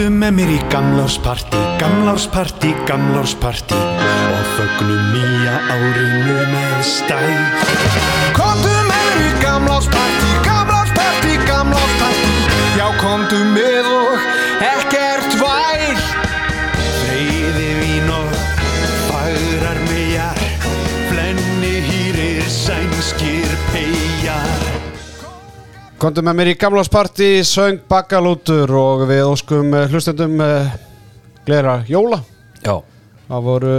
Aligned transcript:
Komdu 0.00 0.16
með 0.16 0.30
mér 0.32 0.50
í 0.54 0.58
gamlársparti, 0.72 1.58
gamlársparti, 1.76 2.70
gamlársparti 2.88 3.76
og 3.76 4.46
fögnum 4.54 5.02
nýja 5.12 5.58
árinu 5.74 6.38
með 6.54 6.78
stæl. 6.88 7.36
Komdu 8.32 8.72
með 8.88 9.04
mér 9.10 9.20
í 9.26 9.34
gamlársparti, 9.42 10.30
gamlársparti, 10.46 11.36
gamlársparti, 11.44 12.32
já 12.80 12.88
komdu 13.04 13.42
með 13.52 13.92
og 13.92 14.24
ekkert 14.70 14.99
Kontum 26.00 26.24
með 26.24 26.36
mér 26.38 26.48
í 26.48 26.56
gamlásparti, 26.56 27.26
söng 27.44 27.82
bakkalútur 27.90 28.70
og 28.72 29.02
við 29.10 29.18
óskum 29.28 29.74
eh, 29.76 29.90
hlustendum 29.92 30.38
uh, 30.40 30.70
glera 31.44 31.82
jóla. 31.88 32.22
Já, 32.64 32.78
Það 33.30 33.42
voru, 33.46 33.74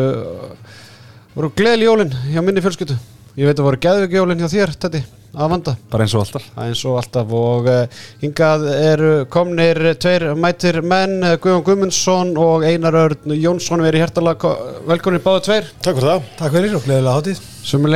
voru 1.34 1.50
gleðli 1.58 1.88
jólin 1.88 2.14
hjá 2.30 2.44
minni 2.46 2.62
fjölskyldu. 2.64 2.96
Ég 3.36 3.50
veit 3.50 3.58
að 3.58 3.66
voru 3.66 3.80
geðviki 3.84 4.20
jólin 4.20 4.40
hjá 4.40 4.48
þér, 4.52 4.72
Teddy, 4.80 5.02
að 5.34 5.50
vanda. 5.56 5.74
bara 5.92 6.06
eins 6.06 6.14
og 6.14 6.22
alltaf 6.22 6.46
er 6.52 6.70
eins 6.70 6.84
og 6.88 7.00
alltaf 7.02 7.34
og 7.40 7.70
uh, 7.74 8.04
hingað 8.22 8.68
eru 8.76 9.12
komnir 9.34 9.80
tveir 9.98 10.28
mætir 10.38 10.78
menn, 10.86 11.18
eh, 11.26 11.40
Guðjón 11.42 11.66
Guðmundsson 11.68 12.36
og 12.40 12.68
Einar 12.70 13.00
Örn 13.02 13.34
Jónsson, 13.34 13.82
við 13.82 13.96
erum 13.96 14.06
hjertalega 14.06 14.54
velkonir 14.94 15.26
báðu 15.26 15.48
tveir. 15.50 15.74
Takk 15.82 15.98
fyrir 15.98 16.12
það. 16.14 16.30
Takk 16.38 16.56
fyrir 16.60 16.78
og 16.78 16.86
gleðilega 16.86 17.18
hátíð 17.18 17.42
Sem 17.66 17.90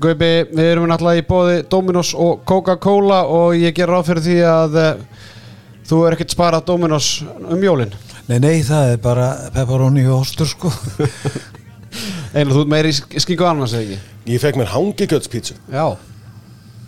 Guðbi, 0.00 0.30
við 0.56 0.68
erum 0.70 0.86
náttúrulega 0.88 1.20
í 1.20 1.26
bóði 1.28 1.56
Dominos 1.68 2.14
og 2.16 2.40
Coca-Cola 2.48 3.20
og 3.28 3.56
ég 3.58 3.74
ger 3.76 3.90
ráð 3.90 4.06
fyrir 4.08 4.24
því 4.24 4.36
að 4.48 4.78
uh, 4.80 5.26
þú 5.90 5.98
er 6.06 6.16
ekkert 6.16 6.32
sparað 6.32 6.64
Dominos 6.70 7.08
um 7.26 7.60
jólin. 7.60 7.92
Nei, 8.30 8.38
nei, 8.40 8.62
það 8.64 8.94
er 8.94 9.02
bara 9.04 9.26
pepperoni 9.52 10.06
og 10.08 10.22
ostur 10.22 10.48
sko 10.48 10.70
Einar, 12.36 12.54
þú 12.54 12.62
ert 12.62 12.70
meiri 12.70 12.92
í 12.94 13.22
skingu 13.24 13.46
annars 13.48 13.74
eða 13.74 13.82
ekki? 13.88 14.16
Ég 14.30 14.42
fekk 14.42 14.60
mér 14.60 14.70
hangigjöldspítsu. 14.70 15.56
Já. 15.74 15.84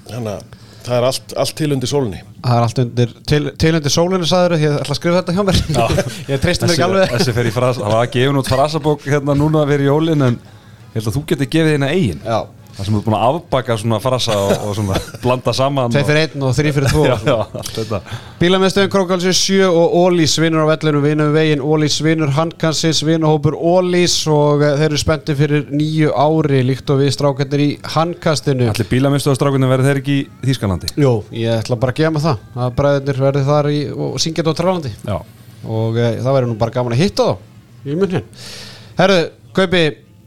Þannig 0.06 0.33
að 0.33 0.56
það 0.86 0.97
er 0.97 1.06
allt, 1.08 1.34
allt 1.42 1.56
til 1.58 1.69
undir 1.75 1.91
sólinni. 1.91 2.23
Það 2.42 2.56
er 2.56 2.67
allt 2.69 2.81
undir, 2.84 3.12
til, 3.29 3.42
til 3.58 3.75
undir 3.77 3.95
sólinu 3.95 4.29
sagður, 4.31 4.56
ég 4.62 4.79
ætla 4.79 4.95
að 4.95 5.01
skrifa 5.01 5.20
þetta 5.20 5.36
hjá 5.36 5.45
mér. 5.51 5.61
ég 6.33 6.42
treysti 6.47 6.69
mér 6.69 6.75
ekki 6.77 6.86
alveg. 6.86 7.14
Þessi 7.19 7.36
fer 7.36 7.51
í 7.51 7.55
frasa, 7.55 7.83
það 7.83 7.95
var 7.97 8.06
að 8.06 8.17
gefa 8.17 8.41
út 8.41 8.51
frasabók 8.55 9.06
hérna 9.11 9.36
núna 9.39 9.67
fyrir 9.69 9.91
jólin 9.91 10.29
en 10.31 10.41
ég 10.41 10.98
held 11.01 11.11
að 11.11 11.17
þú 11.19 11.25
getur 11.33 11.51
gefið 11.56 11.77
þína 11.77 11.92
eigin 11.92 12.23
Já. 12.23 12.39
Það 12.73 12.87
sem 12.87 12.95
þú 12.95 13.01
er 13.01 13.05
búin 13.06 13.17
að 13.19 13.25
afbaka 13.28 13.75
svona 13.81 13.98
frasa 14.01 14.37
og, 14.41 14.53
og 14.65 14.77
svona 14.78 15.01
blanda 15.20 15.53
saman 15.56 15.92
Tvei 15.92 16.05
fyrir 16.09 16.23
einn 16.23 16.45
og 16.47 16.55
þrý 16.56 16.70
fyrir 16.77 16.92
tvo. 16.92 17.03
Já, 17.11 17.17
já, 17.27 17.34
allt 17.61 17.73
þetta. 17.77 18.01
Bílamestöðin 18.41 18.92
Krókalsins 18.95 19.41
7 19.45 19.69
og 19.69 19.97
Ólís 20.01 20.37
vinnur 20.41 20.64
á 20.64 20.73
vellinu, 20.73 21.03
vinnur 21.05 21.34
veginn. 21.34 21.61
Ólís 21.62 21.98
vinnur 22.05 22.33
Handkansins, 22.37 23.03
vinnahópur 23.05 23.59
Ólís 23.59 24.17
og 24.33 24.64
eh, 24.64 24.73
þeir 24.81 24.89
eru 24.89 25.01
spennti 25.03 25.37
fyrir 25.37 25.69
nýju 25.69 26.14
ári 26.17 26.62
líkt 26.64 26.89
og 26.95 27.03
við 27.03 27.12
strákarnir 27.19 27.64
í 27.64 27.69
Handkastinu. 27.95 28.70
Allir 28.73 28.89
bílamistuðastrákunni 28.91 29.69
verður 29.70 29.91
þeir 29.91 30.01
ekki 30.03 30.17
í 30.23 30.48
Þýskalandi? 30.48 30.92
Jú, 31.03 31.12
ég 31.36 31.61
ætla 31.61 31.79
bara 31.83 31.92
að 31.95 32.01
gefa 32.01 32.14
mig 32.17 32.25
það 32.25 32.62
að 32.64 32.75
bræðinir 32.81 33.23
verði 33.27 33.45
þar 33.48 33.70
í, 33.73 33.81
og 33.92 34.17
syngja 34.23 34.42
þetta 34.42 34.55
á 34.57 34.61
trálandi 34.62 34.92
Já, 35.07 35.17
og 35.69 35.98
e, 36.01 36.09
það 36.23 36.36
verður 36.39 36.51
nú 36.53 36.57
bara 36.61 36.75
gaman 36.75 36.97
að 36.97 37.05
hitta 37.05 37.29
þá 37.29 37.89
í 37.92 37.98
munnin. 37.98 38.27
Herðu, 38.98 39.20
Kaupi, 39.57 39.83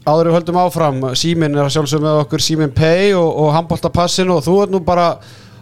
áður 0.06 0.30
við 0.30 0.36
höldum 0.38 0.60
áfram 0.62 1.00
Símin 1.18 1.56
er 1.56 1.66
að 1.66 1.74
sjálfsögum 1.76 2.06
með 2.06 2.20
okkur 2.24 2.44
Símin 2.44 2.74
Pay 2.76 3.12
og, 3.18 3.28
og 3.42 3.52
handbóltapassin 3.56 4.30
og 4.32 4.44
þú 4.46 4.58
er 4.64 4.74
nú 4.74 4.82
bara 4.86 5.08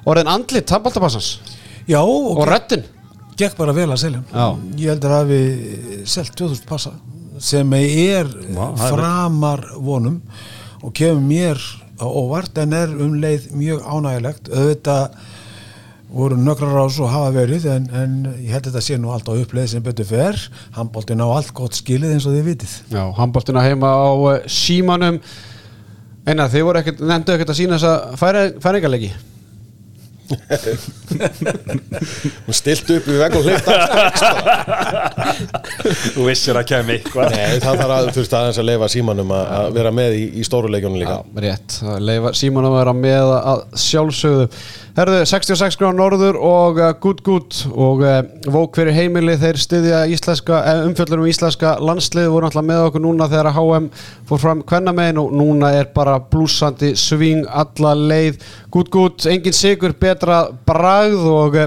orðin 0.04 0.30
andlit 0.34 0.70
handbóltapassans 0.74 1.38
Já, 1.88 2.00
og 2.00 2.38
og 2.38 2.46
reddin 2.48 2.84
gekk 3.38 3.56
bara 3.58 3.74
vel 3.74 3.90
að 3.90 4.00
selja. 4.04 4.22
Já. 4.30 4.46
Ég 4.78 4.92
held 4.92 5.06
að 5.08 5.14
hafi 5.18 5.40
selt 6.08 6.34
2000 6.38 6.68
passa 6.68 6.92
sem 7.42 7.72
er 7.76 8.28
Vá, 8.54 8.68
framar 8.78 9.64
vonum 9.82 10.20
og 10.84 10.92
kemur 10.94 11.24
mér 11.24 11.58
á 11.98 12.06
óvart 12.06 12.58
en 12.62 12.76
er 12.76 12.92
um 12.94 13.16
leið 13.18 13.50
mjög 13.58 13.82
ánægilegt 13.82 14.50
auðvitað 14.52 15.16
voru 16.14 16.38
nökrar 16.38 16.78
á 16.78 16.86
svo 16.92 17.08
hafa 17.10 17.32
verið 17.34 17.66
en, 17.72 17.88
en 17.90 18.14
ég 18.38 18.54
held 18.54 18.68
að 18.68 18.70
þetta 18.72 18.84
sé 18.86 18.98
nú 19.00 19.10
allt 19.14 19.28
á 19.30 19.34
uppleið 19.34 19.72
sem 19.72 19.84
betur 19.84 20.08
fer. 20.08 20.38
Handbóltin 20.76 21.24
á 21.24 21.26
allt 21.26 21.52
gott 21.56 21.74
skilið 21.78 22.14
eins 22.14 22.28
og 22.28 22.36
þið 22.36 22.48
vitið. 22.52 22.72
Já, 22.94 23.02
handbóltina 23.18 23.66
heima 23.66 23.90
á 23.90 24.10
uh, 24.14 24.38
símanum. 24.46 25.20
Einar, 26.24 26.48
þið 26.52 26.66
voru 26.70 26.80
ekkert, 26.80 27.04
nefndu 27.04 27.34
ekkert 27.34 27.52
að 27.52 27.60
sína 27.60 27.78
þessa 27.78 27.94
færingarleiki? 28.62 29.12
Hún 32.46 32.56
stilt 32.56 32.88
upp 32.94 33.08
vegg 33.10 33.34
og 33.36 33.44
hlifta 33.44 33.74
þú 36.14 36.24
vissir 36.30 36.56
að 36.56 36.68
kemur 36.70 36.94
eitthvað. 36.96 37.34
Nei, 37.34 37.58
það 37.60 37.74
þarf 37.82 37.92
að, 37.92 38.08
aðeins 38.22 38.60
að 38.62 38.68
leifa 38.70 38.88
símanum 38.94 39.34
að, 39.36 39.44
að 39.58 39.68
vera 39.76 39.92
með 40.00 40.16
í, 40.16 40.24
í 40.40 40.42
stóruleikjónu 40.48 41.02
líka. 41.02 41.18
Já, 41.18 41.22
rétt, 41.44 41.76
að 41.84 41.98
leifa 42.08 42.32
síman 42.40 42.68
að 42.70 42.76
vera 42.78 42.94
með 43.02 43.26
að 43.36 43.60
sjálfsögðu 43.84 44.46
Herðu, 44.94 45.24
66 45.26 45.74
gráð 45.80 45.96
norður 45.98 46.36
og 46.38 46.76
uh, 46.78 46.92
good 47.02 47.18
good 47.26 47.56
og 47.74 48.04
uh, 48.06 48.20
vók 48.54 48.76
fyrir 48.78 48.94
heimili. 48.94 49.34
Þeir 49.40 49.58
styðja 49.58 50.02
eh, 50.06 50.82
umfjöllunum 50.86 51.26
íslenska 51.26 51.72
landslið. 51.82 52.28
Voru 52.30 52.46
alltaf 52.46 52.62
með 52.68 52.82
okkur 52.84 53.02
núna 53.02 53.26
þegar 53.32 53.48
að 53.50 53.58
HM 53.58 53.88
fór 54.30 54.42
fram 54.44 54.62
kvennamegin 54.62 55.18
og 55.24 55.34
núna 55.34 55.72
er 55.80 55.90
bara 55.96 56.14
blúsandi 56.22 56.92
sving 56.94 57.42
alla 57.50 57.96
leið. 57.98 58.38
Good 58.70 58.94
good, 58.94 59.26
engin 59.34 59.58
sigur 59.58 59.98
betra 59.98 60.44
bragð 60.70 61.26
og 61.26 61.58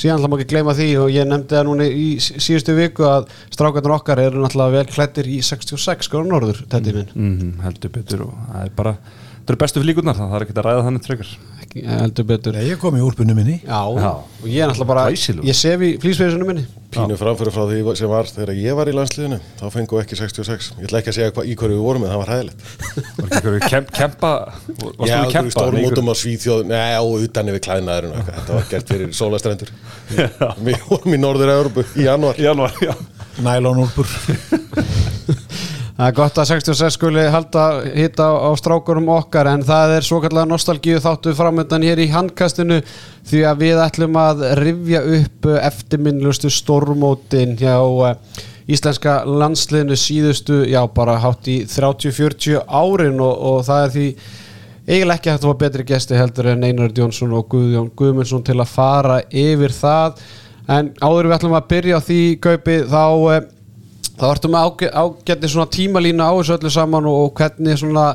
síðan 0.00 0.16
ætla 0.16 0.32
maður 0.32 0.46
ekki 0.46 0.54
gleyma 0.56 0.78
því 0.80 0.90
og 1.04 1.12
ég 1.12 1.28
nefndi 1.28 1.58
það 1.60 1.68
núna 1.68 1.84
í 1.92 2.10
sí- 2.24 2.40
síðustu 2.40 2.80
viku 2.80 3.04
að 3.12 3.28
strákarnir 3.52 3.98
okkar 4.00 4.24
eru 4.24 4.40
náttúrulega 4.40 4.78
vel 4.80 4.88
klættir 4.96 5.28
í 5.28 5.42
66 5.44 6.08
gráð 6.08 6.32
norður, 6.32 6.64
þetta 6.64 6.96
minn. 6.96 7.12
Mm, 7.12 7.58
Heldur 7.66 7.92
betur 8.00 8.30
og 8.30 8.38
það 8.48 8.62
er 8.64 8.78
bara 8.80 9.00
Það 9.40 9.54
eru 9.56 9.60
bestu 9.64 9.80
flíkurnar, 9.82 10.14
það 10.14 10.34
er 10.36 10.42
ekki 10.44 10.52
að 10.54 10.66
ræða 10.66 10.82
þannig 10.86 11.06
frekar 11.08 11.30
Ekki- 11.70 11.86
heldur 11.86 12.24
betur. 12.26 12.56
Nei, 12.58 12.64
ég 12.66 12.78
kom 12.82 12.96
í 12.98 13.00
úlpunni 13.06 13.34
minni. 13.38 13.60
Já, 13.62 13.78
Já. 13.94 14.10
og 14.42 14.46
ég 14.50 14.58
er 14.64 14.68
náttúrulega 14.72 14.86
bara 14.90 15.04
Glæsilegur. 15.06 15.44
Ég 15.46 15.54
sef 15.54 15.80
í 15.86 15.90
flýsveisunum 16.02 16.46
minni. 16.50 16.64
Pínu 16.90 17.14
framfyrir 17.14 17.52
frá 17.54 17.62
því 17.70 17.92
sem 17.96 18.08
var 18.10 18.26
þegar 18.26 18.50
ég 18.58 18.74
var 18.74 18.88
í 18.90 18.94
landsliðinu 18.96 19.36
þá 19.60 19.68
fengu 19.70 20.00
ekki 20.00 20.16
66 20.18 20.72
Ég 20.80 20.88
ætla 20.88 20.98
ekki 20.98 21.12
að 21.12 21.14
segja 21.20 21.30
hva, 21.36 21.44
í 21.46 21.54
hverju 21.54 21.76
við 21.76 21.84
vorum 21.84 22.02
en 22.02 22.10
það 22.10 22.18
var 22.18 22.32
hæðilegt 22.32 22.64
Var 22.90 23.28
ekki 23.28 23.36
einhverju 23.38 23.60
kem, 23.70 23.86
kempa 23.94 24.32
Varstu 24.50 25.06
Já, 25.06 25.14
við 25.14 25.28
þú 25.28 25.30
kempa? 25.36 25.52
stórmótum 25.54 26.10
á 26.10 26.14
Svíþjóð 26.18 26.64
Nei, 26.66 26.90
á 26.98 27.02
utan 27.06 27.52
yfir 27.52 27.62
klæðnaðurinn 27.68 28.10
og 28.10 28.18
eitthvað. 28.18 28.40
Þetta 28.40 28.58
var 28.58 28.66
gert 28.74 28.90
fyrir 28.90 29.14
sólastrendur 29.14 29.70
Við 30.66 30.82
vorum 30.90 31.14
í 31.14 31.22
Norður-Európu 31.22 31.86
í 31.94 32.08
januar 32.10 32.42
Janúar, 32.42 32.74
já. 32.82 32.94
Nælon 33.38 33.84
úlpur 33.86 34.10
Það 36.00 36.08
er 36.08 36.14
gott 36.16 36.38
að 36.40 36.46
66 36.48 36.94
skuli 36.96 37.22
halda 37.28 37.62
hitta 37.92 38.24
á, 38.32 38.48
á 38.48 38.50
strákurum 38.56 39.10
okkar 39.12 39.50
en 39.50 39.60
það 39.68 39.90
er 39.98 40.06
svo 40.06 40.22
kallega 40.24 40.48
nostalgíu 40.48 40.96
þáttu 41.04 41.34
framöndan 41.36 41.84
hér 41.84 42.00
í 42.00 42.06
handkastinu 42.08 42.78
því 43.28 43.42
að 43.44 43.60
við 43.60 43.80
ætlum 43.84 44.16
að 44.16 44.40
rifja 44.62 45.02
upp 45.18 45.50
eftirminnlustu 45.58 46.48
stórmótin 46.56 47.52
hjá 47.60 47.76
eh, 48.08 48.16
íslenska 48.72 49.18
landsliðinu 49.28 50.00
síðustu, 50.00 50.62
já 50.72 50.80
bara 50.96 51.18
hátt 51.20 51.52
í 51.52 51.58
30-40 51.68 52.64
árin 52.64 53.20
og, 53.20 53.36
og 53.52 53.60
það 53.68 53.84
er 53.84 53.94
því 53.98 54.08
eiginlega 54.88 55.18
ekki 55.18 55.34
hægt 55.34 55.44
að 55.44 55.52
fá 55.52 55.62
betri 55.66 55.88
gesti 55.92 56.16
heldur 56.16 56.52
en 56.54 56.64
Einar 56.64 56.96
Jónsson 56.96 57.36
og 57.36 57.52
Guðjón 57.52 57.92
Guðmundsson 57.92 58.48
til 58.48 58.56
að 58.56 58.72
fara 58.72 59.20
yfir 59.28 59.76
það. 59.76 60.24
En 60.64 60.94
áður 61.04 61.28
við 61.28 61.40
ætlum 61.42 61.60
að 61.60 61.72
byrja 61.76 62.00
á 62.00 62.06
því 62.08 62.22
kaupi 62.48 62.82
þá 62.88 63.02
eh, 63.36 63.48
þá 64.20 64.26
ertu 64.34 64.50
með 64.52 64.66
ágæ- 64.68 64.92
ágætni 65.00 65.48
svona 65.50 65.70
tímalínu 65.72 66.20
á 66.22 66.32
þessu 66.36 66.56
öllu 66.58 66.72
saman 66.74 67.08
og, 67.08 67.32
hvernig 67.40 67.80
svona 67.80 68.06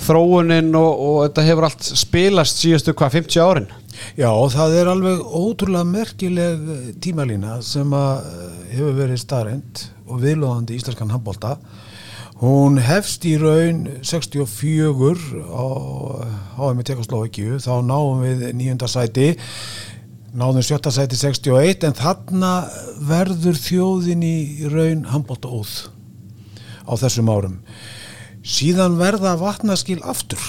þróunin 0.00 0.72
og, 0.80 0.90
og 1.04 1.16
þetta 1.26 1.44
hefur 1.44 1.66
allt 1.68 1.84
spilast 2.00 2.62
síðustu 2.62 2.94
hvað 2.96 3.18
50 3.18 3.42
árin? 3.44 3.68
Já, 4.16 4.30
það 4.54 4.76
er 4.80 4.88
alveg 4.88 5.20
ótrúlega 5.36 5.84
merkileg 5.84 6.62
tímalína 7.04 7.58
sem 7.66 7.90
að 7.92 8.24
eh, 8.30 8.54
hefur 8.78 8.96
verið 8.96 9.20
starrend 9.20 9.82
og 10.08 10.22
viðlóðandi 10.24 10.78
íslenskan 10.78 11.12
handbólta. 11.12 11.58
Hún 12.40 12.78
hefst 12.80 13.26
í 13.28 13.34
raun 13.36 13.82
64 14.00 15.44
á 15.52 15.66
HM 16.56 16.80
í 16.80 16.86
Tekoslovakíu, 16.88 17.58
þá 17.60 17.74
náum 17.84 18.22
við 18.24 18.46
nýjunda 18.56 18.88
sæti, 18.88 19.34
náðum 20.36 20.62
sjötta 20.62 20.92
sæti 20.94 21.18
61 21.18 21.86
en 21.88 21.96
þarna 21.98 22.52
verður 23.02 23.58
þjóðin 23.58 24.22
í 24.26 24.36
raun 24.70 25.06
handbólta 25.10 25.50
óð 25.50 25.72
á 26.86 26.92
þessum 27.00 27.30
árum. 27.30 27.56
Síðan 28.46 28.98
verða 29.00 29.34
vatnaskil 29.40 29.98
aftur. 30.06 30.40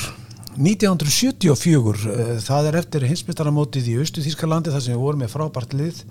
1974 0.51 2.07
eh, 2.11 2.31
það 2.43 2.69
er 2.69 2.77
eftir 2.81 3.05
hinsmyndstaramótið 3.07 3.91
í 3.93 3.99
Östu 4.03 4.23
Þýskalandi 4.23 4.73
þar 4.73 4.83
sem 4.83 4.97
við 4.97 5.03
vorum 5.05 5.23
með 5.23 5.33
frábært 5.33 5.75
lið. 5.79 6.01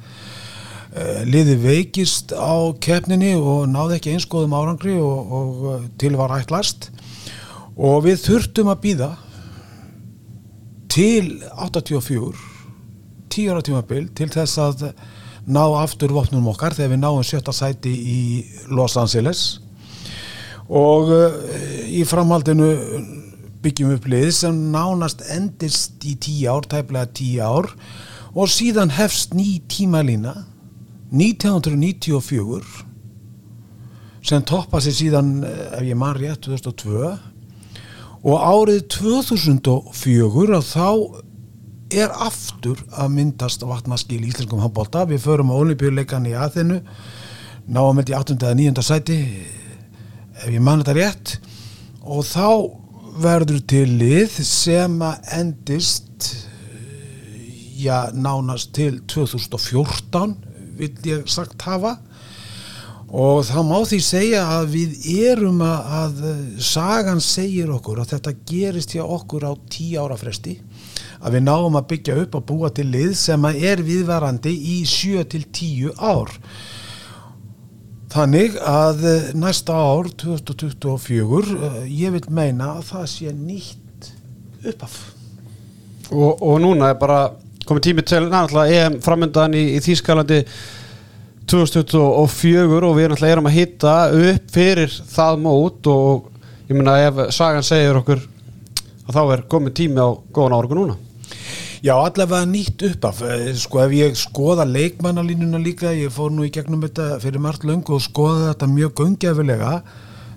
Eh, 0.90 1.22
liðið 1.28 1.64
veikist 1.67 2.34
á 2.34 2.72
keppninni 2.82 3.34
og 3.38 3.67
náði 3.70 4.00
ekki 4.00 4.14
einskoðum 4.17 4.56
árangri 4.56 4.96
og, 4.99 5.34
og 5.40 5.67
eh, 5.75 5.90
til 6.00 6.14
var 6.19 6.34
ætlast. 6.40 6.90
Og 7.76 8.02
við 8.08 8.22
þurftum 8.25 8.72
að 8.72 8.81
býða 8.88 9.11
til 10.90 11.37
84 11.55 12.50
10 13.31 13.55
ára 13.55 13.65
tímabil 13.65 14.11
til 14.17 14.29
þess 14.32 14.59
að 14.61 14.85
ná 15.50 15.62
aftur 15.81 16.12
vopnum 16.15 16.50
okkar 16.53 16.75
þegar 16.77 16.93
við 16.93 17.03
náum 17.03 17.25
sjötta 17.27 17.55
sæti 17.55 17.91
í 17.94 18.21
Los 18.75 18.99
Angeles. 19.00 19.61
Og 20.71 21.11
uh, 21.15 21.32
í 21.91 22.05
framhaldinu 22.06 22.69
byggjum 23.65 23.97
upp 23.97 24.06
lið 24.09 24.31
sem 24.37 24.61
nánast 24.73 25.25
endist 25.35 26.05
í 26.06 26.15
tíu 26.21 26.53
ár, 26.53 26.69
tæplega 26.69 27.11
tíu 27.17 27.43
ár. 27.44 27.71
Og 28.35 28.47
síðan 28.53 28.94
hefst 28.94 29.35
ný 29.35 29.59
tímalína 29.71 30.37
1994 31.11 32.87
sem 34.23 34.44
toppa 34.47 34.81
sér 34.85 34.94
síðan 34.94 35.41
eh, 35.43 35.79
ef 35.81 35.85
ég 35.88 35.99
man 35.99 36.15
rétt 36.15 36.44
2002 36.44 37.09
og 38.21 38.37
árið 38.37 38.85
2004 38.93 40.59
að 40.59 40.67
þá 40.69 40.88
er 41.91 42.13
aftur 42.15 42.79
að 42.95 43.15
myndast 43.17 43.65
vatnaskil 43.67 44.21
í 44.21 44.29
íslenskum 44.31 44.63
handbólta 44.63 45.07
við 45.11 45.25
förum 45.25 45.51
á 45.51 45.59
olimpíuleikan 45.59 46.29
í 46.31 46.37
aðinu 46.39 46.81
náum 47.71 47.97
með 47.99 48.13
í 48.13 48.19
8. 48.19 48.37
eða 48.39 48.55
9. 48.59 48.85
sæti 48.87 49.19
ef 50.41 50.49
ég 50.49 50.63
man 50.63 50.83
þetta 50.83 50.97
rétt 50.97 51.35
og 52.01 52.23
þá 52.27 52.47
verður 53.21 53.61
til 53.69 53.87
lið 54.01 54.39
sem 54.47 54.95
að 55.03 55.33
endist 55.41 56.31
já, 57.81 58.11
nánast 58.15 58.73
til 58.77 59.01
2014 59.11 60.37
vil 60.79 60.93
ég 61.09 61.27
sagt 61.31 61.67
hafa 61.67 61.97
og 63.11 63.43
þá 63.49 63.59
má 63.67 63.79
því 63.83 63.99
segja 64.07 64.45
að 64.55 64.69
við 64.77 65.09
erum 65.27 65.63
að, 65.67 65.95
að 66.01 66.21
sagan 66.63 67.23
segir 67.25 67.73
okkur 67.75 68.03
að 68.03 68.15
þetta 68.15 68.37
gerist 68.47 68.95
hjá 68.95 69.03
okkur 69.03 69.49
á 69.51 69.53
tí 69.73 69.93
ára 69.99 70.19
fresti 70.21 70.61
að 71.20 71.37
við 71.37 71.46
náum 71.46 71.78
að 71.78 71.88
byggja 71.93 72.19
upp 72.22 72.37
og 72.38 72.44
búa 72.49 72.70
til 72.75 72.88
lið 72.90 73.14
sem 73.20 73.44
að 73.44 73.64
er 73.70 73.82
viðvarandi 73.84 74.52
í 74.52 74.81
7 74.88 75.25
til 75.32 75.43
10 75.44 75.94
ár. 76.00 76.32
Þannig 78.11 78.56
að 78.67 79.05
næsta 79.38 79.76
ár 79.76 80.08
2024 80.19 81.55
eh, 81.55 81.81
ég 82.00 82.17
vil 82.17 82.25
meina 82.34 82.75
að 82.81 82.88
það 82.88 83.08
sé 83.12 83.34
nýtt 83.37 84.11
uppaf 84.67 84.96
og, 86.11 86.43
og 86.43 86.58
núna 86.62 86.90
er 86.90 86.99
bara 86.99 87.20
komið 87.67 87.87
tími 87.87 88.05
til 88.06 88.25
náttúrulega 88.26 88.87
EM 88.87 88.99
framöndan 89.05 89.55
í, 89.55 89.62
í 89.76 89.82
Þýskalandi 89.84 90.40
2024 91.50 92.88
og 92.88 92.96
við 92.99 93.12
náttúrulega 93.12 93.37
erum 93.37 93.50
að 93.50 93.56
hitta 93.56 93.94
upp 94.11 94.50
fyrir 94.55 94.96
það 95.12 95.40
mót 95.44 95.90
og 95.90 96.26
ég 96.67 96.75
meina 96.75 96.99
ef 97.06 97.22
sagan 97.34 97.67
segir 97.67 98.00
okkur 98.00 98.26
að 99.06 99.14
þá 99.17 99.22
er 99.37 99.46
komið 99.55 99.76
tími 99.81 100.02
á 100.02 100.08
góðan 100.34 100.58
árgu 100.58 100.81
núna 100.81 100.99
Já, 101.81 101.95
allavega 101.97 102.45
nýtt 102.49 102.83
uppaf 102.91 103.23
Eh, 103.25 103.55
sko 103.57 103.81
ef 103.85 103.95
ég 103.97 104.17
skoða 104.19 104.67
leikmannalínuna 104.69 105.61
líka 105.63 105.95
ég 105.97 106.13
fór 106.13 106.33
nú 106.35 106.45
í 106.47 106.53
gegnum 106.53 106.83
þetta 106.85 107.19
fyrir 107.23 107.43
margt 107.43 107.65
löngu 107.65 107.97
og 107.97 108.05
skoða 108.05 108.53
þetta 108.53 108.69
mjög 108.71 108.95
gungjafilega 109.01 109.75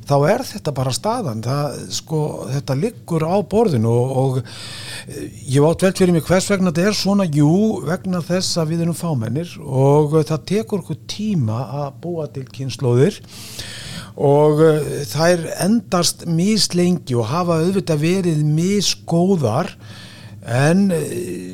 þá 0.04 0.16
er 0.28 0.44
þetta 0.48 0.74
bara 0.76 0.94
staðan. 0.96 1.44
Það, 1.44 1.78
sko, 1.96 2.20
þetta 2.52 2.76
liggur 2.80 3.24
á 3.24 3.36
borðinu 3.40 3.92
og, 3.92 4.18
og 4.24 4.42
eh, 4.44 5.30
ég 5.56 5.68
átt 5.68 5.86
velt 5.88 6.02
fyrir 6.02 6.16
mig 6.16 6.28
hvers 6.28 6.50
vegna 6.52 6.74
þetta 6.74 6.90
er 6.90 7.00
svona. 7.00 7.28
Jú, 7.28 7.54
vegna 7.88 8.24
þess 8.24 8.60
að 8.60 8.74
við 8.74 8.86
erum 8.86 9.00
fámennir 9.00 9.56
og 9.64 10.20
eh, 10.20 10.28
það 10.28 10.46
tekur 10.52 10.84
okkur 10.84 11.02
tíma 11.12 11.64
að 11.84 11.98
búa 12.04 12.28
til 12.32 12.46
kynnslóðir 12.52 13.22
og 14.14 14.60
uh, 14.62 14.82
þær 15.10 15.48
endast 15.64 16.28
mislengi 16.30 17.16
og 17.18 17.32
hafa 17.32 17.60
auðvitað 17.64 18.04
verið 18.04 18.44
misgóðar 18.46 19.72
en 20.44 20.90
uh, 20.92 21.04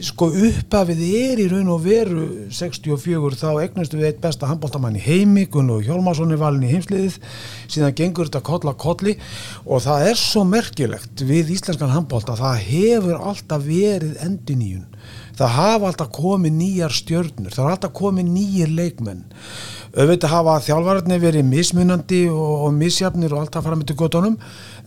sko 0.05 0.29
uppafið 0.33 1.01
er 1.05 1.41
í 1.43 1.47
raun 1.51 1.69
og 1.73 1.83
veru 1.85 2.25
64 2.53 3.37
þá 3.37 3.49
egnustu 3.63 3.99
við 3.99 4.09
eitt 4.09 4.21
besta 4.23 4.49
handbóltamann 4.49 4.97
í 4.97 5.03
heimi 5.03 5.45
Gunn 5.51 5.69
og 5.75 5.85
Hjálmarsson 5.85 6.33
er 6.33 6.41
valin 6.41 6.65
í 6.65 6.71
heimsliðið. 6.73 7.19
Síðan 7.69 7.95
gengur 7.99 8.29
þetta 8.29 8.43
kolla 8.49 8.73
kolli 8.79 9.15
og 9.65 9.83
það 9.85 10.07
er 10.09 10.21
svo 10.21 10.45
merkilegt 10.47 11.25
við 11.29 11.53
íslenskan 11.57 11.93
handbólta 11.93 12.37
það 12.39 12.63
hefur 12.69 13.21
alltaf 13.31 13.65
verið 13.67 14.17
endiníun 14.25 14.87
það 15.39 15.53
hafa 15.55 15.89
alltaf 15.89 16.11
komið 16.15 16.55
nýjar 16.59 16.95
stjörnur 16.95 17.55
það 17.55 17.63
hafa 17.63 17.75
alltaf 17.77 17.93
komið 17.99 18.31
nýjir 18.35 18.73
leikmenn. 18.75 19.23
Auðvitað 19.89 20.33
hafa 20.35 20.57
þjálfararnir 20.67 21.21
verið 21.23 21.47
mismunandi 21.49 22.19
og, 22.29 22.65
og 22.67 22.75
misjafnir 22.77 23.33
og 23.33 23.41
allt 23.41 23.57
að 23.57 23.65
fara 23.65 23.79
með 23.79 23.89
til 23.89 23.97
gotunum 24.03 24.37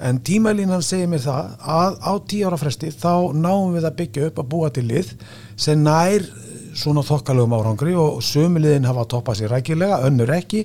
en 0.02 0.20
tímælínan 0.22 0.84
segir 0.86 1.10
mér 1.10 1.24
það 1.24 1.56
að 1.74 1.98
á 2.06 2.12
tíu 2.30 2.46
ára 2.46 2.60
fresti 2.60 2.92
þá 2.94 3.34
náum 3.34 3.74
við 3.74 3.88
að 3.88 3.98
byggja 3.98 4.28
upp 4.28 4.38
að 4.42 4.50
búa 4.54 4.70
til 4.70 4.86
lið 4.92 5.10
sem 5.58 5.82
nær 5.82 6.28
svona 6.78 7.04
þokkalögum 7.06 7.56
árangri 7.56 7.96
og 7.98 8.22
sömuliðin 8.24 8.86
hafa 8.88 9.04
toppað 9.10 9.42
sér 9.42 9.52
rækilega, 9.56 10.00
önnur 10.06 10.32
ekki. 10.32 10.64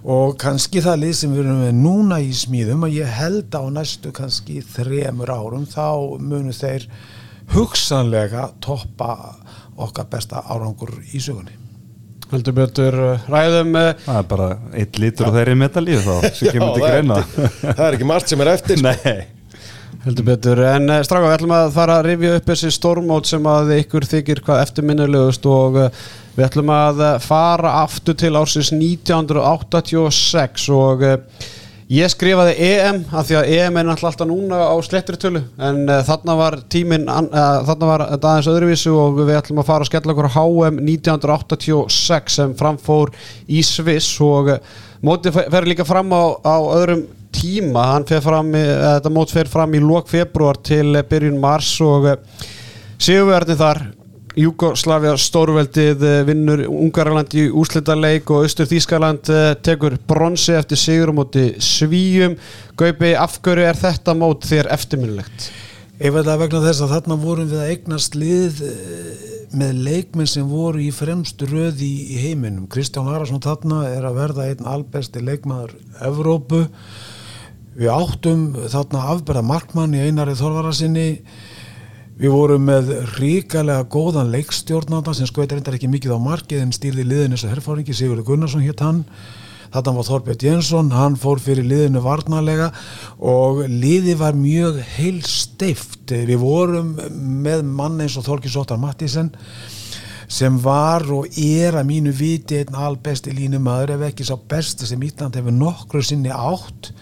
Og 0.00 0.38
kannski 0.40 0.80
það 0.80 1.02
lið 1.02 1.16
sem 1.18 1.32
við 1.34 1.42
erum 1.44 1.58
með 1.60 1.74
núna 1.76 2.18
í 2.24 2.30
smíðum 2.34 2.86
að 2.86 2.96
ég 2.96 3.16
held 3.18 3.52
á 3.52 3.62
næstu 3.68 4.12
kannski 4.16 4.62
þremur 4.64 5.28
árum 5.28 5.66
þá 5.68 6.16
munu 6.16 6.54
þeir 6.56 6.86
hugsanlega 7.54 8.50
toppa 8.62 9.16
okkar 9.80 10.06
besta 10.10 10.42
árangur 10.50 10.92
í 11.14 11.20
sögunni. 11.22 11.56
Heldur 12.30 12.54
betur 12.54 12.94
uh, 12.94 13.24
ræðum 13.26 13.74
uh, 13.74 13.90
Það 14.04 14.18
er 14.20 14.26
bara 14.30 14.48
eitt 14.78 14.98
lítur 15.02 15.26
og 15.26 15.34
þeirri 15.34 15.56
metalíð 15.58 16.04
þá 16.04 16.14
sem 16.28 16.52
kemur 16.54 16.76
til 16.76 16.84
það, 16.84 16.92
greina. 16.92 17.16
það 17.64 17.84
er 17.88 17.96
ekki 17.96 18.06
margt 18.06 18.30
sem 18.30 18.42
er 18.44 18.50
eftir 18.52 18.78
sko. 18.78 18.86
Nei, 18.86 19.14
heldur 20.04 20.28
betur 20.28 20.62
en 20.70 20.86
uh, 20.94 21.00
stráka 21.06 21.26
við 21.26 21.34
ætlum 21.40 21.54
að 21.56 21.72
fara 21.74 21.96
að 21.98 22.06
rifja 22.06 22.36
upp 22.38 22.46
þessi 22.52 22.70
stórmót 22.76 23.32
sem 23.32 23.48
að 23.50 23.72
ykkur 23.80 24.06
þykir 24.12 24.42
hvað 24.46 24.62
eftirminnilegust 24.68 25.50
og 25.50 25.80
við 25.80 26.44
ætlum 26.46 26.70
að 26.76 27.02
fara 27.24 27.70
aftur 27.80 28.14
til 28.22 28.36
ársins 28.38 28.70
1986 28.76 30.68
og 30.76 31.02
ég 31.90 32.06
skrifaði 32.12 32.52
EM 32.62 33.00
af 33.18 33.26
því 33.26 33.36
að 33.40 33.48
EM 33.56 33.78
er 33.80 33.86
náttúrulega 33.88 34.10
alltaf 34.12 34.28
núna 34.30 34.58
á 34.70 34.76
slettri 34.86 35.18
tölu 35.18 35.40
en 35.58 35.80
uh, 35.90 35.96
þarna 36.06 36.36
var 36.38 36.56
tíminn 36.70 37.08
an- 37.10 37.30
uh, 37.32 37.62
þarna 37.66 37.88
var 37.90 38.04
þetta 38.12 38.30
aðeins 38.30 38.50
öðruvísu 38.52 38.92
og 38.94 39.18
við 39.24 39.32
ætlum 39.40 39.62
að 39.62 39.70
fara 39.72 39.86
að 39.86 39.90
skella 39.90 40.14
okkur 40.14 40.28
á 40.30 40.36
HM 40.36 40.78
1986 40.86 42.36
sem 42.38 42.54
framfór 42.60 43.10
í 43.50 43.64
Sviss 43.66 44.12
og 44.22 44.52
uh, 44.54 44.60
mótið 45.02 45.40
fer 45.50 45.66
líka 45.66 45.86
fram 45.88 46.14
á, 46.14 46.22
á 46.46 46.56
öðrum 46.78 47.06
tíma, 47.34 47.84
hann 47.94 48.06
fer 48.06 48.22
fram 48.22 48.48
í, 48.58 48.62
þetta 48.62 49.12
mót 49.14 49.30
fer 49.34 49.50
fram 49.50 49.74
í 49.74 49.82
lok 49.82 50.08
februar 50.10 50.58
til 50.66 50.94
byrjun 51.10 51.38
mars 51.42 51.76
og 51.86 52.08
Sigurverðin 53.00 53.56
þar 53.56 53.78
Júgoslavia 54.38 55.16
stórveldið 55.18 56.04
eh, 56.06 56.20
vinnur 56.28 56.62
Ungarland 56.68 57.34
í 57.34 57.48
úrslitaleik 57.50 58.30
og 58.30 58.46
Östur 58.46 58.68
Þískaland 58.70 59.30
eh, 59.32 59.54
tekur 59.58 59.96
bronsi 60.06 60.54
eftir 60.54 60.78
sigur 60.78 61.10
á 61.10 61.14
móti 61.18 61.46
svíjum 61.58 62.36
Gaupi, 62.78 63.10
af 63.18 63.40
hverju 63.42 63.66
er 63.66 63.80
þetta 63.80 64.14
mót 64.14 64.46
þér 64.46 64.70
eftirminnilegt? 64.76 65.50
Einfallega 66.00 66.38
vegna 66.40 66.62
þess 66.64 66.84
að 66.84 66.92
þarna 66.94 67.16
vorum 67.20 67.48
við 67.50 67.58
að 67.60 67.72
eignast 67.74 68.14
lið 68.16 68.62
eh, 68.64 69.24
með 69.60 69.80
leikmenn 69.88 70.30
sem 70.30 70.46
voru 70.48 70.80
í 70.80 70.92
fremstu 70.94 71.48
röð 71.50 71.82
í, 71.82 71.92
í 72.14 72.20
heiminum. 72.22 72.68
Kristján 72.70 73.10
Arason 73.10 73.42
þarna 73.42 73.82
er 73.90 74.06
að 74.06 74.20
verða 74.22 74.46
einn 74.46 74.68
albesti 74.70 75.20
leikmaður 75.26 75.74
Evrópu. 76.06 76.62
Við 77.74 77.90
áttum 77.92 78.46
þarna 78.70 79.08
afberða 79.10 79.42
markmann 79.44 79.98
í 79.98 80.04
einari 80.06 80.38
þorvarasinni. 80.38 81.08
Við 82.20 82.34
vorum 82.34 82.66
með 82.68 82.90
ríkalega 83.16 83.86
góðan 83.88 84.28
leikstjórnanda 84.34 85.14
sem 85.16 85.28
skoði 85.28 85.54
reyndar 85.54 85.78
ekki 85.78 85.88
mikið 85.88 86.12
á 86.12 86.20
markið 86.20 86.58
en 86.60 86.74
stýrði 86.76 87.06
liðin 87.08 87.32
eins 87.32 87.46
og 87.46 87.54
herfáringi 87.54 87.94
Sigurður 87.96 88.26
Gunnarsson 88.26 88.60
hétt 88.60 88.82
hann. 88.84 88.98
Þetta 89.72 89.94
var 89.96 90.04
Þorbjörn 90.04 90.44
Jensson, 90.44 90.90
hann 90.92 91.16
fór 91.16 91.40
fyrir 91.40 91.64
liðinu 91.64 92.02
varnarlega 92.04 92.66
og 93.24 93.62
liði 93.72 94.18
var 94.20 94.36
mjög 94.36 94.82
heilsteift. 94.98 96.12
Við 96.12 96.42
vorum 96.42 96.92
með 97.40 97.64
mann 97.64 97.96
eins 98.04 98.18
og 98.20 98.28
Þorkis 98.28 98.58
Óttar 98.60 98.82
Mattísen 98.82 99.32
sem 100.28 100.60
var 100.60 101.08
og 101.16 101.40
er 101.40 101.80
að 101.80 101.88
mínu 101.88 102.12
viti 102.20 102.60
einn 102.60 102.76
albesti 102.84 103.32
línumæður 103.32 103.96
ef 103.96 104.08
ekki 104.10 104.28
sá 104.28 104.36
besta 104.36 104.84
sem 104.84 105.08
Ítland 105.08 105.40
hefur 105.40 105.56
nokkru 105.56 106.04
sinni 106.04 106.28
átt 106.28 106.92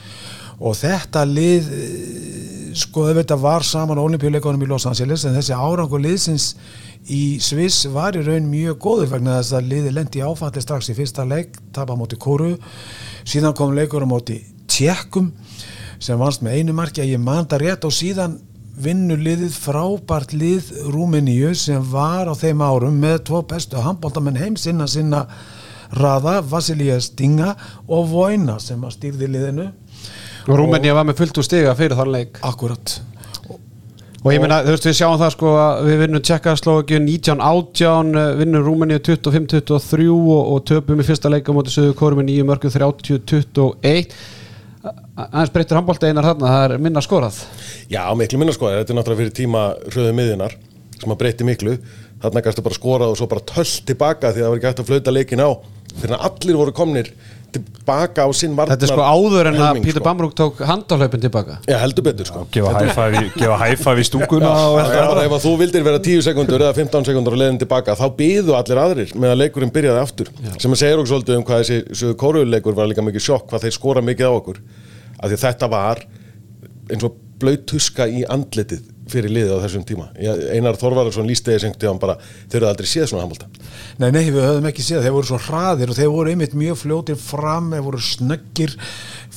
og 0.58 0.78
þetta 0.78 1.26
lið 1.26 1.74
sko 2.78 3.08
þetta 3.10 3.36
var 3.40 3.64
saman 3.66 3.98
á 3.98 4.02
olimpíuleikunum 4.04 4.62
í 4.62 4.68
Los 4.70 4.86
Angeles 4.88 5.24
en 5.26 5.36
þessi 5.36 5.56
árangur 5.56 6.02
liðsins 6.02 6.52
í 7.10 7.38
Sviss 7.42 7.88
var 7.92 8.16
í 8.18 8.22
raun 8.26 8.48
mjög 8.50 8.78
góður 8.84 9.12
vegna 9.14 9.38
þess 9.38 9.56
að 9.58 9.70
liði 9.72 9.94
lendi 9.96 10.22
áfalli 10.22 10.62
strax 10.62 10.90
í 10.92 10.96
fyrsta 10.98 11.24
leik, 11.28 11.56
tapa 11.74 11.96
móti 11.98 12.18
Kóru 12.20 12.54
síðan 13.26 13.56
kom 13.58 13.74
leikur 13.76 14.04
á 14.04 14.08
móti 14.08 14.40
Tjekkum 14.68 15.32
sem 15.98 16.20
vannst 16.20 16.44
með 16.44 16.60
einu 16.60 16.76
marki 16.76 17.02
að 17.02 17.14
ég 17.16 17.22
manda 17.22 17.58
rétt 17.58 17.86
og 17.88 17.94
síðan 17.94 18.38
vinnur 18.78 19.18
liðið 19.18 19.56
frábært 19.58 20.34
lið 20.36 20.68
Rúmeníu 20.92 21.54
sem 21.58 21.82
var 21.90 22.30
á 22.30 22.34
þeim 22.38 22.62
árum 22.62 23.00
með 23.02 23.24
tvo 23.30 23.42
bestu 23.50 23.80
handbóltamenn 23.82 24.38
heims 24.38 24.68
innan 24.70 24.90
sinna 24.90 25.24
raða, 25.98 26.38
Vasilija 26.44 27.00
Stinga 27.02 27.54
og 27.88 28.10
Vojna 28.12 28.58
sem 28.62 28.82
stýrði 28.92 29.30
liðinu 29.32 29.70
Og 30.48 30.56
Rúmenía 30.56 30.96
var 30.96 31.04
með 31.04 31.20
fullt 31.20 31.38
úr 31.38 31.46
stiga 31.46 31.76
fyrir 31.76 31.98
þann 31.98 32.14
leik. 32.14 32.40
Akkurat. 32.48 32.96
Og 34.24 34.32
ég 34.34 34.40
meina, 34.42 34.62
þú 34.64 34.72
veist, 34.74 34.86
við 34.88 34.96
sjáum 34.98 35.18
það 35.20 35.30
sko 35.36 35.52
að 35.60 35.84
við 35.86 36.00
vinnum 36.02 36.22
Tjekkaslovakju 36.26 36.98
19-18, 37.04 38.08
uh, 38.18 38.32
vinnum 38.40 38.64
Rúmeníu 38.66 38.98
25-23 39.06 40.08
og, 40.10 40.40
og 40.40 40.64
töpum 40.66 40.98
í 40.98 41.06
fyrsta 41.06 41.30
leika 41.30 41.54
móti 41.54 41.70
söðu 41.70 41.94
kóru 42.00 42.18
með 42.18 42.30
nýju 42.32 42.48
mörgum 42.48 42.74
30-21 42.74 44.16
aðeins 45.18 45.52
breyttur 45.54 45.78
handbólta 45.78 46.08
einar 46.08 46.26
þarna, 46.26 46.50
það 46.52 46.64
er 46.64 46.82
minna 46.82 47.02
skorað. 47.04 47.38
Já, 47.90 48.02
miklu 48.18 48.40
minna 48.40 48.54
sko, 48.54 48.70
þetta 48.72 48.94
er 48.94 48.98
náttúrulega 48.98 49.22
fyrir 49.22 49.34
tíma 49.38 49.64
hröðu 49.88 50.12
miðjunar 50.18 50.54
sem 50.98 51.14
að 51.14 51.18
breyti 51.22 51.46
miklu. 51.46 51.74
Þarna 52.22 52.42
gæstu 52.42 52.64
bara 52.66 52.78
skorað 52.78 53.12
og 53.12 53.18
svo 53.18 53.28
bara 53.30 53.44
töll 53.46 53.72
tilbaka 53.86 54.32
því 54.32 54.42
að 54.42 54.46
það 54.46 54.52
var 54.52 54.60
ekki 54.60 54.70
hægt 54.70 54.82
að 54.82 54.88
flauta 54.90 55.14
leikin 55.14 55.42
á 55.42 55.50
fyrir 55.98 56.14
að 56.16 56.24
allir 56.28 56.58
voru 56.58 56.74
komnir 56.74 57.10
tilbaka 57.54 58.26
á 58.26 58.28
sinn 58.36 58.54
varnar 58.58 58.76
Þetta 58.76 58.86
er 58.88 58.92
sko 58.92 59.04
áður 59.08 59.48
en 59.50 59.58
að 59.62 59.78
Pítur 59.84 60.00
sko. 60.00 60.04
Bamrúk 60.06 60.34
tók 60.36 60.60
handahlaupin 60.68 61.22
tilbaka. 61.22 61.58
Já, 61.68 61.76
heldur 61.82 62.04
betur 62.08 62.28
sko. 62.28 62.42
Gefa 62.52 63.58
hæfæfi 63.62 64.04
í 64.04 64.08
stúkuna 64.08 64.50
ef 65.24 65.34
að 65.36 65.46
þú 65.46 65.52
vildir 65.62 65.86
vera 65.86 66.02
10 66.04 66.26
sekundur 66.28 66.64
eða 66.66 66.74
15 66.76 67.08
sekundur 67.08 67.36
og 67.36 67.42
leiðin 67.42 67.60
tilbaka 67.62 67.96
þá 67.98 68.04
byðu 68.18 68.56
allir 68.58 68.82
aðrir 68.82 69.14
með 69.16 69.34
að 69.34 69.40
leikurinn 69.44 69.72
byrjaði 69.74 70.02
aftur. 70.02 70.32
Sem 70.58 70.74
að 70.76 70.82
segja 70.82 70.98
okkur 70.98 71.10
svolítið 71.14 71.38
um 71.38 71.46
hvað 71.48 71.64
þessi 71.64 72.12
kóruleikur 72.24 72.76
var 72.76 72.90
líka 72.92 73.06
mikið 73.06 73.26
sjokk 73.30 73.48
hvað 73.52 73.64
þeir 73.66 73.78
skora 73.78 74.04
mikið 74.04 74.28
á 74.28 74.32
okkur. 74.34 74.60
Af 75.18 75.32
því 75.32 75.40
þetta 75.46 75.70
var 75.72 76.04
eins 76.88 77.08
og 77.08 77.16
blöyt 77.38 77.66
tuska 77.70 78.06
í 78.10 78.24
andlitið 78.28 78.84
fyrir 79.12 79.32
liðið 79.34 79.54
á 79.56 79.64
þessum 79.64 79.84
tíma. 79.88 80.08
Einar 80.54 80.78
Þorvararsson 80.80 81.28
lísti 81.28 81.54
þessi 81.54 81.68
einhvern 81.68 81.82
tíma 81.84 82.02
bara 82.02 82.18
þeir 82.22 82.60
eru 82.60 82.70
aldrei 82.70 82.88
séð 82.90 83.08
svona 83.10 83.24
handbólta 83.24 83.48
Nei, 83.98 84.10
nei, 84.14 84.28
við 84.30 84.44
höfum 84.44 84.68
ekki 84.70 84.84
séð, 84.84 85.04
þeir 85.04 85.14
voru 85.16 85.28
svo 85.28 85.38
hraðir 85.42 85.92
og 85.92 85.98
þeir 85.98 86.10
voru 86.14 86.32
einmitt 86.32 86.52
mjög 86.58 86.76
fljótir 86.82 87.18
fram, 87.18 87.72
þeir 87.72 87.84
voru 87.86 88.02
snöggir, 88.02 88.74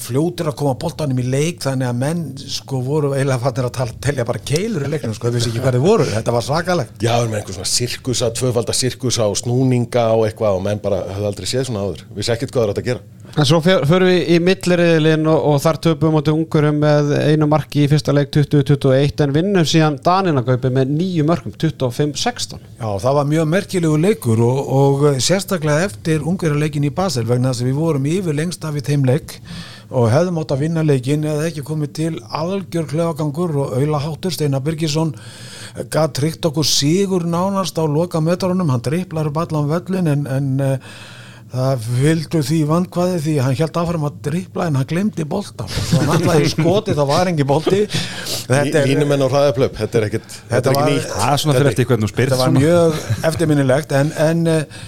fljótir 0.01 0.51
að 0.51 0.58
koma 0.62 0.75
boltanum 0.82 1.22
í 1.22 1.25
leik 1.25 1.63
þannig 1.66 1.90
að 1.90 2.00
menn 2.01 2.22
sko 2.42 2.82
voru 2.86 3.13
eiginlega 3.16 3.42
fannir 3.42 3.70
að 3.70 3.74
tala, 3.80 3.98
telja 4.06 4.28
bara 4.30 4.44
keilur 4.51 4.86
í 4.86 4.92
leiknum, 4.92 5.16
sko, 5.18 5.30
þau 5.30 5.38
vissi 5.38 5.51
ekki 5.51 5.63
hvað 5.63 5.78
þeir 5.78 5.86
voru, 5.86 6.08
þetta 6.12 6.36
var 6.36 6.46
sakalegt. 6.46 6.94
Já, 7.01 7.12
við 7.16 7.24
erum 7.24 7.34
með 7.34 7.42
einhver 7.42 7.58
svona 7.58 7.72
sirkusa, 7.74 8.32
tvöfalda 8.38 8.78
sirkusa 8.78 9.30
og 9.32 9.40
snúninga 9.42 10.06
og 10.18 10.28
eitthvað 10.28 10.60
og 10.60 10.66
menn 10.68 10.84
bara 10.84 11.04
höfðu 11.10 11.32
aldrei 11.32 11.50
séð 11.50 11.68
svona 11.70 11.86
áður. 11.88 12.06
Vissi 12.18 12.36
ekkert 12.36 12.54
hvað 12.54 12.68
það 12.68 12.74
er 12.75 12.84
að 12.84 12.90
gera 12.92 13.21
En 13.40 13.48
svo 13.48 13.62
förum 13.64 14.10
við 14.10 14.30
í 14.34 14.38
milliriðilinn 14.44 15.28
og, 15.32 15.46
og 15.48 15.60
þar 15.64 15.78
töpum 15.86 16.18
átti 16.20 16.34
ungurum 16.36 16.82
með 16.84 17.14
einu 17.30 17.48
marki 17.48 17.86
í 17.86 17.88
fyrsta 17.88 18.12
leik 18.12 18.28
2021 18.36 19.24
en 19.24 19.36
vinnum 19.36 19.68
síðan 19.68 19.96
Daninagaupi 20.04 20.68
með 20.76 20.92
nýju 20.98 21.24
mörgum 21.30 21.54
25-16 21.56 22.60
Já, 22.60 22.90
það 23.00 23.16
var 23.18 23.30
mjög 23.30 23.48
merkilegu 23.54 24.00
leikur 24.04 24.42
og, 24.44 24.60
og 24.76 25.06
sérstaklega 25.24 25.86
eftir 25.88 26.26
ungverjarleikin 26.28 26.90
í 26.90 26.92
Basel 26.98 27.24
vegna 27.30 27.54
þess 27.54 27.64
að 27.64 27.70
við 27.70 27.80
vorum 27.80 28.10
yfir 28.12 28.38
lengst 28.42 28.68
af 28.68 28.76
í 28.76 28.84
þeim 28.90 29.08
leik 29.08 29.38
og 29.92 30.12
hefðum 30.12 30.42
átt 30.44 30.52
að 30.58 30.66
vinna 30.66 30.84
leikin 30.88 31.24
eða 31.28 31.48
ekki 31.48 31.64
komið 31.68 31.96
til 32.02 32.12
algjör 32.36 32.92
klefagangur 32.92 33.56
og 33.64 33.74
auðlaháttur 33.80 34.36
Steinar 34.36 34.64
Birgisson 34.68 35.16
gætt 35.92 36.18
tryggt 36.20 36.52
okkur 36.52 36.68
sigur 36.68 37.24
nánast 37.24 37.80
á 37.80 37.88
loka 37.88 38.20
mötarunum, 38.20 38.72
hann 38.76 38.84
dripplar 38.84 39.32
upp 39.32 39.40
allan 39.46 39.72
völlin 39.72 40.12
en, 40.12 40.28
en 40.28 40.54
uh, 40.60 40.94
það 41.51 41.88
vildu 42.00 42.41
því 42.48 42.60
vandkvæði 42.70 43.17
því 43.25 43.34
hann 43.43 43.58
held 43.60 43.79
áfram 43.81 44.05
að 44.08 44.22
drippla 44.27 44.67
en 44.70 44.79
hann 44.79 44.88
glemdi 44.88 45.25
boltan 45.27 45.67
og 45.67 45.89
svo 45.89 46.05
hann 46.08 46.48
skoti 46.53 46.96
þá 46.96 47.03
var 47.10 47.31
engi 47.31 47.48
bolti. 47.48 47.81
Línumenn 48.51 49.25
á 49.25 49.27
hraðaplöp, 49.27 49.75
þetta 49.79 50.00
er 50.00 50.08
ekkert 50.08 50.31
Þetta 50.31 50.55
er 50.55 50.55
Þetta 50.55 50.72
ekki 50.72 50.88
nýtt. 50.88 51.12
Það 51.12 51.22
þetta 52.15 52.39
var 52.39 52.55
mjög 52.55 52.98
eftirminnilegt 53.31 53.96
en, 54.00 54.13
en 54.29 54.43
uh, 54.51 54.81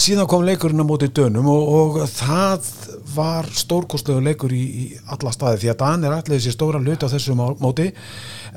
síðan 0.00 0.28
kom 0.30 0.46
leikurinn 0.48 0.82
á 0.82 0.86
móti 0.86 1.10
dönum 1.14 1.48
og, 1.50 1.70
og 1.76 2.00
það 2.10 2.68
var 3.14 3.48
stórkostlegu 3.54 4.22
leikur 4.22 4.52
í, 4.54 4.62
í 4.62 4.84
alla 5.10 5.32
staði 5.34 5.64
því 5.64 5.72
að 5.72 5.80
Dan 5.82 6.06
er 6.06 6.14
allir 6.16 6.38
þessi 6.38 6.54
stóra 6.54 6.80
hluti 6.82 7.06
á 7.06 7.12
þessu 7.12 7.36
móti. 7.38 7.90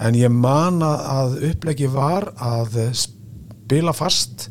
En 0.01 0.17
ég 0.17 0.33
man 0.33 0.81
að, 0.85 1.07
að 1.17 1.35
upplegi 1.51 1.89
var 1.93 2.29
að 2.37 2.77
eh, 2.87 2.93
spila 2.97 3.93
fast 3.97 4.49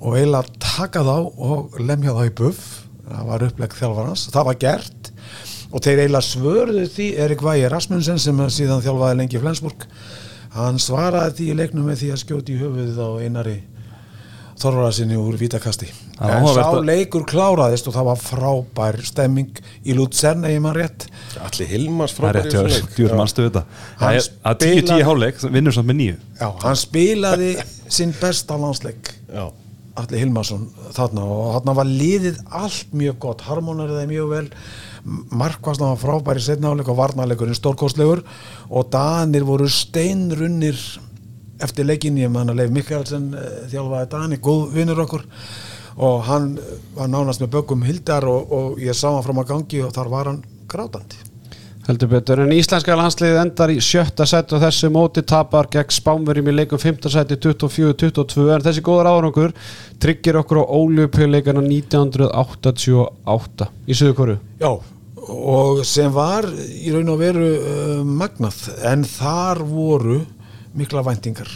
og 0.00 0.16
eiginlega 0.16 0.54
taka 0.58 1.02
þá 1.04 1.16
og 1.50 1.78
lemja 1.80 2.14
þá 2.16 2.22
í 2.26 2.34
buff. 2.40 2.60
Það 3.10 3.26
var 3.26 3.42
upplegg 3.48 3.72
þjálfarans, 3.74 4.28
það 4.30 4.44
var 4.50 4.58
gert. 4.62 5.10
Og 5.70 5.82
þeir 5.82 6.00
eiginlega 6.04 6.26
svörðu 6.26 6.84
því 6.94 7.08
Erik 7.24 7.42
Vægir 7.46 7.70
Rasmussen 7.74 8.18
sem 8.18 8.38
síðan 8.50 8.82
þjálfaði 8.84 9.16
lengi 9.20 9.36
í 9.38 9.42
Flensburg 9.42 9.86
hann 10.50 10.78
svaraði 10.82 11.36
því 11.38 11.44
í 11.52 11.58
leiknum 11.60 11.84
með 11.86 12.00
því 12.00 12.08
að 12.14 12.22
skjóti 12.24 12.54
í 12.56 12.58
höfuðið 12.62 12.96
á 12.98 13.08
einari 13.22 13.58
Þorvarasinni 14.60 15.16
úr 15.16 15.38
vítakasti. 15.40 15.86
En 16.20 16.34
áhugavert 16.34 16.66
sá 16.66 16.72
að- 16.74 16.84
leikur 16.84 17.22
kláraðist 17.24 17.86
og 17.88 17.94
það 17.94 18.04
var 18.10 18.18
frábær 18.20 18.98
stemming 19.08 19.60
í 19.88 19.94
ef 20.44 20.50
ég 20.52 20.60
mann 20.60 20.74
rétt. 20.76 21.06
Allir 21.40 21.66
Hilmars 21.70 22.12
það 22.12 22.28
er 22.28 22.68
leik. 22.68 22.90
djúr 22.96 23.14
mannstu 23.16 23.46
þetta? 23.48 23.62
Hann 23.96 24.14
það 24.18 24.28
að 24.44 24.58
10-10 24.58 24.82
spilaði- 24.82 25.04
háleik, 25.08 25.40
vinnur 25.54 25.72
samt 25.72 25.86
með 25.88 25.96
nýju 25.96 26.16
Já, 26.40 26.48
hann 26.60 26.76
spilaði 26.76 27.64
sinn 27.88 28.12
besta 28.20 28.58
landsleik. 28.60 29.14
Já. 29.32 29.50
Alli 29.98 30.20
Hilmarsson 30.20 30.68
þarna 30.94 31.24
og 31.26 31.52
þarna 31.56 31.74
var 31.80 31.88
liðið 31.88 32.40
allt 32.60 32.92
mjög 32.94 33.18
gott, 33.24 33.44
harmonariði 33.48 34.06
mjög 34.10 34.30
vel 34.30 34.46
markvarsna 35.40 35.92
var 35.92 36.00
frábæri 36.00 36.42
setnáleik 36.44 36.90
og 36.92 36.98
varnarleikurinn 37.00 37.58
stórkostlegur 37.58 38.22
og 38.68 38.90
Danir 38.92 39.46
voru 39.48 39.68
steinrunnir 39.70 40.78
eftir 41.60 41.88
leikin, 41.88 42.18
ég 42.20 42.30
man 42.32 42.52
að 42.52 42.62
Leif 42.62 42.74
Mikkelsen 42.74 43.32
eh, 43.36 43.50
þjálfaði 43.72 44.10
Dani, 44.14 44.40
góð 44.40 44.70
vinnur 44.76 45.02
okkur 45.04 45.26
og 46.00 46.22
hann 46.28 46.54
var 46.96 47.10
nánast 47.12 47.42
með 47.42 47.56
böggum 47.58 47.84
hildar 47.84 48.24
og, 48.30 48.54
og 48.54 48.80
ég 48.80 48.96
sá 48.96 49.10
hann 49.10 49.26
fram 49.26 49.42
á 49.42 49.50
gangi 49.50 49.82
og 49.84 49.92
þar 49.96 50.12
var 50.14 50.32
hann 50.32 50.40
grátandi 50.70 51.29
heldur 51.90 52.10
betur. 52.10 52.42
En 52.44 52.52
íslenska 52.54 52.96
landslið 52.98 53.38
endar 53.40 53.72
í 53.72 53.78
sjötta 53.84 54.26
seti 54.28 54.56
og 54.56 54.62
þessu 54.64 54.90
móti 54.94 55.22
tapar 55.26 55.68
gegn 55.72 55.94
spámverjum 55.94 56.50
í 56.52 56.54
leikum 56.54 56.80
5. 56.80 57.10
seti 57.12 57.38
24-22 57.42 58.46
en 58.54 58.64
þessi 58.66 58.84
góður 58.86 59.10
árangur 59.10 59.54
tryggir 60.02 60.38
okkur 60.40 60.62
á 60.62 60.64
óljupjuleikana 60.78 61.62
1988 61.66 63.70
í 63.86 63.98
Suðukoru 63.98 64.36
Já, 64.60 64.72
og 65.28 65.82
sem 65.88 66.12
var 66.14 66.48
í 66.50 66.92
raun 66.94 67.10
og 67.12 67.18
veru 67.20 67.48
uh, 67.56 68.04
magnað, 68.06 68.58
en 68.86 69.04
þar 69.08 69.64
voru 69.66 70.20
mikla 70.78 71.04
væntingar 71.06 71.50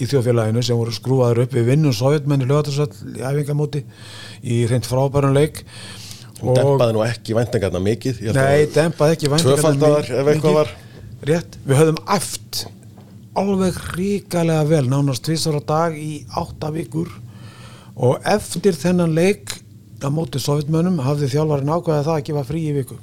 í 0.00 0.08
þjóðfélaginu 0.08 0.62
sem 0.64 0.78
voru 0.78 0.92
skrúaður 0.94 1.42
upp. 1.44 1.56
Við 1.56 1.72
vinnum 1.74 1.96
sovjetmenni 1.96 2.48
lögatarsall 2.48 3.16
í 3.16 3.20
æfingamóti 3.20 3.80
í 4.48 4.62
reynd 4.70 4.86
frábærum 4.88 5.36
leik 5.36 5.64
Hún 6.40 6.54
dempaði 6.56 6.94
nú 6.96 7.02
ekki 7.04 7.34
væntingarna 7.36 7.80
mikið 7.84 8.20
Nei, 8.32 8.64
að- 8.64 8.74
dempaði 8.76 9.16
ekki 9.16 9.28
væntingarnar 9.32 9.60
Tvöfaldaðar, 9.60 10.08
mi- 10.08 10.16
ef 10.20 10.26
eitthvað 10.26 10.36
mikið. 10.36 10.54
var. 10.54 10.68
Rétt, 11.30 11.56
við 11.66 11.76
höfðum 11.80 11.98
æft 12.16 12.60
alveg 13.40 13.74
ríkalega 13.96 14.66
vel 14.68 14.86
nánast 14.88 15.22
tvisar 15.26 15.58
á 15.60 15.62
dag 15.66 15.92
í 16.00 16.24
átta 16.36 16.70
vikur. 16.72 17.08
Og 17.96 18.18
eftir 18.24 18.72
þennan 18.72 19.12
leik 19.14 19.52
á 20.00 20.08
móti 20.08 20.40
sovjetmönnum 20.40 20.96
hafði 21.04 21.28
þjálfarinn 21.34 21.68
ákveðið 21.76 22.06
það 22.08 22.16
að 22.16 22.24
gefa 22.30 22.44
frí 22.48 22.62
í 22.70 22.72
viku. 22.78 22.96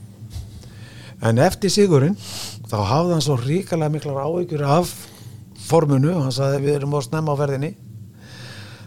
En 1.22 1.38
eftir 1.38 1.70
sigurinn 1.70 2.17
þá 2.67 2.77
hafði 2.89 3.12
hann 3.13 3.22
svo 3.25 3.38
ríkalega 3.38 3.91
miklar 3.94 4.17
áhyggjur 4.25 4.63
af 4.65 4.91
formunu, 5.67 6.13
hann 6.22 6.32
sagði 6.32 6.63
við 6.65 6.75
erum 6.79 6.94
á 6.98 7.01
snemma 7.06 7.34
á 7.34 7.38
verðinni 7.38 7.75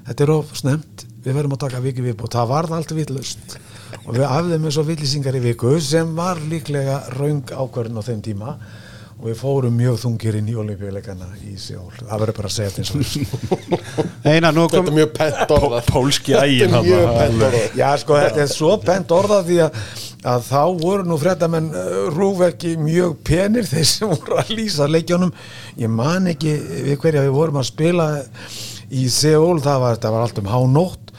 þetta 0.07 0.23
er 0.25 0.31
of 0.35 0.53
snemt 0.57 1.05
við 1.25 1.35
verðum 1.37 1.53
að 1.55 1.61
taka 1.67 1.81
viki 1.85 2.03
viðbútt, 2.03 2.33
það 2.35 2.49
varð 2.49 2.73
allt 2.73 2.93
vitlaust 2.97 3.59
og 4.11 4.17
við 4.19 4.27
hafðum 4.27 4.65
eins 4.67 4.77
og 4.81 4.87
vitlýsingar 4.89 5.37
í 5.39 5.41
viku 5.45 5.77
sem 5.79 6.09
var 6.17 6.41
líklega 6.51 6.97
raung 7.15 7.45
ákvörðin 7.47 8.01
á 8.01 8.09
þeim 8.09 8.23
tíma. 8.27 8.55
Og 9.21 9.27
við 9.29 9.37
fórum 9.37 9.75
mjög 9.77 9.99
þungir 10.01 10.39
inn 10.39 10.47
í 10.49 10.55
olimpíuleikana 10.57 11.27
í 11.45 11.53
Sjól, 11.61 11.91
það 11.99 12.23
verður 12.23 12.37
bara 12.39 12.49
að 12.49 12.55
segja 12.55 12.71
þetta 12.73 12.81
eins 12.81 12.93
og 12.95 13.03
þess 13.05 14.07
Einar, 14.33 14.55
nú 14.57 14.63
Þetta 14.65 14.79
kom 14.79 14.89
er 14.89 14.97
mjög 14.97 15.11
pent 15.19 15.53
orða 15.59 15.81
Pólski 15.85 16.37
ægin 16.41 16.77
Já, 17.83 17.91
sko, 18.01 18.17
þetta 18.17 18.41
er 18.47 18.49
svo 18.55 18.71
pent 18.81 19.13
orða 19.13 19.43
því 19.45 19.59
að, 19.67 19.77
að 20.33 20.49
þá 20.49 20.63
voru 20.81 21.05
nú 21.11 21.21
fréttamenn 21.21 21.69
uh, 21.69 22.01
rúf 22.17 22.41
ekki 22.49 22.73
mjög 22.81 23.19
penir 23.29 23.69
þeir 23.69 23.87
sem 23.93 24.15
voru 24.15 24.41
að 24.41 24.55
lýsa 24.57 24.89
leikjónum 24.89 25.37
ég 25.85 25.93
man 26.01 26.33
ekki 26.33 26.57
við 26.89 26.97
hverja 27.05 27.27
við 27.29 27.37
vorum 27.37 27.61
að 27.61 27.69
spila 27.75 28.09
í 28.89 29.05
Seúl, 29.13 29.61
það 29.61 29.85
var, 29.85 30.03
var 30.17 30.25
allt 30.25 30.41
um 30.41 30.49
hánótt 30.49 31.10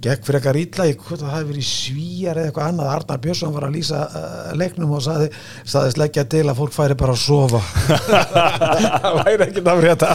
gekk 0.00 0.24
fyrir 0.24 0.40
eitthvað 0.40 0.60
ítla, 0.60 0.86
ég 0.88 1.02
hvort 1.04 1.20
það 1.20 1.34
hafi 1.34 1.48
verið 1.50 1.66
svíjar 1.68 2.40
eða 2.40 2.50
eitthvað 2.50 2.68
annað, 2.70 2.92
Arnar 2.94 3.20
Björnsson 3.24 3.54
var 3.54 3.66
að 3.66 3.74
lýsa 3.76 4.00
uh, 4.06 4.52
leiknum 4.56 4.94
og 4.96 5.02
saði, 5.04 5.28
saði 5.68 5.94
sleggja 5.96 6.24
til 6.32 6.46
að 6.46 6.60
fólk 6.62 6.76
færi 6.76 6.96
bara 7.00 7.16
að 7.16 7.24
sofa. 7.24 7.60
Það 9.00 9.18
væri 9.20 9.46
ekki 9.48 9.64
það 9.66 9.82
frétta. 9.84 10.14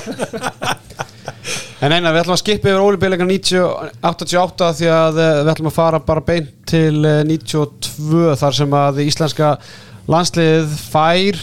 En 1.84 1.92
eina, 1.92 2.12
við 2.14 2.22
ætlum 2.22 2.34
að 2.38 2.42
skipa 2.42 2.72
yfir 2.72 2.82
ólubíleika 2.82 3.26
88 3.28 4.70
því 4.80 4.88
að 4.96 5.20
eh, 5.22 5.34
við 5.42 5.52
ætlum 5.52 5.70
að 5.70 5.76
fara 5.76 6.00
bara 6.08 6.24
beint 6.26 6.54
til 6.70 7.04
eh, 7.06 7.20
92 7.28 8.38
þar 8.40 8.58
sem 8.58 8.78
að 8.80 9.02
íslenska 9.04 9.52
landsliðið 10.10 10.80
fær 10.94 11.42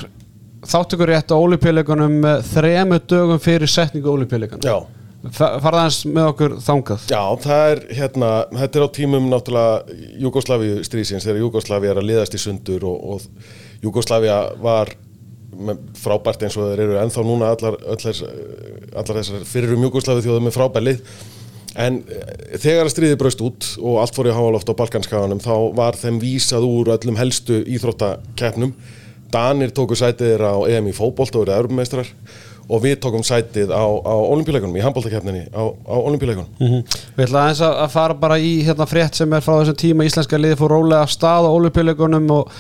þáttökur 0.73 1.13
rétt 1.13 1.35
á 1.35 1.37
ólubíleikunum 1.37 2.19
þremu 2.49 2.99
dögum 3.11 3.43
fyrir 3.43 3.71
setningu 3.71 4.15
ólubíleikunum. 4.15 4.65
Já, 4.65 5.02
Farða 5.23 5.85
hans 5.85 6.01
með 6.03 6.29
okkur 6.33 6.55
þangað. 6.67 7.05
já, 7.13 7.21
það 7.45 7.65
er 7.73 7.83
hérna, 7.95 8.31
þetta 8.59 8.79
er 8.79 8.87
á 8.91 8.97
tímum 8.97 9.29
náttúrulega 9.31 10.01
Júgoslavíu 10.19 10.81
strísins 10.83 11.27
þegar 11.29 11.45
Júgoslavía 11.45 11.93
er 11.93 12.01
að 12.01 12.09
liðast 12.09 12.35
í 12.35 12.41
sundur 12.43 12.87
og, 12.91 13.05
og 13.15 13.85
Júgoslavía 13.85 14.41
var 14.63 14.91
frábært 16.01 16.43
eins 16.43 16.57
og 16.57 16.73
þeir 16.73 16.83
eru 16.87 16.99
ennþá 16.99 17.23
núna 17.27 17.53
allar, 17.55 17.77
allar, 17.93 18.19
allar 18.97 19.21
þessar 19.21 19.47
fyrir 19.47 19.79
mjúkuslafi 19.79 20.25
þjóðum 20.25 20.49
með 20.49 20.57
frábælið 20.57 21.03
en 21.79 22.01
eh, 22.03 22.59
þegar 22.61 22.91
stríði 22.93 23.19
braust 23.21 23.43
út 23.45 23.69
og 23.81 24.01
allt 24.03 24.17
fór 24.17 24.29
í 24.29 24.37
háaloft 24.37 24.69
á 24.69 24.79
Balkanskaganum 24.79 25.41
þá 25.43 25.55
var 25.77 25.99
þeim 26.01 26.19
vísað 26.23 26.67
úr 26.69 26.93
öllum 26.97 27.21
helstu 27.21 27.63
íþróttakeppnum. 27.63 28.75
Danir 29.33 29.73
tóku 29.73 29.97
sætið 29.97 30.35
þeirra 30.35 30.51
á 30.53 30.61
EM 30.69 30.91
í 30.91 30.97
fótbolt 30.97 31.37
og 31.37 31.47
verið 31.47 31.63
eurummeistrar 31.63 32.11
og 32.69 32.85
við 32.85 32.99
tókum 33.03 33.25
sætið 33.27 33.73
á, 33.75 33.83
á 33.83 34.15
olimpíuleikunum, 34.35 34.77
í 34.79 34.85
handbóltakeppninni 34.85 35.49
á, 35.51 35.63
á 35.67 35.97
olimpíuleikunum 35.99 36.85
Við 37.17 37.27
ætla 37.27 37.47
aðeins 37.47 37.65
að 37.67 37.91
fara 37.93 38.17
bara 38.19 38.39
í 38.39 38.55
hérna 38.67 38.87
frétt 38.89 39.19
sem 39.19 39.33
er 39.35 39.45
frá 39.45 39.59
þessum 39.59 39.79
tíma. 39.83 40.07
Íslenska 40.07 40.41
liði 40.41 40.59
fór 40.61 40.77
rólega 40.77 41.05
af 41.07 41.13
stað 41.13 41.49
á 41.49 41.51
olimpíuleikunum 41.53 42.31
og 42.33 42.55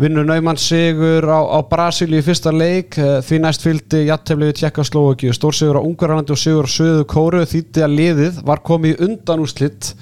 vinnur 0.00 0.26
Naumann 0.26 0.58
sigur 0.58 1.26
á, 1.30 1.40
á 1.54 1.58
Brasilíu 1.70 2.18
í 2.18 2.26
fyrsta 2.26 2.52
leik. 2.54 2.98
Eh, 2.98 3.20
því 3.22 3.40
næst 3.44 3.64
fylgdi 3.64 4.04
jattefli 4.08 4.50
við 4.50 4.58
Tjekkoslovaki 4.62 5.32
stórsigur 5.34 5.78
á 5.78 5.86
Ungarlandi 5.86 6.34
og 6.34 6.40
sigur 6.40 6.66
á 6.66 6.74
Suðu 6.74 7.04
Kóru 7.10 7.44
þýtti 7.46 7.84
að 7.84 7.98
liðið 8.00 8.40
var 8.46 8.62
komið 8.66 8.94
í 8.94 9.08
undan 9.08 9.44
úrslitt 9.44 9.92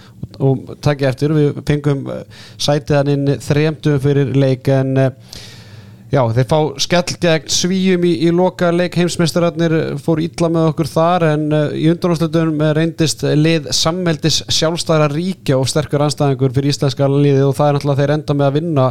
og 0.40 0.76
takk 0.84 1.04
eftir. 1.10 1.34
Við 1.36 1.60
fengum 1.68 2.06
eh, 2.12 2.22
sætið 2.56 2.98
hann 2.98 3.12
inn 3.16 3.34
þremdum 3.44 4.00
fyrir 4.02 4.32
leik 4.36 4.72
en 4.72 4.96
eh, 4.96 5.10
Já, 6.12 6.20
þeir 6.36 6.44
fá 6.44 6.56
skell 6.84 7.14
gegn 7.22 7.48
svíjum 7.48 8.02
í, 8.04 8.10
í 8.26 8.30
loka 8.36 8.68
leik. 8.68 8.98
Heimsmeistararnir 9.00 9.74
fór 10.04 10.20
illa 10.20 10.50
með 10.52 10.66
okkur 10.74 10.90
þar 10.92 11.24
en 11.30 11.46
uh, 11.56 11.62
í 11.72 11.86
undanúrslutunum 11.88 12.60
reyndist 12.76 13.24
lið 13.24 13.70
sammeldis 13.72 14.42
sjálfstæðra 14.52 15.06
ríkja 15.14 15.56
og 15.56 15.70
sterkur 15.72 16.04
anstæðingur 16.04 16.52
fyrir 16.52 16.74
íslenska 16.74 17.08
liðið 17.08 17.46
og 17.46 17.56
það 17.56 17.70
er 17.70 17.78
náttúrulega 17.78 18.02
þeir 18.02 18.14
enda 18.18 18.36
með 18.36 18.50
að 18.50 18.58
vinna 18.58 18.86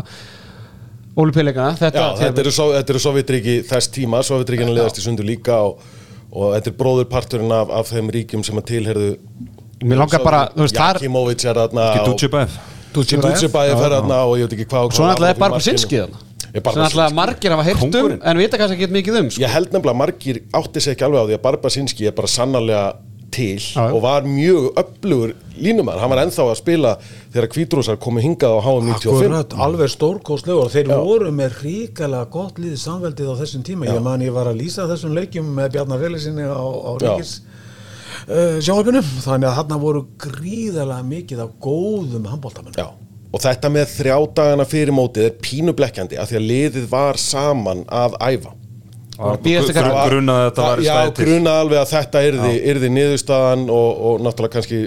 ólupíleikana 1.22 1.76
þetta, 1.78 2.02
Já, 2.02 2.18
þetta 2.24 2.44
eru, 2.46 2.56
eru 2.82 3.04
Sovjetríki 3.06 3.56
þess 3.70 3.92
tíma, 3.94 4.24
Sovjetríkina 4.26 4.74
liðast 4.74 4.98
í 4.98 5.06
sundu 5.06 5.28
líka 5.28 5.60
og, 5.68 5.86
og 6.32 6.56
þetta 6.56 6.74
er 6.74 6.78
bróðurparturinn 6.82 7.54
af, 7.54 7.76
af 7.82 7.94
þeim 7.94 8.10
ríkjum 8.18 8.48
sem 8.48 8.58
að 8.58 8.68
tilherðu 8.72 9.12
Mér 9.82 10.02
langar 10.02 10.26
bara, 10.26 10.42
þú 10.56 10.66
veist, 10.66 10.78
þar 10.78 10.98
Jakimovic 11.02 11.46
er 11.46 11.62
og- 11.62 11.78
Dutchebæf 12.10 12.58
Dutchebæði 12.92 13.78
fer 13.78 13.94
þarna 14.00 14.24
og 14.26 14.36
ég 14.40 14.50
veit 14.50 14.58
ekki 14.58 14.70
hvað 14.74 14.90
og 14.90 14.98
Svo 14.98 15.06
náttúrulega 15.08 15.38
er. 15.38 15.56
Brzezinski 15.60 16.02
þarna 16.02 16.31
Er 16.54 16.60
Svo 16.60 16.64
Barba 16.66 16.82
náttúrulega 16.84 17.08
Sinski. 17.10 17.16
margir 17.22 17.52
hafa 17.56 17.64
heyrt 17.64 17.84
um 17.84 17.92
Kóngurinn. 17.92 18.20
en 18.24 18.38
vita 18.38 18.58
kannski 18.58 18.78
ekki 18.84 18.92
mikið 18.98 19.20
um 19.22 19.30
sko. 19.32 19.42
Ég 19.42 19.50
held 19.56 19.72
nefnilega 19.72 19.96
að 19.96 20.02
margir 20.04 20.42
átti 20.54 20.82
sig 20.82 20.96
ekki 20.98 21.06
alveg 21.08 21.22
á 21.22 21.26
því 21.30 21.38
að 21.38 21.42
Barbasinski 21.48 22.08
er 22.08 22.12
bara 22.18 22.28
sannarlega 22.28 22.84
til 23.32 23.56
Já, 23.56 23.88
já. 23.88 23.94
og 23.96 24.02
var 24.04 24.26
mjög 24.28 24.74
öflugur 24.76 25.32
línumar, 25.56 26.00
hann 26.04 26.10
var 26.12 26.20
ennþá 26.26 26.44
að 26.52 26.58
spila 26.60 26.98
þegar 27.32 27.48
kvítrúsar 27.54 27.96
komu 28.04 28.20
hingað 28.20 28.52
á 28.52 28.60
HM95 28.60 29.08
Akkurat, 29.08 29.54
alveg 29.56 29.90
stórkostlegur 29.94 30.66
og 30.66 30.72
þeir 30.74 30.90
voru 30.92 31.32
með 31.32 31.56
ríkala 31.64 32.26
gott 32.30 32.60
liðið 32.60 32.82
samveldið 32.84 33.30
á 33.32 33.36
þessum 33.40 33.64
tíma 33.64 33.88
ég 33.88 34.02
man 34.04 34.20
ég 34.20 34.34
var 34.36 34.52
að 34.52 34.60
lýsa 34.60 34.84
þessum 34.92 35.16
leikjum 35.16 35.48
með 35.56 35.72
Bjarnar 35.78 36.04
Felisinni 36.04 36.44
á, 36.44 36.60
á 36.60 36.92
Já. 37.00 37.08
ríkis 37.08 37.32
uh, 38.28 38.60
sjónvarpinu 38.60 39.00
þannig 39.24 39.48
að 39.48 39.56
þarna 39.62 39.80
voru 39.80 40.04
gríðalega 40.20 41.08
mikið 41.16 41.40
af 41.46 41.56
góðum 41.64 42.28
handbóltamenn 42.28 42.76
Já, 42.76 42.90
og 43.32 43.44
þetta 43.44 43.72
með 43.72 43.94
þrjá 43.96 44.18
dagana 44.38 44.68
fyrir 44.68 44.96
mótið 44.96 45.30
er 45.30 45.38
pínu 45.44 45.76
blekkjandi 45.78 46.20
af 46.20 46.32
því 46.32 46.42
að 46.42 46.50
liðið 46.50 46.90
var 46.92 47.22
saman 47.22 47.86
að 47.88 48.18
æfa. 48.20 48.58
Grunaði 49.22 50.42
að 50.42 50.48
þetta 50.48 50.64
var 50.66 50.80
Já, 50.82 50.94
stæði 50.96 51.12
til 51.14 51.26
grunaði 51.28 51.62
alveg 51.62 51.80
að 51.82 51.90
þetta 51.92 52.22
yrði, 52.26 52.52
yrði 52.72 52.90
niðurstaðan 52.96 53.66
og, 53.70 53.90
og 54.08 54.24
náttúrulega 54.26 54.54
kannski 54.56 54.80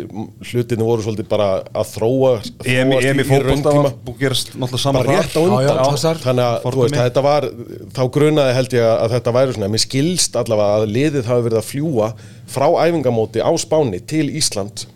hlutinni 0.50 0.88
voru 0.88 1.04
svolítið 1.04 1.28
bara 1.30 1.48
að 1.70 1.92
þróa 1.92 2.32
EM 2.64 2.94
þróast 2.94 3.06
í 3.06 3.12
í 3.12 3.26
fótbolta 3.28 3.44
rauntíma. 3.44 3.84
var 3.84 3.94
búið 4.08 4.16
að 4.16 4.24
gerast 4.24 4.50
náttúrulega 4.56 4.82
saman 4.82 5.06
rétt 5.06 5.36
á 5.38 5.42
Já, 5.44 5.54
já, 5.54 5.70
undan 5.76 6.22
þannig 6.24 6.48
að 6.48 6.80
veist, 6.80 6.98
þetta 6.98 7.24
var 7.28 7.48
þá 7.94 8.02
grunaði 8.16 8.56
held 8.58 8.76
ég 8.80 8.88
að 8.90 9.14
þetta 9.14 9.36
væri 9.38 9.56
svona. 9.58 9.70
Mér 9.76 9.84
skilst 9.84 10.40
allavega 10.42 10.80
að 10.80 10.88
liðið 10.96 11.30
hafi 11.30 11.46
verið 11.46 11.60
að 11.60 11.70
fljúa 11.70 12.10
frá 12.56 12.66
æfingamóti 12.88 13.44
á 13.44 13.50
Spáni 13.60 14.02
til 14.02 14.26
Ísland 14.34 14.88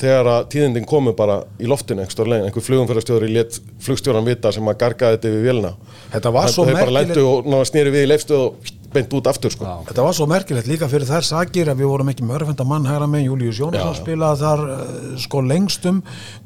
þegar 0.00 0.30
að 0.34 0.46
tíðindin 0.54 0.86
komu 0.88 1.14
bara 1.16 1.40
í 1.60 1.68
loftinu 1.70 2.04
einhver, 2.04 2.34
einhver 2.38 2.66
flugumferðarstjóri 2.66 3.32
let 3.32 3.58
flugstjóran 3.84 4.26
vita 4.26 4.52
sem 4.54 4.68
að 4.70 4.78
gargaði 4.84 5.18
þetta 5.18 5.34
við 5.36 5.48
vélina. 5.48 5.74
Þetta 6.12 6.32
var 6.36 6.52
svo 6.52 6.68
merkilegt- 6.68 8.32
og 8.36 8.56
í 8.62 8.78
beint 8.92 9.12
út 9.16 9.28
aftur 9.30 9.52
sko. 9.52 9.66
Þetta 9.88 10.04
var 10.04 10.16
svo 10.16 10.26
merkilegt 10.30 10.68
líka 10.68 10.88
fyrir 10.90 11.08
þær 11.08 11.24
sakir 11.26 11.70
að 11.72 11.80
við 11.82 11.90
vorum 11.90 12.10
ekki 12.12 12.26
með 12.26 12.38
örfenda 12.40 12.66
mann 12.68 12.86
hægra 12.88 13.08
með 13.10 13.24
Július 13.26 13.60
Jónsson 13.60 13.80
Já, 13.80 13.86
já. 13.88 14.00
spilaði 14.00 14.42
þar 14.42 14.62
uh, 14.66 14.80
sko 15.22 15.42
lengstum. 15.48 16.00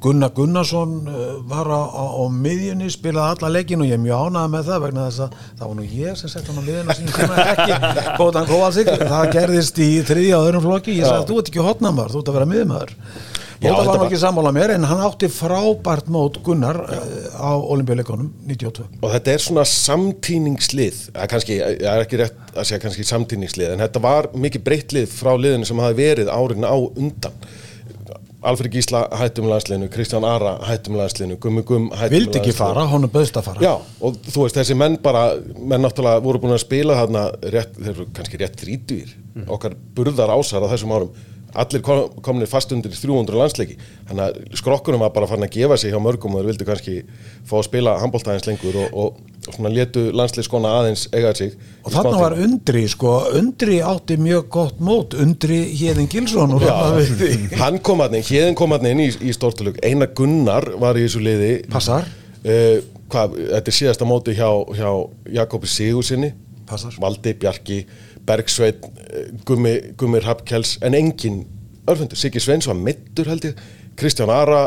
Gunnar 0.04 0.32
Gunnarsson 0.36 0.94
uh, 1.10 1.24
var 1.50 1.70
á, 1.70 1.82
á, 1.90 2.04
á 2.06 2.24
miðjunni 2.32 2.90
spilaði 2.94 3.36
alla 3.40 3.52
leikin 3.58 3.82
og 3.82 3.90
ég 3.90 3.98
er 3.98 4.04
mjög 4.04 4.26
ánægð 4.28 4.52
með 4.54 4.68
það 4.70 4.84
vegna 4.86 5.06
þess 5.08 5.24
að 5.26 5.40
það 5.46 5.64
var 5.66 5.78
nú 5.80 5.88
ég 5.96 6.20
sem 6.20 6.32
sett 6.32 6.50
hann 6.50 6.60
á 6.62 6.64
liðina 6.68 6.98
sín 6.98 7.14
tíma 7.16 7.46
ekki 7.54 7.80
Kótan 8.20 8.50
Kóvalsik 8.50 8.92
það 9.02 9.32
gerðist 9.34 9.82
í 9.82 9.90
þriðja 10.06 10.38
og 10.40 10.50
öðrum 10.50 10.66
flokki. 10.68 11.00
Ég 11.00 11.08
sagði 11.10 11.32
þú 11.32 11.40
ert 11.42 11.50
ekki 11.52 11.66
hotnamaður, 11.66 12.14
þú 12.14 12.22
ert 12.22 12.30
að 12.32 12.38
vera 12.40 12.52
miðmaður 12.54 12.94
Já, 12.96 13.35
Bóta 13.62 13.84
var 13.88 14.06
ekki 14.06 14.18
sammála 14.20 14.52
mér 14.54 14.74
en 14.76 14.86
hann 14.88 15.02
átti 15.06 15.28
frábært 15.32 16.10
mót 16.12 16.40
Gunnar 16.44 16.78
uh, 16.84 16.96
á 17.40 17.52
olimpíuleikunum 17.56 18.28
92 18.48 18.86
og 19.00 19.12
þetta 19.14 19.32
er 19.32 19.44
svona 19.44 19.64
samtíningslið 19.70 20.98
kannski, 21.30 21.60
það 21.60 21.92
er 21.92 22.04
ekki 22.04 22.20
rétt 22.20 22.56
að 22.56 22.68
segja 22.68 22.82
kannski 22.82 23.06
samtíningslið, 23.06 23.74
en 23.74 23.84
þetta 23.84 24.02
var 24.04 24.28
mikið 24.36 24.66
breytt 24.66 24.96
lið 24.96 25.08
frá 25.12 25.32
liðinu 25.38 25.68
sem 25.68 25.80
hafi 25.82 25.98
verið 26.00 26.32
árin 26.32 26.66
á 26.66 26.76
undan. 26.76 27.46
Alfred 28.46 28.70
Gísla 28.70 29.00
hættum 29.16 29.48
landsliðinu, 29.50 29.88
Kristján 29.90 30.24
Ara 30.28 30.52
hættum 30.68 30.98
landsliðinu, 31.00 31.38
Gummi 31.42 31.64
Gum 31.66 31.88
hættum 31.90 32.14
vildi 32.14 32.38
ekki 32.38 32.54
fara, 32.54 32.84
honum 32.92 33.10
bauðst 33.10 33.38
að 33.40 33.48
fara. 33.48 33.62
Já, 33.64 33.72
og 34.06 34.18
þú 34.28 34.44
veist, 34.44 34.58
þessi 34.60 34.76
menn 34.78 34.98
bara 35.02 35.24
menn 35.56 35.82
náttúrulega 35.82 36.22
voru 36.22 36.42
búin 36.44 36.54
að 36.54 36.62
spila 36.62 36.98
þarna 37.00 37.24
rétt, 37.42 37.74
þeir 37.80 37.94
eru 37.94 38.06
kannski 38.14 38.40
rétt 38.42 38.60
þrítugir 38.60 39.16
okkar 39.56 39.74
burðar 39.96 40.32
ásar 40.36 40.62
á 40.62 40.70
þessum 40.70 40.94
árum 40.94 41.24
allir 41.62 41.82
kom, 41.84 42.02
komnir 42.24 42.50
fast 42.50 42.72
undir 42.74 42.92
300 42.92 43.38
landsleiki. 43.40 43.76
Þannig 44.08 44.24
að 44.26 44.58
skrokkunum 44.60 45.02
var 45.04 45.12
bara 45.14 45.28
farin 45.30 45.46
að 45.46 45.56
gefa 45.56 45.78
sig 45.80 45.94
hjá 45.94 45.98
mörgum 46.02 46.36
og 46.36 46.42
þeir 46.42 46.50
vildu 46.52 46.68
kannski 46.68 46.96
fá 47.46 47.56
að 47.58 47.66
spila 47.68 47.96
handbóltaðins 48.02 48.48
lengur 48.48 48.78
og, 48.82 48.96
og, 49.02 49.20
og 49.46 49.56
svona 49.56 49.72
letu 49.72 50.06
landsleiskona 50.16 50.72
aðeins 50.80 51.06
eiga 51.12 51.32
sig 51.38 51.54
Og 51.82 51.94
þarna 51.94 52.16
var 52.20 52.36
Undri, 52.46 52.86
sko, 52.90 53.14
Undri 53.38 53.78
átti 53.84 54.18
mjög 54.20 54.48
gott 54.56 54.80
mót, 54.82 55.16
Undri 55.22 55.62
Hjeðin 55.76 56.10
Gilsson 56.12 56.56
og 56.56 56.64
þarna 56.64 56.98
við. 56.98 57.14
Því. 57.20 57.38
hann 57.62 57.78
kom 57.84 58.02
hann 58.04 58.18
inn, 58.18 58.26
hérðin 58.26 58.58
kom 58.58 58.74
hann 58.76 58.90
inn 58.90 59.04
í, 59.06 59.10
í 59.22 59.34
stórtölug. 59.36 59.78
Einar 59.86 60.12
Gunnar 60.16 60.72
var 60.82 60.98
í 60.98 61.06
þessu 61.06 61.22
liði. 61.24 61.52
Passar. 61.72 62.08
uh, 62.46 62.80
hvað, 63.12 63.38
þetta 63.52 63.72
er 63.72 63.78
síðasta 63.78 64.08
móti 64.08 64.34
hjá, 64.36 64.50
hjá 64.76 64.90
Jakobi 65.38 65.70
Sigursinni 65.70 66.32
Passar. 66.66 66.96
Valdi 66.98 67.34
Bjarki, 67.38 67.80
Bergsveit 68.26 68.84
Gummi, 69.48 69.74
Gummir 69.98 70.24
Hapkjells 70.26 70.76
en 70.84 70.94
engin 70.98 71.42
örfundur, 71.86 72.18
Siggi 72.18 72.40
Sveins 72.42 72.66
var 72.66 72.74
mittur 72.78 73.28
held 73.30 73.44
ég, 73.46 73.58
Kristján 73.96 74.30
Ara 74.34 74.64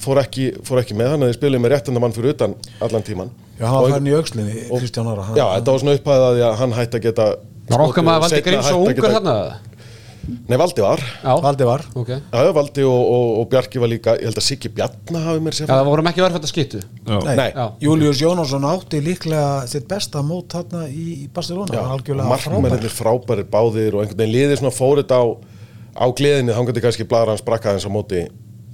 fór 0.00 0.20
ekki, 0.22 0.50
fór 0.64 0.80
ekki 0.82 0.96
með 0.96 1.14
hann 1.14 1.24
að 1.24 1.30
þið 1.32 1.38
spiluði 1.38 1.62
með 1.64 1.72
réttandamann 1.74 2.14
fyrir 2.16 2.34
utan 2.36 2.54
allan 2.84 3.04
tíman 3.06 3.32
Já, 3.60 3.66
hann 3.68 3.82
var 3.84 3.90
farin 3.94 4.08
í 4.08 4.14
aukslinni, 4.16 4.54
Kristján 4.70 5.08
Ára. 5.12 5.26
Já, 5.36 5.44
þetta 5.58 5.72
var 5.74 5.82
svona 5.82 5.96
upphæðið 5.98 6.26
að 6.28 6.36
því 6.38 6.44
að 6.46 6.54
hann 6.62 6.76
hætti 6.78 7.00
að 7.00 7.04
geta 7.08 7.26
Var 7.70 7.82
okkar 7.84 8.06
maður 8.06 8.22
Valdi 8.24 8.36
seinna 8.38 8.46
Gríms 8.48 8.60
og 8.60 8.70
hætti 8.70 8.76
að 8.76 8.80
ungur 8.80 8.96
geta- 9.00 9.10
þarna? 9.18 9.34
Nei, 10.48 10.56
Valdi 10.60 10.82
var 10.84 11.00
Já, 11.24 11.32
Valdi 11.42 11.64
var. 11.68 11.82
ok. 11.96 12.08
Já, 12.08 12.18
Já, 12.32 12.40
já, 12.46 12.52
Valdi 12.54 12.82
og, 12.84 13.00
og, 13.14 13.28
og 13.40 13.48
Bjarki 13.52 13.80
var 13.82 13.88
líka, 13.90 14.14
ég 14.20 14.28
held 14.28 14.40
að 14.40 14.46
Siggi 14.46 14.68
Bjarna 14.76 15.22
hafi 15.24 15.40
mér 15.46 15.56
sér 15.56 15.70
það 15.70 15.84
vorum 15.88 16.10
ekki 16.10 16.22
verið 16.24 16.36
þetta 16.38 16.50
skittu 16.52 16.80
Nei, 17.06 17.36
Nei. 17.40 17.48
Já. 17.54 17.64
Július 17.86 18.20
Jónasson 18.22 18.66
átti 18.70 19.00
líklega 19.04 19.66
sitt 19.70 19.88
besta 19.90 20.22
mót 20.26 20.52
þarna 20.52 20.84
í 20.90 21.06
í 21.24 21.28
Barcelona. 21.32 21.72
Já, 21.72 21.82
Hann 21.88 22.28
markmennir 22.30 22.92
frábærir 22.94 23.48
báðir 23.50 23.96
og 23.96 24.04
einhvern 24.04 24.20
veginn 24.20 24.34
liðið 24.36 24.60
svona 24.60 24.74
fór 24.76 25.00
þetta 25.02 25.18
á, 25.20 25.24
á 26.00 26.06
gleðinni, 26.14 26.54
þá 26.54 26.62
getur 26.70 26.84
kannski 26.86 27.08
bladra 27.10 27.34
hans 27.34 27.42
brakka 27.46 27.72
eins 27.74 27.86
á 27.88 27.90
móti, 27.90 28.22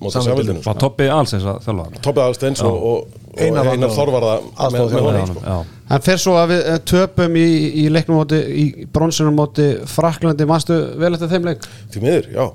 móti 0.03 0.19
Samveldinu. 0.19 0.61
samveldinu 0.61 0.67
Var 0.67 0.81
Toppi 0.83 1.09
alls 1.09 1.33
eins 1.39 1.47
að 1.49 1.63
þjálfa 1.65 2.03
Toppið 2.05 2.23
Alsteins 2.27 2.63
og, 2.67 2.77
og, 2.77 3.17
og 3.33 3.41
Einar 3.41 3.71
Einar, 3.73 3.89
var- 3.89 3.97
Þorvarða 3.97 4.35
með, 4.75 4.97
honum 5.07 5.31
sko. 5.33 5.43
Já, 5.47 5.57
Hann 5.87 6.03
fer 6.03 6.19
svo 6.19 6.35
að 6.41 6.55
við 6.55 6.63
eh, 6.73 6.79
töpum 6.91 7.37
í, 7.39 7.49
í 7.83 7.89
leiknum 7.95 8.19
móti, 8.19 8.41
í 8.43 8.87
bronsunum 8.91 9.37
móti 9.39 9.69
Fraklandi, 9.91 10.47
manstu 10.49 10.79
vel 10.99 11.13
eftir 11.15 11.31
þeim 11.31 11.47
leik? 11.47 11.69
Því 11.95 12.03
miður, 12.03 12.31
já. 12.35 12.47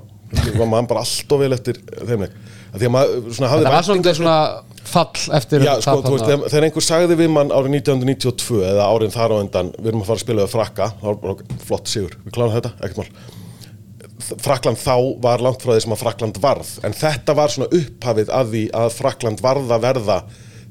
Maður 0.56 0.86
bara 0.88 1.04
allt 1.04 1.32
og 1.32 1.40
vel 1.42 1.52
eftir 1.56 1.80
þeim 2.08 2.26
leik. 2.26 2.36
Maður 2.72 3.32
svona 3.36 3.50
Það 3.52 3.66
var 3.68 3.86
svolítið 3.88 4.18
svona 4.20 4.36
fall 4.92 5.24
eftir 5.36 5.64
Já, 5.64 5.72
sko, 5.84 5.98
veist, 6.06 6.24
þegar, 6.26 6.46
þegar 6.52 6.66
einhver 6.68 6.84
sagði 6.86 7.18
við 7.20 7.30
mann 7.32 7.52
árið 7.52 7.76
1992 7.80 8.62
eða 8.68 8.88
árin 8.88 9.12
þar 9.14 9.34
á 9.34 9.36
undan, 9.38 9.72
við 9.78 9.92
erum 9.92 10.04
að 10.04 10.08
fara 10.10 10.18
að 10.18 10.24
spila 10.24 10.44
við 10.44 10.54
frakka, 10.54 10.88
þá 11.00 11.06
var 11.08 11.20
bara 11.22 11.60
flott 11.68 11.92
sigur, 11.92 12.16
við 12.24 12.36
klárum 12.36 12.54
þetta, 12.56 12.72
ekkert 12.80 13.02
mál. 13.02 13.28
Frakland 14.42 14.78
þá 14.78 14.96
var 15.22 15.42
langt 15.44 15.64
frá 15.64 15.74
því 15.74 15.84
sem 15.84 15.94
að 15.96 16.02
Frakland 16.04 16.40
varð, 16.42 16.72
en 16.86 16.96
þetta 16.96 17.36
var 17.38 17.52
svona 17.52 17.70
upphafið 17.78 18.32
að 18.32 18.52
því 18.54 18.64
að 18.82 18.96
Frakland 18.96 19.44
varð 19.44 19.72
að 19.76 19.86
verða 19.86 20.18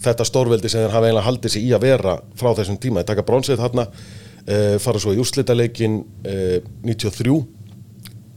þetta 0.02 0.28
stórveldi 0.28 0.72
sem 0.72 0.84
þeir 0.84 0.96
hafa 0.96 1.10
eiginlega 1.10 1.28
haldið 1.30 1.56
sig 1.56 1.66
í 1.68 1.72
að 1.78 1.88
vera 1.88 2.18
frá 2.40 2.52
þessum 2.58 2.80
tíma. 2.82 3.02
Þeir 3.02 3.12
taka 3.14 3.26
bronsið 3.28 3.62
þarna, 3.62 3.88
uh, 3.88 4.76
fara 4.84 5.02
svo 5.02 5.16
í 5.16 5.22
úrslitaleikin 5.22 6.02
uh, 6.02 6.58
93 6.88 7.36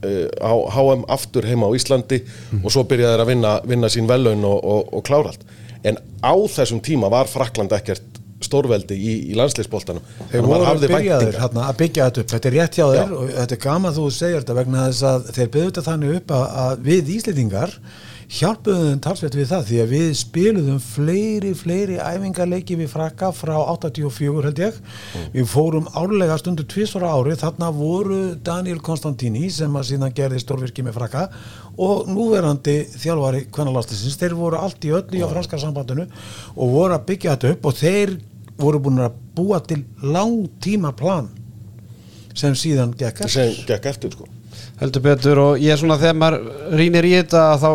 uh, 0.05 0.29
á 0.41 0.53
HM 0.77 1.05
aftur 1.13 1.49
heima 1.49 1.69
á 1.71 1.77
Íslandi 1.77 2.23
og 2.63 2.73
svo 2.73 2.85
byrjaði 2.89 3.15
þeir 3.15 3.25
að 3.25 3.33
vinna, 3.33 3.55
vinna 3.69 3.93
sín 3.93 4.11
vellaun 4.11 4.45
og, 4.49 4.59
og, 4.61 4.93
og 4.99 5.07
klára 5.07 5.33
allt 5.33 5.47
en 5.85 6.01
á 6.25 6.35
þessum 6.49 6.81
tíma 6.85 7.11
var 7.13 7.29
Frakland 7.29 7.73
ekkert 7.77 8.21
stórveldi 8.45 8.97
í, 8.97 9.13
í 9.33 9.37
landsleisboltanum 9.39 10.05
Þeir 10.33 10.45
voru 10.45 10.89
byrjaðir 10.89 11.39
hérna, 11.41 11.69
að 11.69 11.79
byggja 11.81 12.09
þetta 12.09 12.23
upp, 12.23 12.33
þetta 12.33 12.51
er 12.51 12.57
rétt 12.59 12.79
hjá 12.79 12.87
þér 12.87 13.15
og 13.17 13.31
þetta 13.37 13.57
er 13.57 13.63
gaman 13.63 13.97
þú 13.97 14.09
segir 14.13 14.43
þetta 14.43 14.57
vegna 14.59 14.89
þess 14.89 15.07
að 15.11 15.31
þeir 15.31 15.53
byggðu 15.55 15.71
þetta 15.71 15.87
þannig 15.89 16.19
upp 16.19 16.35
að, 16.39 16.45
að 16.65 16.85
við 16.89 17.13
Íslendingar 17.15 17.77
hjálpuðum 18.33 18.91
þeim 18.91 19.01
talsveit 19.05 19.37
við 19.37 19.49
það 19.51 19.67
því 19.69 19.81
að 19.83 19.93
við 19.95 20.09
spiluðum 20.19 20.81
fleiri, 20.83 21.53
fleiri 21.59 21.99
æfingarleiki 22.01 22.79
við 22.81 22.91
frakka 22.93 23.31
frá 23.37 23.55
84 23.59 24.45
held 24.49 24.63
ég. 24.63 24.81
Við 25.35 25.49
fórum 25.51 25.89
árlega 25.97 26.39
stundu 26.41 26.67
tvisvara 26.69 27.13
ári. 27.15 27.37
Þarna 27.41 27.71
voru 27.75 28.21
Daniel 28.45 28.81
Konstantini 28.85 29.49
sem 29.53 29.77
að 29.77 29.89
síðan 29.93 30.15
gerði 30.17 30.43
stórvirki 30.43 30.85
með 30.87 30.99
frakka 30.99 31.29
og 31.75 32.09
núverandi 32.11 32.85
þjálfari 32.95 33.47
kvennalástisins, 33.55 34.19
þeir 34.21 34.37
voru 34.39 34.61
allt 34.61 34.85
í 34.87 34.93
öllu 34.95 35.25
á 35.27 35.29
franska 35.33 35.59
sambandinu 35.59 36.07
og 36.55 36.77
voru 36.77 36.95
að 36.95 37.09
byggja 37.09 37.35
þetta 37.35 37.55
upp 37.57 37.67
og 37.67 37.81
þeir 37.81 38.15
voru 38.61 38.81
búin 38.85 39.03
að 39.03 39.17
búa 39.35 39.59
til 39.67 39.83
langtíma 40.03 40.95
plan 40.95 41.29
sem 42.35 42.55
síðan 42.59 42.95
gekk 42.99 43.25
eftir. 43.27 43.31
sem 43.31 43.67
gekk 43.67 43.91
eftir 43.91 44.15
sko. 44.15 44.29
Heldur 44.81 45.03
betur 45.03 45.39
og 45.39 45.63
ég 45.63 45.75
er 45.75 45.79
svona 45.79 45.99
þegar 45.99 46.19
maður 46.19 46.75
rínir 46.79 47.07
í 47.07 47.15
þetta 47.17 47.45
þá 47.63 47.71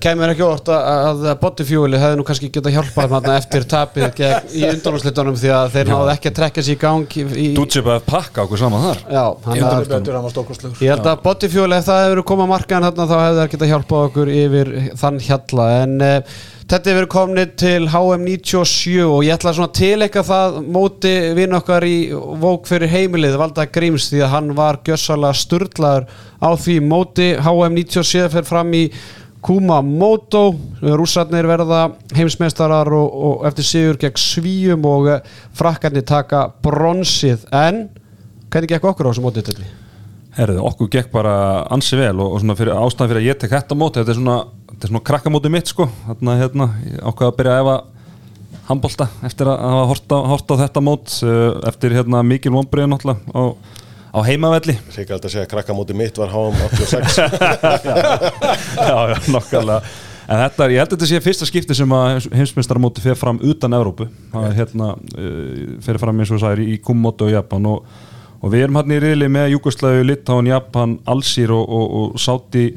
kemur 0.00 0.32
ekki 0.32 0.44
óvart 0.46 0.70
að, 0.72 1.22
að 1.30 1.38
bodyfueli 1.42 2.00
hefði 2.00 2.18
nú 2.20 2.24
kannski 2.26 2.48
getað 2.54 2.76
hjálpað 2.78 3.12
þarna 3.12 3.36
eftir 3.40 3.66
tapið 3.68 4.06
gegn, 4.16 4.48
í 4.56 4.64
undanúrslitunum 4.70 5.36
því 5.36 5.52
að 5.52 5.76
þeir 5.76 5.92
náðu 5.92 6.10
ekki 6.14 6.32
að 6.32 6.36
trekka 6.40 6.64
sér 6.64 6.76
í 6.76 6.80
gang 6.80 7.16
í, 7.20 7.26
í, 7.26 7.46
Dútsi 7.58 7.84
bara 7.84 8.00
að 8.00 8.08
pakka 8.08 8.46
okkur 8.46 8.62
saman 8.62 8.86
þar. 8.88 9.04
Já, 9.12 9.24
hann 9.46 9.60
Ég 10.80 10.92
held 10.94 11.08
að 11.12 11.22
bodyfueli 11.26 11.78
ef 11.78 11.88
það 11.90 12.04
hefur 12.06 12.24
komað 12.32 12.52
markaðan 12.54 12.88
þarna 12.90 13.08
þá 13.12 13.16
hefði 13.20 13.40
það 13.40 13.54
getað 13.54 13.72
hjálpað 13.74 14.10
okkur 14.10 14.34
yfir 14.36 14.72
þann 15.02 15.24
hjalla. 15.28 15.70
En 15.84 15.96
uh, 16.06 16.36
Þetta 16.66 16.90
hefur 16.90 17.06
komnið 17.06 17.50
til 17.62 17.84
HM97 17.92 19.04
og 19.06 19.20
ég 19.22 19.36
ætla 19.36 19.52
svona 19.54 19.68
að 19.68 19.76
tileika 19.78 20.24
það 20.26 20.56
móti 20.74 21.12
vinn 21.36 21.54
okkar 21.54 21.84
í 21.86 22.08
vók 22.42 22.66
fyrir 22.66 22.90
heimilið 22.90 23.36
Valda 23.38 23.68
Gríms 23.70 24.08
því 24.10 24.24
að 24.26 24.32
hann 24.32 24.48
var 24.58 24.80
gjössalega 24.88 25.38
sturlaður 25.38 26.08
á 26.42 26.50
því 26.58 26.76
móti. 26.82 27.28
HM97 27.38 28.26
fer 28.34 28.48
fram 28.50 28.74
í 28.74 28.82
Kumamoto 29.44 30.42
rússarnir 30.82 31.46
verða 31.48 31.82
heimsmeistarar 32.16 32.90
og, 32.96 33.16
og 33.28 33.48
eftir 33.48 33.68
sigur 33.68 33.98
gegn 34.00 34.20
svíum 34.20 34.86
og 34.88 35.10
eh, 35.12 35.34
frakkarnir 35.56 36.06
taka 36.08 36.46
bronsið 36.64 37.44
en 37.54 37.86
hvernig 38.50 38.72
gekk 38.72 38.88
okkur 38.90 39.08
á 39.08 39.10
þessu 39.10 39.24
mótið 39.26 39.48
til 39.48 39.58
því? 39.58 39.68
Herðu, 40.36 40.62
okkur 40.68 40.90
gekk 40.92 41.12
bara 41.14 41.34
ansi 41.72 41.96
vel 41.96 42.14
og, 42.20 42.36
og 42.36 42.42
svona 42.42 42.56
fyrir 42.58 42.76
ástæðan 42.76 43.12
fyrir 43.12 43.22
að 43.22 43.28
ég 43.30 43.38
tek 43.40 43.54
þetta 43.54 43.78
móti 43.78 44.02
þetta 44.02 44.12
er 44.12 44.18
svona, 44.20 44.38
þetta 44.72 44.88
er 44.88 44.92
svona 44.92 45.06
krakkamóti 45.10 45.52
mitt 45.52 45.72
sko 45.72 45.88
þarna 46.06 46.38
hérna, 46.42 46.70
ákvaði 47.00 47.30
að 47.30 47.38
byrja 47.38 47.54
að 47.54 47.62
efa 47.64 47.76
handbolta 48.66 49.08
eftir 49.26 49.50
að 49.50 49.62
hafa 49.62 49.88
hort 49.92 50.12
á, 50.12 50.18
hort 50.32 50.52
á 50.52 50.54
þetta 50.64 50.82
mót 50.84 51.16
uh, 51.24 51.50
eftir 51.70 51.94
hérna 51.96 52.22
mikil 52.26 52.52
vonbreið 52.56 52.90
náttúrulega 52.92 53.32
á, 53.32 53.42
á 54.12 54.18
heimavelli. 54.26 54.76
Sikald 54.94 55.24
að 55.24 55.32
segja 55.34 55.46
að 55.46 55.52
krakkamóti 55.54 55.96
mitt 55.96 56.18
var 56.20 56.32
HM86 56.34 57.18
já, 58.90 58.98
já, 59.12 59.16
nokkarlega. 59.32 59.80
En 60.26 60.40
þetta 60.42 60.66
ég 60.72 60.82
held 60.82 60.90
að 60.90 60.96
þetta 60.96 61.08
sé 61.10 61.22
fyrsta 61.22 61.46
skipti 61.46 61.76
sem 61.78 61.92
að 61.94 62.28
heimsmeistaramóti 62.34 63.04
fer 63.04 63.18
fram 63.18 63.38
utan 63.46 63.76
Evrópu. 63.78 64.08
Það 64.32 64.46
er 64.48 64.56
hérna, 64.58 64.90
uh, 64.96 65.64
fer 65.86 66.00
fram 66.02 66.22
eins 66.22 66.32
og 66.34 66.42
það 66.42 66.56
er 66.56 66.62
í 66.66 66.78
Kumoto 66.82 67.28
og 67.28 67.34
Japan. 67.36 67.68
Og, 67.70 67.98
og 68.40 68.52
við 68.52 68.66
erum 68.66 68.80
hérna 68.80 68.96
í 68.96 69.02
riðli 69.04 69.30
með 69.32 69.52
Jugoslæðu, 69.54 70.06
Litáin, 70.10 70.50
Japan, 70.50 70.96
Alsýr 71.06 71.54
og, 71.54 71.62
og, 71.78 71.98
og 72.00 72.22
Sáti 72.22 72.68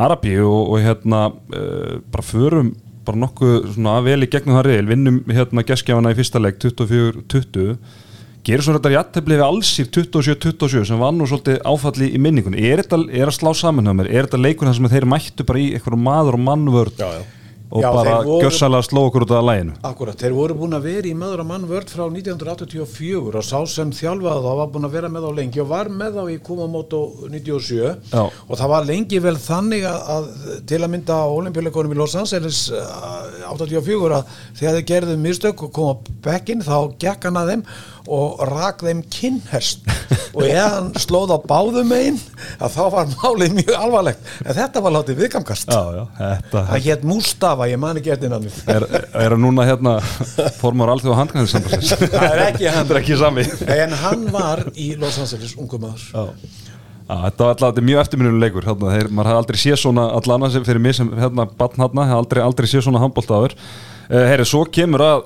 Arabi 0.00 0.38
og, 0.40 0.72
og 0.72 0.86
hérna 0.86 1.26
uh, 1.28 1.98
bara 2.08 2.24
förum 2.24 2.72
bara 3.04 3.16
nokkuð 3.16 3.74
svona 3.74 3.98
vel 4.04 4.22
í 4.24 4.28
gegnum 4.30 4.58
það 4.58 4.66
riðil, 4.68 4.88
vinnum 4.90 5.18
hérna 5.32 5.64
geskjafana 5.66 6.12
í 6.12 6.18
fyrsta 6.18 6.40
leik 6.42 6.60
24-20 6.62 7.76
gerir 8.46 8.64
svo 8.64 8.76
þetta 8.76 8.94
jættefli 8.94 9.36
við 9.36 9.44
Alsýr 9.46 9.90
27-27 9.92 10.86
sem 10.88 11.02
var 11.02 11.12
nú 11.16 11.26
svolítið 11.28 11.60
áfalli 11.68 12.08
í 12.16 12.22
minningunni 12.22 12.62
er 12.70 12.80
þetta 12.84 13.02
er 13.12 13.28
að 13.28 13.36
slá 13.36 13.52
saman 13.58 13.90
hjá 13.90 13.96
mér, 14.00 14.08
er 14.08 14.28
þetta 14.28 14.40
leikur 14.46 14.70
þar 14.70 14.78
sem 14.80 14.88
þeir 14.94 15.10
mættu 15.12 15.46
bara 15.50 15.60
í 15.60 15.68
eitthvað 15.76 16.00
maður 16.08 16.38
og 16.40 16.46
mannvörd 16.48 17.04
Já, 17.04 17.10
já. 17.18 17.26
og 17.70 17.84
Já, 17.84 17.90
bara 17.94 18.14
gjössalega 18.26 18.82
sló 18.82 19.04
okkur 19.06 19.26
út 19.26 19.34
af 19.36 19.44
læginu 19.46 19.76
Akkurat, 19.86 20.16
þeir 20.18 20.32
voru 20.34 20.56
búin 20.58 20.74
að 20.74 20.88
vera 20.88 21.06
í 21.06 21.12
maður 21.14 21.44
og 21.44 21.50
mann 21.52 21.68
vörd 21.70 21.92
frá 21.92 22.02
1984 22.08 23.36
og 23.38 23.46
sá 23.46 23.60
sem 23.70 23.92
þjálfaði 23.94 24.42
þá 24.42 24.56
var 24.62 24.72
búin 24.72 24.88
að 24.88 24.96
vera 24.96 25.12
með 25.12 25.28
þá 25.28 25.36
lengi 25.36 25.62
og 25.62 25.68
var 25.70 25.92
með 26.00 26.18
þá 26.18 26.32
í 26.32 26.38
Kumamoto 26.48 27.02
97 27.28 27.78
Já. 28.10 28.24
og 28.24 28.56
það 28.58 28.72
var 28.72 28.88
lengi 28.88 29.22
vel 29.22 29.36
þannig 29.44 29.86
að, 29.92 30.00
að 30.16 30.66
til 30.72 30.80
að 30.80 30.92
mynda 30.96 31.20
á 31.22 31.26
olimpíuleikonum 31.36 31.94
í 31.94 32.00
Los 32.00 32.16
Angeles 32.18 32.64
uh, 32.74 33.46
84 33.52 34.18
að 34.18 34.34
þegar 34.58 34.80
þeir 34.80 34.90
gerðu 34.90 35.16
mistök 35.28 35.64
og 35.68 35.72
koma 35.78 36.18
bekkin 36.26 36.66
þá 36.66 36.76
gekk 36.98 37.30
hann 37.30 37.38
að 37.44 37.54
þeim 37.54 37.66
og 38.10 38.40
rak 38.50 38.82
þeim 38.84 39.02
kinnhest. 39.12 39.84
Og 40.34 40.44
ef 40.46 40.58
hann 40.60 40.90
slóð 41.00 41.34
á 41.34 41.38
báðum 41.42 41.92
einn 41.94 42.18
að 42.62 42.76
þá 42.76 42.82
var 42.94 43.12
málið 43.16 43.56
mjög 43.60 43.72
alvarlegt. 43.76 44.30
En 44.44 44.56
þetta 44.58 44.82
var 44.84 44.94
látið 44.98 45.20
viðgamkast 45.24 45.70
já, 45.70 45.80
já, 45.96 46.02
þetta 46.20 46.64
það 46.70 46.86
hétt 46.86 47.06
Mustafa, 47.10 47.68
ég 47.70 47.82
man 47.82 48.00
ekki 48.00 48.14
eftir 48.14 48.32
námið 48.32 48.58
er, 48.70 48.86
er 49.24 49.36
að 49.36 49.42
núna 49.42 49.66
hérna 49.68 49.96
formar 50.60 50.94
alþjóð 50.94 51.18
handkvæmðissambassins 51.20 51.94
Það 52.14 52.28
er 52.30 52.44
ekki 52.48 52.70
hann. 52.70 52.90
er 52.90 53.00
ekki 53.02 53.20
sami. 53.20 53.46
En 53.78 53.96
hann 54.04 54.26
var 54.34 54.66
í 54.74 54.92
Los 55.00 55.18
Angeles 55.22 55.56
ungu 55.58 55.80
maður. 55.82 56.06
Já. 56.14 56.68
Já, 57.10 57.16
þetta 57.26 57.46
var 57.46 57.56
alltaf 57.56 57.82
mjög 57.82 58.00
eftirminnuleg 58.04 58.44
leikur 58.44 58.66
hérna, 58.68 58.90
þeir, 58.94 59.08
maður 59.10 59.28
hafði 59.32 59.42
aldrei 59.42 59.58
séð 59.58 59.78
svona 59.82 60.04
allan 60.14 60.50
sem 60.54 60.66
fyrir 60.66 60.82
mig 60.84 60.94
sem 60.94 61.08
hérna 61.18 61.46
batn 61.58 61.82
hérna 61.82 62.04
hafði 62.06 62.18
aldrei, 62.20 62.40
aldrei 62.44 62.68
séð 62.70 62.84
svona 62.86 63.00
handbóltaður 63.02 63.56
uh, 63.56 64.20
herri, 64.30 64.46
svo 64.46 64.62
kemur 64.70 65.02
að 65.02 65.24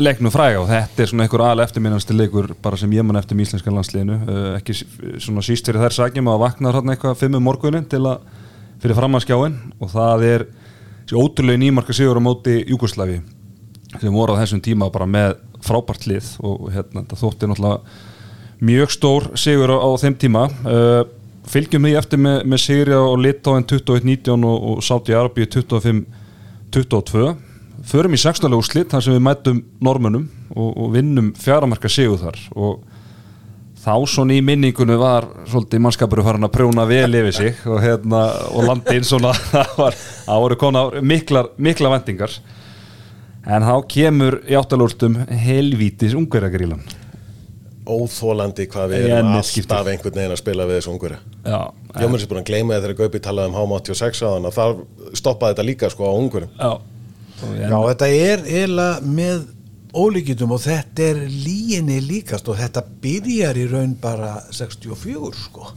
leiknum 0.00 0.32
fræga 0.32 0.62
og 0.62 0.70
þetta 0.70 1.02
er 1.02 1.08
svona 1.10 1.26
einhver 1.26 1.42
aðal 1.44 1.62
eftirminnansti 1.66 2.14
leikur 2.16 2.46
bara 2.64 2.78
sem 2.80 2.92
ég 2.96 3.04
man 3.04 3.18
eftir 3.20 3.36
með 3.36 3.50
íslenska 3.50 3.74
landsliðinu. 3.74 4.16
Uh, 4.24 4.46
ekki 4.56 4.72
svona 5.20 5.44
síst 5.44 5.68
fyrir 5.68 5.84
þær 5.84 5.96
sagjum 5.98 6.30
að 6.32 6.40
vakna 6.46 6.72
hérna 6.72 6.94
eitthvað 6.94 7.18
fimm 7.20 7.36
um 7.36 7.44
morgunin 7.44 7.84
til 7.90 8.00
að 8.08 8.24
fyrir 8.82 8.98
framhanskjáin 8.98 9.58
og 9.78 9.92
það 9.92 10.24
er 10.30 10.46
ótrúlega 11.12 11.60
nýmarka 11.60 11.92
sigur 11.92 12.16
á 12.16 12.22
móti 12.24 12.62
Júgoslavi 12.64 13.20
sem 14.00 14.14
voru 14.14 14.32
á 14.32 14.40
þessum 14.40 14.62
tíma 14.64 14.88
bara 14.90 15.04
með 15.04 15.36
frábært 15.62 16.06
lið 16.08 16.30
og 16.40 16.70
hérna, 16.72 17.02
þetta 17.02 17.20
þótti 17.20 17.50
náttúrulega 17.50 17.78
mjög 18.64 18.88
stór 18.96 19.28
sigur 19.36 19.74
á, 19.74 19.76
á 19.76 19.90
þeim 20.00 20.16
tíma. 20.16 20.48
Uh, 20.64 21.04
fylgjum 21.52 21.84
því 21.84 21.92
eftir 22.00 22.18
með, 22.22 22.38
með 22.48 22.64
sigri 22.64 22.96
á 22.96 23.04
Litáin 23.20 23.68
21-19 23.68 24.48
og, 24.48 24.68
og 24.72 24.84
Sáti 24.86 25.12
Arabíu 25.12 25.44
25-22 25.52 27.51
förum 27.86 28.14
í 28.14 28.20
16. 28.20 28.52
úrslit 28.56 28.92
þar 28.92 29.04
sem 29.04 29.16
við 29.16 29.24
mætum 29.26 29.60
normunum 29.82 30.26
og, 30.54 30.70
og 30.70 30.90
vinnum 30.94 31.32
fjaramarka 31.38 31.90
sigur 31.90 32.20
þar. 32.20 32.38
Og 32.54 32.82
þá 33.82 33.94
svona 34.06 34.36
í 34.36 34.42
minningunum 34.44 35.00
var 35.00 35.26
svolítið 35.50 35.82
mannskapur 35.82 36.22
farin 36.22 36.46
að 36.46 36.54
prjóna 36.54 36.86
vel 36.86 37.10
yfir 37.18 37.34
sig 37.34 37.62
og, 37.66 37.80
hérna, 37.82 38.22
og 38.54 38.66
landi 38.68 38.98
inn 39.00 39.06
svona 39.06 39.34
það 39.52 39.76
var, 39.80 40.00
það 40.28 40.42
voru 40.46 40.58
konar 40.60 40.98
miklar, 41.02 41.52
miklar 41.58 41.96
vendingar 41.96 42.36
en 43.42 43.66
þá 43.66 43.76
kemur 43.90 44.38
í 44.46 44.58
áttalúrstum 44.58 45.16
helvítis 45.26 46.14
ungverjagrílan. 46.18 46.82
Óþólandi 47.82 48.68
hvað 48.70 48.92
við 48.92 49.08
erum 49.10 49.32
alltaf 49.34 49.88
einhvern 49.90 50.14
veginn 50.14 50.34
að 50.36 50.38
spila 50.38 50.66
við 50.68 50.78
þessu 50.78 51.16
Já, 51.42 51.58
Ég 51.98 52.12
mér 52.12 52.22
sér 52.22 52.28
búin 52.30 52.38
að 52.44 52.50
gleyma 52.52 52.76
þegar 52.78 52.94
Gaupi 53.00 53.20
talaði 53.24 53.50
um 53.50 53.56
HM86 53.58 54.22
á 54.22 54.28
þannig 54.28 54.52
að 54.52 54.58
þar 54.60 55.16
stoppaði 55.18 55.56
þetta 55.56 55.64
líka 55.66 55.90
sko 55.90 56.06
á 56.06 56.12
ungurum 56.14 56.52
já, 57.58 57.76
þetta 57.76 58.08
er 58.08 58.46
eiginlega 58.46 59.12
með 59.18 59.42
ólíkitum 59.92 60.54
og 60.56 60.62
þetta 60.64 61.04
er 61.10 61.20
líginni 61.28 61.98
líkast 62.00 62.48
og 62.48 62.56
þetta 62.60 62.82
byrjar 63.02 63.58
í 63.60 63.66
raun 63.68 63.92
bara 64.00 64.34
64 64.54 65.32
sko. 65.36 65.68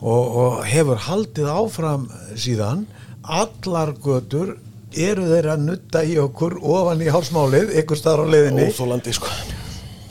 Og, 0.00 0.38
og 0.42 0.58
hefur 0.68 1.02
haldið 1.08 1.50
áfram 1.50 2.06
síðan. 2.38 2.86
Allar 3.22 3.96
götur 4.04 4.54
eru 4.94 5.26
þeir 5.28 5.50
að 5.52 5.64
nutta 5.66 6.04
í 6.06 6.14
okkur 6.22 6.60
ofan 6.62 7.02
í 7.04 7.10
hálsmálið, 7.12 7.74
ykkur 7.82 7.98
staðar 7.98 8.24
á 8.24 8.32
leiðinni. 8.36 8.68
Óþólandi 8.70 9.16
sko. 9.18 9.32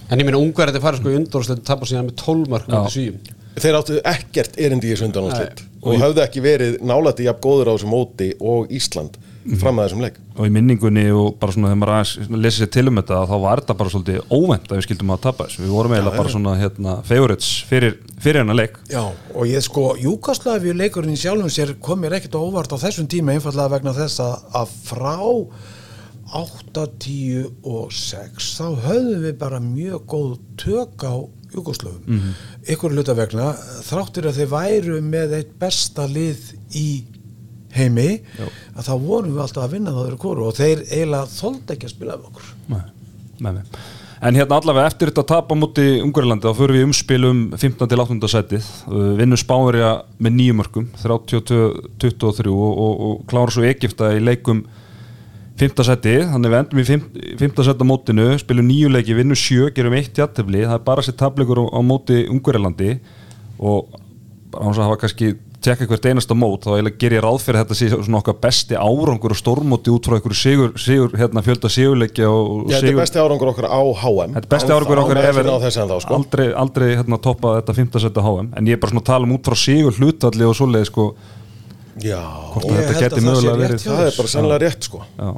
En 0.08 0.22
ég 0.22 0.36
ungar 0.38 0.70
þetta 0.70 0.84
farið 0.84 1.02
sko 1.02 1.12
í 1.12 1.18
undanúrslitin 1.22 1.66
tapar 1.68 1.90
síðan 1.90 2.12
með 2.12 2.20
12 2.22 2.54
mark 2.54 2.70
Þeir 3.58 3.76
áttu 3.80 3.96
ekkert 4.06 4.60
erindi 4.62 4.92
í 4.92 4.94
þessu 4.94 5.08
undanúrslit 5.08 5.64
og 5.82 5.96
höfðu 5.98 6.22
ekki 6.22 6.44
verið 6.46 6.76
nálætti 6.86 7.26
jafn 7.26 7.42
góður 7.42 7.72
á 7.72 7.74
þessu 7.74 7.90
móti 7.90 8.28
og 8.38 8.70
Ísland 8.74 9.18
fram 9.62 9.80
að 9.80 9.88
þessum 9.88 10.04
leik. 10.04 10.18
Og 10.38 10.48
í 10.48 10.54
minningunni 10.54 11.06
og 11.16 11.38
bara 11.42 11.56
svona 11.56 11.72
þegar 11.72 11.80
maður 11.82 11.94
aðeins 11.96 12.42
lesi 12.46 12.62
sér 12.62 12.72
til 12.76 12.86
um 12.92 13.00
þetta 13.00 13.22
þá 13.30 13.36
var 13.44 13.62
þetta 13.62 13.78
bara 13.80 13.94
svolítið 13.94 14.36
óvend 14.36 14.68
að 14.68 14.76
við 14.76 14.86
skildum 14.88 15.14
að 15.16 15.24
tapa 15.24 15.48
þessu. 15.48 15.64
Við 15.64 15.74
vorum 15.78 15.96
eiginlega 15.96 16.22
bara 16.22 16.34
svona 16.34 16.58
hérna, 16.60 16.98
favorites 17.08 17.54
fyrir, 17.70 17.98
fyrir 18.24 18.44
hennar 18.44 18.60
leik. 18.60 18.78
Já, 18.92 19.02
og 19.08 19.48
ég 19.48 19.66
sko, 19.66 19.88
Júkaslavi 20.04 20.76
leikurinn 20.76 21.16
í 21.16 21.22
sjálfum 21.22 21.54
sér 21.54 21.74
kom 21.84 22.04
mér 22.04 22.20
ekkert 22.20 22.38
óvart 22.40 22.76
á 22.76 22.78
þessum 22.84 23.10
tíma 23.12 23.38
einfallega 23.38 23.78
vegna 23.78 23.96
þess 23.98 24.22
að, 24.28 24.78
frá 24.88 25.18
8, 26.36 26.88
10 27.00 27.46
og 27.64 27.92
6 27.96 28.48
þá 28.58 28.66
höfðum 28.84 29.22
við 29.24 29.36
bara 29.40 29.64
mjög 29.64 30.08
góð 30.12 30.32
tök 30.60 31.06
á 31.08 31.16
Júkoslöfum 31.54 32.04
mm 32.04 32.20
-hmm. 32.20 32.34
ykkur 32.74 32.92
hluta 32.92 33.14
vegna 33.16 33.54
þráttur 33.88 34.28
að 34.28 34.38
þeir 34.42 34.50
væru 34.52 35.02
með 35.02 35.36
eitt 35.40 35.54
besta 35.60 36.06
lið 36.06 36.52
í 36.76 37.06
heimi 37.76 38.08
að 38.40 38.88
þá 38.88 38.94
vorum 39.04 39.34
við 39.34 39.44
alltaf 39.44 39.66
að 39.66 39.76
vinna 39.76 39.94
það 39.96 40.10
þeir 40.10 40.18
koru 40.24 40.48
og 40.48 40.58
þeir 40.58 40.84
eiginlega 40.88 41.32
þoldi 41.34 41.76
ekki 41.76 41.88
að 41.90 41.96
spila 41.96 42.18
af 42.18 42.28
okkur 42.32 42.52
Nei, 42.72 42.84
nei, 43.40 43.52
nei. 43.60 43.64
En 44.18 44.34
hérna 44.34 44.58
allavega 44.58 44.90
eftir 44.90 45.12
þetta 45.12 45.26
tap 45.30 45.52
á 45.54 45.56
móti 45.60 45.84
Ungverjalandi 46.02 46.48
þá 46.48 46.58
förum 46.58 46.78
við 46.78 46.82
í 46.82 46.88
umspil 46.88 47.20
um 47.28 47.42
15 47.54 47.92
til 47.92 48.00
18. 48.02 48.24
setið 48.34 48.70
uh, 48.90 49.12
vinnum 49.20 49.38
Spánverja 49.38 49.92
með 50.18 50.36
nýjum 50.40 50.58
mörgum 50.64 50.88
32-23 51.04 52.50
og, 52.50 52.72
og, 52.72 53.04
og 53.10 53.20
klára 53.30 53.54
svo 53.54 53.68
Egipta 53.68 54.10
í 54.18 54.24
leikum 54.24 54.64
5. 55.58 55.84
seti, 55.86 56.16
þannig 56.32 56.54
við 56.54 56.60
endum 56.60 56.82
í 56.82 56.88
5. 56.88 57.62
seti 57.66 57.86
á 57.86 57.90
mótinu, 57.90 58.26
spilum 58.42 58.68
nýju 58.70 58.92
leiki 58.94 59.16
vinnum 59.18 59.38
sjö, 59.38 59.72
gerum 59.74 59.96
eitt 59.98 60.18
jættefli 60.18 60.66
það 60.66 60.76
er 60.76 60.84
bara 60.86 61.06
sér 61.06 61.18
tableikur 61.18 61.62
á, 61.62 61.78
á 61.78 61.82
móti 61.86 62.24
Ungverjalandi 62.30 62.98
og 63.58 63.94
þess 64.54 64.78
að 64.78 64.86
hafa 64.86 65.00
kannski 65.02 65.32
tekka 65.66 65.88
hvert 65.90 66.06
einasta 66.06 66.36
mót 66.38 66.68
þá 66.68 66.90
ger 67.02 67.16
ég 67.18 67.24
ráð 67.26 67.40
fyrir 67.42 67.58
að 67.60 67.64
þetta 67.66 67.78
sé 67.80 67.88
svona 67.92 68.20
okkar 68.22 68.36
besti 68.44 68.76
árangur 68.78 69.34
og 69.34 69.40
stórmóti 69.40 69.90
út 69.92 70.06
frá 70.08 70.18
einhverju 70.20 70.38
sigur, 70.38 70.74
sigur 70.78 71.16
hérna, 71.18 71.42
fjölda 71.44 71.72
sigurleikja 71.74 72.30
og 72.30 72.68
Já, 72.70 72.78
þetta 72.78 72.82
sigur 72.84 72.94
er 72.94 73.02
besti 73.02 73.22
árangur 73.24 73.52
okkar 73.54 73.68
á 73.74 73.82
HM 74.04 74.38
Þetta 74.38 74.46
er 74.46 74.52
besti 74.54 74.76
árangur 74.78 75.02
okkar 75.04 75.22
efer 75.24 75.50
sko. 76.04 76.14
aldrei, 76.20 76.48
aldrei 76.54 76.90
hérna, 77.00 77.18
toppa 77.20 77.56
þetta 77.58 77.78
5. 77.82 78.00
seti 78.06 78.26
HM 78.28 78.54
en 78.54 78.70
ég 78.70 78.78
er 78.78 78.82
bara 78.84 78.94
svona 78.94 79.04
að 79.04 79.10
tala 79.12 79.26
um 79.30 79.36
út 79.38 79.50
frá 79.50 79.58
sigur 79.64 79.98
hlutvalli 79.98 80.46
og 80.48 80.56
svoleið 80.62 80.88
sko, 80.92 81.08
Já, 82.06 82.22
hvort 82.54 82.68
þetta 82.70 83.00
geti 83.02 83.22
mögulega 83.26 83.58
verið 83.64 83.86
það 83.88 84.04
er 84.06 84.18
bara 84.22 84.32
sannlega 84.36 84.62
rétt 84.68 84.86
sko 84.86 85.02
Já. 85.18 85.32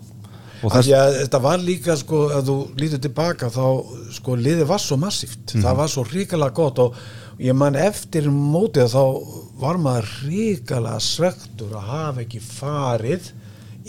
þess, 0.59 0.89
að 0.91 1.13
þetta 1.23 1.39
var 1.47 1.61
líka 1.63 1.95
sko 1.95 2.17
að 2.35 2.49
þú 2.51 2.55
lítur 2.81 2.99
tilbaka 3.05 3.47
þá 3.55 3.63
sko 4.19 4.35
liðið 4.35 4.65
var 4.67 4.83
svo 4.83 4.97
massíft 4.99 5.55
Mhm. 5.55 5.63
það 5.63 5.77
var 5.79 5.87
svo 5.87 6.03
ríkala 6.11 6.49
gott 6.53 6.79
og 6.83 6.99
ég 7.39 7.55
man 7.55 7.77
eftir 7.79 8.29
mótið 8.31 8.93
þá 8.93 9.03
var 9.59 9.79
maður 9.81 10.09
ríkala 10.27 10.97
svektur 11.03 11.75
að 11.79 11.91
hafa 11.93 12.25
ekki 12.25 12.41
farið 12.43 13.31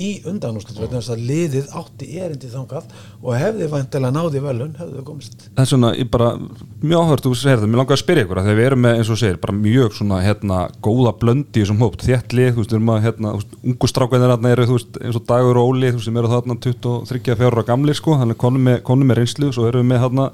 í 0.01 0.11
undanúslut 0.29 0.79
vegna 0.79 1.01
þess 1.01 1.13
að 1.13 1.25
liðið 1.29 1.73
átti 1.77 2.07
erindi 2.23 2.49
þangað 2.51 2.93
og 3.21 3.35
hefði 3.37 3.67
vantilega 3.73 4.15
náði 4.15 4.43
velun 4.45 4.77
hefði 4.79 5.03
komist. 5.05 5.49
Það 5.57 5.65
er 5.65 5.71
svona, 5.73 5.91
ég 5.99 6.11
bara 6.13 6.31
mjög 6.39 7.03
áhört, 7.03 7.27
þú 7.27 7.33
segir 7.37 7.61
það, 7.61 7.67
mér 7.73 7.83
langar 7.83 7.97
að 7.97 8.03
spyrja 8.05 8.25
ykkur 8.25 8.41
þegar 8.41 8.59
við 8.61 8.69
erum 8.69 8.83
með, 8.87 9.01
eins 9.01 9.11
og 9.11 9.21
segir, 9.21 9.41
bara 9.43 9.57
mjög 9.59 9.99
svona 9.99 10.23
hérna, 10.25 10.63
góða 10.87 11.15
blöndi 11.21 11.61
í 11.61 11.65
þessum 11.65 11.85
hóp, 11.85 11.99
þétt 12.07 12.37
lið 12.39 12.55
þú 12.55 12.63
veist, 12.63 12.73
við 12.73 12.79
erum 12.79 12.95
að, 12.95 13.03
hérna, 13.09 13.35
þú 13.35 13.43
veist, 13.43 13.61
ungu 13.73 13.93
strákanir 13.93 14.35
þarna 14.35 14.55
eru, 14.55 14.69
þú 14.71 14.79
veist, 14.79 15.03
eins 15.03 15.21
og 15.21 15.29
Dagur 15.35 15.61
og 15.61 15.75
Óli, 15.75 15.91
þú 15.91 16.01
veist, 16.01 16.09
sem 16.09 16.23
eru 16.23 16.33
þarna 16.33 16.59
23-4 16.71 17.51
ára 17.51 17.69
gamlir, 17.75 17.99
sko. 17.99 18.17
Þannig 18.23 18.41
konum 18.41 18.69
með, 18.71 18.83
konum 18.87 19.11
með 19.11 19.21
reynslu, 19.21 19.53
svo 19.53 19.69
erum 19.69 19.85
við 19.85 19.91
með 19.91 20.05
hérna 20.07 20.31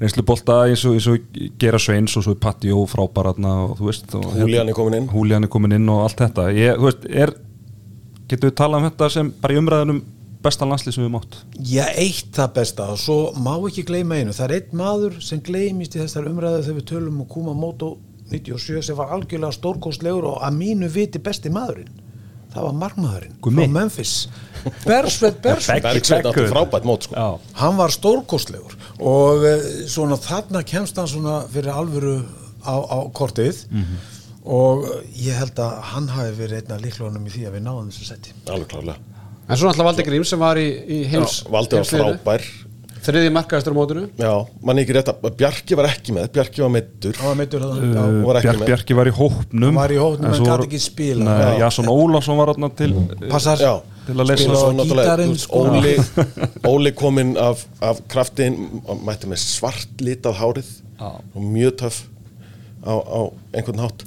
reynslu 0.00 0.24
bolta 0.26 0.62
eins 0.68 0.84
og, 0.88 0.96
eins 0.96 1.08
og 1.10 1.40
gera 1.60 1.80
sveins 1.80 2.16
og 2.16 2.24
svo 2.24 2.34
er 2.36 2.40
Patti 2.40 2.72
og 2.72 2.88
frábær 2.90 3.30
hérna 3.30 3.56
og 3.66 3.76
þú 3.78 3.90
veist, 3.90 4.14
og, 4.16 4.30
Húlían 4.38 4.72
er 4.72 4.76
komin 4.76 5.00
inn. 5.00 5.10
Húlían 5.12 5.44
er 5.44 5.52
komin 5.52 5.76
inn 5.76 5.88
og 5.92 6.06
allt 6.06 6.22
þetta. 6.24 6.48
Ég, 6.56 6.80
þú 6.80 6.88
veist, 6.88 7.06
er, 7.10 7.34
getur 8.30 8.50
við 8.50 8.56
talað 8.62 8.82
um 8.82 8.88
þetta 8.90 9.10
sem 9.16 9.32
bara 9.42 9.56
í 9.56 9.60
umræðunum 9.60 10.02
besta 10.40 10.64
landslið 10.64 10.96
sem 10.96 11.04
við 11.04 11.10
mátt 11.12 11.34
Já, 11.68 11.82
eitt 12.00 12.30
það 12.32 12.52
besta 12.56 12.86
og 12.94 13.00
svo 13.02 13.18
má 13.36 13.52
ekki 13.58 13.84
gleyma 13.90 14.20
einu. 14.20 14.32
Það 14.36 14.46
er 14.46 14.54
einn 14.56 14.78
maður 14.80 15.18
sem 15.24 15.42
gleymist 15.44 15.98
í 15.98 16.00
þessar 16.00 16.30
umræðu 16.30 16.62
þegar 16.64 16.78
við 16.78 16.86
tölum 16.94 17.18
um 17.20 17.28
Kuma 17.28 17.52
Moto 17.56 17.98
97 18.30 18.86
sem 18.86 18.96
var 18.96 19.12
algjörlega 19.14 19.52
stórkostlegur 19.56 20.30
og 20.30 20.44
að 20.46 20.56
mínu 20.62 20.88
viti 20.92 21.20
besti 21.22 21.52
maðurinn 21.52 21.90
það 22.50 22.66
var 22.66 22.78
markmaðurinn 22.84 23.36
Gummi. 23.42 23.66
frá 23.66 23.74
Memphis 23.76 24.14
Bersveit 24.84 25.40
Bersveit. 25.44 25.82
Bergsveit 25.84 26.26
átti 26.30 26.46
frábært 26.50 26.86
mót 26.88 27.06
sko. 27.08 27.14
Já, 27.16 27.56
hann 27.62 27.76
var 27.80 27.94
stórkostlegur 27.94 28.76
og 29.00 29.44
uh, 29.46 29.68
svona 29.90 30.18
þarna 30.20 30.62
kemst 30.66 30.98
hann 31.00 31.08
svona 31.10 31.40
fyrir 31.50 31.72
alvöru 31.74 32.16
á, 32.64 32.74
á 32.76 32.98
kortið. 33.16 33.64
Og 34.40 34.86
uh, 34.88 34.98
ég 35.20 35.36
held 35.36 35.58
að 35.60 35.78
hann 35.92 36.08
hafi 36.14 36.32
verið 36.38 36.62
einn 36.62 36.74
af 36.78 36.82
líklunum 36.84 37.26
í 37.28 37.32
því 37.34 37.46
að 37.50 37.56
við 37.58 37.64
náðum 37.66 37.90
þessu 37.92 38.06
setti 38.08 38.32
Alveg 38.48 38.70
klárlega. 38.72 38.98
En 39.50 39.58
svo 39.58 39.66
náttúrulega 39.68 39.88
Valdi 39.90 40.06
Grím 40.06 40.24
sem 40.28 40.40
var 40.40 40.60
í, 40.60 40.68
í 40.70 40.98
heims 41.10 41.40
Valdi 41.50 41.76
var 41.76 41.82
heimsliðinu. 41.84 42.18
frábær 42.22 42.46
Þriði 43.00 43.30
markaðistur 43.32 43.72
á 43.72 43.76
mótinu 43.78 44.02
Já, 44.20 44.32
mann 44.66 44.80
ekki 44.82 44.94
rétt 44.96 45.08
að 45.12 45.28
Bjarki 45.40 45.76
var 45.78 45.86
ekki 45.88 46.12
með 46.16 46.26
Bjarki 46.34 46.60
var 46.64 46.72
meittur 46.74 47.20
meittur 47.38 47.62
Já, 47.64 47.70
já. 47.80 48.02
var 48.26 48.38
ekki 48.40 48.46
Bjark, 48.50 48.60
með. 48.60 48.68
Bjarki 48.70 48.96
var 48.98 49.08
í 49.10 49.14
hópnum 49.16 49.64
Hann 49.70 49.78
var 49.80 49.94
í 49.94 50.00
hópnum 50.02 50.28
en 50.28 50.36
svo 50.36 50.44
gat 50.48 50.52
var- 50.58 50.64
ekki 50.66 50.80
spila. 50.84 51.24
Nei, 51.30 51.38
Já. 51.54 51.58
Jason 51.64 51.88
Ólafsson 51.94 52.40
var 52.40 52.52
þarna 52.52 52.70
til 52.76 52.90
passar 53.32 53.64
Já, 53.64 53.72
á 53.80 54.84
gítarinn, 54.84 55.34
sko. 55.40 55.64
Óli, 55.70 55.94
Óli 56.74 56.92
kominn 56.98 57.32
af, 57.40 57.64
af 57.80 58.00
kraftin 58.10 58.58
mætti 59.06 59.30
með 59.32 59.42
svart 59.46 60.04
litað 60.04 60.36
hárið 60.42 60.70
Já. 61.00 61.10
og 61.16 61.40
mjög 61.56 61.76
töff 61.80 62.02
á, 62.84 62.92
á 63.00 63.20
einhvern 63.56 63.80
hátt 63.86 64.04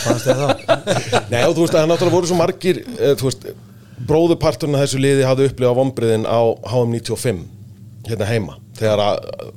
fannst 0.00 0.28
þér 0.28 0.40
það 0.44 0.52
Nei 1.32 1.40
og 1.44 1.54
þú 1.56 1.64
veist 1.66 1.74
að 1.76 1.80
það 1.82 1.88
náttúrulega 1.92 2.16
voru 2.16 2.30
svo 2.30 2.40
margir 2.40 2.80
eh, 2.96 3.14
þú 3.20 3.28
veist, 3.28 3.46
bróðuparturinn 4.08 4.76
af 4.78 4.86
þessu 4.86 5.00
liði 5.04 5.24
hafði 5.28 5.48
upplifað 5.50 5.78
vombriðin 5.80 6.24
á 6.28 6.40
HM95 6.72 7.42
hérna 8.08 8.28
heima 8.28 8.56
þegar 8.78 9.04
að 9.04 9.50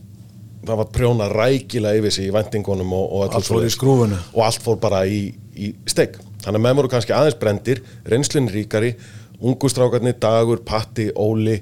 það 0.64 0.80
var 0.80 0.92
prjóna 0.96 1.30
rækilega 1.32 2.00
yfir 2.00 2.14
sig 2.16 2.30
í 2.30 2.34
vendingunum 2.34 2.94
og, 2.96 3.08
og 3.12 3.36
Allt 3.36 3.74
skrúfuna. 3.74 4.20
og 4.34 4.46
allt 4.46 4.64
fór 4.64 4.80
bara 4.80 5.04
í, 5.06 5.26
í 5.56 5.74
steg 5.90 6.16
þannig 6.44 6.60
að 6.60 6.66
með 6.66 6.78
voru 6.80 6.92
kannski 6.94 7.16
aðeins 7.16 7.40
brendir 7.40 7.82
reynslinn 8.08 8.52
ríkari, 8.52 8.94
ungustrákarnir 9.44 10.16
Dagur, 10.24 10.64
Patti, 10.66 11.10
Óli 11.16 11.58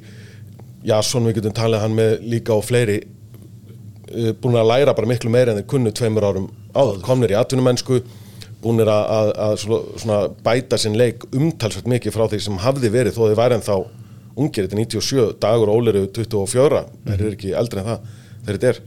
Jasson, 0.86 1.26
við 1.30 1.40
getum 1.40 1.58
talið 1.58 1.84
hann 1.84 1.98
með 1.98 2.14
líka 2.26 2.54
og 2.56 2.66
fleiri 2.66 3.00
uh, 3.02 4.34
búin 4.42 4.58
að 4.58 4.70
læra 4.70 4.96
bara 4.98 5.10
miklu 5.10 5.34
meira 5.34 5.54
en 5.54 5.62
þeir 5.62 5.70
kunnu 5.74 5.94
tveimur 5.98 6.28
árum 6.28 6.50
áður, 6.74 7.02
komnir 7.06 7.34
í 7.34 7.40
atvinnumennsku 7.40 8.02
búinir 8.62 8.90
að, 8.94 9.08
að, 9.10 9.32
að 9.46 9.56
svona, 9.64 10.20
bæta 10.46 10.78
sinn 10.82 10.98
leik 10.98 11.26
umtalsvægt 11.34 11.90
mikið 11.90 12.14
frá 12.14 12.28
því 12.30 12.42
sem 12.46 12.62
hafði 12.62 12.94
verið 12.94 13.18
þó 13.18 13.24
þið 13.26 13.40
væri 13.40 13.58
en 13.58 13.66
þá 13.66 13.76
ungir, 14.36 14.68
þetta 14.68 14.78
er 14.78 14.84
97, 14.86 15.28
dagur 15.44 15.72
og 15.72 15.82
ólir 15.82 16.02
eru 16.02 16.12
24, 16.16 16.84
þeir 17.08 17.16
eru 17.20 17.32
ekki 17.36 17.56
eldri 17.58 17.82
en 17.82 17.90
það 17.92 18.12
þegar 18.42 18.60
þetta 18.60 18.70
er 18.72 18.84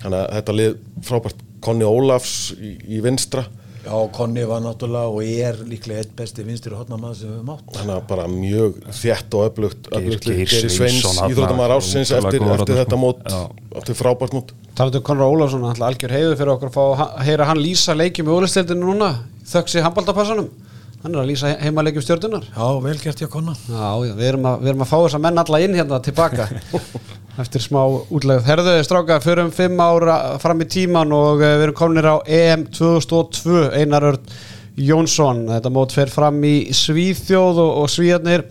þannig 0.00 0.18
að 0.22 0.34
þetta 0.38 0.56
lið 0.60 0.74
frábært. 1.06 1.46
Konni 1.66 1.86
Ólafs 1.88 2.34
í, 2.54 2.74
í 2.96 2.98
vinstra. 3.02 3.46
Já, 3.86 3.94
Konni 4.14 4.42
var 4.46 4.60
náttúrulega 4.64 5.14
og 5.14 5.22
er 5.24 5.58
líklega 5.66 6.02
eitt 6.02 6.12
besti 6.18 6.42
vinstir 6.46 6.74
hotnamaður 6.74 7.18
sem 7.20 7.30
við 7.30 7.36
höfum 7.36 7.52
átt. 7.54 7.68
Þannig 7.76 7.94
að 7.94 8.06
bara 8.10 8.26
mjög 8.30 8.80
þétt 8.98 9.36
og 9.38 9.44
öflugt, 9.46 9.90
Geir 9.94 10.70
Sveins, 10.74 11.06
íþróttamæður 11.06 11.74
ásins 11.76 12.12
eftir, 12.18 12.46
eftir 12.56 12.80
þetta 12.82 12.90
sko. 12.90 13.00
mót 13.02 13.22
Já. 13.30 13.38
eftir 13.78 13.98
frábært 13.98 14.34
mót. 14.34 14.52
Talandi 14.76 15.00
um 15.00 15.06
Conrad 15.06 15.36
Ólafsson, 15.36 15.66
alltaf 15.70 15.86
algjör 15.86 16.16
heiður 16.18 16.38
fyrir 16.42 16.54
okkur 16.56 16.72
að 16.72 16.76
fá 16.76 17.06
að 17.06 17.24
heyra 17.30 17.48
hann 17.48 17.62
lýsa 17.62 17.94
leikjum 17.96 18.28
í 18.28 18.34
ólistildinu 18.36 18.90
núna, 18.90 19.12
þöggs 19.46 19.78
í 19.78 19.86
handbaldapassanum 19.86 20.50
hann 21.02 21.14
er 21.14 21.20
að 21.22 21.30
lýsa 21.30 21.52
heima 21.60 21.84
leikjum 21.86 22.04
stjórnunar 22.06 22.48
Já, 22.48 22.66
vel 22.84 22.96
gert 23.02 23.22
ég 23.22 23.30
Konna 23.32 23.54
Já, 23.66 23.90
já, 24.06 24.14
við 24.16 24.30
erum 24.32 24.48
að, 24.50 24.64
við 24.64 24.72
erum 24.72 24.84
að 24.86 24.90
fá 24.92 24.96
þessa 24.96 25.22
menn 25.26 25.42
alla 25.44 25.62
inn 25.64 25.78
hérna 25.78 26.00
tilbaka 26.04 26.48
eftir 27.40 27.60
smá 27.60 27.82
útlegð. 27.84 28.46
Herðu, 28.48 28.74
stráka, 28.86 29.18
förum 29.20 29.50
fimm 29.54 29.80
ára 29.82 30.16
fram 30.40 30.62
í 30.64 30.68
tíman 30.72 31.12
og 31.12 31.42
eh, 31.44 31.56
við 31.58 31.64
erum 31.66 31.76
kominir 31.76 32.08
á 32.08 32.16
EM 32.24 32.64
2002, 32.72 33.58
Einar 33.76 34.06
Örn 34.12 34.30
Jónsson. 34.80 35.42
Þetta 35.50 35.72
mót 35.72 35.94
fer 35.96 36.12
fram 36.12 36.40
í 36.48 36.54
Svíþjóð 36.76 37.60
og, 37.60 37.72
og 37.82 37.90
Svíðarnir 37.92 38.46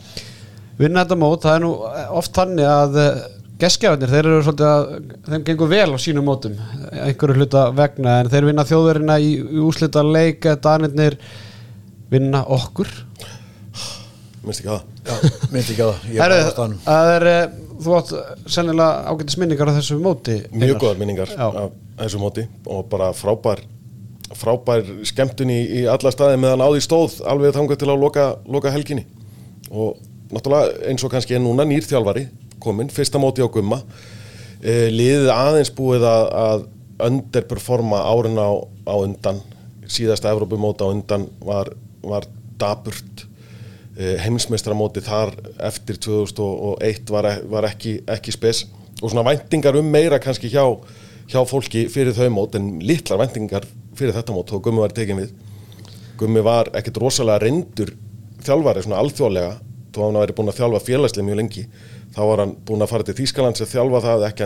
vinna 0.77 1.01
þetta 1.01 1.17
mót. 1.21 1.45
Það 1.45 1.57
er 1.57 1.65
nú 1.65 1.71
oft 2.19 2.37
þannig 2.37 2.69
að 2.69 2.99
geskjafarnir, 3.61 4.11
þeir 4.11 4.29
eru 4.29 4.43
svolítið 4.43 4.69
að 4.69 4.87
þeim 5.29 5.43
gengur 5.47 5.69
vel 5.71 5.89
á 5.95 5.97
sínum 6.01 6.25
mótum 6.27 6.57
einhverju 6.91 7.37
hluta 7.39 7.69
vegna, 7.75 8.17
en 8.19 8.31
þeir 8.33 8.49
vinna 8.49 8.65
þjóðverina 8.67 9.15
í, 9.23 9.29
í 9.39 9.61
úslita 9.63 10.03
leik, 10.03 10.43
danirnir 10.61 11.15
vinna 12.11 12.43
okkur. 12.55 12.89
Minnst 14.45 14.61
ekki 14.61 14.69
það. 14.69 14.81
Já, 15.05 15.15
myndi 15.51 15.73
ekki 15.73 15.81
á 15.81 15.89
það. 15.89 16.09
Ég 16.13 16.25
er 16.25 16.33
á 16.33 16.95
er, 16.95 17.27
eh, 17.27 17.45
þú 17.81 17.95
átt 17.97 18.11
sennilega 18.47 18.89
ágætis 19.09 19.37
minningar 19.41 19.69
á 19.69 19.77
þessu 19.77 19.97
móti 20.01 20.35
mjög 20.51 20.75
Einar. 20.75 20.81
góðar 20.81 20.99
minningar 21.01 21.29
Já. 21.33 21.47
af 21.49 21.71
þessu 21.97 22.21
móti 22.21 22.47
og 22.65 22.89
bara 22.89 23.11
frábær 23.13 23.63
frábær 24.35 24.85
skemmtun 25.05 25.51
í, 25.53 25.59
í 25.81 25.85
alla 25.89 26.11
staði 26.13 26.39
meðan 26.41 26.63
á 26.65 26.69
því 26.69 26.81
stóð 26.85 27.19
alveg 27.29 27.55
þangað 27.55 27.81
til 27.81 27.89
að 27.89 28.01
loka, 28.01 28.25
loka 28.47 28.73
helginni. 28.73 29.05
Og 29.71 29.97
náttúrulega 30.31 30.89
eins 30.89 31.05
og 31.05 31.13
kannski 31.13 31.37
er 31.37 31.43
núna 31.43 31.65
nýr 31.67 31.85
þjálfari 31.85 32.27
kominn, 32.59 32.89
fyrsta 32.89 33.21
móti 33.21 33.45
á 33.45 33.49
gumma. 33.51 33.81
E, 34.61 34.89
liðið 34.93 35.29
aðeins 35.33 35.73
búið 35.75 36.07
að, 36.09 36.29
að 36.45 36.65
underperforma 37.05 38.01
árin 38.07 38.39
á, 38.39 38.49
á 38.89 38.95
undan 38.97 39.41
síðasta 39.85 40.31
Evrópumóti 40.33 40.85
á 40.85 40.89
undan 40.89 41.27
var, 41.45 41.69
var 42.09 42.27
daburt 42.59 43.25
e, 43.97 44.15
heimsmeistramóti 44.23 45.03
þar 45.05 45.33
eftir 45.67 45.99
2001 46.05 47.11
var, 47.13 47.29
e- 47.31 47.41
var 47.51 47.67
ekki, 47.69 47.97
ekki 48.15 48.35
spes. 48.35 48.65
Og 49.01 49.11
svona 49.11 49.25
væntingar 49.27 49.75
um 49.79 49.89
meira 49.91 50.19
kannski 50.23 50.51
hjá, 50.51 50.63
hjá 51.31 51.41
fólki 51.49 51.87
fyrir 51.91 52.15
þau 52.15 52.29
mót 52.33 52.55
en 52.55 52.77
litlar 52.85 53.19
væntingar 53.25 53.67
fyrir 53.95 54.15
þetta 54.15 54.35
mót 54.35 54.53
og 54.55 54.63
Gummi 54.63 54.83
var 54.83 54.95
tekin 54.95 55.19
við. 55.23 55.35
Gummi 56.19 56.43
var 56.45 56.71
ekkert 56.77 57.01
rosalega 57.03 57.43
reyndur 57.43 57.91
þjálfari 58.45 58.85
svona 58.85 59.01
alþjóðlega. 59.03 59.57
Að 59.95 60.01
hann 60.03 60.17
væri 60.19 60.33
búin 60.35 60.51
að 60.51 60.57
þjálfa 60.57 60.79
félagslega 60.83 61.23
mjög 61.23 61.37
lengi 61.39 61.61
þá 62.15 62.21
var 62.29 62.41
hann 62.43 62.53
búin 62.67 62.83
að 62.83 62.91
fara 62.91 63.05
til 63.07 63.15
Þýskalands 63.15 63.63
að 63.63 63.71
þjálfa 63.71 64.01
það 64.03 64.25
ekki 64.29 64.45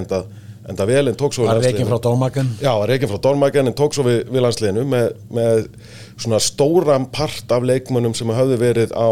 enda, 0.70 0.86
enda 0.86 0.86
vel 0.90 1.08
en 1.12 1.18
tók 1.18 1.34
svo 1.36 1.46
Það 1.48 1.58
landsliðinu. 1.58 1.80
reikin 1.80 1.90
frá 1.90 2.00
Dómagen 2.06 2.52
Já, 2.62 2.72
var 2.80 2.88
reikin 2.94 3.10
frá 3.12 3.20
Dormagen 3.26 3.68
en 3.72 3.76
tók 3.78 3.98
svo 3.98 4.06
við, 4.08 4.22
við 4.30 4.46
landsliðinu 4.46 4.86
með, 4.86 5.10
með 5.34 5.66
svona 6.20 6.40
stóran 6.44 7.08
part 7.12 7.52
af 7.52 7.66
leikmönnum 7.66 8.16
sem 8.18 8.30
hafði 8.36 8.60
verið 8.62 8.94
á 8.96 9.10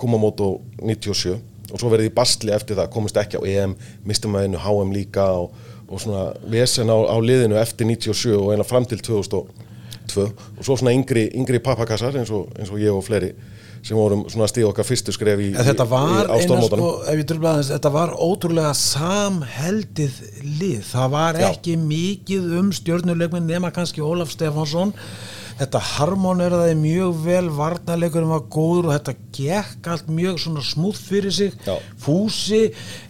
Kumamoto 0.00 0.60
97 0.82 1.38
og 1.72 1.80
svo 1.80 1.90
verið 1.90 2.10
í 2.10 2.14
bastli 2.14 2.52
eftir 2.54 2.76
það, 2.78 2.90
komist 2.94 3.16
ekki 3.18 3.40
á 3.40 3.42
EM 3.48 3.74
mistum 4.06 4.34
að 4.36 4.48
einu 4.48 4.60
HM 4.62 4.92
líka 4.94 5.24
og, 5.40 5.54
og 5.88 6.00
svona 6.02 6.28
vesen 6.50 6.90
á, 6.92 6.96
á 7.08 7.16
liðinu 7.18 7.56
eftir 7.58 7.88
97 7.88 8.34
og 8.36 8.52
eina 8.54 8.66
fram 8.66 8.86
til 8.86 9.00
2002 9.02 9.44
og 10.14 10.62
svo 10.62 10.76
svona 10.76 10.92
yngri, 10.94 11.30
yngri 11.34 11.58
pappakassar 11.64 12.14
eins 12.20 12.30
og, 12.34 12.50
eins 12.58 12.70
og 12.70 12.78
ég 12.82 12.92
og 12.92 13.02
fleiri 13.06 13.32
sem 13.84 13.98
vorum 13.98 14.24
svona 14.32 14.48
stíð 14.48 14.70
okkar 14.70 14.86
fyrstu 14.88 15.12
skref 15.12 15.42
í, 15.44 15.50
í, 15.50 15.52
í, 15.52 15.60
á 15.60 15.64
eina 15.68 16.40
stórmótanum 16.40 16.86
sko, 16.88 17.62
þetta 17.68 17.92
var 17.92 18.14
ótrúlega 18.16 18.72
samheldið 18.80 20.18
lið. 20.60 20.82
Það 20.88 21.10
var 21.12 21.38
Já. 21.38 21.46
ekki 21.50 21.76
mikið 21.80 22.50
um 22.60 22.70
stjórnuleikminn 22.72 23.48
nema 23.50 23.72
kannski 23.74 24.04
Ólaf 24.04 24.32
Stefánsson. 24.32 24.94
Þetta 25.54 25.82
harmoneraði 25.86 26.72
mjög 26.80 27.18
vel, 27.26 27.50
varnarleikurinn 27.54 28.32
var 28.32 28.46
góður 28.50 28.88
og 28.88 28.96
þetta 28.96 29.12
gekk 29.36 29.90
allt 29.92 30.08
mjög 30.10 30.40
svona 30.42 30.64
smúð 30.66 31.02
fyrir 31.10 31.34
sig. 31.36 31.52
Já. 31.68 31.76
Fúsi, 32.00 32.62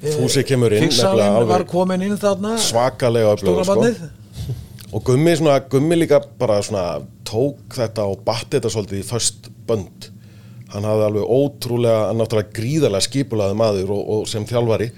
Fúsi 0.03 0.45
kemur 0.45 0.75
inn, 0.75 0.89
Fixalinn 0.91 1.49
var 1.49 1.65
komin 1.71 2.05
inn 2.05 2.19
þarna. 2.21 2.59
svakalega 2.61 3.37
Stóra 3.39 3.63
öflugur 3.63 3.95
sko. 3.95 4.51
og 4.91 5.07
gummi, 5.07 5.37
svona, 5.39 5.61
gummi 5.71 6.03
líka 6.03 6.21
bara 6.39 6.59
svona 6.67 6.99
tók 7.25 7.79
þetta 7.79 8.11
og 8.11 8.27
batti 8.27 8.59
þetta 8.59 8.75
svolítið 8.75 9.01
í 9.01 9.07
först 9.09 9.49
bönd 9.71 10.11
hann 10.75 10.87
hafði 10.89 11.07
alveg 11.09 11.35
ótrúlega 11.39 12.09
hann 12.09 12.19
náttúrulega 12.21 12.55
gríðarlega 12.57 13.07
skipulaði 13.07 13.59
maður 13.59 13.93
og, 13.95 14.03
og 14.17 14.27
sem 14.31 14.47
þjálfari. 14.49 14.91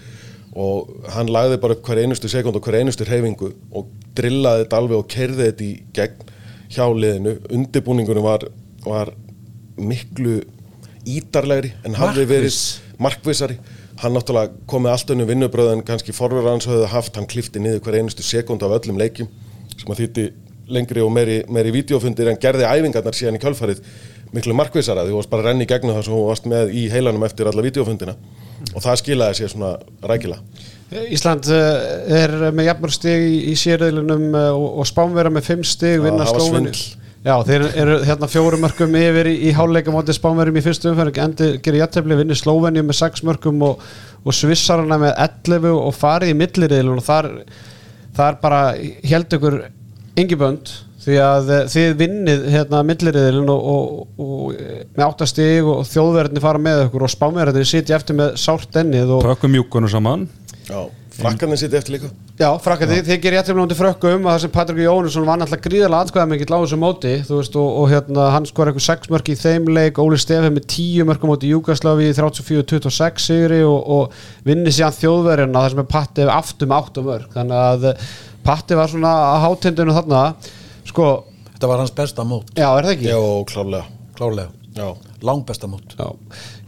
Og 0.57 1.11
hann 1.13 1.29
lagði 1.29 1.61
bara 1.61 1.77
upp 1.77 1.85
hver 1.85 2.01
einustu 2.01 2.31
sekund 2.33 2.57
og 2.57 2.65
hver 2.65 2.79
einustu 2.81 3.05
reyfingu 3.05 3.51
og 3.77 3.91
drillaði 4.17 4.65
þetta 4.65 4.81
alveg 4.81 5.03
og 5.03 5.11
kerði 5.13 5.51
þetta 5.51 5.67
í 5.67 5.73
gegn 5.97 6.33
hjá 6.73 6.85
liðinu, 6.91 7.37
undirbúningunum 7.53 8.25
var, 8.27 8.47
var 8.83 9.13
miklu 9.77 10.41
ítarlegri 11.07 11.75
en 11.87 11.95
hafði 11.95 12.25
verið 12.27 12.49
Markviss. 12.49 12.97
markvissari. 12.99 13.59
Hann 14.01 14.17
náttúrulega 14.17 14.57
kom 14.69 14.85
með 14.85 14.97
allt 14.97 15.13
önnu 15.15 15.29
vinnubröð 15.29 15.71
en 15.75 15.85
kannski 15.87 16.17
forverðar 16.17 16.57
hans 16.57 16.67
höfðu 16.69 16.89
haft, 16.93 17.15
hann 17.17 17.29
klifti 17.31 17.63
niður 17.63 17.85
hver 17.85 18.01
einustu 18.01 18.25
sekund 18.27 18.65
af 18.65 18.75
öllum 18.81 18.99
leikjum 19.01 19.29
sem 19.77 19.93
að 19.93 20.03
þýtti 20.03 20.27
lengri 20.73 21.03
og 21.05 21.13
meiri, 21.15 21.41
meiri 21.53 21.73
vídeofundir 21.75 22.33
en 22.33 22.41
gerði 22.43 22.67
æfingarnar 22.69 23.17
síðan 23.17 23.39
í 23.39 23.43
kjölfarið 23.43 23.83
miklu 24.35 24.57
markvissara, 24.59 25.05
því 25.07 25.15
þú 25.15 25.21
varst 25.21 25.33
bara 25.33 25.45
að 25.45 25.51
renna 25.51 25.67
í 25.67 25.71
gegnum 25.71 25.95
það 25.95 26.07
sem 26.07 26.17
þú 26.17 26.25
varst 26.27 26.49
með 26.51 26.73
í 26.75 26.87
heilanum 26.93 27.27
eftir 27.27 27.51
alla 27.51 27.65
vídeofundina 27.65 28.17
og 28.73 28.83
það 28.83 29.01
skilaði 29.03 29.39
sér 29.41 29.53
svona 29.53 29.77
rækila 30.03 30.41
Ísland 31.11 31.49
eh, 31.51 32.21
er 32.23 32.37
með 32.55 32.69
jafnmörg 32.69 32.95
stig 32.95 33.25
í, 33.27 33.39
í 33.51 33.57
sérðilunum 33.59 34.29
og, 34.37 34.85
spánvera 34.87 35.33
með 35.35 35.49
fimm 35.49 35.65
stig 35.67 35.99
vinna 36.05 36.27
svindl. 36.31 36.79
Já, 37.27 37.41
þeir 37.43 37.65
eru 37.75 37.95
hérna 38.07 38.29
fjórum 38.31 38.61
mörgum 38.63 38.93
yfir 38.95 39.27
í, 39.27 39.33
í 39.49 39.53
háleika 39.57 39.91
móti 39.91 40.15
spánverum 40.15 40.59
í 40.61 40.63
fyrstu 40.63 40.93
umferð 40.93 41.17
endi 41.25 41.49
gerir 41.59 41.81
jættefli, 41.81 42.19
vinni 42.21 42.37
Slóveni 42.39 42.85
með 42.87 43.01
sex 43.01 43.25
mörgum 43.27 43.65
og, 43.67 43.83
og 44.23 44.37
Svissarana 44.37 45.01
með 45.03 45.17
11 45.25 45.73
og 45.75 45.97
farið 45.97 46.31
í 46.31 46.37
milliriðilun 46.39 47.03
og 47.03 47.07
þar, 47.09 47.29
þar 48.15 48.39
bara 48.45 48.61
held 49.11 49.35
ykkur 49.41 49.59
engibönd 50.17 50.73
því 51.07 51.19
að 51.23 51.55
eh, 51.55 51.65
þið 51.71 51.97
vinnið 52.01 52.45
hérna 52.55 52.83
milliriðilun 52.87 53.53
og, 53.53 53.71
og, 53.73 53.89
og 54.19 54.61
með 54.97 55.07
áttastig 55.07 55.71
og 55.71 55.87
þjóðverðinni 55.93 56.43
fara 56.43 56.63
með 56.63 56.85
ykkur 56.89 57.07
og 57.07 57.15
spánverðinni 57.15 57.71
sitja 57.71 57.99
eftir 58.01 58.19
með 58.19 58.37
sárt 58.43 58.83
ennið 58.83 59.17
og 59.19 59.27
Pökkum 59.27 59.55
mjúkunu 59.55 59.91
saman. 59.93 60.27
Já, 60.67 60.89
frakkarnir 61.15 61.61
sitt 61.61 61.75
eftir 61.79 61.95
líka. 61.95 62.09
Já, 62.37 62.49
frakka, 62.61 62.85
þið, 62.91 62.99
þið 63.07 63.21
gerir 63.23 63.39
jættum 63.39 63.57
náttúrulega 63.57 63.79
frökku 63.79 64.09
um 64.13 64.27
að 64.27 64.35
það 64.35 64.43
sem 64.43 64.53
Patrik 64.53 64.81
Jónusson 64.83 65.25
var 65.25 65.39
náttúrulega 65.41 65.65
gríðarlega 65.69 66.05
aðskvæða 66.05 66.31
mikill 66.33 66.51
á 66.53 66.59
þessu 66.59 66.79
móti 66.83 67.13
þú 67.25 67.39
veist, 67.39 67.59
og, 67.63 67.69
og 67.81 67.87
hérna, 67.93 68.27
hann 68.35 68.49
skor 68.51 68.71
eitthvað 68.73 68.87
6 68.91 69.13
mörk 69.15 69.31
í 69.33 69.37
þeim 69.41 69.71
leik, 69.73 70.01
Óli 70.03 70.19
Stefi 70.21 70.51
með 70.53 70.67
10 70.75 71.09
mörk 71.09 71.25
á 71.25 71.31
móti 71.31 71.53
Júkaslavi 71.55 72.11
34-26 72.19 73.25
sigri 73.31 73.63
og, 73.65 73.79
og 73.97 74.19
vinni 74.45 74.75
síðan 74.75 74.99
þjóðverðina 74.99 75.63
þar 75.65 75.77
sem 75.77 75.85
er 75.87 75.89
Patti 75.95 76.29
aftur 76.35 76.73
með 76.73 76.91
8 76.91 77.07
mörk. 77.07 77.31
Þannig 77.39 77.63
að 77.63 77.89
Patti 78.47 78.79
var 78.79 78.91
svona 78.93 79.13
að 79.33 79.41
hátindinu 79.47 79.97
þarna 79.97 80.23
sko, 80.87 81.09
Þetta 81.57 81.69
var 81.71 81.81
hans 81.81 81.93
besta 81.97 82.25
mót, 82.29 82.51
já, 82.53 82.67
er 82.77 82.85
það 82.85 82.95
ekki? 82.99 83.07
Já, 83.09 83.21
klálega 83.49 83.87
klárlega. 84.17 84.51
Já, 84.77 84.91
Langbesta 85.25 85.69
mót. 85.73 85.95
Já, 85.97 86.09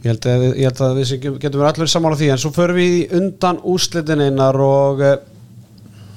ég 0.01 0.07
held 0.09 0.25
að, 0.31 0.43
ég 0.57 0.65
held 0.65 0.79
að 0.85 0.95
við 0.97 1.11
getum 1.43 1.61
verið 1.61 1.67
allir 1.69 1.91
saman 1.91 2.13
á 2.13 2.17
því 2.17 2.29
en 2.33 2.39
svo 2.41 2.49
förum 2.55 2.79
við 2.79 3.13
undan 3.19 3.59
úslitin 3.69 4.23
einar 4.25 4.57
og 4.65 5.03
uh, 5.05 5.11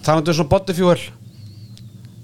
talandu 0.07 0.33
svona 0.33 0.53
bodyfuel 0.55 0.96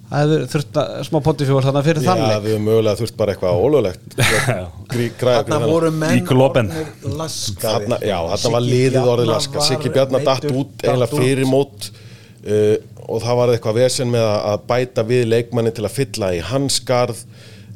það 0.09 0.23
hefur 0.33 0.45
þurft 0.55 0.79
að 0.81 0.93
smá 1.05 1.19
bodyfuel 1.29 1.65
þarna 1.67 1.83
fyrir 1.85 2.01
Já 2.01 2.09
þannleik 2.09 2.43
við 2.47 2.55
höfum 2.55 2.67
mögulega 2.71 3.01
þurft 3.03 3.17
bara 3.21 3.35
eitthvað 3.35 3.61
ólöglegt 3.61 4.17
Þarna 5.21 5.59
voru 5.69 5.91
menn 6.01 6.17
Í 6.17 6.23
globen. 6.25 6.71
orðnir 6.73 7.19
laskaðir. 7.21 7.65
Þarna, 7.67 7.99
já, 8.09 8.17
þarna 8.33 8.53
var 8.55 8.63
Siggi 8.65 8.73
liðið 8.73 8.95
Bjarna 8.97 9.13
orðið 9.13 9.33
laska 9.35 9.59
var 9.61 9.67
Siggi 9.69 9.93
Bjarnar 9.99 10.25
datt 10.31 10.47
meiddur, 10.49 10.61
út 10.63 10.87
eiginlega 10.87 11.05
datt 11.05 11.13
út. 11.13 11.21
fyrir 11.27 11.51
mót 11.53 11.91
uh, 11.93 12.77
og 13.09 13.23
það 13.25 13.39
var 13.41 13.53
eitthvað 13.55 13.79
vesen 13.83 14.11
með 14.13 14.25
að- 14.29 14.43
að 14.53 14.65
bæta 14.69 15.05
við 15.09 15.27
leikmanni 15.33 15.73
til 15.75 15.85
að 15.89 15.97
fylla 15.97 16.33
í 16.37 16.43
hans 16.45 16.81
garð. 16.85 17.25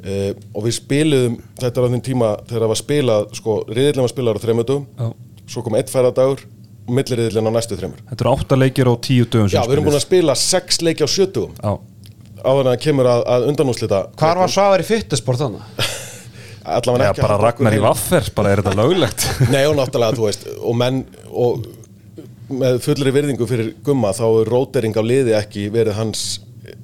Uh, 0.03 0.33
og 0.51 0.65
við 0.65 0.73
spiluðum 0.81 1.35
þetta 1.61 1.79
á 1.79 1.87
þeim 1.87 2.01
tíma 2.03 2.29
þegar 2.43 2.63
það 2.65 2.71
var 2.73 2.79
spilað 2.81 3.27
sko, 3.37 3.53
riðillin 3.71 4.03
var 4.03 4.11
spilað 4.11 4.35
á 4.35 4.43
þreymötum 4.43 4.81
Já. 4.99 5.05
svo 5.47 5.61
kom 5.63 5.77
eitt 5.79 5.87
færadagur 5.93 6.41
og 6.43 6.91
milliriðillin 6.97 7.47
á 7.47 7.51
næstu 7.55 7.77
þreymur 7.79 8.01
Þetta 8.09 8.25
eru 8.25 8.33
átta 8.33 8.57
leikir 8.59 8.89
á 8.91 8.93
tíu 8.99 9.23
dögum 9.31 9.47
Já, 9.53 9.61
við 9.63 9.77
erum 9.77 9.87
búin 9.87 9.95
að 9.95 10.03
spila 10.03 10.35
sex 10.35 10.81
leiki 10.83 11.07
á 11.07 11.09
sjötugum 11.13 11.55
Já, 11.55 11.71
áður 12.43 12.59
en 12.67 12.71
það 12.73 12.81
kemur 12.83 13.09
að, 13.13 13.23
að 13.31 13.47
undanúslita 13.53 14.01
Hvar 14.19 14.41
var 14.43 14.51
Svavar 14.57 14.83
í 14.83 14.89
fyttesport 14.91 15.39
þannig? 15.39 15.87
allavega 16.75 17.07
Já 17.07 17.13
ekki 17.13 17.23
bara 17.23 17.37
haft 17.37 17.39
okkur 17.39 17.47
Ragnar 17.47 17.77
í 17.79 17.81
vaffer, 17.87 18.27
bara 18.35 18.51
er 18.57 18.63
þetta 18.65 18.75
löglegt? 18.83 19.29
Nei 19.55 19.63
og 19.69 19.77
náttúrulega, 19.79 20.19
þú 20.19 20.27
veist, 20.27 20.45
og 20.59 20.75
menn 20.83 20.99
og 21.31 21.63
með 22.51 22.79
fullri 22.83 23.13
virðingu 23.15 23.47
fyrir 23.47 23.73
gumma 23.85 24.11
þá 24.15 24.25
er 24.41 24.49
rótering 24.51 24.97
á 24.99 25.03
liði 25.03 25.35
ekki 25.37 25.67
verið 25.73 25.97
hans 25.99 26.23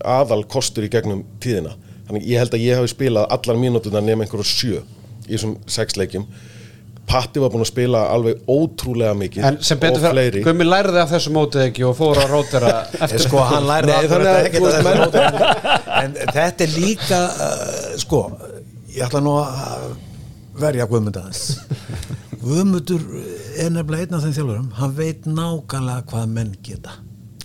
aðal 0.05 0.43
kostur 0.49 0.85
í 0.87 0.91
gegnum 0.91 1.25
tíðina. 1.43 1.75
Þannig 2.07 2.29
ég 2.29 2.41
held 2.41 2.55
að 2.55 2.63
ég 2.65 2.79
hafi 2.79 2.91
spilað 2.93 3.27
allar 3.35 3.59
mínútuna 3.59 4.01
nema 4.03 4.25
einhverju 4.25 4.47
sjö 4.47 4.79
í 5.27 5.35
þessum 5.35 5.57
sex 5.69 5.99
leikjum. 5.99 6.25
Patti 7.09 7.41
var 7.41 7.49
búinn 7.49 7.65
að 7.65 7.71
spila 7.71 8.03
alveg 8.13 8.43
ótrúlega 8.49 9.15
mikið 9.17 9.45
En 9.47 9.55
sem 9.65 9.79
betur 9.81 10.03
fleiri. 10.11 10.43
Gummi 10.45 10.67
lærði 10.67 10.99
af 11.01 11.09
þessu 11.09 11.33
mótið 11.33 11.63
ekki 11.65 11.85
og 11.87 11.95
fór 11.97 12.21
að 12.21 12.33
rótera 12.35 12.73
eftir 13.05 13.23
sko 13.25 13.41
hann 13.49 13.65
þú 13.65 13.95
af 13.95 14.05
þessu 14.53 14.83
móti. 14.99 15.23
en 16.03 16.17
þetta 16.37 16.67
er 16.67 16.75
líka 16.75 17.21
uh, 17.33 17.97
sko, 18.03 18.23
ég 18.93 19.05
ætla 19.07 19.23
nú 19.25 19.35
að 19.41 19.89
verja 20.59 20.89
Guðmund 20.89 21.17
aðeins 21.17 22.27
Guðmundur 22.39 23.01
er 23.59 23.71
nefnilega 23.73 24.05
einn 24.05 24.15
af 24.15 24.23
þeim 24.23 24.35
þjálfurum 24.37 24.69
hann 24.79 24.93
veit 24.95 25.25
nákvæmlega 25.27 26.05
hvað 26.11 26.29
menn 26.37 26.53
geta 26.63 26.93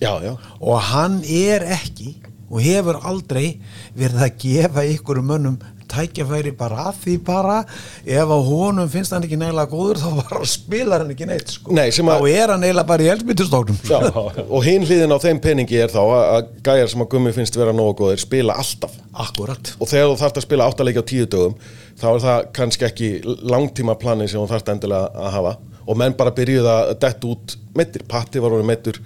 Já, 0.02 0.12
já. 0.22 0.34
og 0.60 0.78
hann 0.90 1.20
er 1.24 1.64
ekki 1.76 2.14
og 2.50 2.60
hefur 2.62 2.98
aldrei 3.08 3.60
verið 3.96 4.22
að 4.26 4.36
gefa 4.44 4.84
ykkur 4.94 5.22
mönnum 5.26 5.56
tækjafæri 5.94 6.52
bara 6.58 6.88
að 6.90 6.98
því 7.04 7.14
bara. 7.24 7.56
Ef 8.04 8.28
á 8.34 8.38
honum 8.48 8.88
finnst 8.92 9.14
hann 9.14 9.24
ekki 9.26 9.38
nægilega 9.40 9.70
góður 9.72 10.00
þá 10.02 10.08
bara 10.20 10.44
spilar 10.50 11.04
hann 11.04 11.14
ekki 11.14 11.28
neitt 11.30 11.54
sko. 11.56 11.72
Nei, 11.74 11.88
sem 11.94 12.06
að- 12.10 12.20
þá 12.20 12.30
er 12.42 12.52
hann 12.54 12.66
eiginlega 12.68 12.86
bara 12.92 13.06
í 13.06 13.10
elsbyttustóknum 13.14 13.78
já. 13.88 13.98
og 14.50 14.64
hinn 14.66 14.84
hliðin 14.86 15.14
á 15.14 15.18
þeim 15.24 15.40
peningi 15.44 15.80
er 15.84 15.92
þá 15.94 16.00
að 16.04 16.48
gæjar 16.66 16.90
sem 16.94 17.04
að 17.06 17.10
gummi 17.14 17.32
finnst 17.36 17.56
vera 17.60 17.72
nógu 17.72 17.94
góðir 18.02 18.22
spila 18.24 18.56
alltaf. 18.60 18.96
Akkurat. 19.14 19.74
Og 19.80 19.88
þegar 19.88 20.10
þú 20.12 20.18
þarft 20.24 20.40
að 20.42 20.46
spila 20.48 20.68
áttaleiki 20.70 21.02
á 21.02 21.10
tíu 21.10 21.26
dögum 21.30 21.54
þá 22.00 22.08
er 22.14 22.24
það 22.24 22.48
kannski 22.58 22.88
ekki 22.88 23.10
langtíma 23.46 23.94
plani 24.00 24.26
sem 24.28 24.40
þú 24.42 24.48
þarft 24.50 24.72
endilega 24.74 25.10
að 25.14 25.30
hafa. 25.38 25.56
Og 25.86 25.98
menn 26.00 26.14
bara 26.16 26.32
byrjuð 26.32 26.66
að 26.66 26.94
detta 26.98 27.28
út 27.28 27.56
meittir, 27.76 28.02
Patti 28.08 28.40
var 28.40 28.54
orðið 28.56 28.70
meittur 28.70 28.98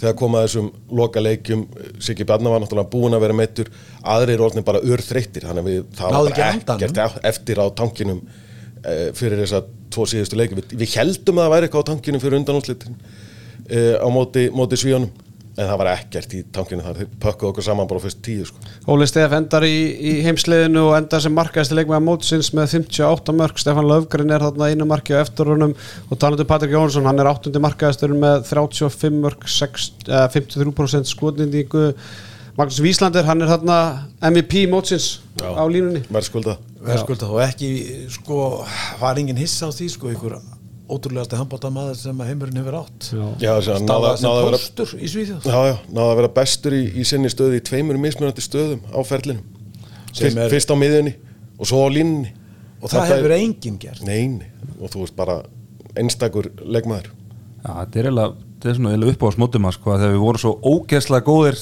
þegar 0.00 0.16
komað 0.18 0.46
þessum 0.46 0.68
loka 0.96 1.22
leikjum 1.22 1.64
Siggi 2.02 2.26
Bjarnar 2.28 2.54
var 2.54 2.62
náttúrulega 2.64 2.92
búin 2.92 3.16
að 3.16 3.24
vera 3.26 3.36
meittur 3.36 3.70
aðrir 4.14 4.44
orðin 4.44 4.66
bara 4.66 4.82
urþreyttir 4.84 5.46
þannig 5.48 5.64
að 5.64 5.70
við, 5.70 5.80
ekki 5.80 6.04
bara 6.04 6.52
andanum. 6.54 6.86
ekkert 6.86 7.26
eftir 7.32 7.60
á 7.60 7.66
tankinum 7.80 8.20
eh, 8.84 9.08
fyrir 9.16 9.42
þessa 9.44 9.62
tvo 9.92 10.06
síðustu 10.08 10.38
leiki 10.40 10.58
við, 10.58 10.76
við 10.80 10.94
heldum 10.96 11.40
að 11.40 11.46
það 11.46 11.54
væri 11.54 11.68
eitthvað 11.68 11.84
á 11.84 11.90
tankinum 11.90 12.24
fyrir 12.24 12.40
undanúslitin 12.40 13.00
eh, 13.68 13.96
á 14.00 14.08
móti, 14.12 14.46
móti 14.54 14.80
svíunum 14.80 15.10
en 15.60 15.68
það 15.68 15.78
var 15.82 15.90
ekkert 15.92 16.34
í 16.36 16.40
tankinu 16.54 16.84
þar. 16.84 17.00
Þeir 17.00 17.10
pökkuðu 17.24 17.50
okkur 17.50 17.66
saman 17.66 17.90
bara 17.90 18.00
á 18.00 18.04
fyrst 18.06 18.22
tíu 18.24 18.46
sko. 18.48 18.62
Óli 18.90 19.08
Stef 19.10 19.34
endar 19.36 19.66
í, 19.68 19.74
í 20.00 20.14
heimsliðinu 20.24 20.86
og 20.88 20.96
endar 20.96 21.24
sem 21.24 21.36
markaðist 21.36 21.74
leikmaða 21.76 22.04
mótsins 22.06 22.50
með 22.56 22.72
58 22.78 23.36
mörg 23.36 23.60
Stefan 23.60 23.90
Löfgren 23.90 24.32
er 24.34 24.46
þarna 24.46 24.70
einu 24.72 24.88
marki 24.88 25.16
á 25.16 25.20
eftirunum 25.20 25.76
og 26.08 26.22
talandu 26.22 26.48
Patrik 26.48 26.74
Jónsson, 26.74 27.06
hann 27.08 27.20
er 27.20 27.30
áttundi 27.30 27.62
markaðistur 27.62 28.16
með 28.16 28.48
35 28.48 29.20
mörg 29.20 29.46
6, 29.50 29.90
eh, 30.08 30.26
53% 30.32 31.12
skotnindíku 31.12 31.90
Magnús 32.58 32.80
Víslandir, 32.82 33.24
hann 33.28 33.44
er 33.44 33.52
þarna 33.52 33.76
MVP 34.32 34.66
mótsins 34.68 35.20
Já. 35.38 35.54
á 35.54 35.64
línunni. 35.70 36.02
Verðskulda 36.10 36.58
verðskulda 36.80 37.28
og 37.28 37.42
ekki 37.44 37.70
sko 38.14 38.40
var 39.00 39.20
engin 39.20 39.40
hissa 39.40 39.68
á 39.68 39.70
því 39.74 39.88
sko 39.92 40.12
ykkur 40.14 40.38
ótrúlegasti 40.96 41.38
handbóltamaður 41.38 41.96
sem 42.00 42.18
að 42.22 42.28
heimurinn 42.30 42.58
hefur 42.60 42.76
átt. 42.80 43.08
Að- 43.14 43.36
sem 43.64 43.86
náði 44.24 44.40
að 44.40 44.44
vera 44.48 44.58
póstur 44.58 44.92
í 44.98 45.10
Svíþjóð. 45.12 45.46
Já, 45.46 45.58
já, 45.70 45.76
náða 45.94 46.10
að 46.12 46.16
vera 46.20 46.30
bestur 46.40 46.76
í, 46.76 46.82
í 47.00 47.04
sinni 47.06 47.30
stöðu 47.32 47.58
í 47.60 47.62
tveimur 47.70 47.98
mismunandi 48.02 48.44
stöðum 48.44 48.80
á 48.90 49.00
ferlinum. 49.06 49.44
Sem 50.12 50.28
fyrst, 50.30 50.38
er- 50.44 50.50
fyrst 50.50 50.70
á 50.70 50.76
miðjunni 50.76 51.14
og 51.58 51.66
svo 51.70 51.82
á 51.86 51.88
línunni. 51.94 52.32
Og 52.82 52.88
það 52.90 53.02
er- 53.10 53.16
hefur 53.16 53.36
enginn 53.36 53.78
gert. 53.78 54.02
Nei, 54.06 54.26
nei, 54.28 54.46
og 54.80 54.90
þú 54.90 55.04
veist 55.04 55.16
bara 55.16 55.42
einstakur 55.96 56.50
leikmaður. 56.64 57.10
Já, 57.60 57.70
þetta 57.84 57.96
er 58.00 58.04
eiginlega, 58.10 58.34
þetta 58.60 58.70
er 58.70 58.74
svona 58.78 58.90
eiginlega 58.94 59.12
upp 59.14 59.22
á 59.22 59.28
smótum 59.36 59.66
að 59.68 59.74
sko, 59.76 59.96
þegar 60.00 60.14
við 60.14 60.22
vorum 60.24 60.42
svo 60.44 60.52
ógeðslega 60.64 61.26
góðir 61.26 61.58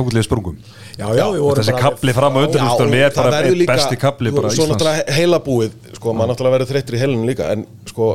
þá 0.00 0.06
hvernig 0.08 0.20
við 0.22 0.26
sprungum. 0.26 0.56
Já, 0.98 1.06
já, 1.16 1.26
Þessi 1.60 1.74
kafli 1.78 2.14
fram 2.16 2.36
á 2.36 2.40
undanúrslitunum 2.42 2.96
Já, 2.96 3.06
er 3.06 3.16
bara 3.16 3.40
einn 3.44 3.64
besti 3.70 3.98
kafli 4.00 4.32
bara 4.34 4.50
Svo 4.50 4.64
Íslands. 4.66 4.72
náttúrulega 4.74 5.16
heilabúið 5.20 5.76
sko, 5.98 6.14
maður 6.16 6.32
náttúrulega 6.32 6.56
verður 6.56 6.70
þreyttur 6.72 6.96
í 6.96 7.00
heilunum 7.02 7.28
líka 7.28 7.48
en 7.54 7.64
sko, 7.88 8.08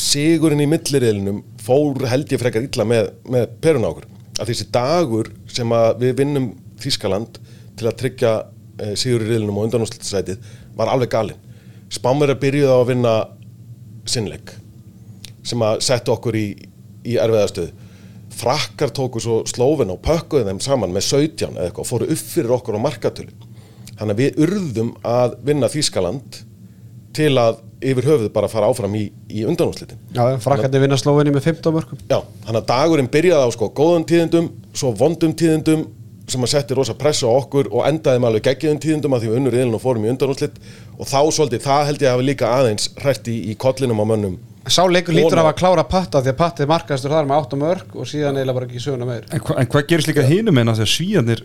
sigurinn 0.00 0.64
í 0.64 0.68
milliriðlinum 0.70 1.42
fór 1.64 2.06
held 2.10 2.32
ég 2.34 2.42
frekar 2.42 2.66
illa 2.66 2.86
með, 2.88 3.12
með 3.30 3.46
perun 3.64 3.86
á 3.86 3.90
okkur 3.92 4.08
að 4.40 4.50
þessi 4.50 4.66
dagur 4.74 5.30
sem 5.50 5.76
við 6.00 6.16
vinnum 6.20 6.50
Þískaland 6.84 7.38
til 7.78 7.86
að 7.88 7.98
tryggja 8.00 8.32
e, 8.82 8.94
sigur 8.98 9.22
í 9.22 9.28
riðlinum 9.30 9.60
og 9.60 9.68
undanúrslutasætið 9.68 10.42
var 10.76 10.90
alveg 10.92 11.12
galinn 11.14 11.40
Spánverðar 11.94 12.40
byrjuði 12.42 12.74
á 12.74 12.78
að 12.80 12.88
vinna 12.90 13.14
sinnleik 14.10 14.50
sem 15.46 15.62
að 15.62 15.78
setja 15.86 16.14
okkur 16.16 16.36
í, 16.40 16.46
í 17.06 17.16
erfiðastöðu 17.20 17.83
frakkar 18.38 18.92
tóku 18.94 19.22
svo 19.22 19.42
slófin 19.48 19.92
og 19.94 20.02
pökkuðu 20.04 20.48
þeim 20.48 20.62
saman 20.64 20.94
með 20.94 21.08
17 21.10 21.54
eða 21.54 21.68
eitthvað 21.68 21.84
og 21.84 21.90
fóru 21.90 22.10
upp 22.14 22.24
fyrir 22.34 22.56
okkur 22.56 22.78
á 22.78 22.86
markatölu. 22.86 23.34
Þannig 23.94 24.14
að 24.14 24.22
við 24.22 24.42
urðum 24.46 24.90
að 25.06 25.38
vinna 25.46 25.70
Þískaland 25.70 26.42
til 27.14 27.32
að 27.38 27.60
yfir 27.84 28.06
höfuð 28.08 28.30
bara 28.34 28.48
fara 28.50 28.68
áfram 28.70 28.94
í, 28.96 29.04
í 29.28 29.44
undanúslitin 29.48 30.00
Já, 30.14 30.38
frakkandi 30.42 30.80
vinna 30.82 30.98
slóinni 31.00 31.34
með 31.34 31.50
15 31.50 31.74
mörgum 31.74 32.00
Já, 32.08 32.20
þannig 32.46 32.60
að 32.62 32.70
dagurinn 32.70 33.10
byrjaði 33.12 33.50
á 33.50 33.50
sko 33.54 33.68
góðum 33.76 34.06
tíðindum, 34.08 34.48
svo 34.76 34.92
vondum 34.98 35.34
tíðindum 35.36 35.84
sem 36.30 36.46
að 36.46 36.52
setti 36.54 36.76
rosa 36.76 36.96
pressu 36.96 37.28
á 37.28 37.32
okkur 37.34 37.68
og 37.68 37.84
endaði 37.84 38.22
með 38.22 38.30
alveg 38.30 38.46
geggjum 38.48 38.80
tíðindum 38.80 39.16
að 39.16 39.24
því 39.24 39.30
við 39.30 39.38
unnur 39.40 39.56
riðlun 39.58 39.76
og 39.76 39.82
fórum 39.82 40.06
í 40.06 40.12
undanúslit 40.14 40.56
og 40.96 41.10
þá 41.10 41.18
svolítið, 41.36 41.64
það 41.66 41.86
held 41.90 42.04
ég 42.04 42.08
að 42.08 42.14
hafa 42.14 42.28
líka 42.30 42.52
aðeins 42.56 42.88
hrætt 43.02 43.28
í, 43.28 43.36
í 43.52 43.56
kollinum 43.60 44.00
á 44.00 44.04
mönnum 44.08 44.38
Sá 44.64 44.80
leikur 44.88 45.12
lítur 45.16 45.42
af 45.42 45.50
að 45.50 45.58
klára 45.60 45.84
patta 45.84 46.22
því 46.24 46.32
að 46.32 46.38
patti 46.38 46.68
markastur 46.68 47.12
þar 47.12 47.28
með 47.28 47.42
8 47.42 47.60
mörg 47.60 47.98
og 47.98 48.08
síðan 48.08 48.38
eiginlega 48.38 48.56
bara 48.56 48.68
ekki 48.70 48.80
söguna 48.80 49.08
meir. 49.08 49.26
En, 49.28 49.42
hva, 49.44 49.58
en 49.60 49.68
hvað 49.74 49.90
gerist 49.90 50.08
líka 50.08 50.24
hinum 50.24 50.60
en 50.62 50.72
að 50.72 50.80
þegar 50.80 50.92
svíjanir 50.94 51.44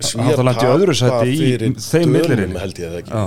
Svíar 0.00 0.30
hafa 0.30 0.44
landi 0.46 0.64
í 0.64 0.70
öðru 0.70 0.94
tapa 0.96 1.18
sæti 1.20 1.32
í 1.34 1.38
fyrir 1.84 2.08
millirinn 2.08 2.56
held 2.56 2.78
ég 2.80 2.92
það 2.92 3.00
ekki? 3.02 3.22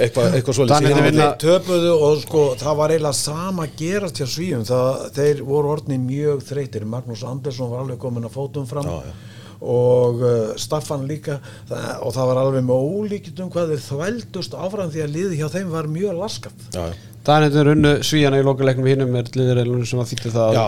Eitthvað, 0.00 0.36
eitthvað 0.38 0.58
svolítið 0.58 1.00
Þeir 1.18 1.34
töpuðu 1.42 1.94
og 2.06 2.20
sko 2.22 2.44
það 2.60 2.78
var 2.80 2.94
eiginlega 2.94 3.18
sama 3.18 3.66
gerast 3.76 4.20
hjá 4.22 4.28
svíum. 4.32 4.64
Það, 4.66 5.02
þeir 5.18 5.42
voru 5.50 5.72
orðni 5.74 5.98
mjög 6.00 6.44
þreytir 6.48 6.86
Magnús 6.88 7.24
Andersson 7.28 7.72
var 7.72 7.84
alveg 7.84 8.00
komin 8.00 8.28
að 8.28 8.36
fótum 8.38 8.68
fram 8.70 8.88
Já, 8.88 8.96
já. 9.10 9.42
og 9.74 10.24
uh, 10.24 10.54
Staffan 10.60 11.04
líka. 11.10 11.36
Það, 11.68 11.84
og 12.00 12.16
það 12.16 12.30
var 12.32 12.40
alveg 12.46 12.66
með 12.70 12.88
ólíkitum 12.96 13.52
hvað 13.52 13.74
þeir 13.74 13.84
þvældust 13.90 14.56
áfram 14.56 14.94
því 14.94 15.04
að 15.04 15.14
liði 15.18 15.42
hjá 15.42 15.50
þeim 15.52 15.76
var 15.76 15.92
mjög 15.92 16.16
laskat 16.22 16.66
Já, 16.72 16.86
já. 17.26 17.28
Danirnir 17.32 17.66
unnu 17.72 17.92
svíjana 18.06 18.38
í 18.38 18.44
lokuleiknum 18.46 18.86
hinnum 18.86 19.16
er 19.18 19.26
liðurreilunum 19.34 19.86
sem 19.88 19.98
að 20.02 20.10
þýtti 20.12 20.30
það 20.34 20.50
Já, 20.56 20.64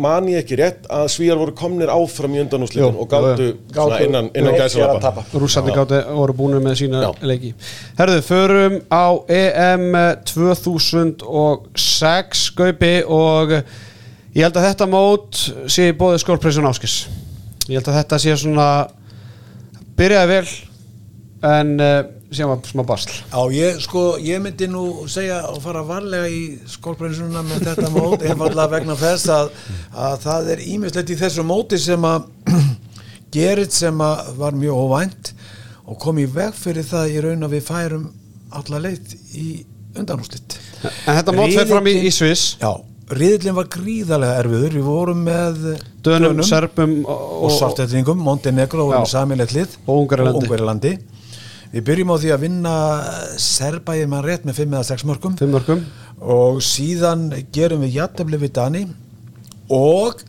man 0.00 0.28
ég 0.32 0.38
ekki 0.42 0.54
rétt 0.60 0.82
að 0.98 1.06
Svíjar 1.12 1.38
voru 1.40 1.52
komnir 1.58 1.90
áfram 1.92 2.32
í 2.36 2.38
undanúslitin 2.42 2.86
Jú, 2.86 2.90
og 3.02 3.06
gáttu 3.12 3.46
innan, 4.06 4.26
innan 4.32 4.54
tapa. 5.04 5.20
Rússandi 5.36 5.70
gátti 5.76 5.98
voru 6.16 6.32
búin 6.38 6.54
með 6.64 6.74
sína 6.80 6.98
Já. 7.04 7.10
leiki 7.28 7.50
Herðu, 8.00 8.18
förum 8.24 8.74
á 8.88 9.06
EM 9.28 9.84
2006 10.32 12.48
skaupi 12.48 12.94
og 13.04 13.48
ég 13.58 14.42
held 14.46 14.56
að 14.56 14.66
þetta 14.70 14.86
mót 14.90 15.32
sé 15.70 15.92
bóði 15.96 16.18
skólpressun 16.24 16.68
áskis 16.68 16.96
ég 17.68 17.76
held 17.78 17.88
að 17.90 17.98
þetta 18.00 18.16
sé 18.22 18.30
svona 18.40 18.68
byrjaði 19.98 20.28
vel 20.32 20.48
en 21.48 21.68
sé 22.34 22.46
maður 22.48 22.72
smá 22.72 22.82
basl 22.88 23.12
Já, 23.14 23.40
ég, 23.54 23.78
sko, 23.84 24.02
ég 24.20 24.42
myndi 24.44 24.68
nú 24.70 24.84
segja 25.10 25.40
og 25.48 25.60
fara 25.64 25.82
varlega 25.86 26.28
í 26.28 26.42
skólbrennsununa 26.68 27.44
með 27.46 27.68
þetta 27.70 27.92
mót, 27.94 28.24
einfallega 28.26 28.72
vegna 28.74 28.96
þess 29.00 29.30
að, 29.32 29.52
að 29.96 30.18
það 30.26 30.50
er 30.54 30.64
ímislegt 30.74 31.14
í 31.14 31.18
þessu 31.22 31.44
móti 31.48 31.80
sem 31.80 32.04
að 32.08 32.28
gerist 33.36 33.78
sem 33.80 34.04
að 34.04 34.32
var 34.40 34.58
mjög 34.58 34.82
óvænt 34.84 35.32
og 35.88 35.98
kom 36.02 36.20
í 36.20 36.26
veg 36.28 36.52
fyrir 36.56 36.84
það 36.84 37.14
í 37.14 37.24
raun 37.24 37.48
að 37.48 37.56
við 37.56 37.66
færum 37.70 38.06
alla 38.58 38.82
leið 38.84 39.16
í 39.36 39.48
undanúslitt. 39.98 40.58
en 40.84 41.16
þetta 41.18 41.34
mót 41.36 41.56
fer 41.56 41.68
fram 41.68 41.88
í, 41.88 41.96
í 42.08 42.12
Sviss 42.12 42.56
Já, 42.60 42.70
riðlinn 43.16 43.56
var 43.56 43.68
gríðarlega 43.72 44.42
erfiður, 44.42 44.76
við 44.76 44.88
vorum 44.88 45.22
með 45.24 45.62
Dönum, 46.04 46.42
Serbum 46.44 46.98
og, 47.08 47.22
og 47.48 47.54
svartætlingum, 47.56 48.20
Montenegro 48.24 48.90
og 48.90 48.98
Já. 48.98 49.14
samilegt 49.16 49.56
lið 49.56 49.78
Og 49.86 50.04
Ungverjalandi. 50.04 50.98
Við 51.68 51.84
byrjum 51.84 52.12
á 52.12 52.16
því 52.16 52.30
að 52.32 52.44
vinna 52.46 52.74
Serba 53.44 53.96
ég 53.98 54.08
mann 54.08 54.24
rétt 54.24 54.46
með 54.48 54.62
5 54.62 54.76
eða 54.78 54.86
6 54.88 55.04
mörgum 55.08 55.34
fimm 55.36 55.50
mörgum 55.52 55.82
og 56.18 56.62
síðan 56.64 57.26
gerum 57.52 57.84
við 57.84 57.98
jættefli 57.98 58.40
við 58.40 58.54
Dani. 58.56 58.84
Og 59.68 60.22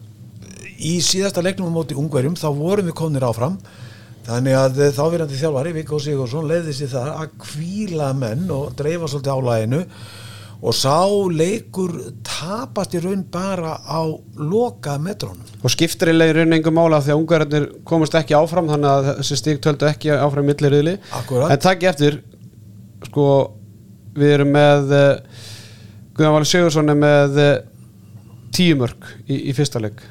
í 0.83 0.97
síðasta 1.03 1.43
leiknum 1.43 1.71
á 1.71 1.77
móti 1.79 1.95
Ungverjum 1.97 2.35
þá 2.39 2.49
vorum 2.57 2.89
við 2.89 2.97
komnir 2.99 3.25
áfram. 3.25 3.55
Þannig 4.27 4.57
að 4.59 4.81
þá 4.93 5.03
verandi 5.13 5.39
þjálfari 5.39 5.73
Viggo 5.79 5.99
Sigursson 6.03 6.49
leiði 6.49 6.75
sér 6.75 6.91
það 6.91 7.07
að 7.15 7.37
kvíla 7.47 8.11
menn 8.19 8.43
og 8.53 8.75
dreifa 8.77 9.07
svolítið 9.07 9.39
álæginu 9.39 9.81
og 10.60 10.76
sá 10.76 11.07
leikur 11.32 11.93
tapast 12.26 12.95
í 12.97 13.01
raun 13.03 13.22
bara 13.32 13.78
á 13.80 14.03
loka 14.36 14.97
metrónum 14.99 15.45
og 15.64 15.72
skiptir 15.72 16.12
í 16.12 16.34
raun 16.36 16.57
engum 16.57 16.76
mála 16.76 16.99
því 17.03 17.14
að 17.14 17.22
ungverðarnir 17.22 17.70
komast 17.88 18.18
ekki 18.20 18.36
áfram 18.36 18.68
þannig 18.72 18.91
að 18.91 19.10
þessi 19.22 19.39
stík 19.39 19.64
töldu 19.64 19.88
ekki 19.88 20.12
áfram 20.16 20.47
milliriðli. 20.49 20.97
Akkúrat. 21.16 21.53
en 21.53 21.64
takk 21.64 21.88
eftir. 21.93 22.22
Sko 23.07 23.26
við 24.20 24.36
erum 24.36 24.51
með 24.51 24.93
uh, 24.95 25.43
Guðan 26.18 26.36
Valur 26.36 26.49
Sigursson 26.49 26.91
er 26.91 26.99
með 26.99 27.39
uh, 27.39 27.51
tíu 28.55 28.76
mörg 28.80 29.14
í, 29.28 29.49
í 29.49 29.55
fyrsta 29.55 29.80
leik 29.80 30.03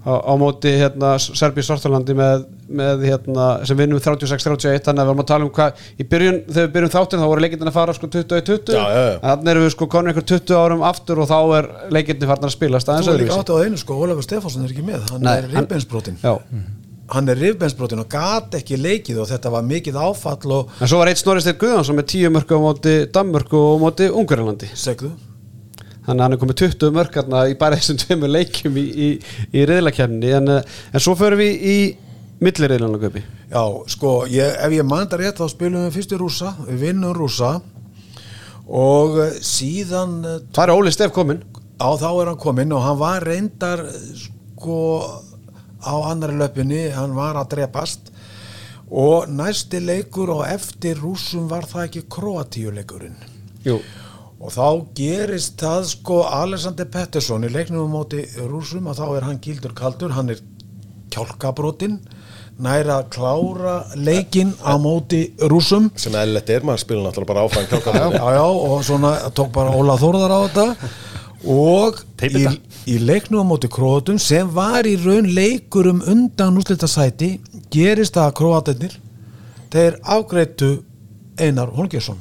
á, 0.00 0.12
á 0.16 0.32
móti 0.40 0.72
hérna 0.80 1.12
Serbi 1.20 1.62
Svartalandi 1.64 2.14
með, 2.16 2.44
með 2.80 3.04
hérna 3.08 3.46
sem 3.68 3.78
vinnum 3.78 4.00
36-31 4.00 4.84
þannig 4.86 5.02
að 5.02 5.08
við 5.08 5.12
erum 5.12 5.22
að 5.24 5.28
tala 5.30 5.46
um 5.46 5.52
hvað 5.56 5.84
í 6.00 6.06
byrjun, 6.08 6.40
þegar 6.48 6.66
við 6.66 6.74
byrjum 6.76 6.92
þáttin 6.94 7.22
þá 7.22 7.28
voru 7.32 7.44
leikindin 7.44 7.70
að 7.70 7.76
fara 7.76 7.96
sko 7.96 8.10
20-20 8.16 8.74
Já, 8.74 8.80
já, 8.80 9.02
já. 9.04 9.14
þannig 9.26 9.52
erum 9.54 9.66
við 9.66 9.72
sko 9.76 9.88
konur 9.94 10.14
ykkur 10.14 10.28
20 10.32 10.60
árum 10.60 10.84
aftur 10.90 11.22
og 11.24 11.30
þá 11.30 11.38
er 11.60 11.70
leikindin 11.92 12.30
farin 12.32 12.48
að 12.48 12.54
aðeins 12.94 13.10
Þú 13.10 13.14
er 13.14 13.24
líka 13.24 13.40
átt 13.40 13.52
á 13.52 13.56
einu 13.60 13.80
sko, 13.80 13.98
Ólafur 14.00 14.28
Stefánsson 14.28 14.66
er 14.66 14.74
ekki 14.74 14.86
með 14.88 15.08
hann 15.12 15.26
Nei, 15.26 15.34
er 15.36 15.50
Já. 16.24 16.34
hann 17.10 17.28
er 17.28 17.40
rifbensbrotin 17.42 18.04
og 18.04 18.10
gat 18.12 18.54
ekki 18.60 18.78
leikið 18.80 19.22
og 19.24 19.30
þetta 19.32 19.52
var 19.52 19.66
mikið 19.66 19.98
áfall 20.00 20.54
og 20.60 20.76
En 20.80 20.90
svo 20.90 21.00
var 21.02 21.10
eitt 21.10 21.20
Snorri 21.20 21.42
Steinn 21.44 21.58
Guðjónsson 21.60 21.98
með 21.98 22.12
10 22.14 22.36
mörg 22.36 22.54
á 22.54 22.58
móti 22.62 22.94
Danmörku 23.10 23.58
og 23.58 23.74
á 23.74 23.82
móti 23.82 24.06
Ungverjalandi. 24.14 24.70
Segðu 24.78 25.10
þannig 26.10 26.20
að 26.20 26.24
hann 26.26 26.36
er 26.36 26.40
komið 26.42 26.60
20 26.64 26.94
mörg 26.98 27.18
hérna 27.20 27.42
í 27.48 27.56
bara 27.60 27.78
þessum 27.78 28.00
tveimur 28.02 28.32
leikjum 28.34 28.78
í, 28.80 28.86
í, 28.90 29.10
í 29.54 29.66
reyðlakefni 29.70 30.32
en, 30.36 30.54
eh, 30.58 30.78
en 30.92 31.04
svo 31.04 31.14
förum 31.18 31.40
við 31.40 31.64
í 31.70 31.76
millireyðlanlega 32.42 33.08
köpi 33.08 33.24
Já, 33.50 33.62
sko, 33.94 34.12
ég, 34.30 34.58
ef 34.66 34.74
ég 34.74 34.86
manda 34.86 35.18
rétt 35.20 35.40
þá 35.40 35.46
spilum 35.52 35.86
við 35.86 35.96
fyrst 35.98 36.14
í 36.14 36.20
rúsa, 36.20 36.52
við 36.68 36.84
vinnum 36.88 37.16
rúsa 37.16 37.54
og 38.70 39.18
eh, 39.24 39.40
síðan 39.44 40.20
eh, 40.26 40.38
Það 40.52 40.66
er 40.66 40.76
Óli 40.76 40.94
Steff 40.94 41.14
kominn. 41.16 41.42
á 41.80 41.88
þá 41.96 42.08
er 42.12 42.30
hann 42.34 42.40
kominn 42.40 42.76
og 42.76 42.84
hann 42.84 43.00
var 43.00 43.24
reyndar 43.24 43.86
sko 44.18 44.78
á 45.80 45.94
annari 46.10 46.36
löpunni, 46.36 46.90
hann 46.92 47.14
var 47.16 47.38
að 47.40 47.54
drepast. 47.56 48.10
Og 48.90 49.28
næsti 49.30 49.80
leikur 49.80 50.32
og 50.34 50.44
eftir 50.48 50.98
rúsum 50.98 51.46
var 51.48 51.64
það 51.70 51.86
ekki 51.86 52.02
kroatíuleikurinn? 52.10 53.16
Jú. 53.64 53.78
Og 54.40 54.54
þá 54.54 54.68
gerist 54.96 55.58
það 55.60 55.82
sko 55.90 56.22
Alexander 56.24 56.88
Pettersson 56.88 57.44
í 57.44 57.52
leiknum 57.52 57.90
á 57.92 57.94
móti 57.98 58.24
rúsum 58.48 58.88
að 58.88 59.02
þá 59.02 59.06
er 59.18 59.26
hann 59.28 59.42
gildur 59.44 59.74
kaldur, 59.76 60.14
hann 60.16 60.32
er 60.32 60.40
kjálkabrotin 61.12 61.98
næra 62.60 63.00
að 63.00 63.10
klára 63.14 63.74
leikinn 63.96 64.52
á 64.64 64.76
móti 64.80 65.22
rúsum 65.52 65.90
sem 66.00 66.16
eðlilegt 66.16 66.52
er 66.54 66.64
maður 66.64 66.84
spila 66.84 67.04
náttúrulega 67.06 67.32
bara 67.32 67.44
áfram 67.46 67.68
kjálka 67.68 67.94
já, 67.96 68.26
já, 68.36 68.44
og 68.44 68.84
svona 68.84 69.12
tók 69.36 69.52
bara 69.54 69.76
Óla 69.76 69.96
Þórðar 70.00 70.34
á 70.36 70.40
þetta. 70.46 70.90
Og 71.40 72.00
í, 72.28 72.42
í 72.92 72.96
leiknum 73.00 73.48
á 73.48 73.50
móti 73.52 73.68
króatum 73.72 74.18
sem 74.20 74.48
var 74.52 74.88
í 74.88 74.96
raun 75.00 75.28
leikur 75.36 75.88
um 75.88 76.02
undan 76.04 76.60
úslita 76.60 76.88
sæti 76.88 77.38
gerist 77.72 78.16
það 78.16 78.26
að 78.28 78.36
króatarnir 78.40 78.98
þeir 79.72 80.00
afgreitu 80.16 80.72
Einar 81.40 81.72
Holgersson 81.76 82.20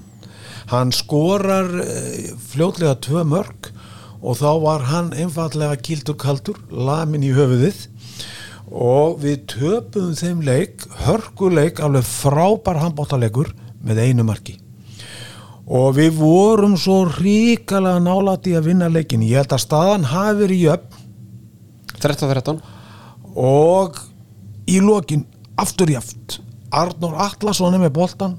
hann 0.70 0.94
skorar 0.94 1.70
eh, 1.84 2.32
fljótlega 2.52 2.96
tvö 3.04 3.26
mörg 3.28 3.72
og 4.20 4.38
þá 4.40 4.50
var 4.64 4.86
hann 4.90 5.14
einfallega 5.16 5.80
kildur 5.80 6.18
kaldur 6.20 6.60
lamin 6.70 7.24
í 7.24 7.32
höfuðið. 7.34 7.86
Og 8.70 9.22
við 9.24 9.46
töpuðum 9.50 10.18
þeim 10.20 10.42
leik 10.46 10.84
hörkuleik, 11.06 11.80
alveg 11.82 12.06
frábær 12.06 12.82
handbóttaleikur 12.84 13.50
með 13.82 14.04
einu 14.04 14.26
marki. 14.28 14.60
Og 15.70 15.96
við 15.98 16.20
vorum 16.20 16.76
svo 16.78 17.04
ríkalega 17.10 18.02
nálæti 18.04 18.54
að 18.58 18.70
vinna 18.70 18.90
leikin 18.92 19.26
ég 19.26 19.42
held 19.42 19.56
að 19.56 19.66
staðan 19.66 20.10
hafi 20.12 20.38
verið 20.44 20.66
jöfn. 20.68 21.00
13-13 22.00 22.62
og 23.40 23.98
í 24.70 24.80
lokin 24.84 25.26
aftur 25.60 25.92
jöfn 25.92 26.40
Arnór 26.70 27.18
Atlason 27.26 27.74
er 27.74 27.82
með 27.82 27.96
boltan 27.98 28.38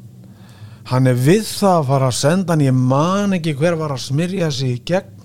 hann 0.90 1.06
er 1.06 1.18
við 1.18 1.46
það 1.46 1.76
að 1.76 1.88
fara 1.92 2.10
að 2.10 2.18
senda 2.18 2.54
hann 2.54 2.66
ég 2.66 2.74
man 2.76 3.36
ekki 3.36 3.54
hver 3.58 3.78
var 3.78 3.94
að 3.94 4.04
smyrja 4.08 4.50
sig 4.54 4.74
í 4.74 4.82
gegn. 4.90 5.16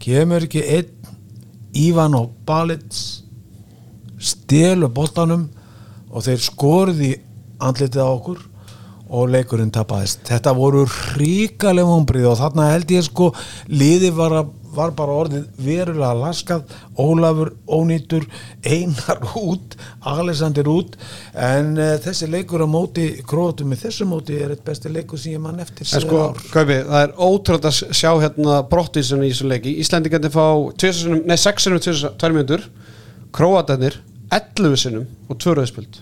Kemur 0.00 0.44
ekki 0.46 0.64
einn 0.64 0.92
Ívan 1.76 2.16
og 2.16 2.32
Balits 2.48 3.22
stelu 4.16 4.88
boltanum 4.88 5.48
og 6.08 6.24
þeir 6.24 6.40
skorði 6.40 7.10
andlitið 7.60 8.00
á 8.00 8.08
okkur 8.08 8.44
og 9.06 9.30
leikurinn 9.30 9.72
tapaðist. 9.74 10.24
Þetta 10.26 10.54
voru 10.56 10.84
ríkaleg 11.18 11.86
vonbrið 11.86 12.30
og 12.32 12.40
þarna 12.40 12.70
held 12.72 12.94
ég 12.96 13.04
sko 13.06 13.30
liði 13.68 14.10
var, 14.16 14.40
að, 14.40 14.54
var 14.76 14.92
bara 14.96 15.14
orðið 15.22 15.46
verulega 15.66 16.12
laskað. 16.20 16.74
Ólafur 17.00 17.50
ónýtur 17.66 18.26
Einar 18.64 19.22
út, 19.40 19.76
Alexander 20.06 20.68
út. 20.70 20.96
En 21.34 21.72
uh, 21.80 21.94
þessi 22.04 22.28
leikur 22.32 22.64
á 22.64 22.68
móti 22.70 23.08
krótum 23.26 23.72
með 23.72 23.86
þessu 23.86 24.08
móti 24.08 24.38
er 24.40 24.54
eitt 24.54 24.64
besti 24.66 24.92
leikur 24.92 25.20
sem 25.20 25.34
ég 25.36 25.42
mann 25.42 25.60
eftir 25.64 25.86
En 25.86 25.92
síðan 25.92 26.06
sko, 26.08 26.24
ár. 26.30 26.42
Kaupi, 26.54 26.80
það 26.88 27.06
er 27.06 27.14
ótrúlega 27.28 27.72
að 27.72 27.96
sjá 28.02 28.10
hérna 28.24 28.58
brottísinu 28.70 29.26
í 29.26 29.32
þessu 29.32 29.48
leiki. 29.50 29.76
Íslandi 29.84 30.12
gæti 30.12 30.32
fá 30.34 30.44
tvisvarsinnum- 30.76 31.24
nei, 31.26 31.38
6 31.40 31.68
sinum 31.68 31.86
2 31.86 32.36
mínútur. 32.36 32.68
Króatarnir 33.36 33.98
11 34.32 34.76
sinum 34.80 35.06
og 35.30 35.38
2 35.42 35.54
rauðspöld 35.58 35.98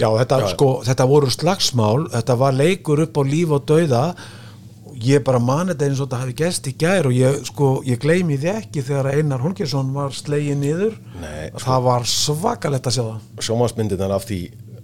Já, 0.00 0.08
þetta, 0.18 0.38
Sko, 0.52 0.70
þetta 0.84 1.06
voru 1.08 1.30
slagsmál, 1.32 2.06
þetta 2.12 2.36
var 2.40 2.56
leikur 2.56 3.04
upp 3.06 3.16
á 3.16 3.22
líf 3.24 3.54
og 3.56 3.64
dauða 3.68 4.02
ég 5.06 5.22
bara 5.24 5.40
mani 5.42 5.72
þetta 5.72 5.86
eins 5.88 6.00
og 6.00 6.08
þetta 6.08 6.20
hafi 6.22 6.34
gerst 6.38 6.68
í 6.70 6.72
gær 6.78 7.08
og 7.08 7.14
ég, 7.16 7.38
sko, 7.48 7.70
ég 7.86 8.00
gleymi 8.02 8.38
því 8.40 8.50
ekki 8.52 8.84
þegar 8.86 9.10
Einar 9.12 9.42
Holgersson 9.44 9.92
var 9.94 10.14
slegin 10.16 10.60
niður. 10.62 10.98
Nei, 11.22 11.50
það 11.62 11.86
var 11.86 12.06
svakalegt 12.08 12.88
að 12.90 12.96
sjá 12.96 13.02
það. 13.04 13.22
Sjómasmyndirnar 13.48 14.16
af 14.16 14.26
því 14.28 14.40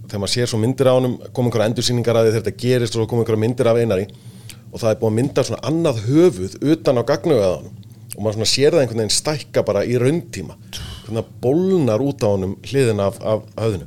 þegar 0.09 0.23
maður 0.23 0.35
sér 0.35 0.51
svo 0.51 0.63
myndir 0.63 0.91
á 0.91 0.97
honum 0.97 1.19
koma 1.37 1.51
einhverja 1.51 1.73
endursýningar 1.73 2.21
að 2.21 2.31
þetta 2.39 2.55
gerist 2.65 2.97
og 2.97 3.11
koma 3.11 3.25
einhverja 3.25 3.43
myndir 3.45 3.71
af 3.71 3.83
einari. 3.83 4.09
Og 4.69 4.81
það 4.81 4.91
er 4.91 5.03
búið 5.03 5.11
að 5.11 5.19
mynda 5.19 5.45
svona 5.49 5.61
annað 5.71 6.01
höfuð 6.07 6.57
utan 6.75 7.01
á 7.01 7.03
honum. 7.05 7.77
Og 8.17 8.25
maður 8.25 8.39
svona 8.39 8.51
sér 8.51 8.75
það 8.75 8.83
einhvern 8.83 9.05
veginn 9.05 9.15
stækka 9.15 9.63
bara 9.67 9.85
í 9.87 10.01
rauntíma. 10.01 10.57
Svona 11.05 11.23
bólnar 11.43 12.03
út 12.03 12.25
á 12.27 12.29
honum 12.33 12.57
hliðin 12.67 13.05
af, 13.05 13.21
af 13.23 13.47
höfðinu 13.55 13.87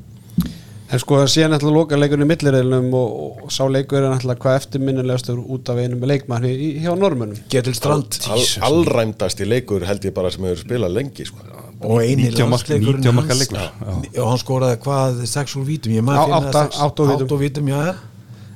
En 0.92 1.00
sko, 1.00 1.22
síðan 1.32 1.56
ætla 1.56 1.70
að 1.72 1.76
loka 1.78 1.96
leikurinn 2.00 2.26
í 2.26 2.28
millireilum 2.28 2.90
og, 3.00 3.44
og 3.46 3.52
sá 3.56 3.64
leikur 3.72 4.02
er 4.02 4.10
náttúrulega 4.12 4.42
hvað 4.44 4.58
eftirminnilegastur 4.60 5.38
út 5.40 5.70
af 5.72 5.80
einum 5.80 6.02
leikmanni 6.10 6.52
í, 6.52 6.70
hjá 6.84 6.92
normunum 7.00 7.38
Getil 7.54 7.76
Strand 7.78 8.18
All, 8.28 8.44
allræmdast 8.68 9.40
í 9.40 9.48
leikur 9.48 9.86
held 9.88 10.04
ég 10.10 10.16
bara 10.18 10.32
sem 10.34 10.44
hefur 10.50 10.60
spilað 10.66 10.92
lengi 10.98 11.28
sko. 11.30 11.40
og 11.82 12.02
eini 12.04 12.28
90 12.28 12.44
mark- 12.52 12.68
landsleikurinn 12.68 13.06
90 13.08 13.16
marka 13.22 13.38
leikur, 13.40 13.58
já. 13.58 14.22
og 14.22 14.28
hann 14.34 14.42
skoraði 14.44 14.82
hvað 14.84 15.24
sex 15.32 15.56
úr 15.58 15.64
vítum? 15.66 15.96
Ég 15.96 16.04
maður 16.06 16.28
finna 16.28 16.42
átta- 16.44 16.66
sex- 16.68 16.82
átta 16.86 17.04
úr 17.06 17.14
vítum. 17.14 17.26
átta 17.26 17.36
úr 17.38 17.42
vítum 17.46 17.72
já, 17.72 17.80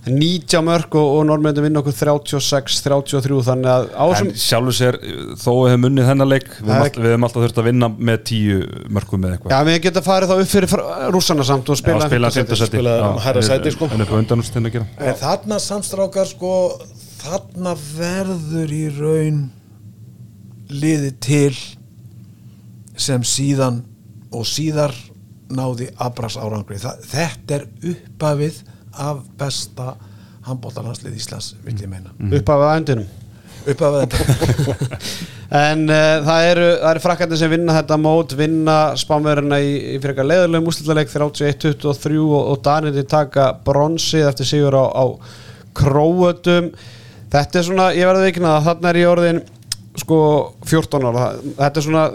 90 0.06 0.62
mörg 0.68 0.96
og, 1.00 1.08
og 1.18 1.24
normundin 1.26 1.64
vinna 1.66 1.82
okkur 1.82 1.96
36, 1.98 2.82
33 2.86 3.40
þannig 3.48 3.70
að 3.72 3.86
á 3.98 4.04
En 4.06 4.12
þessum 4.14 4.32
sjálfur 4.44 4.76
sér, 4.78 4.98
þó 5.42 5.50
við 5.56 5.70
hefum 5.72 5.88
unnið 5.90 6.10
þennan 6.12 6.30
leik 6.30 6.46
við 6.52 6.60
hefum 6.70 6.84
all- 6.86 7.02
við 7.06 7.10
hefum 7.16 7.26
alltaf 7.28 7.46
þurft 7.46 7.62
að 7.64 7.68
vinna 7.70 7.90
með 8.10 8.20
tíu 8.30 8.58
mörgum 8.98 9.24
með 9.26 9.34
eitthvað. 9.38 9.56
Já, 9.56 9.64
við 9.70 9.80
geta 9.88 10.04
farið 10.06 10.30
þá 10.30 10.36
upp 10.44 10.52
fyrir 10.52 10.76
rússana 11.16 11.48
samt 11.50 11.70
og 11.74 11.80
spila 11.82 12.04
Já, 12.04 12.08
spila 12.12 12.32
fimmta 12.36 12.60
sæti 12.60 13.74
sko. 13.74 13.90
En 15.10 15.16
þarna 15.24 15.60
samstrákar 15.66 16.30
sko 16.30 16.54
þarna 17.26 17.74
verður 17.98 18.76
í 18.78 18.84
raun 19.00 19.42
liði 20.70 21.12
til 21.22 21.56
sem 22.98 23.26
síðan 23.28 23.82
og 24.36 24.46
síðar 24.48 24.94
náði 25.56 25.90
Abras 26.02 26.38
árangri 26.42 26.78
Þa, 26.82 26.94
þetta 27.06 27.58
er 27.60 27.66
uppafið 27.92 28.62
af 29.02 29.22
besta 29.40 29.94
handbóltalandslið 30.46 31.20
Íslands 31.20 31.54
vil 31.66 31.78
ég 31.80 31.90
meina. 31.90 32.14
Upp 32.40 32.52
af 32.54 32.66
endinum. 32.76 33.08
Uppafið 33.66 34.04
þetta 34.04 34.98
En 35.66 35.86
uh, 35.90 36.26
það 36.26 36.48
eru, 36.50 36.66
eru 36.90 37.02
frakkandi 37.04 37.38
sem 37.40 37.52
vinna 37.54 37.76
þetta 37.78 37.98
mót, 38.02 38.34
vinna 38.38 38.78
spámverðina 38.98 39.60
í, 39.62 39.72
í 39.78 39.98
fyrir 40.00 40.14
eitthvað 40.14 40.30
leðulegum 40.32 40.70
úrslutaleik 40.72 41.12
31-23 41.14 42.22
og, 42.26 42.40
og 42.52 42.62
Danir 42.66 42.98
taka 43.10 43.52
bronsið 43.66 44.26
eftir 44.30 44.50
sigur 44.50 44.78
á, 44.78 44.86
á 44.90 45.06
króötum. 45.78 46.72
Þetta 47.34 47.62
er 47.62 47.68
svona, 47.68 47.90
ég 47.98 48.10
verði 48.10 48.32
ekki 48.32 48.46
að 48.46 48.70
þarna 48.70 48.92
er 48.92 49.02
ég 49.02 49.12
orðin 49.12 49.44
sko 50.02 50.20
14 50.66 51.10
ára. 51.12 51.28
Þetta 51.62 51.82
er 51.82 51.88
svona, 51.88 52.06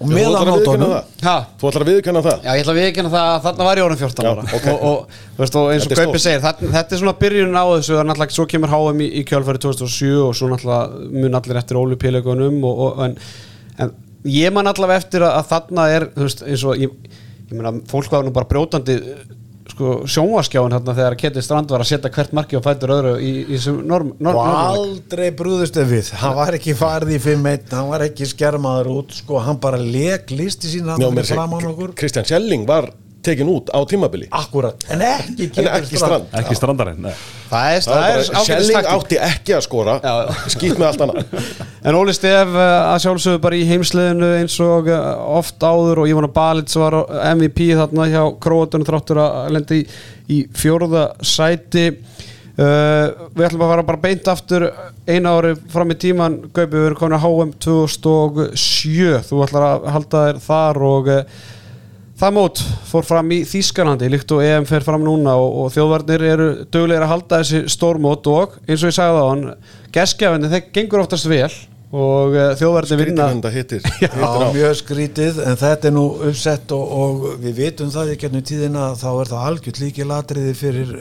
og 0.00 0.08
meðan 0.08 0.48
ætlar 0.54 0.82
ha, 1.26 1.34
Þú 1.60 1.68
ætlar 1.68 1.84
að 1.84 1.90
viðkjanna 1.90 2.22
það? 2.24 2.44
já 2.46 2.50
ég 2.56 2.62
ætla 2.62 2.72
að 2.72 2.78
viðkynna 2.80 3.10
það 3.12 3.30
að 3.30 3.42
þarna 3.46 3.66
var 3.68 3.80
ég 3.80 3.86
orðin 3.86 4.00
14 4.00 4.24
Já, 4.24 4.30
ára. 4.30 4.44
ok. 4.56 4.68
Og, 4.70 4.84
og, 4.90 5.40
og 5.60 5.72
eins 5.74 5.86
og 5.86 5.96
Gaupi 6.00 6.22
segir, 6.22 6.42
þetta, 6.44 6.70
þetta 6.76 6.96
er 6.96 7.02
svona 7.02 7.16
byrjun 7.20 7.58
á 7.60 7.64
þessu, 7.74 7.98
náttúrulega, 8.08 8.36
svo 8.38 8.46
kemur 8.48 8.72
HM 8.72 9.02
í, 9.04 9.08
í 9.20 9.24
kjálfæri 9.28 9.62
2007 9.66 10.12
og 10.24 10.32
svo 10.38 10.48
náttúrulega 10.54 11.10
mun 11.20 11.40
allir 11.40 11.60
eftir 11.60 11.80
ólupíleikunum 11.82 12.64
en, 13.06 13.18
en 13.84 13.92
ég 14.30 14.56
man 14.56 14.72
allavega 14.72 15.04
eftir 15.04 15.26
að, 15.26 15.36
að 15.42 15.50
þarna 15.52 15.88
er, 15.98 16.08
veist, 16.16 16.44
eins 16.48 16.64
og 16.64 16.80
ég, 16.80 16.96
ég 17.50 17.54
meina, 17.60 17.74
fólk 17.92 18.08
var 18.12 18.24
nú 18.24 18.32
bara 18.36 18.48
brjótandi 18.48 18.96
sko, 19.80 19.92
sjónvaskjáin 20.12 20.74
þarna 20.76 20.94
þegar 20.98 21.14
Keti 21.20 21.42
Strand 21.44 21.70
var 21.72 21.80
að 21.84 21.88
setja 21.94 22.10
hvert 22.12 22.34
marki 22.36 22.58
og 22.58 22.64
fætur 22.66 22.92
öðru 22.98 23.12
í, 23.24 23.30
í 23.46 23.56
þessum 23.56 23.78
norm, 23.88 24.10
norm, 24.20 24.36
og 24.36 24.48
aldrei 24.76 25.30
brúðust 25.36 25.78
við. 25.80 26.10
Hann 26.20 26.36
var 26.36 26.56
ekki 26.58 26.74
farið 26.76 27.14
í 27.16 27.20
5-1 27.24 27.72
hann 27.78 27.88
var 27.90 28.04
ekki 28.04 28.28
skermaður 28.28 28.90
út 28.98 29.14
sko, 29.22 29.40
hann 29.40 29.60
bara 29.62 29.80
leik 29.80 30.30
listi 30.36 30.68
sín 30.68 30.84
Já, 30.84 30.92
hann 30.98 31.06
mér 31.16 31.24
fyrir 31.24 31.38
framan 31.38 31.64
seg- 31.64 31.72
okkur. 31.72 31.94
Kristján 31.96 32.28
Schelling 32.28 32.66
var 32.68 32.90
tekin 33.26 33.48
út 33.52 33.68
á 33.72 33.78
tímabili. 33.90 34.26
Akkurat, 34.32 34.80
en 34.90 35.02
ekki 35.04 35.48
en 35.60 35.68
ekki 35.76 35.98
strand 36.00 36.32
Ekki 36.40 36.56
strandarinn, 36.58 37.00
nei. 37.04 37.12
Það 37.50 37.74
er, 37.74 37.80
Það 37.84 38.04
er 38.06 38.20
bara- 38.20 38.44
taktík. 38.46 38.90
átti 38.94 39.18
ekki 39.26 39.54
að 39.56 39.64
skora. 39.66 39.94
Já, 40.04 40.12
já. 40.22 40.50
skýt 40.54 40.78
með 40.80 40.86
allt 40.90 41.04
annað. 41.06 41.34
En 41.90 41.96
Óli 41.96 42.12
Stef 42.12 42.50
uh, 42.52 42.62
að 42.92 42.98
sjálfsögðu 43.06 43.40
bara 43.46 43.56
í 43.56 43.62
heimsliðinu 43.68 44.26
eins 44.42 44.56
og 44.60 44.88
uh, 44.92 44.98
oft 45.40 45.62
áður 45.64 46.02
og 46.02 46.10
Ívana 46.12 46.28
Balits 46.36 46.76
var 46.76 46.96
MVP 47.34 47.70
þarna 47.78 48.08
hjá 48.12 48.22
Króatunum 48.44 48.84
þráttur 48.88 49.20
að 49.24 49.38
lendi 49.56 49.78
í, 49.80 49.86
í 50.28 50.40
fjórða 50.60 51.06
sæti. 51.24 51.86
Uh, 52.60 53.28
Við 53.32 53.46
ætlum 53.46 53.62
að 53.64 53.70
fara 53.72 53.84
bara 53.88 54.02
beint 54.02 54.26
aftur 54.28 54.66
eina 55.08 55.32
ári 55.38 55.54
fram 55.72 55.94
í 55.94 55.96
tíman 56.02 56.34
Gaupi, 56.52 56.74
við 56.76 56.88
erum 56.90 56.98
komin 57.00 57.16
að 57.16 57.24
HM 57.24 57.54
2007 57.64 59.22
þú 59.30 59.40
ætlar 59.46 59.66
að 59.70 59.86
halda 59.94 60.22
þér 60.26 60.40
þar 60.44 60.80
og 60.90 61.08
uh, 61.14 61.22
Það 62.20 62.34
mót 62.36 62.60
fór 62.84 63.06
fram 63.08 63.30
í 63.32 63.38
Þýskalandi 63.48 64.10
líkt 64.12 64.32
og 64.36 64.42
EM 64.44 64.66
fer 64.68 64.84
fram 64.84 65.00
núna 65.06 65.38
og, 65.40 65.54
og 65.62 65.70
þjóðvarnir 65.72 66.24
eru 66.28 66.48
dögulegir 66.68 67.06
að 67.06 67.12
halda 67.14 67.38
þessi 67.40 67.60
stórmót 67.72 68.28
og 68.28 68.58
eins 68.66 68.82
og 68.82 68.90
ég 68.90 68.96
sagði 68.98 69.22
á 69.24 69.30
hann 69.30 69.44
geskjafinni 69.94 70.50
þeir 70.52 70.66
gengur 70.76 71.00
oftast 71.00 71.30
vel 71.30 71.48
og 71.90 72.36
uh, 72.36 72.50
þjóðvarnir 72.60 73.00
vinna 73.00 73.30
Skrítið 73.30 73.38
þetta 73.40 73.54
hittir 73.54 73.86
Já, 74.04 74.10
hittir 74.12 74.44
á. 74.44 74.48
mjög 74.58 74.74
skrítið, 74.82 75.40
en 75.48 75.56
þetta 75.62 75.88
er 75.88 75.94
nú 75.96 76.04
uppsett 76.28 76.74
og, 76.76 76.92
og 77.00 77.24
við 77.40 77.56
vitum 77.64 77.94
það 77.94 78.12
í 78.12 78.18
gennum 78.20 78.44
tíðina 78.52 78.84
að 78.90 79.00
þá 79.00 79.08
er 79.14 79.32
það 79.32 79.48
algjört 79.48 79.80
líki 79.80 80.06
latriði 80.12 80.54
fyrir, 80.60 80.92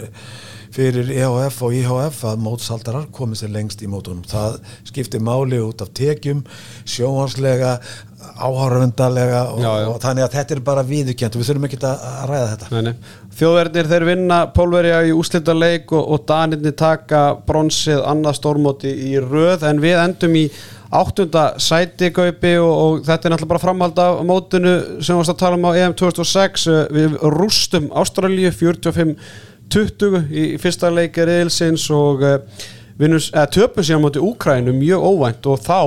fyrir 0.73 1.11
EHF 1.19 1.59
og 1.67 1.75
IHF 1.81 2.23
að 2.31 2.41
mótsaldarar 2.47 3.09
komið 3.13 3.43
sér 3.43 3.53
lengst 3.59 3.83
í 3.83 3.91
mótunum. 3.91 4.23
Það 4.29 4.57
skiptir 4.87 5.21
máli 5.27 5.59
út 5.61 5.83
af 5.83 5.91
tekjum, 5.99 6.41
sjónvarslega, 6.89 7.75
áhárvendalega 8.19 9.43
og, 9.53 9.65
og 9.93 9.99
þannig 10.03 10.25
að 10.25 10.33
þetta 10.35 10.55
er 10.55 10.61
bara 10.63 10.83
viðurkjönt 10.87 11.35
og 11.35 11.41
við 11.41 11.49
þurfum 11.49 11.67
ekki 11.69 11.79
að, 11.87 12.01
ræða 12.29 12.49
þetta. 12.53 12.93
Þjóðverðir 13.39 13.91
þeir 13.93 14.05
vinna 14.09 14.39
Pólverja 14.55 14.97
í 15.07 15.13
úslita 15.15 15.55
leik 15.55 15.93
og, 15.95 16.03
og 16.03 16.25
Danirni 16.27 16.73
taka 16.75 17.21
bronsið 17.47 18.03
annað 18.07 18.39
stórmóti 18.39 18.91
í 18.91 19.13
röð. 19.23 19.63
En 19.69 19.79
við 19.83 19.99
endum 20.01 20.35
í 20.35 20.45
áttunda 20.89 21.45
sæti 21.61 22.09
kaupi 22.15 22.55
og, 22.59 22.71
og 22.73 23.03
þetta 23.07 23.29
er 23.29 23.35
náttúrulega 23.35 23.53
bara 23.53 23.63
framhald 23.63 24.01
af 24.03 24.23
mótinu 24.27 24.73
sem 24.97 25.13
við 25.13 25.21
varst 25.21 25.35
að 25.35 25.41
tala 25.43 25.59
um 25.59 25.69
á 25.69 25.71
EM 25.77 25.95
2006 26.01 26.67
Uh, 26.69 26.81
við 26.91 27.15
rústum 27.37 27.87
Ástralíu 27.97 28.51
45-20 28.51 30.19
í 30.33 30.45
fyrsta 30.61 30.91
leiki 30.91 31.23
reyðilsins 31.23 31.87
og 31.93 32.25
eða, 32.25 33.45
töpum 33.53 33.85
síðan 33.85 34.03
móti 34.03 34.23
Úkrænu 34.23 34.73
mjög 34.75 35.05
óvænt. 35.07 35.47
Og 35.47 35.61
þá 35.63 35.79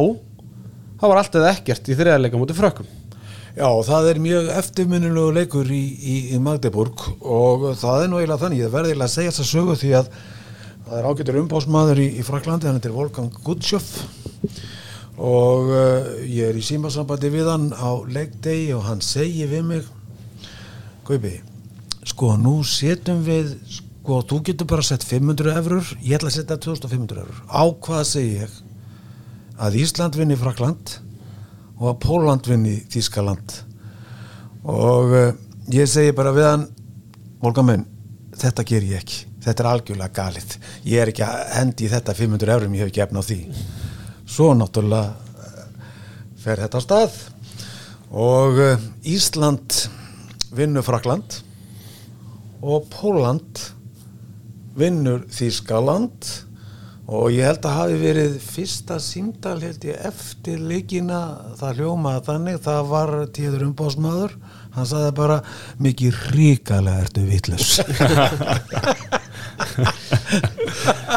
þá 1.02 1.08
var 1.10 1.18
allt 1.18 1.38
eða 1.40 1.54
ekkert 1.56 1.88
í 1.90 1.96
þriðarleika 1.98 2.38
móti 2.38 2.54
frökkum. 2.54 2.90
Já, 3.52 3.66
það 3.84 4.06
er 4.08 4.18
mjög 4.22 4.50
eftirminnilegu 4.54 5.32
leikur 5.36 5.72
í, 5.74 5.80
í, 5.98 6.14
í 6.32 6.38
Magdeburg 6.40 7.02
og 7.20 7.66
það 7.80 8.04
er 8.04 8.12
nú 8.12 8.20
eiginlega 8.20 8.40
þannig, 8.46 8.62
ég 8.62 8.72
verði 8.72 8.92
eiginlega 8.94 9.10
að 9.10 9.16
segja 9.16 9.32
þess 9.34 9.42
að 9.42 9.50
sögu 9.50 9.76
því 9.80 9.90
að 9.98 10.12
það 10.86 10.94
er 11.00 11.08
ágættur 11.10 11.40
umbásmaður 11.42 12.00
í, 12.00 12.06
í 12.16 12.24
Fraklandi, 12.24 12.70
hann 12.70 12.78
heitir 12.78 12.94
Volkan 12.94 13.28
Gudsjöf 13.44 13.90
og 15.18 15.68
uh, 15.74 16.08
ég 16.24 16.48
er 16.48 16.56
í 16.56 16.64
símasambandi 16.64 17.34
við 17.34 17.50
hann 17.52 17.68
á 17.76 17.92
leikdegi 18.08 18.72
og 18.78 18.86
hann 18.86 19.04
segi 19.04 19.44
við 19.50 19.68
mig 19.68 19.92
Gaupi, 21.04 21.34
sko 22.08 22.36
nú 22.38 22.60
setjum 22.64 23.20
við, 23.26 23.56
sko 23.82 24.22
þú 24.30 24.44
getur 24.48 24.70
bara 24.70 24.86
sett 24.86 25.04
500 25.04 25.58
eurur, 25.58 25.96
ég 26.00 26.16
ætla 26.16 26.30
að 26.30 26.38
setja 26.38 26.62
2500 26.70 27.26
eurur, 27.26 27.42
á 27.50 27.62
hvað 27.84 28.06
segi 28.14 28.36
ég 28.46 28.60
að 29.62 29.78
Ísland 29.82 30.18
vinni 30.18 30.36
Frakland 30.38 30.96
og 31.78 31.88
að 31.92 32.00
Póland 32.02 32.48
vinni 32.50 32.80
Þískaland 32.90 33.58
og 34.62 35.14
uh, 35.14 35.34
ég 35.74 35.90
segi 35.90 36.14
bara 36.14 36.34
við 36.34 36.48
hann 36.48 36.68
Volga 37.42 37.64
menn, 37.66 37.82
þetta 38.38 38.62
ger 38.62 38.84
ég 38.86 39.00
ekki. 39.02 39.16
Þetta 39.42 39.62
er 39.64 39.68
algjörlega 39.72 40.14
galið. 40.14 40.52
Ég 40.86 41.02
er 41.02 41.10
ekki 41.10 41.24
að 41.26 41.40
hendi 41.56 41.88
þetta 41.90 42.14
500 42.14 42.52
eurum 42.54 42.76
ég 42.76 42.84
hef 42.84 42.92
ekki 42.92 43.02
efna 43.02 43.18
á 43.18 43.26
því. 43.26 43.38
Svo 44.30 44.52
náttúrulega 44.54 45.08
eh, 45.42 45.88
fer 46.44 46.62
þetta 46.62 46.78
á 46.78 46.82
stað. 46.84 47.16
Og 48.14 48.60
eh, 48.62 48.84
Ísland 49.10 49.80
vinnur 50.54 50.86
Frakland 50.86 51.40
og 52.62 52.86
Póland 52.94 53.64
vinnur 54.78 55.26
Þískaland 55.34 56.30
og 57.12 57.28
ég 57.34 57.44
held 57.44 57.66
að 57.68 57.76
hafi 57.76 57.96
verið 58.00 58.36
fyrsta 58.40 58.96
símdal 59.02 59.58
held 59.60 59.84
ég 59.84 60.00
eftir 60.08 60.62
leikina. 60.64 61.20
Það 61.60 61.82
hljómaði 61.82 62.24
þannig 62.30 62.62
það 62.64 62.88
var 62.92 63.12
tíður 63.36 63.66
umbásmaður 63.68 64.36
hann 64.72 64.88
sagði 64.88 65.12
bara 65.16 65.40
mikið 65.84 66.20
ríkalega 66.32 67.04
ertu 67.04 67.24
vitlaus 67.28 67.74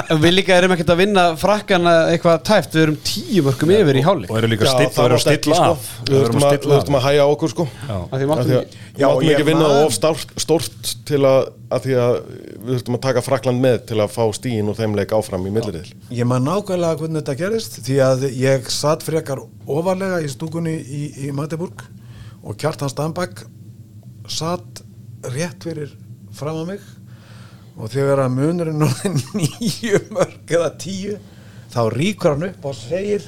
En 0.05 0.19
við 0.21 0.33
líka 0.35 0.55
erum 0.59 0.73
ekkert 0.75 0.91
að 0.93 0.99
vinna 1.01 1.23
frakkana 1.39 1.93
eitthvað 2.11 2.41
tæft, 2.45 2.75
við 2.75 2.83
erum 2.85 2.97
tíu 3.07 3.43
mörgum 3.45 3.71
yfir 3.73 3.97
í 3.99 4.03
hálfleik. 4.05 4.31
og 4.31 4.37
eru 4.39 4.49
líka 4.51 4.67
still, 4.69 4.89
það 4.93 4.99
og 5.01 5.07
eru 5.09 5.17
að 5.17 5.23
stilla 5.23 5.55
sko. 5.59 5.69
af. 5.71 5.87
Við 6.09 6.17
þurftum 6.19 6.45
að, 6.45 6.57
þurftum 6.65 6.97
að 6.99 7.05
hæja 7.07 7.25
okkur 7.33 7.53
sko. 7.53 7.65
Já. 7.87 7.95
Við- 7.95 8.33
að 8.35 8.49
Já, 8.95 9.07
við 9.07 9.11
máttum 9.11 9.25
ég 9.27 9.35
ekki 9.35 9.47
vinna 9.49 9.67
man- 9.67 9.85
of 9.85 9.93
stort, 9.95 10.33
stort 10.39 10.91
til 11.09 11.19
að, 11.27 11.49
að 11.75 11.85
því 11.87 11.95
að 12.03 12.13
við 12.29 12.69
þurftum 12.75 12.97
að 12.99 13.01
taka 13.07 13.23
Frakland 13.25 13.63
með 13.65 13.77
til 13.89 13.97
að 14.05 14.13
fá 14.15 14.23
stíin 14.37 14.69
og 14.71 14.77
þeim 14.79 14.95
leik 14.95 15.11
áfram 15.17 15.47
í 15.49 15.51
milliril 15.51 15.83
Ég 16.15 16.29
man 16.29 16.45
nákvæmlega 16.47 16.99
hvernig 17.01 17.23
þetta 17.23 17.37
gerist 17.41 17.79
því 17.83 17.97
að 18.05 18.27
ég 18.39 18.69
satt 18.71 19.03
frekar 19.03 19.41
ofarlega 19.67 20.21
í 20.23 20.29
stúkunni 20.31 20.77
í, 20.79 21.03
í 21.27 21.31
Magdeburg 21.35 21.83
og 22.45 22.55
Kjartan 22.61 22.89
Stambak 22.93 23.43
satt 24.31 24.83
rétt 25.33 25.65
fyrir 25.65 25.91
fram 26.35 26.61
að 26.63 26.67
mig 26.75 26.87
og 27.75 27.91
þegar 27.91 28.23
að 28.25 28.35
munurinn 28.37 28.85
orðin 28.87 29.19
nýju 29.39 30.01
mörg 30.15 30.55
eða 30.57 30.71
tíu 30.79 31.17
þá 31.73 31.81
ríkur 31.91 32.35
hann 32.35 32.49
upp 32.49 32.69
og 32.69 32.77
segir 32.77 33.25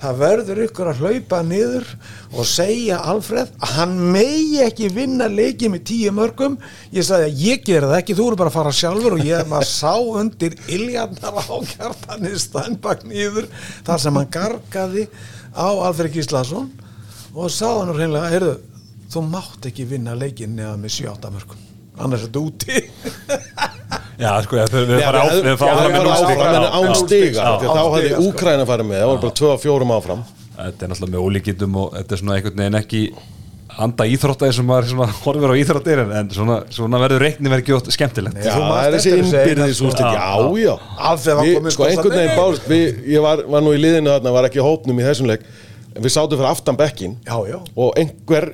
það 0.00 0.18
verður 0.20 0.60
ykkur 0.66 0.90
að 0.90 1.02
hlaupa 1.02 1.40
niður 1.46 1.86
og 2.34 2.48
segja 2.48 2.98
Alfred 3.10 3.52
að 3.64 3.74
hann 3.78 3.94
megi 4.12 4.60
ekki 4.64 4.90
vinna 4.92 5.28
leikið 5.32 5.72
með 5.72 5.84
tíu 5.88 6.12
mörgum. 6.12 6.58
Ég 6.92 7.06
sagði 7.06 7.30
að 7.30 7.44
ég 7.46 7.64
gera 7.64 7.90
það 7.90 8.00
ekki 8.02 8.16
þú 8.18 8.26
eru 8.28 8.40
bara 8.42 8.52
að 8.52 8.58
fara 8.58 8.74
sjálfur 8.76 9.16
og 9.16 9.24
ég 9.24 9.50
maður 9.50 9.70
sá 9.70 9.94
undir 10.20 10.56
iljarnar 10.68 11.40
á 11.40 11.56
kjartanir 11.72 12.40
Steinbach 12.42 13.06
niður 13.08 13.48
þar 13.86 14.04
sem 14.04 14.20
hann 14.20 14.32
gargaði 14.36 15.06
á 15.56 15.68
Alfred 15.88 16.12
Gíslason 16.16 16.68
og 17.36 17.52
sá 17.52 17.68
hann 17.68 17.94
reynilega, 17.96 18.32
heyrðu 18.32 18.56
þú 19.12 19.24
mátt 19.30 19.70
ekki 19.70 19.88
vinna 19.88 20.16
leikin 20.18 20.56
neða 20.58 20.76
með 20.80 21.00
7-8 21.00 21.32
mörgum 21.32 21.65
annars 22.04 22.22
er 22.22 22.28
þetta 22.28 22.42
úti 22.46 22.82
Já, 24.16 24.30
sko, 24.46 24.56
já, 24.56 24.64
þau 24.72 24.82
við 24.88 25.02
fara 25.04 25.20
áfram 25.20 25.46
með 25.52 25.60
áfram 25.60 25.94
núlstig. 26.06 26.38
með 26.40 26.56
Já, 26.56 26.68
án 26.72 26.86
já. 26.88 26.94
stiga 27.02 27.36
Já. 27.36 27.48
því 27.60 27.66
að 27.68 27.76
þá 27.76 27.82
hafði 27.84 28.10
sko. 28.12 28.22
Úkræna 28.30 28.66
farið 28.70 28.86
með 28.90 29.00
það 29.02 29.10
voru 29.12 29.22
bara 29.26 29.38
2-4 29.40 29.96
áfram 30.00 30.22
Þetta 30.56 30.86
er 30.86 30.90
náttúrulega 30.92 31.12
með 31.16 31.24
ólíkindum 31.26 31.74
og 31.82 31.90
þetta 31.98 32.14
er 32.16 32.20
svona 32.22 32.36
einhvern 32.38 32.62
veginn 32.62 32.78
ekki 32.80 33.00
anda 33.76 34.06
íþróttaði 34.08 34.54
sem 34.56 34.64
maður 34.70 34.86
svona 34.88 35.06
horfir 35.20 35.52
á 35.52 35.56
íþróttir 35.60 36.00
en, 36.00 36.12
en 36.16 36.30
svona, 36.32 36.54
svona 36.72 37.00
verður 37.02 37.20
reikni 37.26 37.50
verið 37.52 37.66
gjótt 37.74 37.90
skemmtilegt 37.92 38.38
Já, 38.40 38.54
þú 38.56 38.62
það 38.70 38.86
er 38.86 38.94
þessi 38.96 39.12
innbyrðis 39.18 39.76
sko. 39.76 39.90
úrslit, 39.90 40.16
já, 40.16 40.22
já 40.64 41.34
Við- 41.42 41.58
kominn 41.58 41.74
Sko, 41.76 41.82
sko, 41.82 41.88
einhvern 41.90 42.16
veginn 42.16 42.32
nei. 42.32 42.38
bárst 42.40 42.70
við, 42.72 42.86
Ég 43.12 43.20
var, 43.26 43.42
var 43.52 43.66
nú 43.66 43.74
í 43.76 43.82
liðinu 43.82 44.14
þarna, 44.14 44.32
var 44.38 44.48
ekki 44.48 44.62
í 44.62 44.64
hópnum 44.64 45.02
í 45.02 45.04
þessum 45.04 45.28
leik 45.28 45.44
en 45.92 46.00
við 46.06 46.14
sátum 46.16 46.40
fyrir 46.40 46.48
aftan 46.54 46.80
bekkin 46.80 47.18
Já, 47.28 47.36
já. 47.52 47.58
og 47.76 48.00
einhver, 48.00 48.48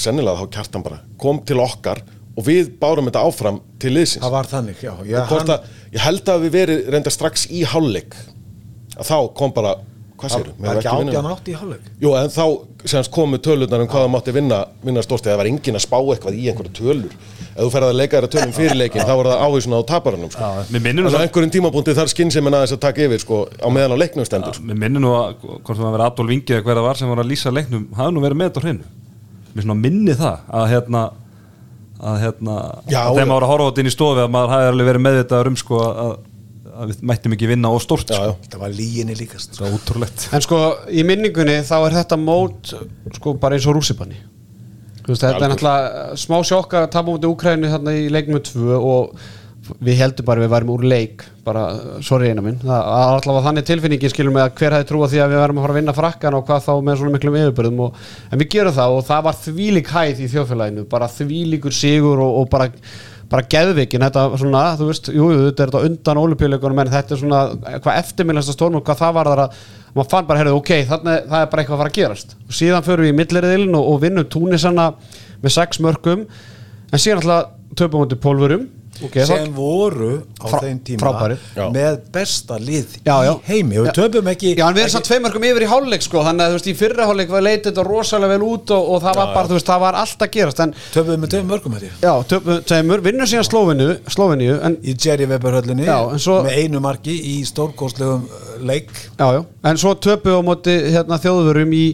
sennilega 0.00 0.40
þá 0.40 0.48
kjartan 0.56 0.86
bara, 0.88 1.02
kom 1.20 1.42
til 1.44 1.60
okkar 1.60 2.00
og 2.36 2.44
við 2.46 2.70
bárum 2.80 3.08
þetta 3.08 3.24
áfram 3.24 3.60
til 3.80 3.94
liðsins. 3.96 4.22
Það 4.24 4.34
var 4.36 4.48
þannig, 4.50 4.80
já, 4.84 4.92
já 5.08 5.20
hann, 5.30 5.52
að, 5.56 5.68
ég 5.94 6.04
held 6.04 6.32
að 6.32 6.46
við 6.46 6.56
verið 6.60 6.88
reynda 6.92 7.12
strax 7.14 7.46
í 7.48 7.62
hálfleik. 7.64 8.16
Að 8.96 9.08
þá 9.08 9.16
kom 9.36 9.54
bara 9.56 9.76
hvað 10.16 10.32
séru? 10.32 10.52
það 10.56 10.68
var 10.68 10.80
ekki 10.80 10.92
átján 10.92 11.30
átt 11.30 11.48
í 11.48 11.54
hálfleik? 11.56 11.88
Jú, 12.02 12.12
en 12.18 12.30
þá 12.32 12.44
semst 12.92 13.12
komu 13.12 13.40
tölurnar 13.42 13.82
um 13.84 13.88
hvað 13.90 14.04
það 14.04 14.12
mátti 14.12 14.34
vinna, 14.36 14.60
vinna 14.84 15.04
stórst 15.04 15.26
eða 15.26 15.34
það 15.34 15.40
var 15.42 15.50
engin 15.50 15.78
að 15.80 15.84
spá 15.86 15.96
eitthvað 15.98 16.36
í 16.36 16.46
einhverju 16.52 16.74
tölur. 16.76 17.16
Ef 17.56 17.62
þú 17.64 17.68
ferð 17.72 17.88
að 17.88 17.98
leika 17.98 18.16
þér 18.18 18.26
að 18.28 18.34
tölum 18.36 18.54
fyrir 18.56 18.76
leikin 18.76 19.06
þá 19.08 19.12
var 19.16 19.28
það 19.30 19.44
ávísun 19.46 19.76
á 19.76 19.80
taparanum 19.88 20.32
sko. 20.32 20.48
Samt- 20.76 21.20
einhverjum 21.24 21.52
tímapunkti 21.56 21.96
þarf 21.96 22.12
skinn 22.12 22.32
sem 22.32 22.46
en 22.46 22.56
aðeins 22.58 22.76
að 22.76 22.82
taka 22.84 23.04
yfir 23.06 23.22
sko, 23.24 23.38
á 23.48 23.68
meðan 23.72 23.96
á 23.96 24.02
leiknum 24.02 24.28
stendur. 24.28 24.56
Sko. 24.56 24.68
Mér 24.68 24.80
minnir 24.84 25.00
nú 25.04 25.14
að 25.16 25.38
hvort 25.40 25.80
það 25.80 25.94
var 25.96 26.04
Adolf 26.10 26.34
Ingi 26.36 26.52
eða 26.52 26.66
hver 26.68 26.80
það 26.80 26.88
var 26.90 27.00
sem 27.00 27.12
var 27.12 27.22
að 27.24 27.30
lýsa 27.32 27.52
leiknum 27.56 27.86
hafi 27.96 28.12
nú 28.12 28.24
verið 28.24 28.40
með 28.42 28.50
þetta 28.50 28.60
á 28.60 28.64
hreinu. 28.66 28.90
Mér 29.56 29.80
minni 29.80 30.16
það 30.20 30.52
að 30.60 30.68
hérna 30.74 31.02
að 32.00 32.22
hérna 32.22 32.56
Já, 32.92 33.02
að 33.06 33.20
var 33.32 33.46
að 33.46 33.52
horfa 33.52 33.68
þetta 33.70 33.82
inn 33.84 33.90
í 33.90 33.94
stofi 33.94 34.24
að 34.24 34.32
maður 34.34 34.54
hafi 34.54 34.70
alveg 34.72 34.90
verið 34.90 35.04
með 35.06 35.18
þetta 35.22 35.42
um 35.50 35.58
sko 35.60 35.80
að, 35.86 36.12
að 36.76 36.92
við 36.92 37.02
mættum 37.10 37.36
ekki 37.36 37.50
vinna 37.50 37.72
og 37.72 37.82
stórt 37.84 38.12
Já, 38.12 38.16
sko. 38.16 38.26
já. 38.28 38.50
það 38.52 38.64
var 38.66 38.76
líginni 38.76 39.16
líkast 39.16 39.60
En 40.36 40.44
sko, 40.44 40.62
í 40.92 41.06
minningunni 41.08 41.58
þá 41.66 41.76
er 41.78 41.98
þetta 42.02 42.20
mót 42.20 42.74
sko 43.16 43.36
bara 43.40 43.56
eins 43.56 43.68
og 43.70 43.78
veist, 45.14 45.22
þetta 45.22 45.44
er 45.44 45.52
náttúrulega 45.52 46.16
smá 46.18 46.36
sjokk 46.46 46.72
að 46.74 46.86
tapa 46.90 47.10
mútið 47.12 47.32
Úkrænu 47.32 47.70
þarna 47.70 47.92
í 47.94 48.06
leiknum 48.10 48.42
2 48.42 48.78
og 48.78 49.20
við 49.82 49.98
heldum 50.00 50.26
bara 50.28 50.42
við 50.42 50.52
værum 50.52 50.72
úr 50.74 50.84
leik 50.86 51.24
bara, 51.46 51.62
sorry 52.04 52.30
eina 52.30 52.42
minn. 52.44 52.58
Það 52.62 52.80
var 52.90 53.16
allavega 53.16 53.46
þannig 53.46 53.66
tilfinningin 53.68 54.12
skilum 54.12 54.34
með 54.36 54.44
að 54.46 54.54
hver 54.60 54.76
hefði 54.76 54.88
trúa 54.90 55.10
því 55.10 55.18
að 55.22 55.32
við 55.32 55.42
værum 55.42 55.58
að 55.58 55.66
fara 55.66 55.74
að 55.74 55.80
vinna 55.80 55.96
frakkan 55.96 56.36
og 56.38 56.46
hvað 56.48 56.64
þá 56.66 56.72
með 56.86 57.00
svona 57.00 57.14
miklum 57.14 57.38
yfirbörðum 57.40 57.82
og, 57.86 57.90
en 58.30 58.40
við 58.42 58.50
gerum 58.54 58.76
það 58.76 58.96
og 58.96 59.04
það 59.10 59.26
var 59.26 59.36
þvílík 59.42 59.92
hæð 59.94 60.16
í 60.22 60.30
þjóðfélaginu, 60.34 60.86
bara 60.90 61.12
þvílíkur 61.16 61.74
sigur 61.76 62.24
og, 62.24 62.32
og 62.42 62.50
bara 62.52 62.66
bara 63.26 63.42
geðvikin, 63.50 64.04
þetta 64.06 64.22
svona, 64.38 64.60
þú 64.78 64.86
veist, 64.86 65.08
jú, 65.10 65.24
þetta 65.48 65.64
er 65.64 65.70
þetta 65.72 65.86
undan 65.88 66.20
ólupjuleikunum 66.22 66.78
en 66.84 66.92
þetta 66.92 67.16
er 67.16 67.18
svona 67.18 67.40
hvað 67.82 67.98
eftirminnasta 67.98 68.54
stórn 68.54 68.78
og 68.78 68.84
hvað 68.86 69.00
það 69.00 69.16
var 69.16 69.30
þar 69.32 69.42
að 69.42 69.50
maður 69.96 70.10
fann 70.12 70.28
bara, 70.28 70.38
herrðu, 70.42 70.60
ok, 70.60 70.70
þannig 70.92 71.26
það 71.32 71.40
er 71.40 71.50
bara 71.50 71.64
eitthvað 71.64 71.76
að 71.76 71.82
fara 71.82 71.90
að 71.90 71.96
við 79.00 79.10
með 79.10 79.20
alltaf 79.20 79.20
við 79.20 79.22
okay, 79.22 79.26
sem 79.26 79.52
voru 79.56 80.10
á 80.40 80.46
Frá- 80.50 80.60
þeim 80.64 80.78
tíma 80.86 81.00
frábærir. 81.04 81.38
Já. 81.56 81.64
með 81.76 81.98
besta 82.16 82.58
lið 82.58 82.96
Já, 83.06 83.16
já. 83.26 83.32
í 83.32 83.46
heimi. 83.50 83.78
Og 83.80 83.86
við 83.86 83.94
töpum 84.00 84.30
ekki 84.32 84.52
Já, 84.56 84.64
en 84.68 84.74
við 84.76 84.82
erum 84.86 84.94
samt 84.96 85.08
tveim 85.10 85.22
mörgum 85.26 85.46
yfir 85.50 85.66
í 85.66 85.70
hálfleik 85.70 86.02
sko, 86.06 86.22
þannig 86.26 86.44
að 86.46 86.50
þú 86.54 86.58
veist, 86.58 86.70
í 86.70 86.76
fyrra 86.80 87.06
hálfleik 87.10 87.32
var 87.34 87.44
leitið 87.46 87.70
þetta 87.70 87.84
rosalega 87.86 88.32
vel 88.36 88.46
út 88.50 88.74
og, 88.76 88.90
og 88.96 89.02
það 89.06 89.18
var 89.20 89.32
bara, 89.36 89.46
þú 89.50 89.58
veist, 89.58 89.70
það 89.70 89.80
var 89.86 89.98
allt 90.02 90.26
að 90.26 90.32
gerast 90.36 90.62
en 90.66 90.74
töpum 90.94 91.20
með 91.26 91.32
tveim 91.36 91.48
mörgum 91.52 91.78
ég. 91.80 91.96
Já, 92.02 92.12
töpum 92.32 92.60
tveimur, 92.66 93.04
vinnur 93.06 93.30
síðan 93.30 93.48
Slóveníu, 93.50 93.96
Slóveníu 94.16 94.58
en 94.66 94.78
í 94.82 94.96
Jerry 94.96 95.26
Weber 95.30 95.58
höllinni 95.60 95.86
svo- 96.22 96.42
með 96.46 96.60
einu 96.62 96.80
marki 96.84 97.14
í 97.34 97.36
stórkostlegum 97.46 98.26
uh, 98.28 98.52
leik. 98.66 98.90
Já, 99.18 99.26
já, 99.38 99.42
en 99.70 99.76
svo 99.80 99.94
töpu 100.00 100.36
á 100.36 100.40
móti 100.44 100.74
hérna, 100.94 101.18
þjóðurum 101.22 101.72
í, 101.76 101.84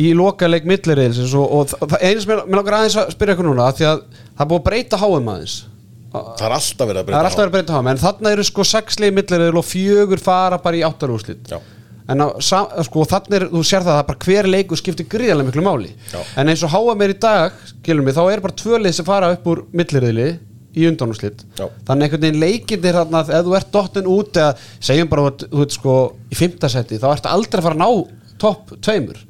í 0.00 0.12
lokaleik 0.16 0.64
milliriðils 0.68 1.34
og, 1.36 1.52
og 1.84 1.96
ég 2.00 2.24
mér 2.28 2.44
langar 2.56 2.78
aðeins 2.80 2.96
að 3.00 3.10
spyrja 3.16 3.36
ykkur 3.36 3.48
núna 3.50 3.66
af 3.68 3.76
því 3.80 3.88
að 3.90 4.02
það 4.38 4.50
búið 4.52 4.60
að 4.60 4.66
breyta 4.70 5.00
háum 5.02 5.28
aðeins 5.34 5.56
Það 6.10 6.46
er 6.46 6.54
alltaf 6.56 6.88
verið 6.88 7.00
að 7.00 7.04
það 7.04 7.06
breyta 7.06 7.20
er 7.20 7.28
alltaf 7.28 7.40
verið 7.40 7.50
að 7.50 7.56
breyta 7.56 7.76
háum 7.76 7.90
en 7.92 8.00
þarna 8.00 8.32
eru 8.34 8.46
sko 8.48 8.66
sexlið 8.66 9.12
milliriðil 9.14 9.60
og 9.60 9.66
fjögur 9.68 10.22
fara 10.24 10.58
bara 10.58 10.80
í 10.80 10.82
áttarúslit 10.86 11.52
en 12.10 12.24
á, 12.26 12.26
sko 12.42 13.04
þannig 13.06 13.36
er, 13.38 13.46
þú 13.52 13.62
sér 13.68 13.86
það 13.86 13.98
að 14.00 14.06
bara 14.08 14.24
hver 14.26 14.48
leikur 14.50 14.80
skiptir 14.80 15.06
gríðarlega 15.06 15.46
miklu 15.46 15.62
máli. 15.62 15.92
Já. 16.10 16.18
en 16.42 16.50
eins 16.50 16.64
og 16.66 16.72
háum 16.74 17.04
er 17.04 17.14
í 17.14 17.18
dag, 17.22 17.60
skilum 17.70 18.08
við 18.08 18.18
þá 18.18 18.22
er 18.32 18.42
bara 18.42 18.58
tvölið 18.64 18.96
sem 18.96 19.06
fara 19.06 19.30
upp 19.36 19.46
úr 19.52 19.62
milliriðili 19.70 20.28
í 20.74 20.86
undanúslit 20.90 21.44
þannig 21.86 22.06
einhvern 22.08 22.24
veginn 22.26 22.42
leikindir 22.42 22.98
þarna 22.98 23.22
ef 23.26 23.46
þú 23.46 23.56
ert 23.58 23.72
dottin 23.74 24.10
út 24.10 24.38
eða 24.38 24.52
segjum 24.82 25.10
bara 25.10 25.32
þú 25.42 25.64
ert 25.64 25.78
sko 25.78 25.96
í 26.30 26.38
fimmtasæti 26.38 26.98
þá 27.02 27.08
ertu 27.12 27.30
aldrei 27.30 27.62
að 27.62 27.66
fara 27.68 27.78
að 27.78 27.82
ná 27.82 28.38
topp 28.40 28.74
tveimur 28.82 29.22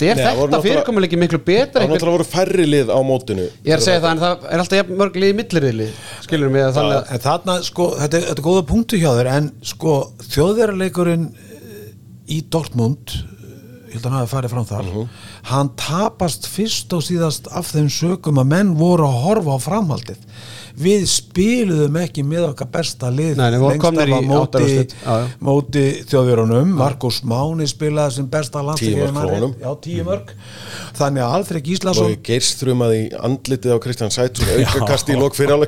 er 0.00 0.16
Nei, 0.16 0.24
voru 0.24 0.48
þetta 0.48 0.56
náttúrulega- 0.56 0.62
fyrirkomuleiki 0.66 1.18
miklu 1.20 1.38
betra 1.44 1.72
Það 1.72 1.82
einhvern, 1.82 1.92
náttúrulega 1.98 2.16
voru 2.16 2.28
færri 2.32 2.66
lið 2.66 2.88
á 2.88 2.98
mótinu 3.04 3.44
ég 3.64 3.72
er 3.72 3.78
að 3.78 3.84
segja 3.86 4.00
það 4.00 4.10
en 4.12 4.22
það 4.22 4.46
er 4.52 4.58
alltaf 4.62 4.78
jafn 4.80 4.96
mörg 5.02 5.14
lið 5.20 5.32
í 5.32 5.36
milliriðili 5.42 5.88
skilur 6.24 6.50
mig 6.50 6.62
að 6.62 6.72
þannig 6.78 7.12
að 7.12 7.22
þarna 7.26 7.56
sko, 7.62 7.88
þetta 8.00 8.16
er, 8.16 8.22
þetta 8.30 8.40
er 8.42 8.48
góða 8.48 8.66
punktu 8.72 8.96
hjá 9.02 9.10
þér 9.18 9.30
en 9.36 9.50
sko 9.62 9.96
þjóðverðarleikurinn 10.32 11.28
í 12.32 12.40
Dortmund 12.48 13.12
eh, 13.12 13.92
ég 13.92 13.98
held 13.98 14.06
að 14.06 14.10
hann 14.10 14.20
hafi 14.22 14.32
farið 14.36 14.54
fram 14.54 14.66
þar 14.72 14.88
Mhm. 14.88 15.08
Hann 15.50 15.72
tapast 15.76 16.46
fyrst 16.46 16.92
og 16.94 17.02
síðast 17.02 17.48
af 17.50 17.72
þeim 17.74 17.88
sögum 17.90 18.38
að 18.42 18.50
menn 18.54 18.74
voru 18.78 19.08
að 19.08 19.20
horfa 19.26 19.56
á 19.56 19.58
framhaldið. 19.64 20.26
Við 20.82 21.02
spiluðum 21.10 21.96
ekki 22.00 22.22
með 22.24 22.46
okkar 22.46 22.68
besta 22.72 23.10
lið 23.12 23.34
Nei, 23.36 23.50
lengst 23.52 23.82
af 23.84 23.98
að 24.16 24.22
móti, 24.24 24.84
móti 25.44 25.82
þjóðverunum 26.08 26.70
Markus 26.78 27.18
Máni 27.28 27.66
spilaði 27.68 28.14
sem 28.16 28.28
besta 28.32 28.62
Tíu 28.80 29.02
mörk 29.12 29.18
frá 29.18 29.34
honum. 29.36 29.52
já, 29.60 29.68
tíu 29.84 30.06
mörg 30.06 30.32
þannig 30.96 31.24
að 31.26 31.34
Alfred 31.36 31.66
Gíslason 31.68 32.08
og 32.08 32.22
geirstrumaði 32.24 33.02
í 33.02 33.10
andlitið 33.28 33.74
á 33.76 33.78
Kristján 33.84 34.14
Sætsson 34.16 34.48
aukakasti 34.62 35.12
í 35.12 35.20
lok 35.20 35.36
fyrir 35.36 35.58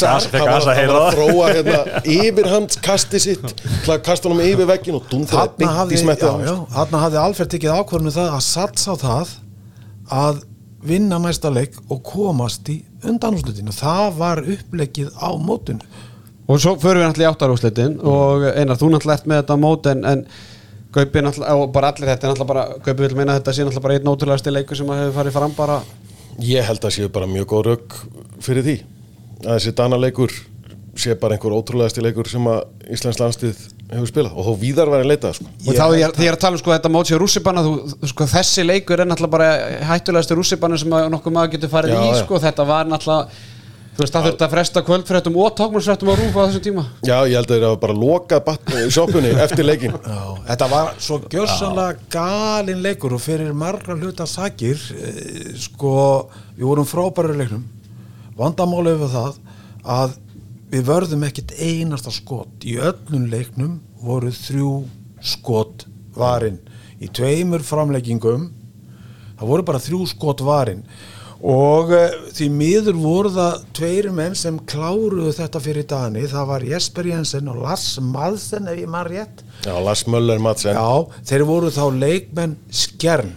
gas- 0.00 0.30
fekk 0.32 0.48
gas 0.48 0.70
að 0.70 0.80
það. 0.96 1.18
þróa 1.18 1.52
hérna, 1.52 2.02
yfirhandskasti 2.16 3.20
sitt 3.26 3.46
til 3.60 3.92
að 3.94 4.02
kasta 4.08 4.30
honum 4.30 4.42
yfir 4.46 4.68
veggin 4.72 4.96
og 4.96 5.06
á 6.24 6.32
hann, 6.32 6.46
já, 6.48 6.54
sko. 6.56 6.66
þarna 6.78 7.04
hafði 7.04 7.20
Alfred 7.26 7.52
tekið 7.52 7.76
ákvörðinu 7.82 8.16
það 8.16 8.32
að 8.36 8.44
satsa 8.80 8.92
á 8.92 8.96
það 9.02 9.32
að 10.16 10.42
vinna 10.86 11.18
næsta 11.18 11.50
leik 11.50 11.78
og 11.90 12.02
komast 12.06 12.68
í 12.70 12.80
undanúslutin 13.06 13.70
og 13.70 13.76
það 13.76 14.18
var 14.20 14.42
upplegið 14.42 15.14
á 15.18 15.30
mótinu. 15.34 15.82
Og 16.46 16.60
svo 16.62 16.76
förum 16.78 17.02
við 17.02 17.08
náttúrulega 17.08 17.26
í 17.26 17.32
áttarúslitin 17.32 17.96
og 18.06 18.44
einar, 18.52 18.78
þú 18.78 18.92
náttúrulega 18.92 19.18
ert 19.18 19.30
með 19.30 19.40
þetta 19.42 19.56
mót 19.62 19.88
en, 19.90 20.04
en 20.06 20.26
Gaupi 20.94 21.22
náttúrulega, 21.24 21.56
og 21.58 21.72
bara 21.74 21.90
allir 21.90 22.12
þetta 22.12 22.28
er 22.28 22.32
náttúrulega 22.32 22.52
bara, 22.52 22.66
Gaupi 22.84 23.02
vil 23.02 23.16
meina 23.18 23.38
þetta 23.40 23.54
sé 23.54 23.64
náttúrulega 23.64 23.86
bara 23.86 23.96
einn 23.98 24.12
ótrúlega 24.12 24.54
leikur 24.54 24.78
sem 24.78 24.92
að 24.92 25.00
hefur 25.02 25.16
farið 25.18 25.38
fram 25.38 25.56
bara. 25.56 25.80
Ég 26.46 26.68
held 26.68 26.84
að 26.84 26.94
séu 26.94 27.10
bara 27.12 27.30
mjög 27.30 27.48
góð 27.50 27.66
rauk 27.70 27.98
fyrir 28.44 28.66
því 28.66 28.76
að 29.42 29.50
þessi 29.56 29.74
danaleikur 29.80 30.36
sé 30.96 31.16
bara 31.20 31.36
einhver 31.36 31.56
ótrúlegasti 31.56 32.04
leikur 32.04 32.30
sem 32.30 32.46
að 32.48 32.62
Íslands 32.94 33.20
landstið 33.20 33.66
hefur 33.90 34.08
spilað 34.10 34.34
og 34.34 34.46
þó 34.48 34.52
víðar 34.60 34.90
væri 34.90 35.08
leitað 35.12 35.36
sko. 35.38 35.44
og 35.46 35.76
þá 35.76 35.84
ég, 35.94 36.14
þegar 36.16 36.24
ég 36.24 36.30
er 36.30 36.36
að 36.36 36.40
tala 36.42 36.56
um 36.56 36.62
sko 36.62 36.72
þetta 36.74 36.90
mót 36.90 37.10
sér 37.10 37.20
rússipanna 37.22 37.62
sko 38.10 38.26
þessi 38.32 38.64
leikur 38.66 39.02
er 39.02 39.06
náttúrulega 39.10 39.34
bara 39.36 39.50
hættulegasti 39.92 40.38
rússipanna 40.38 40.78
sem 40.82 40.96
að 40.96 41.10
nokkuð 41.14 41.36
maður 41.36 41.52
getur 41.54 41.70
farið 41.70 41.94
Já, 41.94 42.00
í 42.02 42.16
sko. 42.24 42.40
Þetta 42.42 42.66
var 42.66 42.90
náttúrulega 42.90 43.54
þú 43.96 44.02
veist 44.02 44.16
það 44.16 44.26
þurfti 44.26 44.44
að 44.44 44.52
fresta 44.52 44.82
kvöldfréttum 44.84 45.38
og 45.40 45.54
tókmálsfréttum 45.56 46.10
á 46.12 46.14
rúfa 46.18 46.42
á 46.42 46.46
þessum 46.50 46.64
tíma. 46.66 46.82
Já, 47.06 47.16
ég 47.24 47.38
held 47.38 47.46
að 47.46 47.54
þeir 47.54 47.64
hafa 47.68 47.80
bara 47.86 47.96
lokað 47.96 48.50
sjoppunni 48.92 49.30
eftir 49.46 49.64
leikin 49.64 49.94
Já, 49.96 50.18
þetta 50.50 50.68
var 50.74 50.90
svo 51.06 51.20
gjörsanlega 51.32 52.10
galinn 52.12 52.82
leikur 52.84 53.16
og 53.16 53.22
fyrir 53.24 53.54
margra 53.56 53.96
hluta 53.96 54.26
sakir 54.28 54.82
eh, 54.98 55.54
sko, 55.62 55.94
við 56.58 56.68
vorum 56.68 56.90
frábæri 56.90 57.38
í 57.38 57.40
leiknum. 57.40 57.64
Vandamálið 58.36 59.00
við 59.06 59.16
það 59.16 59.42
að 59.96 60.20
við 60.72 60.86
vörðum 60.88 61.26
ekkit 61.26 61.54
einasta 61.58 62.12
skot. 62.14 62.64
Í 62.66 62.78
öllum 62.82 63.28
leiknum 63.32 63.80
voru 64.02 64.32
þrjú 64.34 64.70
skot 65.24 65.86
varin. 66.16 66.58
Í 67.02 67.10
tveimur 67.12 67.64
framleggingum 67.66 68.48
það 69.36 69.52
voru 69.52 69.66
bara 69.68 69.82
þrjú 69.82 70.02
skot 70.10 70.42
varin. 70.46 70.82
Og 71.46 71.90
uh, 71.92 72.14
því 72.32 72.46
miður 72.48 72.96
voru 72.96 73.30
það 73.34 73.64
tveiri 73.76 74.12
menn 74.16 74.36
sem 74.38 74.56
kláruðu 74.70 75.34
þetta 75.36 75.60
fyrir 75.60 75.84
dani, 75.88 76.22
það 76.30 76.46
var 76.48 76.64
Jesper 76.64 77.10
Jensen 77.10 77.50
og 77.52 77.58
Lars 77.60 77.90
Madsen 78.00 78.70
ef 78.72 78.80
ég 78.80 78.88
maður 78.90 79.12
rétt. 79.12 79.42
Já, 79.66 79.74
Lars 79.84 80.06
Möller 80.08 80.40
Madsen. 80.42 80.78
Já, 80.78 81.20
þeir 81.28 81.44
voru 81.50 81.72
þá 81.74 81.84
leikmenn 81.92 82.56
Skjern. 82.72 83.34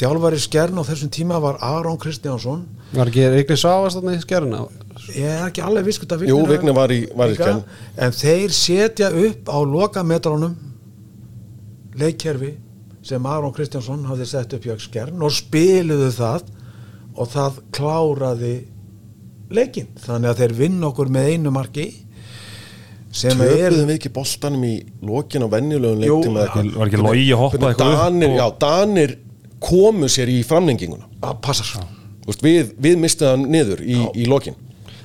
Þjálfari 0.00 0.42
Skjern 0.42 0.80
á 0.80 0.88
þessum 0.90 1.14
tíma 1.14 1.38
var 1.42 1.60
Aron 1.62 1.98
Kristjánsson. 2.02 2.66
Var 2.96 3.12
ekki 3.14 3.58
Sáast 3.60 4.00
þarna 4.00 4.16
í 4.16 4.22
skerina 4.24 4.64
Ég 5.10 5.24
er 5.26 5.46
ekki 5.48 5.62
alveg 5.64 5.84
viss 5.88 5.98
hvort 5.98 6.12
að 6.16 6.26
Jú, 6.28 6.38
Vigni 6.46 6.72
var 6.76 6.92
í- 6.94 7.06
var 7.16 7.32
í 7.32 7.36
Skjern. 7.38 7.62
En 7.98 8.12
þeir 8.12 8.52
setja 8.54 9.08
upp 9.10 9.48
á 9.50 9.58
lokametrónum 9.64 10.54
leikkerfi 12.00 12.52
sem 13.02 13.26
Aron 13.26 13.52
Kristjánsson 13.56 14.04
hafði 14.08 14.26
sett 14.28 14.52
upp 14.56 14.66
hjá 14.68 14.76
Skjern 14.80 15.22
og 15.24 15.32
spiluðu 15.34 16.10
það 16.14 16.44
og 17.16 17.28
það 17.32 17.58
kláraði 17.74 18.52
leikinn. 19.50 19.88
Þannig 20.04 20.30
að 20.30 20.42
þeir 20.44 20.54
vinn 20.60 20.84
okkur 20.86 21.10
með 21.10 21.30
einu 21.34 21.50
marki 21.54 21.88
sem 23.10 23.40
er 23.42 23.72
Töpuðum 23.72 23.88
við 23.90 23.96
ekki 23.96 24.12
boltanum 24.14 24.62
í 24.68 24.74
lokin 25.02 25.42
á 25.42 25.48
venjulegum 25.50 26.04
Jú, 26.06 26.18
leiktum 26.20 26.36
eða 26.36 26.44
eitthvað? 26.46 26.74
Var 26.78 26.86
ekki 26.92 27.02
logi 27.02 27.24
að 27.34 27.40
hoppa 27.42 27.58
eitthvað 27.72 27.96
Danir, 28.04 28.28
og- 28.30 28.38
já, 28.38 28.46
Danir 28.62 29.16
komu 29.60 30.06
sér 30.08 30.30
í 30.30 30.38
framlenginguna. 30.46 31.08
Að 31.22 31.40
passa 31.42 31.64
svo 31.66 31.82
Þú 32.20 32.26
veist, 32.30 32.42
við, 32.44 32.68
við 32.78 32.98
mistuð 33.00 33.30
hann 33.32 33.46
niður 33.50 33.80
í, 33.82 33.96
í 34.14 34.26
lokin 34.28 34.54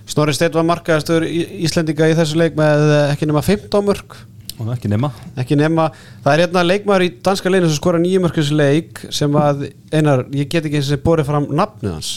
Snorri 0.10 0.36
Steinn 0.38 0.54
var 0.54 0.68
markaðastur 0.70 1.26
Íslendinga 1.26 2.12
í 2.12 2.16
þessu 2.18 2.38
leik 2.40 2.58
með 2.60 2.86
eh, 2.86 3.14
ekki 3.16 3.30
nema 3.30 3.44
15 3.46 3.86
mörg 3.88 4.18
Og 4.56 4.70
ekki 4.72 4.88
nema. 4.88 5.10
Ekki 5.36 5.58
nema, 5.60 5.90
það 6.24 6.32
er 6.32 6.42
hérna 6.46 6.62
leikmaður 6.64 7.04
í 7.04 7.10
danska 7.26 7.52
leinu 7.52 7.68
sem 7.68 7.76
skora 7.76 8.00
nýjum 8.00 8.24
mörg 8.24 8.38
þessu 8.40 8.56
leik 8.56 9.02
sem 9.12 9.34
að, 9.36 9.66
einar, 9.92 10.24
ég 10.32 10.48
get 10.48 10.68
ekki 10.70 10.80
eins 10.80 10.92
og 10.96 11.02
borið 11.04 11.28
fram 11.28 11.50
nafnið 11.52 11.92
hans. 11.92 12.12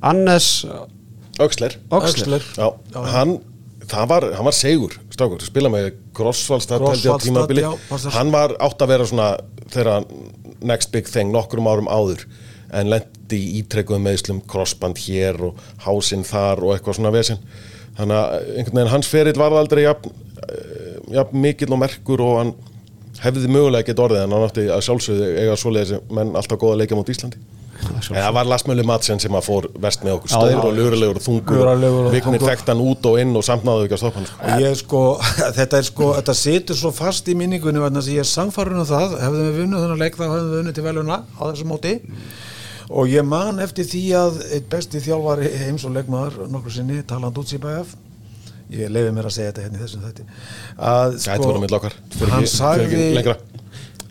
Annes 0.00 0.46
Öxler. 1.42 1.76
Oxler 1.92 2.38
Öxler. 2.38 2.46
Já, 2.56 3.02
hann, 3.12 3.36
það 3.90 4.08
var, 4.14 4.28
hann 4.38 4.48
var 4.48 4.56
segur 4.56 4.96
strákur, 5.12 5.44
spila 5.44 5.72
með 5.72 5.90
passar. 7.90 8.14
hann 8.16 8.32
var 8.32 8.56
átt 8.64 8.82
að 8.84 8.92
vera 8.94 9.08
svona 9.08 9.28
þeirra 9.72 9.98
next 10.64 10.92
big 10.94 11.08
thing 11.12 11.34
nokkrum 11.34 11.68
árum 11.68 11.90
áður 11.92 12.24
en 12.74 12.90
lendi 12.90 13.40
í 13.40 13.60
ítrekkuðum 13.60 14.06
meðslum 14.08 14.42
crossband 14.48 15.00
hér 15.06 15.40
og 15.50 15.60
hásinn 15.86 16.26
þar 16.26 16.64
og 16.64 16.74
eitthvað 16.74 16.98
svona 17.00 17.14
vesinn 17.14 17.42
þannig 17.96 18.16
að 18.20 18.48
einhvern 18.56 18.78
veginn 18.78 18.92
hans 18.92 19.10
ferill 19.10 19.38
var 19.40 19.56
aldrei 19.56 19.84
jafn, 19.86 20.14
eh, 20.46 20.96
jafn 21.16 21.42
mikill 21.42 21.72
og 21.72 21.82
merkur 21.82 22.22
og 22.24 22.38
hann 22.40 22.54
hefði 23.22 23.50
mögulega 23.50 23.88
gett 23.88 24.00
orðið 24.02 24.24
en 24.24 24.34
hann 24.36 24.48
átti 24.48 24.66
að 24.72 24.82
sjálfsögðu 24.86 25.28
eiga 25.40 25.60
svoleiðis 25.60 26.08
menn 26.12 26.34
alltaf 26.36 26.60
góða 26.60 26.82
leikja 26.82 26.98
mot 26.98 27.12
Íslandi. 27.12 27.40
En 27.76 28.16
það 28.16 28.30
var 28.32 28.48
Lasmölu 28.48 28.84
Madsen 28.88 29.20
sem 29.20 29.34
að 29.36 29.44
fór 29.46 29.66
verst 29.82 30.04
með 30.04 30.14
okkur? 30.16 30.30
Stór 30.32 30.62
og 30.64 30.72
lurulegur 30.74 31.18
og 31.20 31.24
þungur 31.24 31.58
Luralegur 31.60 32.08
og 32.08 32.14
þungur. 32.16 32.46
þekkt 32.48 32.70
hann 32.72 32.80
út 32.82 33.08
og 33.10 33.18
inn 33.20 33.36
og 33.36 33.44
samt 33.46 33.66
náðu 33.68 33.84
ekki 33.84 33.96
að 33.98 34.00
stoppa 34.00 34.22
hann 34.22 34.28
sko. 34.30 34.72
sko, 34.80 35.02
þetta 35.58 35.82
sko 35.84 36.08
þetta 36.16 36.36
situr 36.40 36.80
svo 36.80 36.92
fast 36.96 37.28
í 37.28 37.36
minningunni 37.38 37.82
vegna 37.82 38.00
þess 38.00 38.10
að 38.10 38.16
ég 38.16 38.24
er 38.24 38.30
samfarinn 38.30 38.80
um 38.80 38.88
það, 38.88 39.16
hefðum 39.22 39.46
við 39.50 39.60
vunnið 39.60 39.84
þennan 39.84 40.02
leik 40.02 40.16
þá 40.16 40.24
hefðum 40.24 40.48
við 40.48 40.58
vunnið 40.62 40.78
til 40.78 40.86
veluna 40.88 41.20
á 41.36 41.42
þessu 41.44 41.68
móti 41.68 41.94
og 42.88 43.10
ég 43.10 43.26
man 43.26 43.62
eftir 43.62 43.86
því 43.88 44.02
að 44.18 44.40
eitt 44.50 44.68
besti 44.70 45.02
þjálfari 45.02 45.50
heims 45.64 45.86
og 45.88 45.96
leikmaður 45.96 46.50
nokkur 46.52 46.74
sinni, 46.76 47.00
Taland 47.08 47.38
Utsibæf 47.40 47.96
ég 48.72 48.90
leiði 48.90 49.12
mér 49.14 49.28
að 49.28 49.36
segja 49.36 49.52
þetta 49.52 49.64
hérna 49.66 49.78
í 49.78 49.82
þessum 49.84 50.06
þætti 50.06 50.26
að 50.92 51.18
sko, 51.22 52.30
hann 52.32 52.48
sagði 52.50 53.36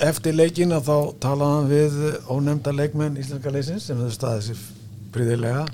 eftir 0.06 0.36
leikin 0.36 0.76
að 0.76 0.90
þá 0.90 0.98
talaði 1.24 1.56
hann 1.56 1.72
við 1.72 1.98
ónefnda 2.32 2.76
leikmenn 2.76 3.20
íslenska 3.20 3.52
leysins 3.52 3.88
sem 3.88 4.00
hefur 4.00 4.16
staðið 4.16 4.48
sér 4.50 4.64
príðilega 5.16 5.66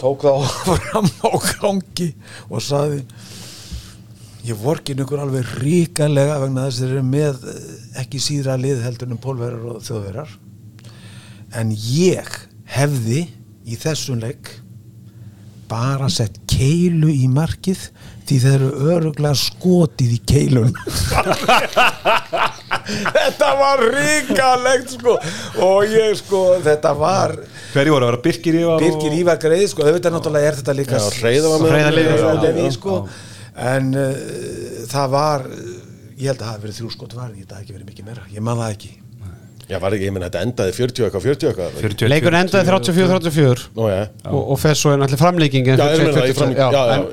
tók 0.00 0.26
þá 0.26 0.32
fram 0.86 1.10
á 1.26 1.30
gangi 1.58 2.12
og 2.50 2.62
saði 2.62 3.02
ég 4.46 4.58
vorkin 4.62 5.02
ykkur 5.02 5.24
alveg 5.24 5.54
ríkalega 5.58 6.38
vegna 6.42 6.68
þess 6.68 6.78
að 6.78 6.86
þeir 6.86 6.96
eru 6.96 7.06
með 7.10 7.46
eh, 7.50 7.62
ekki 8.02 8.22
síðra 8.22 8.58
lið 8.60 8.82
heldur 8.86 9.10
en 9.10 9.22
pólverjar 9.22 9.70
og 9.72 9.80
þjóðverjar 9.86 10.36
en 11.54 11.72
ég 11.74 12.30
hefði 12.76 13.26
í 13.66 13.78
þessum 13.78 14.20
leik 14.22 14.50
bara 15.70 16.08
sett 16.12 16.38
keilu 16.50 17.10
í 17.10 17.26
markið 17.30 17.88
því 18.26 18.36
þeir 18.42 18.54
eru 18.56 18.70
öruglega 18.92 19.38
skotið 19.38 20.14
í 20.16 20.20
keilun 20.26 20.72
þetta 23.16 23.48
var 23.58 23.82
ríkalegt 23.82 24.92
sko. 24.94 25.16
Og 25.62 25.86
ég 25.90 26.14
sko 26.20 26.42
þetta 26.64 26.92
var 26.98 27.34
Hverju 27.72 27.94
voru 27.94 28.06
að 28.06 28.12
vera? 28.12 28.22
Birkir 28.26 28.58
Ívar 28.60 28.82
Birgir 28.82 29.16
Ívar 29.20 29.40
greið 29.42 29.66
sko. 29.72 29.86
Auðvitað 29.86 30.16
náttúrulega 30.16 30.50
er 30.50 30.58
þetta 30.60 30.76
líka 30.78 31.00
já, 31.00 31.06
sko. 32.76 33.00
en 33.72 33.84
uh, 33.94 33.98
það 34.90 35.06
var 35.16 35.48
ég 36.16 36.30
held 36.30 36.38
að 36.38 36.44
það 36.44 36.52
hafi 36.52 36.64
verið 36.66 36.78
þrjú 36.80 36.90
skot 36.94 37.16
var 37.16 37.28
ég 37.32 37.42
held 37.42 37.50
að 37.50 37.50
það 37.50 37.58
hafi 37.58 37.66
ekki 37.66 37.76
verið 37.76 37.90
mikið 37.90 38.04
meira, 38.10 38.22
ég 38.32 38.46
man 38.46 38.62
það 38.62 38.76
ekki 38.76 38.92
Já, 39.66 39.80
var 39.82 39.94
ekki, 39.96 40.06
ég 40.06 40.12
menn 40.14 40.22
þetta 40.22 40.40
endaði 40.46 40.72
40 40.76 41.04
eitthvað, 41.06 41.24
40 41.26 41.48
eitthvað. 41.50 41.78
40, 41.82 42.08
leikur 42.12 42.34
endaði 42.38 42.68
34-34 42.70 43.64
Nú, 43.74 43.88
já, 43.90 43.96
og, 44.30 44.42
og 44.54 44.60
fer 44.62 44.78
svo 44.78 44.92
náttúrulega 44.94 45.18
framlíking 45.24 45.70
Já, 45.72 45.74
ég 45.90 46.02
meina 46.04 46.12
það 46.14 46.28
í 46.30 46.58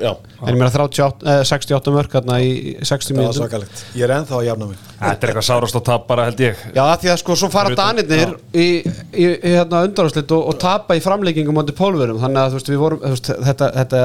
já. 0.04 0.12
en 0.14 0.52
ég 0.52 0.60
meina 0.60 0.68
38, 0.70 1.26
eh, 1.32 1.40
68 1.50 1.94
mörg 1.96 2.14
hérna 2.14 2.36
í 2.38 2.52
60 2.78 2.86
það 2.86 3.18
var 3.18 3.18
mínútur. 3.24 3.40
svakalegt, 3.40 3.82
ég 3.98 4.06
er 4.06 4.14
ennþá 4.20 4.38
að 4.38 4.46
jafna 4.46 4.70
mig. 4.70 4.84
Þetta 5.00 5.26
er 5.26 5.32
eitthvað 5.32 5.48
sárast 5.48 5.80
og 5.80 5.84
tap 5.90 6.06
bara 6.12 6.28
held 6.28 6.44
ég. 6.44 6.62
Já, 6.76 6.82
af 6.84 7.02
því 7.02 7.12
að 7.16 7.20
sko 7.24 7.38
svo 7.42 7.50
fara 7.50 7.74
danirnir 7.80 8.36
í, 8.54 8.68
í, 8.86 9.26
í 9.26 9.56
hérna 9.56 9.82
undanáslit 9.88 10.38
og, 10.38 10.46
og 10.52 10.58
tapa 10.62 10.94
í 10.94 11.02
framleggingum 11.02 11.58
átti 11.64 11.74
pólverum 11.74 12.22
þannig 12.22 12.42
að 12.44 12.54
þú 12.54 12.60
veist 12.60 12.70
við 12.70 12.82
vorum 12.84 13.04
þetta, 13.18 13.70
þetta, 13.80 14.04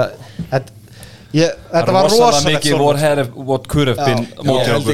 þetta, 0.55 0.78
ég, 1.35 1.55
þetta 1.71 1.93
var 1.95 2.07
rosalegt 2.09 2.65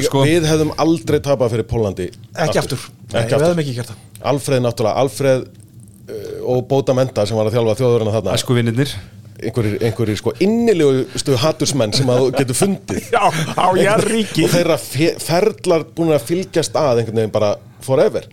sko. 0.06 0.24
Við 0.26 0.48
hefðum 0.50 0.72
aldrei 0.82 1.18
tapað 1.24 1.54
fyrir 1.54 1.68
Pólandi 1.70 2.08
ekki 2.46 2.60
aftur, 2.62 2.82
Nei, 3.12 3.20
Ekki 3.22 3.36
aftur. 3.38 3.60
ekki 3.62 3.76
það. 3.86 4.00
Alfreð 4.32 4.64
náttúrulega, 4.64 5.04
Alfreð 5.04 5.44
uh, 5.46 6.50
og 6.54 6.64
Bóta 6.70 6.96
Menta 6.96 7.26
sem 7.28 7.38
var 7.38 7.48
að 7.50 7.56
þjálfa 7.58 7.76
þjóðurina 7.80 8.16
þarna. 8.18 8.34
Æsku 8.36 8.56
vinnirnir 8.58 8.92
einhverjir, 9.36 9.78
einhverjir 9.84 10.16
sko 10.20 10.32
innilegustu 10.40 11.36
hattursmenn 11.42 11.92
sem 11.96 12.08
að 12.12 12.22
þú 12.22 12.28
getur 12.38 12.56
fundið. 12.56 13.08
Já, 13.16 13.24
á 13.56 13.66
Jarríki 13.76 14.46
og 14.46 14.54
þeirra 14.54 14.78
fe- 14.80 15.16
ferlar 15.22 15.84
búin 15.96 16.14
að 16.16 16.24
fylgjast 16.30 16.78
að 16.80 17.02
einhvern 17.02 17.20
veginn 17.22 17.34
bara 17.34 17.54
forever. 17.84 18.28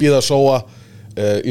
Býða 0.00 0.22
sóa 0.24 0.62
uh, 0.64 0.78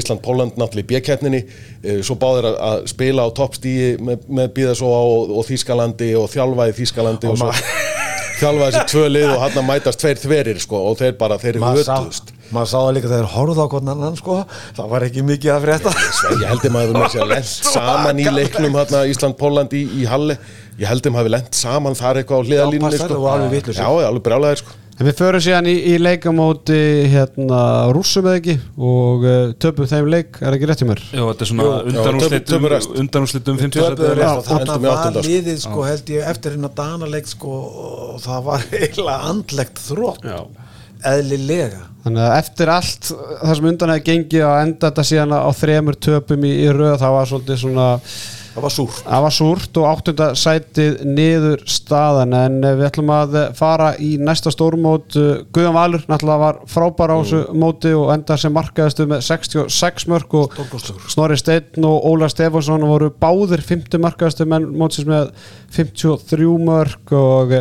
Ísland-Póland 0.01 0.57
náttúrulega 0.57 0.87
í 0.87 0.89
bjökeppninni 0.93 1.41
uh, 1.45 2.01
svo 2.05 2.17
báðir 2.21 2.51
að, 2.51 2.59
að 2.69 2.83
spila 2.93 3.27
á 3.27 3.29
toppstíi 3.37 3.95
með, 4.01 4.27
með 4.27 4.53
býða 4.57 4.77
sóa 4.81 5.01
og, 5.05 5.35
og 5.37 5.47
Þískalandi 5.49 6.13
og 6.19 6.29
þjálfa 6.33 6.69
í 6.71 6.77
Þískalandi 6.81 7.31
og, 7.31 7.41
svo 7.41 7.51
þjálfa 8.41 8.67
þessi 8.67 8.83
tvö 8.89 9.07
lið 9.11 9.27
og 9.29 9.41
hann 9.43 9.57
að 9.61 9.67
mætast 9.67 10.01
tveir 10.01 10.21
þverir 10.21 10.61
sko 10.63 10.81
og 10.89 10.97
þeir 11.01 11.15
bara, 11.19 11.37
þeir 11.41 11.59
sá, 11.61 11.67
hötuðust. 11.67 12.33
maður 12.49 12.71
sá 12.71 12.77
það 12.79 12.91
líka 12.97 13.11
þegar 13.11 13.29
horfðu 13.35 13.65
á 13.65 13.67
hvern 13.73 13.93
annan 13.93 14.17
sko, 14.17 14.37
það 14.79 14.91
var 14.95 15.05
ekki 15.07 15.25
mikið 15.27 15.53
að 15.53 15.67
frétta. 15.67 15.93
Ég 16.31 16.45
heldum 16.49 16.79
að 16.79 16.87
við 16.89 16.97
með 16.97 17.15
sér 17.15 17.31
lent 17.35 17.51
saman 17.75 18.21
í 18.21 18.27
leiknum 18.33 18.77
hérna, 18.79 19.05
Ísland-Póland 19.13 19.77
í, 19.77 19.85
í 20.01 20.09
Halle 20.09 20.39
ég 20.81 20.89
heldum 20.89 21.19
hafi 21.19 21.33
lent 21.35 21.57
saman 21.57 21.97
þar 21.97 22.23
eitthvað 22.23 22.49
á 22.49 22.65
vitlaus. 22.73 23.77
Já, 23.77 23.85
já, 23.85 24.09
alveg 24.09 24.25
brjálæðir 24.25 24.63
sko 24.63 24.80
En 25.01 25.07
við 25.07 25.15
förum 25.17 25.41
síðan 25.41 25.65
í, 25.65 25.73
í 25.89 25.93
leikamóti 25.97 26.77
hérna 27.09 27.61
rússum 27.95 28.27
eða 28.29 28.37
ekki 28.37 28.53
og 28.77 29.23
uh, 29.25 29.37
töpum 29.63 29.87
þeim 29.89 30.09
leik, 30.13 30.37
er 30.45 30.53
ekki 30.59 30.67
rétt 30.69 30.83
hjá 30.83 30.87
mér? 30.91 31.01
Jú, 31.09 31.23
þetta 31.31 31.45
er 31.47 31.49
svona 31.49 31.65
Jú, 31.65 31.71
já, 31.71 31.85
undanúrslit 31.89 32.35
töpum- 32.45 32.51
töpum 32.51 32.69
rest. 32.75 32.91
undanúrslit 33.01 33.49
um 33.49 33.57
50 33.63 33.79
Töpuðu 33.79 33.95
sætið. 33.95 34.11
rest. 34.19 34.21
Já, 34.21 34.33
og 34.37 34.67
það 34.69 34.83
var 34.85 34.99
sko. 35.15 35.23
liðið 35.25 35.57
sko 35.63 35.85
held 35.89 36.11
ég 36.13 36.27
eftir 36.35 36.53
hérna 36.57 36.71
danaleik 36.77 37.31
sko 37.31 37.55
og 37.87 38.19
það 38.27 38.43
var 38.51 38.67
eiginlega 38.83 39.31
andlegt 39.31 39.81
þrótt 39.87 40.29
eðlilega 41.11 41.81
Þannig 42.01 42.23
að 42.25 42.35
eftir 42.41 42.69
allt 42.73 43.09
það 43.11 43.55
sem 43.57 43.67
undan 43.71 43.91
hefði 43.93 44.05
gengið 44.11 44.45
að 44.47 44.59
enda 44.67 44.89
þetta 44.91 45.03
síðan 45.05 45.33
á 45.37 45.49
þremur 45.53 45.97
töpum 46.01 46.45
í, 46.49 46.53
í 46.65 46.69
röð 46.73 46.95
það 47.01 47.15
var 47.17 47.29
svolítið 47.29 47.59
svona 47.61 47.87
það 48.51 48.65
var 48.65 48.73
súrt. 48.75 48.99
Það 49.05 49.23
var 49.25 49.35
súrt 49.35 49.79
og 49.79 49.87
áttunda 49.89 50.27
sætið 50.37 50.97
niður 51.07 51.63
staðan 51.69 52.35
en 52.35 52.57
eh, 52.63 52.75
við 52.79 52.87
ætlum 52.89 53.13
að 53.15 53.37
fara 53.57 53.91
í 54.01 54.11
næsta 54.21 54.51
stórmót. 54.53 55.15
Eh, 55.19 55.43
Guðan 55.55 55.77
Valur 55.77 56.05
náttúrulega 56.09 56.43
var 56.43 56.59
frábær 56.71 57.15
á 57.15 57.17
þessu 57.21 57.41
móti 57.61 57.93
og 57.95 58.11
enda 58.15 58.37
sem 58.41 58.53
markaðistu 58.55 59.07
með 59.11 59.23
66 59.29 60.07
mörg 60.11 60.37
og. 60.41 60.59
Snorri 61.11 61.39
Steinn 61.39 61.87
og 61.87 62.07
Óla 62.11 62.29
Stefánsson 62.31 62.85
voru 62.87 63.11
báðir 63.21 63.63
50 63.65 64.01
markaðistu 64.03 64.47
menn 64.49 64.69
mótsins 64.77 65.07
með 65.09 65.31
53 65.75 66.51
mörg 66.61 67.15
og 67.15 67.55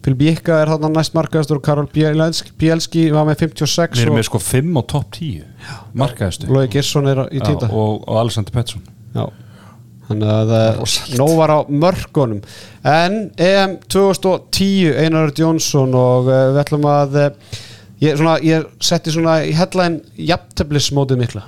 Fylbíkka 0.00 0.62
er 0.62 0.70
þarna 0.72 0.88
næst 0.94 1.12
markaðistur 1.16 1.58
og 1.60 1.64
Karol 1.66 1.88
Bielski, 1.92 2.54
Bielski 2.56 3.02
var 3.12 3.26
með 3.28 3.44
56 3.44 3.98
Við 3.98 4.06
erum 4.06 4.16
með 4.16 4.28
sko 4.30 4.40
5 4.40 4.80
á 4.80 4.82
topp 4.94 5.18
10 5.18 5.44
markaðistu 6.00 6.48
Lói 6.48 6.64
Girsson 6.72 7.10
er 7.10 7.26
í 7.28 7.42
týnda 7.42 7.68
og, 7.68 8.00
og 8.06 8.20
Alexander 8.22 8.54
Pettersson. 8.54 8.86
Já 9.12 9.28
Þannig 10.10 10.30
að 10.34 10.50
það 10.50 11.18
nóg 11.20 11.32
var 11.38 11.52
á 11.54 11.58
mörgunum 11.70 12.40
En 12.90 13.18
EM 13.38 13.76
2010 13.94 14.96
Einar 14.98 15.28
Örd 15.28 15.38
Jónsson 15.38 15.94
og 15.94 16.26
uh, 16.26 16.40
við 16.50 16.60
ætlum 16.64 16.88
að 16.90 17.18
uh, 17.20 17.28
ég, 18.02 18.16
svona, 18.18 18.34
ég 18.42 18.66
setti 18.82 19.14
svona 19.14 19.36
í 19.46 19.52
headline 19.54 20.00
jafnteflismótið 20.18 21.20
mikla. 21.22 21.44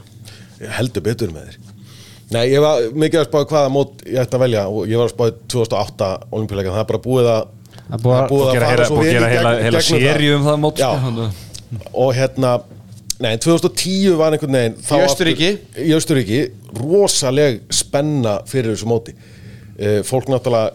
Ég 0.63 0.75
heldur 0.79 1.03
betur 1.09 1.33
með 1.35 1.49
þér. 1.51 1.59
Nei, 2.33 2.45
ég 2.49 2.63
var 2.65 2.85
mikið 2.97 3.21
að 3.21 3.27
spáði 3.29 3.49
hvaða 3.51 3.73
mót 3.75 4.05
ég 4.09 4.21
ætti 4.23 4.39
að 4.39 4.45
velja 4.47 4.63
og 4.71 4.87
ég 4.89 5.01
var 5.01 5.11
að 5.11 5.15
spáði 5.17 5.35
2008 5.53 6.13
olimpíuleika, 6.33 6.73
það 6.73 6.85
er 6.85 6.91
bara 6.93 7.03
búið 7.09 7.33
að 7.33 7.43
Það 7.83 7.97
er 7.99 8.05
búið 8.05 8.15
að- 8.17 8.29
Búið 8.31 8.47
að 8.47 8.53
að 8.53 8.93
í 9.03 9.11
gera 9.13 9.33
heila, 9.33 9.81
seríu 9.85 10.37
um 10.39 10.47
það 10.47 10.61
mót 10.63 10.79
sko, 10.81 10.93
að- 10.93 11.89
og 12.05 12.15
hérna 12.17 12.53
Nei, 13.23 13.37
2010 13.39 14.16
var 14.18 14.35
einhvern 14.35 14.57
veginn 14.57 14.77
þá 14.83 14.93
Í 14.99 15.03
Austurríki. 15.07 15.49
aftur- 15.55 15.85
Í 15.87 15.93
Austuríki 15.95 16.39
Rosaleg 16.81 17.61
spenna 17.70 18.41
fyrir 18.51 18.73
þessu 18.75 18.89
móti. 18.91 19.14
Uh, 19.79 20.01
Fólk 20.07 20.27
náttúrulega 20.33 20.73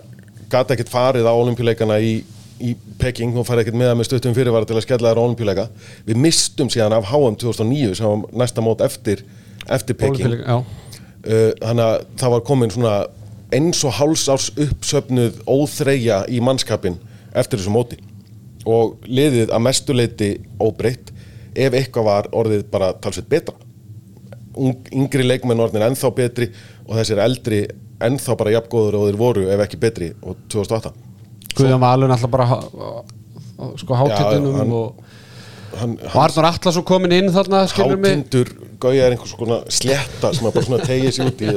gata 0.52 0.74
ekkert 0.78 0.90
farið 0.94 1.28
á 1.28 1.34
olimpíuleikana 1.36 1.98
í, 2.00 2.14
í 2.64 2.72
Peking. 3.02 3.36
Og 3.38 3.46
farið 3.48 3.66
ekkert 3.68 3.80
með 3.82 3.92
það 3.92 3.98
með 4.00 4.10
stuttum 4.10 4.38
fyrirvara 4.38 4.70
til 4.70 4.78
að 4.80 4.86
skella 4.88 5.12
þær 5.12 5.20
á 5.20 5.26
olimpíuleika 5.28 5.66
Við 6.08 6.22
mistum 6.24 6.70
síðan 6.72 6.96
af 6.96 7.10
HM 7.12 7.36
2009 7.44 7.96
sem 8.00 8.08
var 8.08 8.24
næsta 8.44 8.64
mót 8.64 8.82
eftir, 8.86 9.26
eftir 9.68 9.96
Peking. 10.00 10.38
Uh, 11.28 11.52
þannig 11.60 11.84
að 11.84 12.06
það 12.22 12.32
var 12.38 12.46
komin 12.48 12.72
svona 12.72 12.96
eins 13.52 13.84
og 13.88 13.94
hálsárs 14.00 14.50
uppsöfnuð 14.60 15.42
óþreyja 15.48 16.22
í 16.32 16.40
mannskapin 16.44 16.96
eftir 17.36 17.60
þessu 17.60 17.72
móti. 17.76 18.00
Og 18.68 18.98
liðið 19.08 19.52
að 19.56 19.64
mestuleiti 19.68 20.32
óbreytt 20.60 21.12
ef 21.58 21.78
eitthvað 21.80 22.08
var 22.08 22.30
orðið 22.38 22.68
bara 22.72 22.92
talsveit 23.02 23.28
betra. 23.32 23.56
Ung, 24.58 24.88
yngri 24.94 25.26
leikmenn 25.26 25.62
orðin 25.62 25.86
ennþá 25.86 26.14
betri 26.18 26.48
og 26.88 26.96
þessir 26.98 27.22
eldri 27.22 27.66
ennþá 28.04 28.38
bara 28.38 28.54
jafngóður 28.56 28.98
og 29.00 29.06
þeir 29.10 29.20
voru 29.20 29.46
ef 29.54 29.64
ekki 29.66 29.80
betri 29.82 30.10
og 30.22 30.38
2008 30.54 30.94
Guðan 31.58 31.82
Valur 31.82 32.12
náttúrulega 32.12 32.34
bara 32.34 33.78
sko 33.82 33.98
hátitinum 33.98 34.58
hann- 34.60 34.74
og, 34.78 35.04
hann, 35.78 35.96
og 36.06 36.18
Arnur 36.24 36.50
Atlason 36.50 36.86
komin 36.86 37.16
inn 37.18 37.32
þarna 37.34 37.64
hátindur 37.72 38.52
gauja 38.82 39.08
er 39.08 39.16
einhvers 39.16 39.34
konar 39.38 39.64
slétta 39.74 40.34
sem 40.34 40.46
bara 40.46 40.66
svona 40.66 40.86
tegja 40.86 41.14
sér 41.16 41.32
út 41.32 41.42
í 41.42 41.56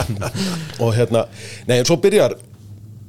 og 0.84 0.94
hérna, 0.96 1.26
nei 1.68 1.78
en 1.78 1.88
svo 1.88 1.98
byrjar 2.00 2.38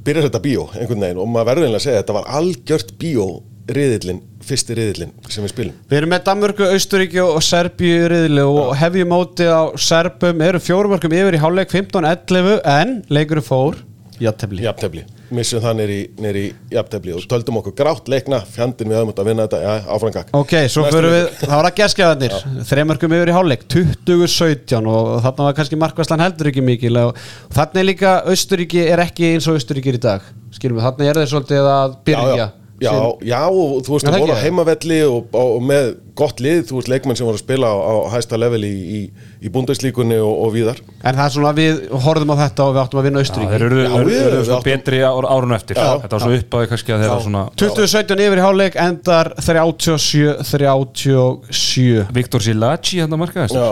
byrjar 0.04 0.28
þetta 0.28 0.44
bíó 0.44 0.68
einhvern 0.76 1.06
veginn 1.06 1.22
og 1.24 1.32
maður 1.32 1.52
verður 1.54 1.70
einlega 1.70 1.80
að 1.80 1.88
segja 1.88 2.04
þetta 2.04 2.18
var 2.20 2.30
algjört 2.42 2.94
bíó 3.00 3.28
riðillin, 3.72 4.20
fyrsti 4.48 4.78
riðillin 4.78 5.14
sem 5.30 5.46
við 5.46 5.54
spilum. 5.54 5.78
Við 5.92 6.02
erum 6.02 6.14
með 6.14 6.26
Danmörku, 6.28 6.68
Austuríki 6.76 7.22
og 7.24 7.40
Serbíu 7.46 8.02
í 8.02 8.10
riðli 8.12 8.48
og 8.48 8.74
hefjum 8.80 9.14
móti 9.14 9.48
á 9.48 9.72
Serbum 9.80 10.44
eru 10.48 10.62
fjórumörkum 10.64 11.16
yfir 11.16 11.38
í 11.38 11.42
hálfleik 11.42 11.74
15-11 11.74 12.62
en 12.78 13.00
leikurinn 13.12 13.46
fór 13.46 13.80
jafntefli. 14.22 14.62
Jafntefli, 14.66 15.04
missum 15.34 15.62
það 15.64 15.80
neyri, 16.22 16.44
jafntefli 16.72 17.14
og 17.16 17.26
töldum 17.30 17.58
okkur 17.62 17.76
grátt 17.78 18.10
leikna 18.12 18.42
fjandinn 18.54 18.92
við 18.92 19.00
höfum 19.00 19.12
þetta 19.12 19.24
að 19.24 19.30
vinna 19.32 19.48
þetta, 19.48 19.62
já, 19.64 19.88
áframgak 19.96 20.34
Ok, 20.38 20.54
svo 20.72 20.86
fyrir 20.88 21.16
við, 21.16 21.28
það 21.42 21.56
var 21.56 21.70
að 21.70 21.78
gerskjafarnir 21.80 22.38
þreymörkum 22.70 23.16
yfir 23.18 23.32
í 23.32 23.36
hálfleik, 23.38 23.66
2017 23.74 24.92
og 24.94 25.12
þarna 25.26 25.50
var 25.50 25.58
kannski 25.58 25.82
markvæslan 25.82 26.26
heldur 26.26 26.52
ekki 26.52 26.66
mikil 26.66 26.94
og 27.02 27.22
þarna 27.56 27.84
er 27.84 27.90
líka 27.90 28.16
Austuríki 28.30 28.86
er 28.86 29.06
ekki 29.08 29.34
eins 29.34 29.50
og 29.50 29.58
Austuríki 29.58 29.94
er 29.94 29.98
í 29.98 30.06
dag. 30.06 30.32
Skilum 30.54 30.78
við, 30.78 30.88
þarna 30.90 31.10
er 31.10 31.22
þeir 31.22 31.32
svolítið 31.32 31.72
að 31.72 31.96
byrja. 32.06 32.36
Já, 32.36 32.42
já, 32.44 32.61
já, 32.82 32.92
já, 33.30 33.42
og 33.50 33.84
þú 33.86 33.92
veist, 33.96 34.06
Er 34.08 34.12
það 34.12 34.18
þú 34.18 34.22
voru 34.26 34.34
á 34.34 34.36
heimavelli 34.42 35.00
og, 35.06 35.14
og, 35.38 35.50
og 35.58 35.62
með 35.70 35.86
gott 36.22 36.38
lið, 36.44 36.60
þú 36.70 36.74
veist, 36.80 36.90
leikmenn 36.92 37.18
sem 37.20 37.26
voru 37.28 37.38
að 37.38 37.44
spila 37.46 37.68
á, 37.70 37.76
á 37.78 37.80
hæsta 38.16 38.36
level 38.42 38.64
í, 38.66 38.68
í, 38.98 39.00
í 39.42 39.48
bundeslíkunni 39.54 40.18
og, 40.22 40.34
og 40.46 40.50
víðar. 40.56 40.78
En 41.04 41.16
það 41.18 41.26
er 41.26 41.32
svona, 41.36 41.52
við 41.58 41.74
horfum 42.06 42.34
á 42.34 42.36
þetta 42.42 42.62
og 42.68 42.72
við 42.76 42.82
áttum 42.84 43.00
að 43.02 43.06
vinna 43.10 43.20
Já, 43.22 43.24
þeir 43.24 43.32
Austuríki 43.32 43.56
eru, 43.58 43.68
eru, 43.86 44.12
eru 44.42 44.58
betri 44.66 45.00
ár, 45.06 45.26
árun 45.36 45.56
eftir. 45.58 45.76
Já. 45.78 45.82
Þetta 46.04 46.16
var 46.18 46.22
svo 46.26 46.34
uppaði 46.42 46.66
kannski 46.74 46.92
að 46.96 47.00
þeirra 47.06 47.22
svona 47.28 47.44
2017 47.62 48.26
yfir 48.28 48.40
í 48.42 48.46
hálfleik 48.48 48.76
endar 48.86 49.28
37-37 49.42 52.06
Viktor 52.18 52.42
Silaci 52.46 52.94
hérna 53.02 53.18
markaðist. 53.22 53.56
Já, 53.58 53.70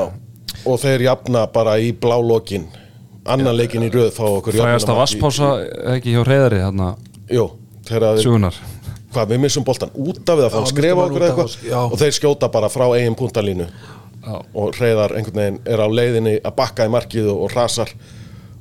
og 0.65 0.75
þeir 0.81 0.99
jafna 1.09 1.41
bara 1.53 1.73
í 1.81 1.89
blálókin 1.95 2.65
annan 3.29 3.55
leikin 3.57 3.83
í 3.85 3.89
röð 3.93 4.11
fá 4.15 4.23
okkur 4.25 4.53
Frægasta 4.57 4.93
jöfnunarmark 4.93 4.97
í- 4.97 5.01
vasspása 5.21 5.47
ekki 5.95 6.09
hjá 6.15 6.21
reyðari 6.27 6.59
hérna 6.63 6.87
Jú, 7.29 7.45
þeir, 7.87 8.01
Sjögunar 8.23 8.55
hvað, 9.13 9.31
við 9.33 9.41
missum 9.45 9.65
boltan 9.67 9.93
út 9.95 10.21
af 10.29 10.39
við 10.39 10.47
að 10.47 10.53
fá 10.53 10.59
Já, 10.59 10.61
að 10.61 10.71
skrefa 10.73 10.95
misstum 10.99 11.15
okkur 11.15 11.27
eitthvað? 11.27 11.57
já. 11.69 11.79
og 11.85 11.97
þeir 12.01 12.15
skjóta 12.19 12.51
bara 12.53 12.69
frá 12.73 12.85
eigin 12.97 13.17
puntalínu 13.19 13.69
og 14.29 14.75
reyðar 14.77 15.15
einhvern 15.17 15.39
veginn 15.41 15.59
er 15.65 15.81
á 15.81 15.87
leiðinni 15.89 16.35
að 16.43 16.55
bakka 16.59 16.85
í 16.85 16.91
markið 16.93 17.29
og, 17.31 17.45
og 17.45 17.53
rasar 17.55 17.93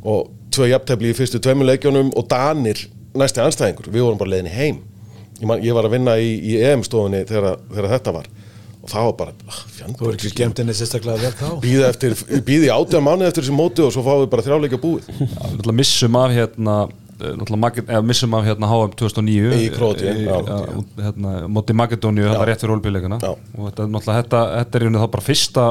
og 0.06 0.30
tvö 0.54 0.70
jafntefli 0.70 1.10
í 1.12 1.16
fyrstu 1.18 1.40
tveimur 1.42 1.68
leikjónum 1.68 2.12
og 2.16 2.28
Danir 2.30 2.86
næsti 3.18 3.42
anstæðingur, 3.42 3.90
við 3.92 4.04
vorum 4.06 4.20
bara 4.20 4.36
leiðinni 4.36 4.52
heim. 4.54 4.78
Ég, 5.38 5.46
man, 5.48 5.62
ég 5.64 5.74
var 5.76 5.86
að 5.88 5.96
vinna 5.96 6.14
í, 6.18 6.30
í 6.38 6.56
EM-stofunni 6.66 7.24
þegar, 7.28 7.58
þegar 7.74 7.90
þetta 7.96 8.14
var. 8.14 8.28
Og 8.78 8.90
það 8.92 9.08
var 9.08 9.16
bara 9.18 9.34
ah, 9.50 9.58
þú 9.66 9.74
fjandur 9.74 10.08
er 10.08 10.16
ekki 10.16 10.30
skemmt 10.32 10.62
henni 10.62 10.74
sérstaklega 10.78 11.18
vel 11.24 11.34
þá? 11.36 11.48
Býða 11.62 11.90
eftir, 11.92 12.14
býði 12.46 12.70
átján 12.72 13.04
mánuð 13.04 13.28
eftir 13.28 13.44
þessi 13.44 13.56
móti 13.58 13.84
og 13.84 13.92
svo 13.94 14.04
fáum 14.06 14.22
við 14.22 14.30
bara 14.32 14.46
þrjáleika 14.46 14.80
búið. 14.82 15.10
Náttúrulega 15.18 15.78
eh, 17.20 17.34
náttúrulega 17.38 18.00
missum 18.06 18.34
af 18.38 18.46
hérna 18.46 18.70
HM 18.70 18.94
2009 19.00 19.58
Í 19.58 19.68
Króatíu, 19.74 20.08
eh, 20.08 20.28
eh, 20.28 21.04
hérna, 21.04 21.34
móti 21.48 21.76
Makedóníu 21.76 22.28
þetta 22.28 22.46
rétt 22.48 22.64
fyrir 22.64 22.74
olbíleikana 22.76 23.20
Já. 23.22 23.34
og 23.34 23.68
þetta, 23.68 23.84
er 23.84 23.92
náttúrulega, 23.94 24.22
þetta, 24.22 24.42
þetta 24.56 24.78
er 24.78 24.82
í 24.82 24.88
rauninni 24.88 25.04
þá 25.04 25.10
bara 25.16 25.26
fyrsta 25.28 25.66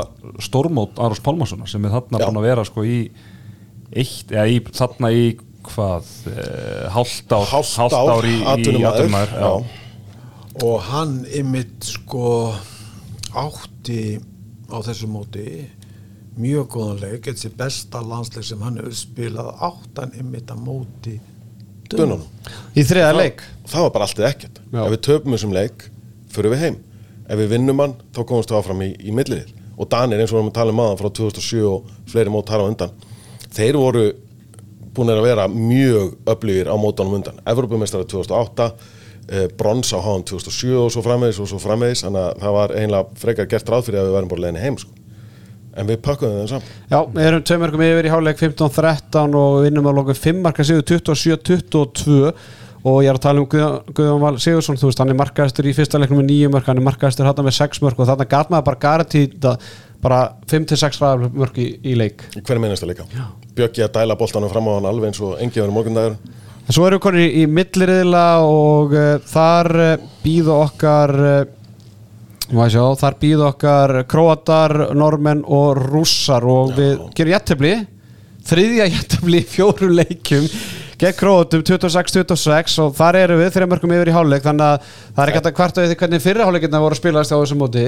stórmót 0.47 1.01
Aros 1.07 1.23
Pálmarssonar 1.25 1.71
sem 1.71 1.85
er 1.85 1.95
þarna 1.97 2.23
búin 2.25 2.41
að 2.41 2.49
vera 2.49 2.67
sko 2.67 2.85
í 2.87 2.99
eitt, 3.91 4.31
eða 4.31 4.47
í, 4.51 4.61
þarna 4.79 5.11
í 5.15 5.27
hvað, 5.67 6.11
e, 6.31 6.47
hálft 6.95 7.33
ár 7.35 7.47
Hálft 7.51 7.95
ár, 7.95 8.27
í, 8.27 8.37
já. 8.39 9.53
og 10.63 10.77
hann 10.91 11.19
ymmit 11.35 11.87
sko 11.87 12.53
átti 13.37 14.17
á 14.71 14.77
þessu 14.83 15.09
móti 15.11 15.47
mjög 16.37 16.69
góðan 16.75 17.01
leik. 17.01 17.25
Þessi 17.27 17.51
besta 17.57 18.01
landsleik 18.03 18.45
sem 18.45 18.61
hann 18.61 18.79
hefur 18.79 18.95
spilað 18.97 19.51
áttan 19.67 20.13
ymmit 20.19 20.53
að 20.53 20.63
móti 20.65 21.15
Dönunum. 21.93 22.25
Í 22.75 22.83
þriða 22.87 23.13
leik? 23.15 23.45
það 23.67 23.83
var 23.83 23.93
bara 23.95 24.07
allt 24.07 24.19
eða 24.21 24.31
ekkert. 24.31 24.59
Já. 24.71 24.81
ef 24.83 24.91
við 24.93 25.01
töpum 25.07 25.35
þessum 25.35 25.55
leik, 25.55 25.87
fyrir 26.33 26.53
við 26.53 26.63
heim. 26.63 26.77
Ef 27.27 27.39
við 27.41 27.53
vinnum 27.55 27.83
hann, 27.83 27.95
þá 28.15 28.21
komumst 28.23 28.51
við 28.53 28.59
áfram 28.61 28.83
í, 28.85 28.93
í 29.03 29.15
milliril 29.15 29.49
og 29.77 29.89
Danir 29.91 30.21
eins 30.23 30.31
og 30.31 30.37
við 30.37 30.41
erum 30.41 30.51
að 30.51 30.57
tala 30.57 30.73
um 30.73 30.79
maður 30.79 31.01
frá 31.03 31.09
2007 31.19 31.65
og 31.69 31.89
fleiri 32.09 32.31
mót 32.33 32.47
þar 32.49 32.63
á 32.65 32.69
undan 32.71 32.93
þeir 33.53 33.77
voru 33.77 34.05
búin 34.97 35.13
að 35.13 35.25
vera 35.27 35.45
mjög 35.51 36.15
öflugir 36.33 36.71
á 36.73 36.75
mótanum 36.79 37.19
undan. 37.19 37.37
Evropamestari 37.45 38.07
2008 38.09 38.69
eh, 39.29 39.45
brons 39.59 39.93
á 39.93 40.01
háum 40.01 40.23
2007 40.25 40.73
og 40.81 40.89
svo 40.93 41.03
framvegis 41.05 41.41
og 41.43 41.51
svo 41.51 41.61
framvegis, 41.61 42.01
þannig 42.07 42.23
að 42.23 42.41
það 42.41 42.55
var 42.57 42.73
eiginlega 42.79 43.21
frekar 43.21 43.51
gert 43.51 43.69
ráð 43.69 43.85
fyrir 43.89 44.01
að 44.01 44.09
við 44.09 44.17
værum 44.17 44.31
bara 44.33 44.45
leiðinni 44.45 44.65
heim 44.65 44.79
sko. 44.81 44.96
En 45.77 45.89
við 45.89 45.99
pakkuðum 46.05 46.39
þeim 46.41 46.51
saman. 46.51 46.69
Já, 46.91 46.99
við 47.13 47.27
erum 47.29 47.43
tveimörkum 47.47 47.83
yfir 47.87 48.07
í 48.07 48.13
hálfleik 48.13 48.39
15-13 48.41 49.35
og 49.41 49.57
vinnum 49.65 49.89
á 49.89 49.91
lokum 49.97 50.17
5 50.17 50.39
marka 50.45 50.65
sigur 50.67 50.85
27-22 50.91 52.31
og 52.87 53.01
ég 53.03 53.11
er 53.11 53.17
að 53.17 53.23
tala 53.25 53.41
um 53.41 53.49
Guðjón 53.49 54.21
Val 54.21 54.37
Sigursson 54.41 54.79
þú 54.79 54.89
veist, 54.91 55.01
hann 55.01 55.11
er 55.11 55.19
markaðistur 55.19 55.67
í 55.67 55.75
fyrsta 55.75 55.99
leiknum 55.99 56.21
með 56.21 56.31
9 56.31 56.53
mörk 56.53 56.69
hann 56.69 56.79
er 56.79 56.87
markaðistur 56.87 57.27
hann 57.27 57.43
með 57.43 57.57
6 57.57 57.83
mörk 57.83 57.99
og 57.99 58.09
þarna 58.09 58.29
gat 58.31 58.53
maður 58.53 58.67
bara 58.69 58.81
garantíta 58.85 59.55
bara 60.01 60.19
5-6 60.47 61.01
mörk 61.33 61.57
í, 61.57 61.67
í 61.81 61.95
leik. 61.97 62.27
Í 62.37 62.43
hverju 62.45 62.63
minnasta 62.63 62.89
leika 62.89 63.07
Bjöggi 63.57 63.85
að 63.85 63.95
dæla 63.97 64.17
boltanum 64.19 64.51
fram 64.53 64.69
á 64.69 64.77
hann 64.77 64.89
alveg 64.91 65.11
eins 65.11 65.21
og 65.25 65.41
engi 65.41 65.61
verið 65.61 65.75
morgundagur 65.75 66.19
En 66.67 66.75
Svo 66.75 66.83
erum 66.83 66.99
við 66.99 67.03
konið 67.05 67.21
í, 67.23 67.27
í 67.39 67.43
milliriðla 67.47 68.23
og 68.43 68.91
uh, 68.91 69.05
þar 69.23 69.69
uh, 69.79 70.07
býða 70.19 70.55
okkar 70.65 71.13
uh, 71.15 71.35
sjá, 72.47 72.83
þar 72.95 73.15
býða 73.19 73.51
okkar 73.51 73.93
króatar, 74.07 74.73
normenn 74.95 75.43
og 75.43 75.81
rússar 75.81 76.45
og 76.47 76.75
við 76.77 76.99
gerum 77.17 77.33
jættefli 77.35 77.73
þriðja 78.47 78.85
jættefli 78.93 79.41
í 79.41 79.47
fjórum 79.47 79.95
leikjum 79.97 80.45
gegn 80.97 81.17
króatum 81.17 81.63
26-26 81.67 82.77
og 82.81 82.93
þar 82.97 83.19
erum 83.19 83.41
við 83.41 83.51
þreja 83.53 83.69
mörgum 83.69 83.93
yfir 83.97 84.11
í 84.11 84.15
hálfleik 84.15 84.45
þannig 84.45 84.67
að 84.67 84.87
það 84.87 85.21
er 85.23 85.31
ekki 85.31 85.39
hægt 85.39 85.49
að 85.49 85.57
kvarta 85.59 85.83
við 85.83 85.91
því 85.91 85.97
hvernig 86.01 86.23
fyrra 86.23 86.47
hálfleikina 86.47 86.81
voru 86.81 86.97
að 86.97 87.01
spilast 87.01 87.35
á 87.35 87.37
þessu 87.37 87.57
móti. 87.59 87.83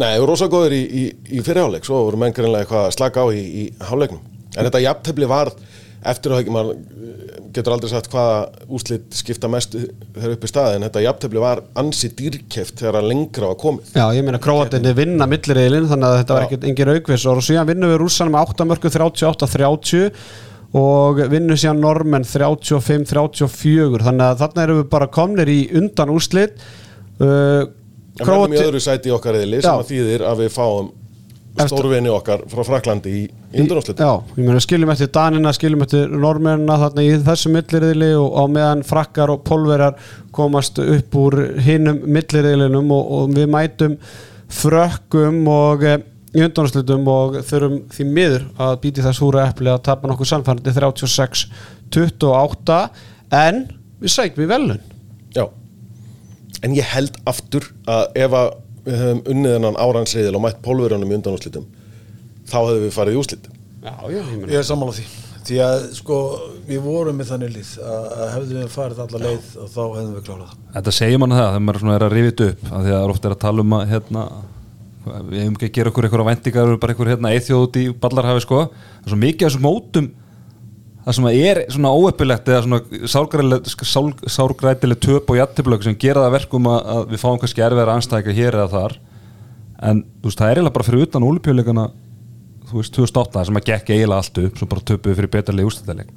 Nei, 0.00 0.10
við 0.10 0.20
vorum 0.24 0.32
rosa 0.34 0.50
góður 0.50 0.74
í, 0.76 0.82
í, 0.82 1.04
í 1.38 1.44
fyrirháleik 1.46 1.86
svo 1.86 2.02
vorum 2.08 2.24
menn 2.24 2.34
greinlega 2.36 2.66
eitthvað 2.66 2.88
að 2.88 2.96
slaka 2.98 3.24
á 3.24 3.26
í, 3.32 3.40
í 3.40 3.64
háleiknum 3.88 4.20
en 4.56 4.66
þetta 4.66 4.82
jafntefli 4.84 5.30
var 5.30 5.52
eftir 6.10 6.34
að 6.34 6.50
maður 6.52 6.82
getur 7.54 7.74
aldrei 7.74 7.90
sagt 7.90 8.10
hvaða 8.12 8.66
úslit 8.72 9.16
skipta 9.16 9.48
mest 9.50 9.74
þegar 9.76 10.34
upp 10.34 10.44
í 10.46 10.50
staði 10.50 10.76
en 10.78 10.86
þetta 10.86 11.02
jafntefli 11.04 11.42
var 11.42 11.62
ansi 11.80 12.10
dýrkeft 12.16 12.82
þegar 12.82 13.06
lengra 13.06 13.50
var 13.50 13.58
komið. 13.60 13.90
Já, 13.96 14.04
ég 14.16 14.26
meina 14.26 14.42
króatinni 14.42 14.92
vinna 14.96 15.26
milliriðilinn 15.30 15.88
þannig 15.90 16.08
að 16.10 16.20
þetta 16.20 16.36
var 16.36 16.44
Já. 16.44 16.48
ekkert 16.48 16.68
engin 16.70 16.92
aukvis 16.94 17.26
og 17.30 17.42
síðan 17.46 17.68
vinnum 17.72 17.92
við 17.92 18.00
rússanum 18.04 18.36
með 18.36 18.54
8 18.54 18.68
mörgum 18.70 18.94
38-30 18.94 20.22
og 20.80 21.24
vinnum 21.32 21.58
síðan 21.58 21.82
normenn 21.82 22.28
35-34 22.28 24.04
þannig 24.06 24.26
að 24.28 24.40
þarna 24.44 24.64
erum 24.66 24.80
við 24.84 24.88
bara 24.94 25.10
komnir 25.10 25.50
í 25.50 25.60
undan 25.80 26.14
úrslit. 26.14 26.62
Uh, 27.20 27.66
en 28.20 28.26
verðum 28.26 28.54
í 28.54 28.62
öðru 28.62 28.82
sæti 28.84 29.10
í 29.10 29.16
okkar 29.16 29.40
eðli 29.40 29.64
sem 29.64 29.74
að 29.74 29.88
þýðir 29.90 30.26
að 30.28 30.44
við 30.44 30.54
fáum 30.54 30.92
stórvinni 31.58 32.10
okkar 32.12 32.44
frá 32.50 32.62
Fraklandi 32.66 33.10
í 33.10 33.28
undanúslit 33.60 34.00
Já, 34.00 34.22
ég 34.36 34.46
meina 34.46 34.60
skiljum 34.62 34.90
eftir 34.92 35.08
Danina, 35.14 35.52
skiljum 35.54 35.82
eftir 35.84 36.04
Normennina 36.12 36.76
þarna 36.80 37.00
í 37.04 37.06
þessu 37.26 37.48
milliriðli 37.54 38.10
og 38.18 38.28
á 38.38 38.42
meðan 38.54 38.84
frakkar 38.86 39.28
og 39.34 39.40
pólverjar 39.48 39.94
komast 40.36 40.74
upp 40.82 41.10
úr 41.18 41.34
hinnum 41.64 41.98
milliriðlinum 42.06 42.88
og, 42.94 43.04
og 43.16 43.24
við 43.36 43.46
mætum 43.52 43.94
frökkum 44.50 45.36
og 45.50 45.78
e, 45.86 45.88
í 46.36 46.38
undanúrslitum 46.46 47.02
og 47.10 47.28
þurfum 47.46 47.76
því 47.90 48.04
miður 48.08 48.42
að 48.62 48.72
býti 48.84 49.04
þess 49.04 49.22
húra 49.22 49.48
eppli 49.50 49.68
að 49.72 49.84
tapa 49.90 50.04
nokkuð 50.10 50.28
samfærandi 50.32 50.70
36-28 50.78 52.80
en 53.40 53.56
við 54.00 54.10
sækjum 54.16 54.46
í 54.46 54.50
velun 54.50 54.82
Já, 55.34 55.44
en 56.62 56.70
ég 56.78 56.86
held 56.94 57.14
aftur 57.30 57.64
að 57.90 58.02
ef 58.22 58.30
að 58.38 58.48
við 58.84 59.00
höfum 59.00 59.22
unnið 59.34 59.56
hennan 59.56 59.80
áransriðil 59.80 60.36
og 60.38 60.44
mætt 60.44 60.60
pólverjónum 60.64 61.10
í 61.10 61.16
undanúslitum 61.18 61.66
þá 62.50 62.58
hefðum 62.60 62.84
við 62.86 62.94
farið 62.96 63.16
í 63.16 63.20
úslit 63.20 63.50
Já, 63.80 63.94
já, 64.12 64.20
ég 64.20 64.32
meina 64.36 64.52
Ég 64.52 64.60
er 64.60 64.66
sammála 64.68 64.92
því. 64.92 65.06
Því 65.40 65.58
að 65.64 65.84
sko 65.96 66.16
við 66.68 66.82
vorum 66.84 67.16
með 67.16 67.30
þannig 67.32 67.54
lið 67.54 67.70
að, 67.80 68.08
að 68.12 68.32
hefðum 68.34 68.58
við 68.58 68.74
farið 68.74 68.98
alla 69.06 69.20
leið 69.22 69.46
og 69.56 69.70
þá 69.72 69.80
hefðum 69.80 70.10
við 70.18 70.26
klárað. 70.26 70.50
Þetta 70.74 70.92
segir 70.98 71.22
mann 71.22 71.32
það 71.34 71.46
þegar 71.46 71.64
maður 71.64 71.82
svona 71.82 71.94
er 71.96 72.04
að 72.04 72.16
rifið 72.16 72.42
upp 72.46 72.66
af 72.66 72.74
því 72.74 72.90
að 72.90 72.96
það 72.96 73.04
er 73.06 73.14
ofta 73.14 73.30
er 73.30 73.34
að 73.34 73.40
tala 73.46 73.64
um 73.64 73.76
að 73.78 73.86
hérna, 73.94 74.24
við 75.30 75.40
hefum 75.40 75.56
ekki 75.56 75.70
að 75.70 75.74
gera 75.78 75.92
okkur 75.94 76.08
eitthvað 76.08 76.28
væntingar 76.28 76.66
við 76.66 76.74
erum 76.74 76.82
bara 76.82 76.94
eitthvað 76.94 77.12
hérna, 77.14 77.32
eithjóð 77.38 77.64
út 77.64 77.80
í 77.80 77.84
ballarhafi 78.04 78.44
sko. 78.44 78.60
það 78.68 79.08
er 79.08 79.14
svo 79.14 79.20
mikið 79.24 79.46
af 79.46 79.54
þessum 79.54 79.64
mótum 79.64 80.10
það 81.06 81.16
sem 81.16 81.28
er 81.30 81.62
svona 81.72 81.92
óöppilegt 81.96 82.50
eða 82.50 82.64
svona 82.66 82.80
sárgrætileg, 84.30 85.00
töp 85.00 85.32
og 85.32 85.40
jættiblögg 85.40 85.86
sem 85.86 85.98
gera 86.00 86.26
það 86.26 86.36
verkum 86.38 86.68
að, 86.70 86.80
að 86.94 87.08
við 87.14 87.22
fáum 87.24 87.40
kannski 87.40 87.64
erfiðar 87.66 87.94
anstækja 87.94 88.36
hér 88.36 88.58
eða 88.60 88.70
þar. 88.74 88.96
En 89.90 90.02
þú 90.20 90.28
veist, 90.28 90.40
það 90.40 90.50
er 90.50 90.58
eiginlega 90.60 90.76
bara 90.76 90.88
fyrir 90.90 91.06
utan 91.06 91.26
ólupjöleikana 91.26 91.86
þú 92.70 92.80
veist, 92.80 92.96
2008 92.96 93.46
sem 93.48 93.60
að 93.60 93.70
gekk 93.70 93.94
eiginlega 93.94 94.20
allt 94.20 94.42
upp 94.44 94.60
svo 94.60 94.68
bara 94.70 94.84
töpuðu 94.90 95.16
fyrir 95.18 95.32
betarlega 95.32 95.70
ústæðileg 95.70 96.10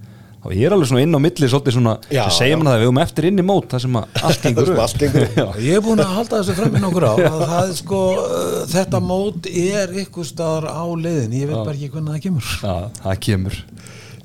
þá 0.44 0.52
er 0.60 0.74
alveg 0.76 0.90
svona 0.90 1.04
inn 1.06 1.16
á 1.16 1.20
milli 1.24 1.48
svolítið 1.50 1.76
svona 1.78 1.94
Já, 2.12 2.24
sem 2.28 2.36
segir 2.38 2.54
já. 2.54 2.58
mann 2.60 2.70
það 2.70 2.82
við 2.82 2.88
höfum 2.90 3.02
eftir 3.04 3.28
inn 3.30 3.40
í 3.40 3.46
mót 3.48 3.68
það 3.72 3.84
sem 3.86 3.98
að 4.00 4.18
allt 4.28 4.44
gengur 4.44 4.72
Það 4.74 4.92
sem. 4.92 5.14
Ég 5.70 5.78
er 5.78 5.84
búin 5.86 6.04
að 6.04 6.16
halda 6.18 6.42
þessu 6.42 6.56
fram 6.58 6.76
í 6.76 6.84
nokkur 6.84 7.08
á 7.08 7.14
að 7.16 7.44
það 7.54 7.60
er 7.62 7.76
sko, 7.80 8.02
uh, 8.20 8.58
þetta 8.74 9.02
mót 9.08 9.50
er 9.50 9.96
ykkur 10.04 10.28
staðar 10.28 10.68
á 10.68 10.84
leiðin 10.92 11.38
ég 11.40 11.48
veit 11.50 11.60
bara 11.62 11.76
ekki 11.78 11.92
hvernig 11.94 12.18
það 12.18 12.26
kemur. 12.28 12.52
Já, 12.60 12.76
það 13.00 13.22
kemur 13.30 13.62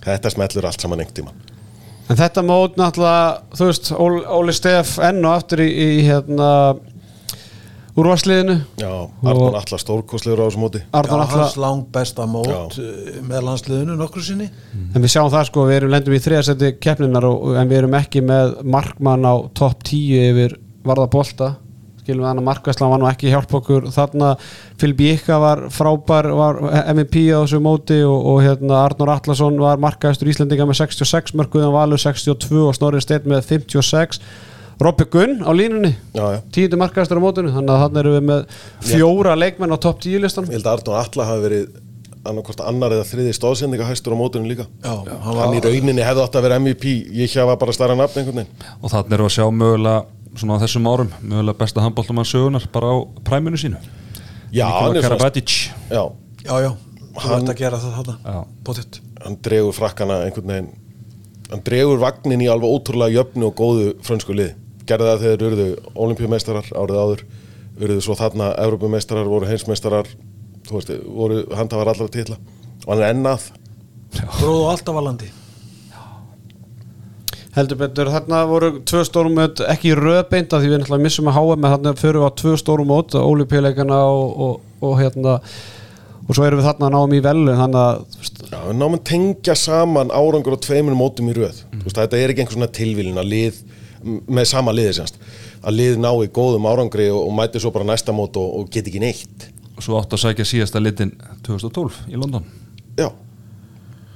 Þetta 0.05 0.33
smellur 0.35 0.69
allt 0.69 0.85
saman 0.85 1.03
einhvern 1.03 1.17
tíma. 1.21 1.33
En 2.09 2.17
þetta 2.17 2.45
mót 2.47 2.79
náttúrulega, 2.81 3.57
þú 3.59 3.67
veist, 3.69 3.91
Óli, 3.93 4.21
Óli 4.39 4.55
Steff 4.57 5.01
enn 5.05 5.21
og 5.29 5.35
aftur 5.35 5.61
í, 5.61 5.69
í 5.69 6.07
hérna 6.07 6.49
úrvarsliðinu 7.99 8.55
Já, 8.79 8.91
Arnón 9.27 9.57
Alla 9.59 9.79
stórkostlegur 9.83 10.41
á 10.41 10.47
þessu 10.47 10.63
móti. 10.63 10.81
Já, 10.85 10.89
Arnar 11.01 11.25
hans 11.25 11.35
alltaf, 11.35 11.59
lang 11.61 11.85
besta 11.93 12.27
mót 12.31 12.49
Já. 12.49 12.61
uh, 12.81 13.21
með 13.29 13.45
landsliðinu 13.51 13.99
nokkru 13.99 14.25
sinni. 14.25 14.49
En 14.95 15.05
við 15.05 15.13
sjáum 15.15 15.33
það 15.35 15.49
sko, 15.51 15.67
við 15.69 15.81
erum 15.81 15.93
lendum 15.93 16.17
í 16.17 16.23
þriðasetti 16.23 16.73
keppninar 16.81 17.29
og, 17.29 17.57
en 17.59 17.71
við 17.71 17.83
erum 17.83 17.99
ekki 17.99 18.25
með 18.25 18.57
markmann 18.65 19.27
á 19.29 19.35
topp 19.59 19.85
10 19.91 20.31
yfir 20.31 20.57
varða 20.89 21.11
bolta 21.13 21.51
skilum 22.09 22.25
við 22.25 22.31
hann 22.31 22.41
að 22.41 22.47
markvæslan 22.49 22.93
var 22.95 23.03
nú 23.03 23.09
ekki 23.11 23.33
hjálp 23.33 23.55
okkur 23.59 23.89
þarna. 23.93 24.35
Filip 24.81 25.03
Jíkka 25.05 25.39
var 25.43 25.65
frábær 25.75 26.31
var 26.39 26.61
MVP 26.95 27.29
á 27.37 27.45
þessu 27.45 27.61
móti 27.61 27.99
og, 28.07 28.29
og 28.33 28.39
hérna 28.47 28.83
Arnur 28.87 29.13
Atlasson 29.13 29.59
var 29.61 29.81
markaðistur 29.83 30.31
Íslendinga 30.33 30.69
með 30.69 30.81
66 30.81 31.35
mörguðan 31.37 31.75
Valur 31.75 32.01
62 32.01 32.63
og 32.65 32.77
Snorri 32.79 33.03
Steinn 33.05 33.29
með 33.29 33.45
56 33.51 34.23
Robby 34.79 35.09
Gunn 35.11 35.43
á 35.43 35.51
línunni 35.53 35.91
tíundu 36.55 36.79
markaðistur 36.79 37.19
á 37.19 37.23
mótinu 37.25 37.51
þannig 37.51 37.75
að 37.75 37.81
þannig 37.83 38.01
erum 38.05 38.15
við 38.15 38.27
með 38.29 38.59
fjóra 38.87 39.35
leikmenn 39.35 39.75
á 39.75 39.79
topp 39.83 40.05
10 40.07 40.23
listan 40.23 40.47
Ég 40.47 40.61
held 40.61 40.69
að 40.71 40.77
Arnón 40.79 41.01
Alla 41.03 41.27
hafi 41.33 41.45
verið 41.49 41.65
annarkvort 42.31 42.63
annar 42.65 42.95
eða 42.97 43.07
þriði 43.09 43.35
stóðsendinga 43.37 43.89
hæstur 43.89 44.15
á 44.15 44.21
mótunum 44.21 44.49
líka. 44.51 44.67
Já, 44.85 44.95
hann 45.25 45.41
Hann 45.41 45.57
í 45.57 45.63
rauninni 45.65 46.05
hefði 46.07 46.25
átt 46.25 46.39
að 46.39 46.47
vera 46.47 46.61
MVP 46.63 46.95
Ég 47.19 47.33
hjá 47.33 47.45
var 47.49 47.59
bara 47.61 47.75
stærra 47.77 47.97
nafn 47.99 48.21
einhvern 48.23 48.43
veginn. 48.43 48.67
Og 48.83 48.93
þannig 48.93 49.17
erum 49.17 49.29
við 49.29 49.33
að 49.33 49.37
sjá 49.37 49.47
mögulega 49.63 50.39
svona 50.39 50.59
á 50.59 50.63
þessum 50.63 50.89
árum, 50.93 51.13
mögulega 51.23 51.59
besta 51.63 51.85
handbóltumann 51.85 52.29
sögunar 52.29 52.69
bara 52.73 52.93
á 52.93 52.97
præminu 53.27 53.61
sínu. 53.61 53.81
Já, 54.53 54.67
hann 54.69 54.97
er 54.97 55.03
svona 55.03 55.17
Karabatic. 55.17 55.57
Já, 55.91 56.05
Já, 56.49 56.55
já, 56.65 56.71
þú 57.19 57.35
ert 57.37 57.51
að 57.53 57.59
gera 57.59 57.81
það 57.83 58.15
Pottitt 58.65 59.01
hann 59.25 59.37
dregur 59.43 59.75
frakkana 59.75 60.23
einhvern 60.25 60.53
veginn. 60.53 60.71
Hann 61.51 61.65
dregur 61.67 62.01
vagnin 62.01 62.45
í 62.45 62.49
alveg 62.53 62.71
ótrúlega 62.71 63.19
jöfnu 63.19 63.49
og 63.49 63.57
góðu 63.59 63.91
frönsku 64.07 64.37
lið 64.37 64.55
gerði 64.89 65.11
það 65.11 65.23
þegar 65.25 65.45
urðu 65.49 65.67
olimpíumeistarar 66.07 66.69
árið 66.73 67.01
áður 67.03 67.25
urðu 67.79 68.03
svo 68.05 68.17
þarna 68.19 68.51
Evrópumeistarar, 68.63 69.29
voru 69.29 69.49
heimsmeistarar 69.49 70.09
þú 70.69 70.79
veist, 70.79 70.95
voru 71.09 71.43
handhafar 71.57 71.93
allra 71.95 72.09
titla 72.13 72.39
og 72.85 72.93
hann 72.93 73.03
er 73.03 73.13
ennað 73.15 73.51
Gróðu 74.39 74.71
alltaf 74.71 74.97
að 74.97 75.07
landi 75.11 75.33
heldur 77.59 77.81
betur, 77.81 78.11
þarna 78.13 78.45
voru 78.49 78.71
tvö 78.87 79.03
stórumöt 79.07 79.63
ekki 79.67 79.97
röðbeint 79.99 80.53
af 80.55 80.63
því 80.63 80.71
við 80.71 80.81
náttúrulega 80.83 81.07
missum 81.07 81.31
að 81.31 81.39
háa 81.39 81.57
með 81.57 81.75
þarna 81.75 81.95
fyrir 81.99 82.21
við 82.21 82.29
á 82.29 82.39
tvö 82.43 82.55
stórumöt 82.61 83.17
ólipíleikana 83.19 83.99
og, 84.13 84.41
og, 84.47 84.55
og 84.85 84.95
hérna 85.01 85.39
og 86.29 86.37
svo 86.37 86.45
erum 86.45 86.61
við 86.61 86.69
þarna 86.69 86.93
náum 86.93 87.17
í 87.17 87.23
velu 87.25 87.57
þannig 87.57 87.81
að 87.83 88.49
Já, 88.49 88.61
við 88.69 88.79
náum 88.79 88.97
að 88.99 89.05
tengja 89.11 89.57
saman 89.59 90.13
árangur 90.15 90.57
og 90.57 90.63
tveimur 90.65 90.97
mótum 90.97 91.29
í 91.33 91.35
röð. 91.37 91.65
Mm. 91.73 91.83
veist, 91.85 91.99
þetta 91.99 92.21
er 92.21 92.33
ekki 92.33 92.45
einhver 92.45 92.59
svona 92.59 92.73
tilvílin 92.79 93.21
að 93.21 93.31
lið 93.33 93.61
með 94.29 94.51
sama 94.53 94.75
liði 94.77 94.95
semst 95.01 95.19
að 95.59 95.81
lið 95.81 95.97
ná 96.01 96.11
í 96.23 96.31
góðum 96.31 96.69
árangri 96.71 97.09
og, 97.11 97.25
og 97.27 97.35
mæti 97.35 97.63
svo 97.63 97.73
bara 97.75 97.89
næsta 97.89 98.15
mót 98.15 98.39
og, 98.39 98.61
og 98.61 98.69
get 98.73 98.87
ekki 98.87 99.03
neitt 99.03 99.49
svo 99.85 99.99
átt 100.01 100.15
að 100.17 100.23
sækja 100.25 100.47
síðasta 100.49 100.83
litin 100.83 101.15
2012 101.47 102.05
í 102.11 102.21
London. 102.21 102.45
Já, 102.99 103.09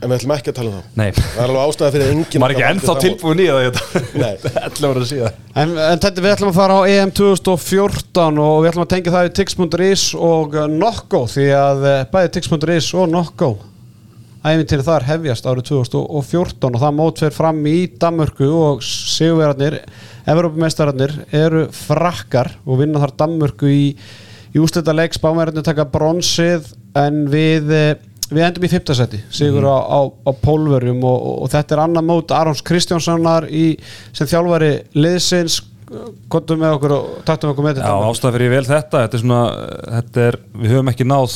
en 0.02 0.10
við 0.10 0.16
ætlum 0.18 0.34
ekki 0.36 0.52
að 0.52 0.58
tala 0.58 0.70
um 0.72 0.76
það. 0.78 0.92
Nei, 0.98 1.08
Það 1.16 1.42
er 1.42 1.48
alveg 1.48 1.72
ástæða 1.72 1.90
fyrir 1.96 2.12
enginn 2.14 2.46
er 2.46 2.54
ekki 2.54 2.68
ennþá 2.68 2.96
tilbúin 3.06 3.42
í 3.42 3.48
það 3.48 3.66
þetta 3.66 4.04
Nei. 4.22 4.32
11 4.62 4.86
ára 4.90 5.10
síðan 5.10 5.36
en, 5.62 5.74
en 5.88 6.04
þetta 6.06 6.24
við 6.24 6.32
ætlum 6.36 6.52
að 6.52 6.60
fara 6.60 6.78
á 6.78 6.82
EM 6.92 7.12
2014 7.22 8.40
og 8.46 8.56
við 8.62 8.72
ætlum 8.72 8.86
að 8.86 8.94
tengja 8.94 9.16
það 9.16 9.28
í 9.28 9.34
tix.is 9.40 10.06
og 10.30 10.56
Nokko 10.78 11.26
því 11.34 11.50
að 11.58 11.84
uh, 11.86 12.00
bæði 12.14 12.32
tix.is 12.38 12.90
og 12.98 13.12
Nokko 13.12 13.52
æfintýri 14.42 14.82
þar 14.82 15.06
hefjast 15.06 15.46
árið 15.46 15.68
2014 15.68 16.74
og 16.74 16.82
það 16.82 16.96
mót 16.98 17.20
fer 17.22 17.34
fram 17.34 17.60
í 17.70 17.76
Danmörku 18.02 18.48
og 18.50 18.82
sigurverðarnir 18.82 19.76
Evrópumeistararnir 20.32 21.14
eru 21.34 21.68
frakkar 21.74 22.50
og 22.66 22.80
vinna 22.82 23.02
þar 23.02 23.14
Danmörku 23.22 23.70
í, 23.70 23.84
í 24.52 24.60
úslita 24.62 24.94
leik 24.94 25.16
spámverðarnir 25.16 25.66
taka 25.66 25.88
bronsið 25.88 26.72
en 26.98 27.24
við 27.32 27.72
eh, 27.72 27.92
við 28.32 28.46
endum 28.46 28.66
í 28.66 28.70
fymtasæti 28.72 29.20
sigur 29.32 29.66
á, 29.68 29.76
á, 29.80 30.00
á 30.08 30.30
pólverjum 30.42 31.02
og, 31.04 31.18
og, 31.18 31.34
og 31.44 31.52
þetta 31.52 31.76
er 31.76 31.82
annar 31.84 32.06
mót 32.06 32.32
Arons 32.34 32.62
Kristjánssonar 32.64 33.48
í, 33.48 33.66
sem 34.16 34.28
þjálfari 34.30 34.72
liðsins. 34.96 35.60
Kontum 36.32 36.62
með 36.62 36.78
okkur 36.78 36.92
og 36.96 37.08
taktum 37.28 37.50
okkur 37.52 37.66
með 37.66 37.82
Já, 37.82 37.84
þetta 37.84 38.08
ástæða 38.08 38.34
fyrir 38.36 38.46
ég 38.46 38.54
vel 38.54 38.64
þetta 38.64 39.02
þetta 39.02 39.18
er 39.18 39.22
svona, 39.22 39.40
þetta 39.98 40.22
er, 40.24 40.38
við 40.62 40.72
höfum 40.72 40.90
ekki 40.92 41.06
náð 41.10 41.34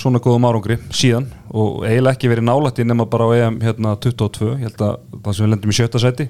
svona 0.00 0.22
góðum 0.24 0.46
árangri 0.48 0.78
síðan 0.96 1.26
og 1.50 1.82
eiginlega 1.84 2.16
ekki 2.16 2.30
verið 2.32 2.46
nálætt 2.48 2.80
í 2.80 2.86
nema 2.88 3.04
bara 3.10 3.26
á 3.28 3.30
EM 3.36 3.58
hérna 3.60 3.92
22, 4.00 4.54
ég 4.54 4.70
held 4.70 4.86
að 4.86 4.94
það 5.18 5.36
sem 5.36 5.44
við 5.44 5.52
lendum 5.52 5.74
í 5.74 5.76
sjötta 5.76 6.00
seti 6.00 6.28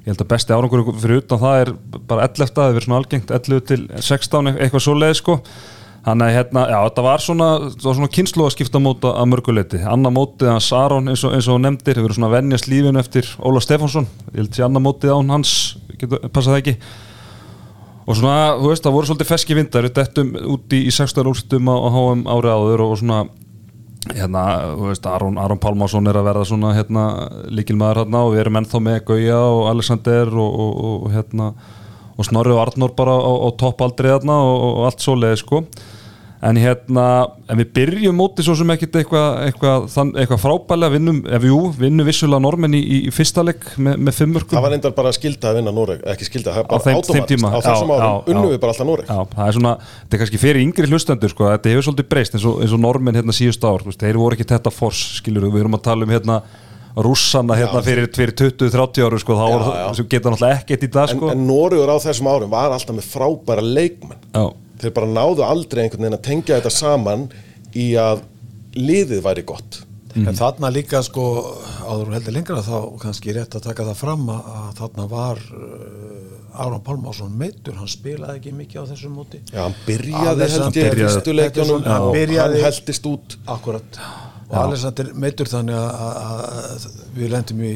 ég 0.00 0.12
held 0.12 0.24
að 0.24 0.30
besti 0.32 0.56
árangur 0.56 0.86
fyrir 1.00 1.20
utan 1.20 1.42
það 1.42 1.64
er 1.64 1.74
bara 2.08 2.28
11, 2.28 2.54
það 2.56 2.64
er 2.68 2.78
verið 2.78 2.88
svona 2.88 3.02
algengt 3.02 3.34
11 3.36 3.68
til 3.68 3.82
16 4.00 4.54
eitthvað 4.56 4.86
svo 4.86 4.96
leið 4.96 5.18
sko 5.20 5.38
Þannig 6.00 6.30
að 6.30 6.32
hérna, 6.32 6.62
já, 6.70 6.78
þetta 6.86 7.02
var 7.04 7.20
svona, 7.20 7.46
þetta 7.74 7.92
svona 7.98 8.10
kynslu 8.14 8.44
að 8.46 8.54
skipta 8.54 8.80
móta 8.80 9.10
að 9.20 9.26
mörguleiti. 9.34 9.80
Anna 9.84 10.08
mótið 10.14 10.48
hans 10.48 10.70
Aron 10.72 11.12
eins 11.12 11.24
og, 11.28 11.34
eins 11.36 11.48
og 11.52 11.58
nefndir, 11.60 11.98
hefur 11.98 12.08
verið 12.08 12.16
svona 12.16 12.30
að 12.30 12.36
venjast 12.38 12.68
lífinu 12.72 13.00
eftir 13.02 13.28
Óla 13.44 13.60
Stefánsson. 13.60 14.08
Ég 14.30 14.38
held 14.38 14.54
að 14.54 14.64
anna 14.64 14.82
mótið 14.86 15.12
án 15.12 15.34
hans, 15.34 15.52
getur, 16.00 16.22
passa 16.32 16.54
það 16.54 16.60
ekki. 16.62 16.74
Og 18.06 18.16
svona, 18.16 18.38
þú 18.62 18.72
veist, 18.72 18.86
það 18.86 18.96
voru 18.96 19.10
svolítið 19.10 19.30
feski 19.34 19.58
vindar, 19.58 19.88
við 19.90 19.96
dettum 20.00 20.32
út 20.54 20.76
í, 20.78 20.80
í 20.88 20.94
16 20.96 21.30
úrstum 21.34 21.68
á 21.68 21.76
HM 21.76 22.24
árið 22.32 22.56
áður 22.56 22.84
og 22.86 22.96
svona, 23.02 23.20
hérna, 24.08 24.44
þú 24.78 24.88
veist, 24.88 25.06
Aron, 25.06 25.36
Aron 25.38 25.60
Pálmásson 25.60 26.08
er 26.08 26.16
að 26.16 26.28
verða 26.30 26.46
svona, 26.48 26.72
hérna, 26.76 27.04
líkilmaður 27.52 28.04
hérna 28.04 28.24
og 28.24 28.34
við 28.34 28.42
erum 28.44 28.58
ennþá 28.60 28.80
með 28.86 28.98
Gauja 29.10 29.40
og 29.44 29.62
Alexander 29.74 30.32
og, 30.32 30.58
og, 30.64 30.82
og 30.90 31.14
hérna, 31.14 31.50
og 32.16 32.28
Snorri 32.28 32.54
og 32.56 32.62
Arnór 32.64 32.94
bara 32.96 33.16
á, 33.20 33.32
á 33.44 33.48
toppaldrið 33.60 34.16
þarna 34.16 34.38
og, 34.46 34.64
og 34.70 34.86
allt 34.88 35.04
svoleiði 35.04 35.42
sko 35.42 35.64
en 36.40 36.56
hérna, 36.56 37.04
en 37.52 37.58
við 37.60 37.68
byrjum 37.76 38.16
móti 38.16 38.44
svo 38.44 38.54
sem 38.56 38.70
ekkit 38.72 38.94
eitthvað 39.02 39.26
eitthva, 39.44 39.72
eitthva 40.22 40.38
frábælega 40.40 40.94
vinnum, 40.94 41.18
ef 41.28 41.44
jú, 41.44 41.58
vinnum 41.76 42.08
vissulega 42.08 42.40
normen 42.40 42.76
í, 42.78 42.80
í 42.80 43.12
fyrsta 43.12 43.44
leik 43.44 43.66
með, 43.76 43.98
með 44.06 44.16
fimmörkum 44.16 44.56
Það 44.56 44.64
var 44.64 44.74
reyndar 44.74 44.94
bara 44.96 45.12
skilda 45.12 45.50
að 45.50 45.58
vinna 45.60 45.74
Noreg, 45.76 46.00
ekki 46.14 46.30
skilda, 46.30 46.54
það 46.56 46.62
er 46.62 46.70
bara 46.70 47.26
tíma, 47.28 47.52
Á 47.52 47.58
þessum 47.66 47.92
já, 47.92 47.96
árum 47.98 48.06
já, 48.06 48.32
unnum 48.32 48.48
já. 48.48 48.54
við 48.54 48.62
bara 48.64 48.74
alltaf 48.74 48.88
Noreg. 48.88 49.10
Já, 49.12 49.20
það 49.34 49.50
er 49.50 49.58
svona, 49.58 49.74
þetta 50.00 50.16
er 50.16 50.22
kannski 50.24 50.42
fyrir 50.46 50.64
yngri 50.64 50.90
hlustendur 50.94 51.34
sko, 51.34 51.50
þetta 51.52 51.74
hefur 51.74 51.88
svolítið 51.90 52.10
breyst 52.14 52.38
eins 52.38 52.48
og, 52.48 52.64
eins 52.64 52.74
og 52.78 52.82
normin 52.86 53.20
hérna 53.20 53.36
síðust 53.36 53.68
ár, 53.68 53.84
veist, 53.84 54.00
þeir 54.00 54.20
voru 54.22 54.38
ekki 54.38 54.48
þetta 54.54 54.72
fors, 54.72 55.04
skilur 55.20 55.50
við, 55.50 55.60
erum 55.66 55.76
að 55.76 55.84
tala 55.90 56.08
um 56.08 56.16
hérna 56.16 56.40
rússana 56.96 57.54
hérna 57.54 57.84
fyrir, 57.84 58.08
fyrir 58.16 58.32
20-30 58.34 59.04
áru 59.06 59.20
sko, 59.22 59.36
þá 59.38 59.44
Já, 59.46 59.60
já. 59.94 60.08
geta 60.10 60.32
náttúrulega 60.32 60.56
ekkert 60.58 60.88
í 60.88 60.90
dag 60.90 61.12
En, 61.12 61.20
sko 61.20 61.30
en 61.30 61.44
Noregur 61.46 61.92
á 61.92 61.96
þessum 62.02 62.30
árum 62.32 62.50
var 62.50 62.74
alltaf 62.74 62.96
með 62.96 63.06
frábæra 63.12 63.62
leikmenn. 63.62 64.18
Þeir 64.80 64.94
bara 64.96 65.10
náðu 65.12 65.44
aldrei 65.46 65.84
einhvern 65.84 66.06
veginn 66.06 66.18
að 66.18 66.26
tengja 66.26 66.56
þetta 66.60 66.72
saman 66.72 67.26
í 67.76 67.90
að 68.00 68.22
liðið 68.78 69.22
væri 69.26 69.44
gott. 69.48 69.82
En 70.18 70.34
þarna 70.34 70.72
líka 70.74 70.98
sko 71.06 71.22
áður 71.86 72.08
og 72.08 72.14
heldur 72.16 72.34
lengra 72.34 72.62
þá 72.66 72.76
kannski 72.98 73.30
rétt 73.36 73.52
að 73.54 73.62
taka 73.68 73.84
það 73.86 73.98
fram 74.00 74.24
að, 74.34 74.48
að 74.58 74.70
þarna 74.80 75.04
var 75.12 75.42
uh, 75.54 76.64
Aron 76.64 76.82
Pálmásson 76.82 77.36
meittur, 77.38 77.76
hann 77.78 77.86
spilaði 77.92 78.40
ekki 78.40 78.54
mikið 78.58 78.82
á 78.82 78.84
þessum 78.90 79.14
móti. 79.20 79.38
Já, 79.54 79.60
hann 79.68 79.76
byrjaði 79.86 80.48
held 80.50 80.64
ég 80.66 80.74
byrjaði- 80.80 81.04
fyrstu 81.04 81.36
leikjónum 81.38 81.86
Hann 81.86 82.08
og 82.08 82.16
byrjaði- 82.16 82.58
hann 82.58 82.66
heldist 82.66 83.06
út. 83.12 83.36
Akkurat. 83.54 84.00
Og 84.50 84.56
Alexander 84.64 85.12
meittur 85.14 85.46
þannig 85.52 85.78
að, 85.78 85.90
að, 86.02 86.42
að 86.58 86.88
við 87.20 87.30
lendum 87.36 87.62
í 87.62 87.74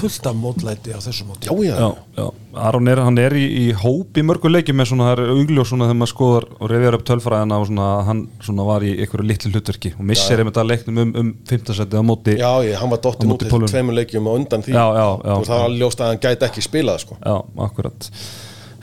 fullt 0.00 0.26
af 0.30 0.36
mótlæti 0.38 0.94
á 0.94 1.00
þessu 1.02 1.26
móti 1.28 1.48
Já, 1.48 1.54
já, 1.64 1.74
já, 1.78 1.90
já. 2.18 2.26
Aron 2.64 2.88
er, 2.88 3.00
hann 3.02 3.18
er 3.18 3.34
í, 3.36 3.44
í 3.44 3.64
hóp 3.76 4.18
í 4.18 4.24
mörgu 4.26 4.50
leikjum 4.52 4.78
með 4.78 4.90
svona, 4.92 5.08
það 5.10 5.22
er 5.24 5.32
augljós 5.34 5.72
svona 5.72 5.88
þegar 5.88 5.98
maður 6.00 6.12
skoðar 6.12 6.48
og 6.54 6.70
reyðjar 6.72 6.98
upp 6.98 7.04
tölfræðina 7.10 7.58
og 7.60 7.68
svona, 7.70 7.90
hann 8.08 8.24
svona 8.46 8.68
var 8.68 8.86
í 8.86 8.94
einhverju 8.94 9.28
litlu 9.28 9.52
hlutverki 9.52 9.92
og 9.98 10.08
missir 10.10 10.42
einmitt 10.42 10.62
að 10.62 10.70
leiknum 10.70 11.02
um, 11.04 11.12
um 11.20 11.34
15 11.50 11.78
setið 11.80 12.00
á 12.00 12.04
móti 12.06 12.38
Já, 12.38 12.50
ég, 12.66 12.78
hann 12.80 12.94
var 12.94 13.04
dottin 13.04 13.30
móti 13.32 13.48
út 13.48 13.52
eftir 13.52 13.74
tveimur 13.74 13.98
leikjum 14.00 14.30
og 14.30 14.40
undan 14.40 14.64
því. 14.64 14.74
Já, 14.74 14.86
já, 15.00 15.06
já. 15.24 15.36
Og 15.36 15.46
það 15.50 15.62
var 15.66 15.78
ljóst 15.82 16.02
að 16.02 16.12
hann 16.12 16.24
gæti 16.24 16.48
ekki 16.48 16.66
spilað, 16.68 17.04
sko. 17.04 17.20
Já, 17.20 17.36
akkurat 17.68 18.10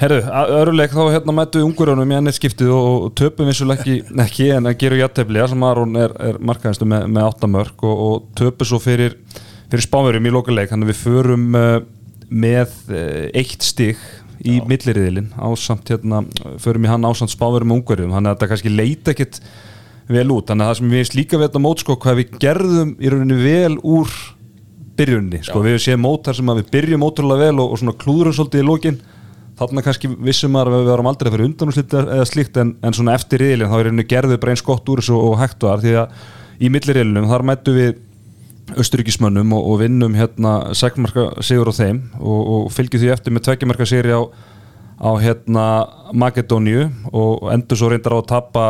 Herru, 0.01 0.17
öruleik 0.57 0.93
þá 0.95 1.01
hérna 1.13 1.33
mættu 1.37 1.59
við 1.59 1.67
ungurjónum 1.67 2.09
í 2.09 2.15
ennið 2.17 2.33
skiptið 2.39 2.71
og, 2.73 2.87
og 3.05 3.11
töpum 3.19 3.49
vissulega 3.51 3.83
ekki, 3.83 3.99
ekki 4.25 4.47
en 4.55 4.69
að 4.71 4.79
gera 4.81 4.97
jættefli 5.03 5.43
sem 5.51 5.65
Aron 5.67 5.99
er, 6.01 6.15
er 6.17 6.39
markaðistu 6.41 6.87
með, 6.89 7.05
með 7.13 7.27
áttamörk 7.27 7.85
og, 7.85 8.01
og 8.07 8.23
töpu 8.39 8.65
svo 8.65 8.79
fyrir, 8.81 9.13
fyrir 9.71 9.87
spáverum 9.87 10.27
í 10.27 10.33
lokuleik 10.33 10.71
þannig 10.71 10.89
að 10.89 10.93
við 10.93 11.01
förum 11.01 11.47
uh, 11.57 11.77
með 12.31 12.75
uh, 12.91 13.27
eitt 13.39 13.63
stig 13.65 13.99
í 14.41 14.57
milliriðilinn 14.65 15.31
ásamt 15.37 15.91
hérna, 15.93 16.23
förum 16.61 16.87
í 16.87 16.89
hann 16.89 17.05
ásamt 17.05 17.33
spáverum 17.33 17.73
og 17.75 17.81
ungurjum 17.81 18.13
þannig 18.15 18.31
að 18.31 18.35
þetta 18.37 18.49
kannski 18.51 18.73
leita 18.73 19.13
ekkit 19.13 19.41
vel 20.11 20.27
út. 20.33 20.49
Þannig 20.49 20.65
að 20.65 20.71
það 20.71 20.77
sem 20.79 20.91
við 20.91 21.01
veist 21.01 21.17
líka 21.17 21.39
við 21.39 21.47
þetta 21.47 21.63
mót 21.63 21.83
sko 21.83 21.97
hvað 22.01 22.19
við 22.19 22.37
gerðum 22.41 22.93
í 22.97 23.11
rauninni 23.11 23.39
vel 23.41 23.77
úr 23.79 24.19
byrjunni, 24.97 25.41
sko, 25.45 25.63
við 25.63 25.79
séum 25.81 26.03
mótar 26.03 26.37
sem 26.37 26.51
að 26.51 26.61
við 26.61 26.71
byrjum 26.75 27.05
ótrúlega 27.07 27.47
vel 27.47 27.63
og, 27.63 27.73
og 27.73 27.81
svona 27.81 27.97
klúðurum 28.01 28.35
svolítið 28.35 28.63
í 28.63 28.67
lokin. 28.67 28.99
Þarna 29.61 29.83
kannski 29.85 30.09
vissum 30.25 30.57
að 30.57 30.73
við 30.73 30.89
varum 30.89 31.09
aldrei 31.11 31.29
að 31.29 31.35
fyrir 31.35 31.47
undanúslit 31.47 31.95
eða 32.01 32.27
slíkt 32.27 32.59
en, 32.61 32.75
en 32.81 32.95
svona 32.97 33.15
eftir 33.17 33.43
riðilin 33.43 33.69
þá 33.71 33.77
er 33.77 33.91
einu 33.91 34.05
gerðu 34.09 34.39
bara 34.41 34.55
eins 34.55 34.63
gott 34.65 34.89
úr 34.89 35.01
þessu 35.01 35.17
og 35.17 35.37
hægt 35.41 35.65
var. 35.65 35.83
Því 35.83 35.95
að 36.01 36.15
í 36.61 36.71
milliriðlinum 36.73 37.29
þar 37.29 37.45
mættu 37.47 37.75
við 37.77 37.91
austuríkismönnum 38.79 39.53
og, 39.55 39.65
og 39.71 39.81
vinnum 39.81 40.15
hérna 40.15 40.75
segmarka 40.77 41.29
sigur 41.43 41.71
á 41.71 41.73
þeim 41.75 42.03
og, 42.19 42.39
og 42.39 42.71
fylgjum 42.75 43.01
því 43.03 43.11
eftir 43.15 43.35
með 43.35 43.47
tveggjumarka 43.47 43.87
sigri 43.89 44.13
á, 44.15 44.21
á 45.01 45.11
hérna 45.21 45.65
Makedóniu 46.13 46.87
og 47.11 47.49
endur 47.53 47.79
svo 47.79 47.91
reyndar 47.91 48.15
á 48.15 48.19
að 48.21 48.31
tapa 48.31 48.65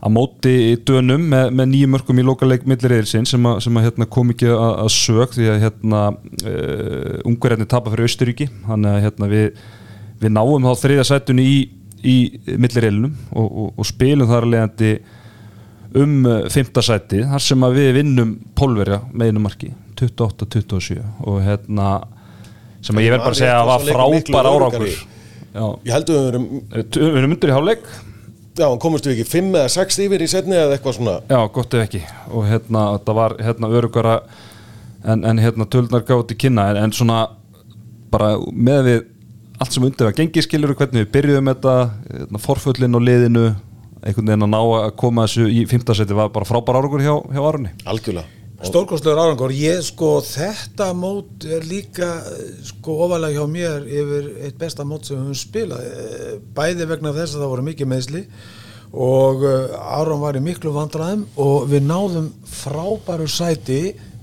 að 0.00 0.14
móti 0.14 0.52
í 0.70 0.76
dönum 0.88 1.26
með, 1.28 1.50
með 1.52 1.68
nýjum 1.74 1.92
mörgum 1.94 2.20
í 2.20 2.24
lokaleik 2.24 2.64
milliriðilsinn 2.68 3.28
sem, 3.28 3.44
að, 3.46 3.58
sem 3.66 3.76
að 3.76 3.86
hérna, 3.88 4.08
kom 4.08 4.32
ekki 4.32 4.48
að, 4.48 4.70
að 4.86 4.90
sög 4.94 5.34
því 5.36 5.50
að 5.52 5.60
hérna, 5.66 6.00
uh, 6.40 7.18
ungverjarnir 7.28 7.68
tapa 7.68 7.92
fyrir 7.92 8.08
Austuríki 8.08 8.48
þannig 8.64 8.94
að 8.94 9.04
hérna, 9.04 9.28
við, 9.34 9.60
við 10.22 10.34
náum 10.38 10.68
þá 10.68 10.84
þriðja 10.84 11.06
sætunni 11.10 11.44
í, 11.44 11.58
í 12.00 12.16
milliriðlinum 12.56 13.12
og, 13.34 13.48
og, 13.50 13.72
og 13.76 13.90
spilum 13.90 14.30
þar 14.30 14.48
leðandi 14.54 14.94
um 15.98 16.26
uh, 16.26 16.36
fymta 16.52 16.82
sæti 16.84 17.24
þar 17.26 17.44
sem 17.44 17.66
að 17.66 17.78
við 17.80 17.90
vinnum 18.00 18.34
pólverja 18.58 19.00
með 19.12 19.32
einu 19.32 19.44
marki 19.46 19.72
28-27 20.00 21.00
og 21.26 21.40
hérna 21.44 21.88
sem 22.84 22.96
að 22.96 23.06
ég 23.06 23.14
verð 23.14 23.26
bara 23.26 23.34
að 23.34 23.40
segja 23.40 23.56
að 23.58 23.70
var 23.70 23.88
frábær 23.88 24.50
árangur. 24.50 24.94
Ég 25.50 25.90
held 25.92 26.12
að 26.12 26.14
við 26.14 26.28
verum, 26.28 26.46
við 26.70 27.18
erum 27.20 27.34
undir 27.34 27.50
í 27.50 27.56
hálfleik. 27.56 27.90
Já, 28.60 28.66
komumst 28.82 29.06
við 29.06 29.16
ekki 29.16 29.30
fimm 29.30 29.54
eða 29.54 29.72
sex 29.72 29.98
yfir 30.02 30.22
í 30.24 30.28
setni 30.30 30.56
eða 30.56 30.76
eitthvað 30.76 30.96
svona. 30.96 31.16
Já, 31.30 31.38
gott 31.54 31.76
ef 31.76 31.84
ekki. 31.86 32.00
Og 32.30 32.46
hérna, 32.48 32.86
þetta 32.96 33.16
var 33.16 33.36
hérna 33.40 33.70
örugara 33.78 34.16
en, 35.04 35.24
en 35.24 35.40
hérna 35.40 35.66
tölnar 35.70 36.04
gátt 36.06 36.34
í 36.34 36.38
kynna. 36.40 36.70
En, 36.72 36.80
en 36.86 36.94
svona 36.96 37.22
bara 38.12 38.34
með 38.52 38.86
við 38.88 39.00
allt 39.60 39.76
sem 39.76 39.84
undir 39.84 40.08
var 40.08 40.16
gengið 40.16 40.46
skilur 40.46 40.74
hvernig 40.76 41.04
við 41.04 41.12
byrjuðum 41.16 41.50
þetta 41.52 41.74
hérna, 42.08 42.40
forfullin 42.40 42.96
og 42.96 43.04
liðinu 43.04 43.44
einhvern 44.00 44.32
veginn 44.32 44.46
að 44.46 44.52
ná 44.52 44.60
að 44.60 44.90
koma 45.00 45.26
þessu 45.28 45.48
í 45.52 45.64
fimmtasæti 45.70 46.16
var 46.16 46.30
bara 46.34 46.48
frábær 46.48 46.80
árangur 46.80 47.02
hjá, 47.04 47.14
hjá 47.32 47.40
Arunni 47.44 47.72
Algjörlega. 47.88 48.36
Stórkostlegur 48.60 49.16
árangur, 49.16 49.52
ég 49.56 49.78
sko 49.86 50.18
þetta 50.20 50.90
mót 50.92 51.46
er 51.48 51.64
líka 51.64 52.10
sko 52.68 52.98
ofalega 53.06 53.40
hjá 53.40 53.48
mér 53.48 53.86
yfir 53.88 54.26
eitt 54.44 54.58
besta 54.60 54.84
mót 54.84 55.08
sem 55.08 55.16
við 55.16 55.30
höfum 55.30 55.38
spilað. 55.40 55.86
Eh, 55.88 56.34
bæði 56.56 56.88
vegna 56.90 57.14
þess 57.16 57.38
að 57.38 57.44
það 57.46 57.52
voru 57.54 57.64
mikið 57.70 57.90
meðsli 57.94 58.22
og 58.92 59.46
eh, 59.48 59.78
Aron 59.96 60.20
var 60.20 60.36
í 60.36 60.44
miklu 60.44 60.74
vandræðum 60.76 61.24
og 61.40 61.70
við 61.72 61.86
náðum 61.88 62.28
frábæru 62.52 63.30
sæti 63.32 63.80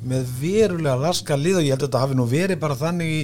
með 0.07 0.29
verulega 0.37 0.99
laska 1.01 1.37
lið 1.39 1.63
og 1.63 1.65
ég 1.65 1.73
held 1.73 1.81
að 1.81 1.87
þetta 1.87 2.03
hafi 2.05 2.19
nú 2.19 2.27
verið 2.29 2.61
bara 2.61 2.77
þannig 2.77 3.15
í 3.15 3.21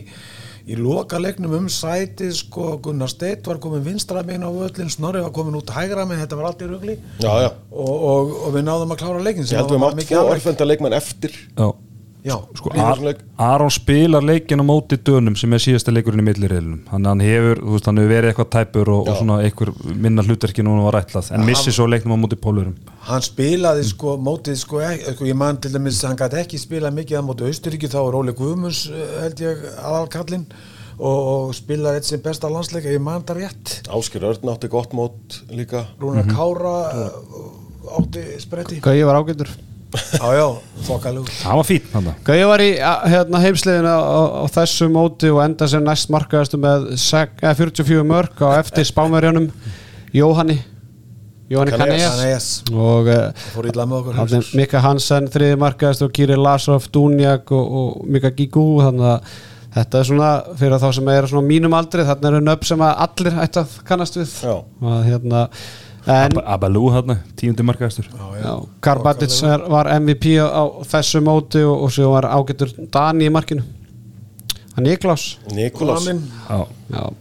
í 0.63 0.77
loka 0.79 1.19
leiknum 1.19 1.53
um 1.57 1.69
sæti 1.71 2.29
sko 2.35 2.77
Gunnar 2.83 3.11
Steit 3.11 3.47
var 3.47 3.59
komin 3.63 3.83
vinstra 3.83 4.23
megin 4.23 4.45
á 4.47 4.51
völlin 4.51 4.91
Snorri 4.91 5.23
var 5.23 5.33
komin 5.35 5.57
út 5.59 5.73
hægra 5.75 6.05
megin 6.07 6.23
þetta 6.23 6.39
var 6.39 6.51
allt 6.51 6.63
í 6.63 6.97
já. 7.19 7.49
og, 7.71 7.95
og, 8.11 8.35
og 8.47 8.53
við 8.55 8.63
náðum 8.69 8.93
að 8.95 9.01
klára 9.03 9.23
leikin 9.25 9.43
Ég 9.43 9.59
held 9.59 9.73
við 9.73 9.83
mátt 9.83 9.99
tvo 10.07 10.23
orðfenda 10.31 10.67
leikmenn 10.67 10.95
eftir. 10.95 11.35
Já, 11.57 11.67
Já, 12.23 12.37
sko. 12.55 12.71
Aron 13.37 13.71
spilar 13.73 14.23
leikin 14.23 14.63
á 14.63 14.65
móti 14.65 14.95
dönum 14.95 15.35
sem 15.35 15.51
er 15.51 15.59
síðasta 15.59 15.91
leikurinn 15.91 16.23
í 16.23 16.27
millirreilunum 16.29 16.85
þannig 16.87 17.09
að 17.09 17.11
hann 17.11 17.23
hefur, 17.25 17.59
þú 17.59 17.73
veist, 17.73 17.89
hann 17.89 17.99
hefur 17.99 18.13
verið 18.13 18.29
eitthvað 18.29 18.49
tæpur 18.55 18.91
og, 18.93 19.09
og 19.11 19.17
svona 19.19 19.39
einhver 19.43 19.71
minna 20.05 20.23
hlutverki 20.23 20.63
núna 20.63 20.85
var 20.85 20.97
rætlað 21.01 21.33
en 21.35 21.43
missi 21.43 21.73
svo 21.75 21.89
leiknum 21.91 22.15
á 22.15 22.23
móti 22.23 22.37
pólurum 22.39 22.77
hann 23.09 23.25
spilaði 23.25 23.83
sko 23.89 24.13
mótið 24.23 24.55
sko, 24.61 24.79
ekki, 24.87 25.17
sko 25.17 25.27
ég 25.27 25.39
man 25.41 25.59
til 25.59 25.73
dæmis 25.73 25.99
hann 26.07 26.15
gæti 26.21 26.39
ekki 26.45 26.61
spilað 26.61 26.95
mikið 27.01 27.19
að 27.19 27.27
móti 27.27 27.49
Austuríki 27.49 27.91
þá 27.91 27.99
er 28.05 28.17
Óli 28.21 28.37
Guðmunds 28.39 28.85
eh, 28.87 29.03
held 29.25 29.43
ég 29.43 29.67
aðalkallinn 29.83 30.47
og, 30.93 31.19
og 31.33 31.53
spilaði 31.59 31.99
eitt 31.99 32.07
sem 32.13 32.23
besta 32.23 32.47
landsleik 32.53 32.87
ef 32.87 32.95
ég 32.95 33.03
man 33.03 33.27
það 33.27 33.41
rétt. 33.41 33.75
Áskir 33.91 34.23
Örn 34.29 34.53
átti 34.53 34.71
gott 34.71 34.95
mót 34.95 35.41
líka. 35.51 35.87
Rúnar 35.99 36.29
Kára 36.29 36.75
eh, 36.93 37.21
átti 37.99 38.25
spretti. 38.39 38.79
Gauði 38.85 39.07
var 39.09 39.19
ágættur 39.19 39.51
já 39.93 40.27
já, 40.37 40.47
þokkalug 40.87 41.29
Það 41.37 41.59
var 41.59 41.87
hann 41.93 42.09
Gauði 42.27 42.49
var 42.49 42.63
í 42.63 42.69
hérna, 43.13 43.41
heimsliðinu 43.43 43.93
á, 43.93 44.01
á 44.41 44.45
þessu 44.57 44.89
móti 44.93 45.31
og 45.33 45.41
enda 45.45 45.69
sem 45.69 45.85
næst 45.85 46.11
markaðastu 46.13 46.59
með 46.61 46.91
sek, 47.01 47.35
eh, 47.43 47.55
44 47.57 48.05
mörg 48.07 48.43
á 48.43 48.57
eftir 48.57 48.87
spámerjunum 48.89 49.49
Jóhanni 50.13 50.59
Jóhanni 51.51 51.75
Canellas. 51.75 52.49
og 52.71 53.09
uh, 53.11 53.47
fór 53.53 53.69
illa 53.69 53.85
með 53.85 53.99
okkur 53.99 54.19
Hafði 54.21 54.43
Mika 54.57 54.81
Hansen 54.83 55.29
þriði 55.31 55.57
markaðast 55.61 56.05
og 56.05 56.13
Kiri 56.15 56.37
Lasov, 56.39 56.87
Dunjak 56.93 57.51
og, 57.53 57.79
og 57.81 58.05
Mika 58.09 58.31
Gigu 58.33 58.65
þannig 58.81 59.09
að 59.13 59.33
þetta 59.73 59.99
er 59.99 60.09
svona 60.09 60.31
fyrir 60.57 60.81
þá 60.81 60.89
sem 60.97 61.09
er 61.13 61.29
svona 61.29 61.49
mínum 61.49 61.75
aldri 61.77 62.05
þarna 62.07 62.29
eru 62.29 62.43
nöfn 62.45 62.69
sem 62.69 62.85
að 62.85 62.99
allir 63.07 63.39
ætti 63.43 63.61
að 63.63 63.79
kannast 63.87 64.19
við. 64.19 64.35
Já. 64.45 64.55
og 64.61 64.99
hérna 65.07 65.47
Abalú 66.05 66.89
hann, 66.91 67.13
tíundi 67.39 67.63
markaðistur 67.63 68.09
já, 68.11 68.53
Karbatic 68.83 69.31
er- 69.47 69.63
var 69.71 69.87
MVP 69.99 70.33
á, 70.43 70.47
á 70.51 70.63
þessu 70.83 71.21
móti 71.23 71.61
og, 71.63 71.85
og 71.85 71.91
svo 71.95 72.09
var 72.11 72.27
ágættur 72.27 72.73
Dani 72.91 73.29
í 73.29 73.31
markinu. 73.31 73.63
Hann 74.75 74.87
Niklás 74.89 75.37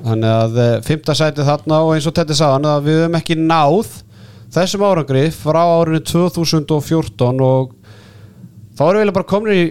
þannig 0.03 0.31
að 0.33 0.57
uh, 0.59 0.81
fymta 0.87 1.15
sæti 1.15 1.45
þarna 1.47 1.83
og 1.85 1.93
eins 1.95 2.07
og 2.09 2.15
þetta 2.17 2.35
sagðan 2.39 2.69
að 2.73 2.87
við 2.89 2.99
höfum 3.03 3.19
ekki 3.21 3.37
náð 3.39 3.91
þessum 4.57 4.85
árangri 4.89 5.27
frá 5.37 5.61
árinu 5.63 6.01
2014 6.09 7.45
og 7.45 7.75
þá 8.77 8.83
erum 8.89 9.03
við 9.05 9.13
bara 9.19 9.29
komin 9.29 9.53
í 9.55 9.65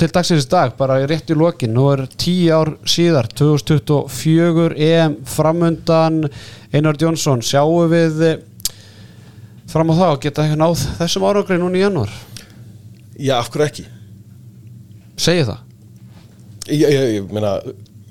til 0.00 0.12
dagsins 0.14 0.46
dag, 0.48 0.72
bara 0.78 0.96
rétt 1.08 1.28
í 1.32 1.36
lokin. 1.36 1.72
Nú 1.76 1.86
er 1.92 2.06
tíu 2.20 2.48
ár 2.56 2.70
síðar 2.88 3.28
2024 3.36 4.72
EM 4.80 5.18
framundan. 5.28 6.22
Einar 6.72 6.96
Jónsson 7.00 7.42
sjáum 7.44 7.90
við 7.92 8.22
eh, 8.24 8.38
fram 9.70 9.92
á 9.92 9.94
það 9.98 10.14
og 10.14 10.22
geta 10.24 10.46
ekki 10.46 10.58
náð 10.60 10.84
þessum 11.02 11.26
árangri 11.28 11.58
núna 11.60 11.78
í 11.80 11.84
janúar? 11.84 12.14
Já, 13.20 13.36
af 13.42 13.50
hverju 13.52 13.66
ekki? 13.68 13.86
segi 15.20 15.44
það? 15.44 15.60
Ég, 16.70 16.86
ég, 16.88 17.06
ég, 17.18 17.30
meina, 17.34 17.52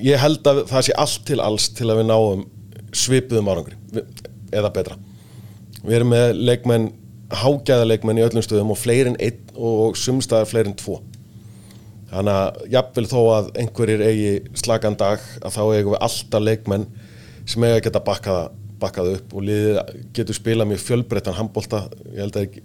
ég 0.04 0.22
held 0.22 0.46
að 0.52 0.64
það 0.70 0.86
sé 0.86 0.98
allt 1.02 1.24
til 1.26 1.40
alls 1.42 1.70
til 1.74 1.90
að 1.90 2.04
við 2.04 2.10
náum 2.12 2.44
svipuðum 2.94 3.50
árangri 3.50 3.80
við- 3.96 4.26
eða 4.54 4.70
betra. 4.76 4.98
Við 5.82 5.96
erum 5.98 6.14
með 6.14 6.38
leikmenn 6.38 6.90
hágæða 7.34 7.88
leikmenn 7.90 8.20
í 8.22 8.26
öllum 8.28 8.46
stöðum 8.46 8.74
og 8.76 8.78
fleiri 8.78 9.14
en 9.16 9.18
einn 9.22 9.42
og 9.58 9.98
sumstaðar 9.98 10.50
fleiri 10.50 10.70
en 10.72 10.78
tvo 10.78 11.00
þannig 12.10 12.36
að 12.36 12.62
jafnvel 12.74 13.06
þó 13.10 13.20
að 13.34 13.52
einhverjir 13.64 14.06
eigi 14.06 14.32
slagan 14.58 14.98
dag 15.00 15.24
að 15.44 15.56
þá 15.56 15.62
eigum 15.66 15.94
við 15.94 16.04
alltaf 16.08 16.46
leikmenn 16.46 16.88
sem 17.50 17.66
eiga 17.66 17.80
að 17.80 17.84
geta 17.88 18.04
bakkað, 18.06 18.40
bakkað 18.82 19.12
upp 19.16 19.36
og 19.36 19.46
liðið 19.48 19.80
getur 20.18 20.38
spilað 20.38 20.72
mjög 20.72 20.86
fjölbreyttan 20.86 21.38
handbólta 21.38 21.84
ég 22.14 22.22
held 22.24 22.40
að 22.40 22.60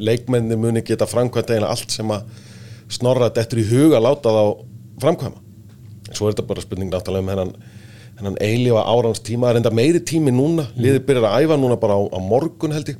leikmenni 0.00 0.58
muni 0.58 0.82
geta 0.86 1.08
framkvæmt 1.10 1.52
eiginlega 1.52 1.74
allt 1.74 1.94
sem 1.94 2.14
að 2.14 2.26
snorra 2.90 3.30
dettur 3.34 3.62
í 3.62 3.68
huga 3.68 4.00
að 4.00 4.06
láta 4.08 4.32
þá 4.34 4.44
framkvæma. 5.04 5.44
Svo 6.10 6.26
er 6.26 6.34
þetta 6.34 6.48
bara 6.48 6.64
spurning 6.64 6.90
náttúrulega 6.90 7.22
um 7.22 7.30
hennan 7.30 7.52
hennan 8.20 8.36
eilífa 8.42 8.82
árans 8.84 9.22
tíma, 9.24 9.48
það 9.48 9.54
er 9.54 9.58
enda 9.62 9.72
meiri 9.72 10.00
tími 10.04 10.32
núna. 10.34 10.66
Liðið 10.76 11.04
byrjar 11.08 11.28
að 11.30 11.44
æfa 11.46 11.56
núna 11.60 11.78
bara 11.80 11.96
á, 11.96 12.00
á 12.12 12.18
morgun 12.20 12.74
held 12.76 12.92
ég, 12.92 12.98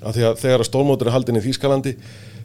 því 0.00 0.24
að 0.30 0.38
þegar 0.40 0.62
að 0.62 0.68
stólmótur 0.70 1.10
er 1.10 1.16
haldin 1.16 1.38
í 1.38 1.42
Þýskalandi 1.44 1.92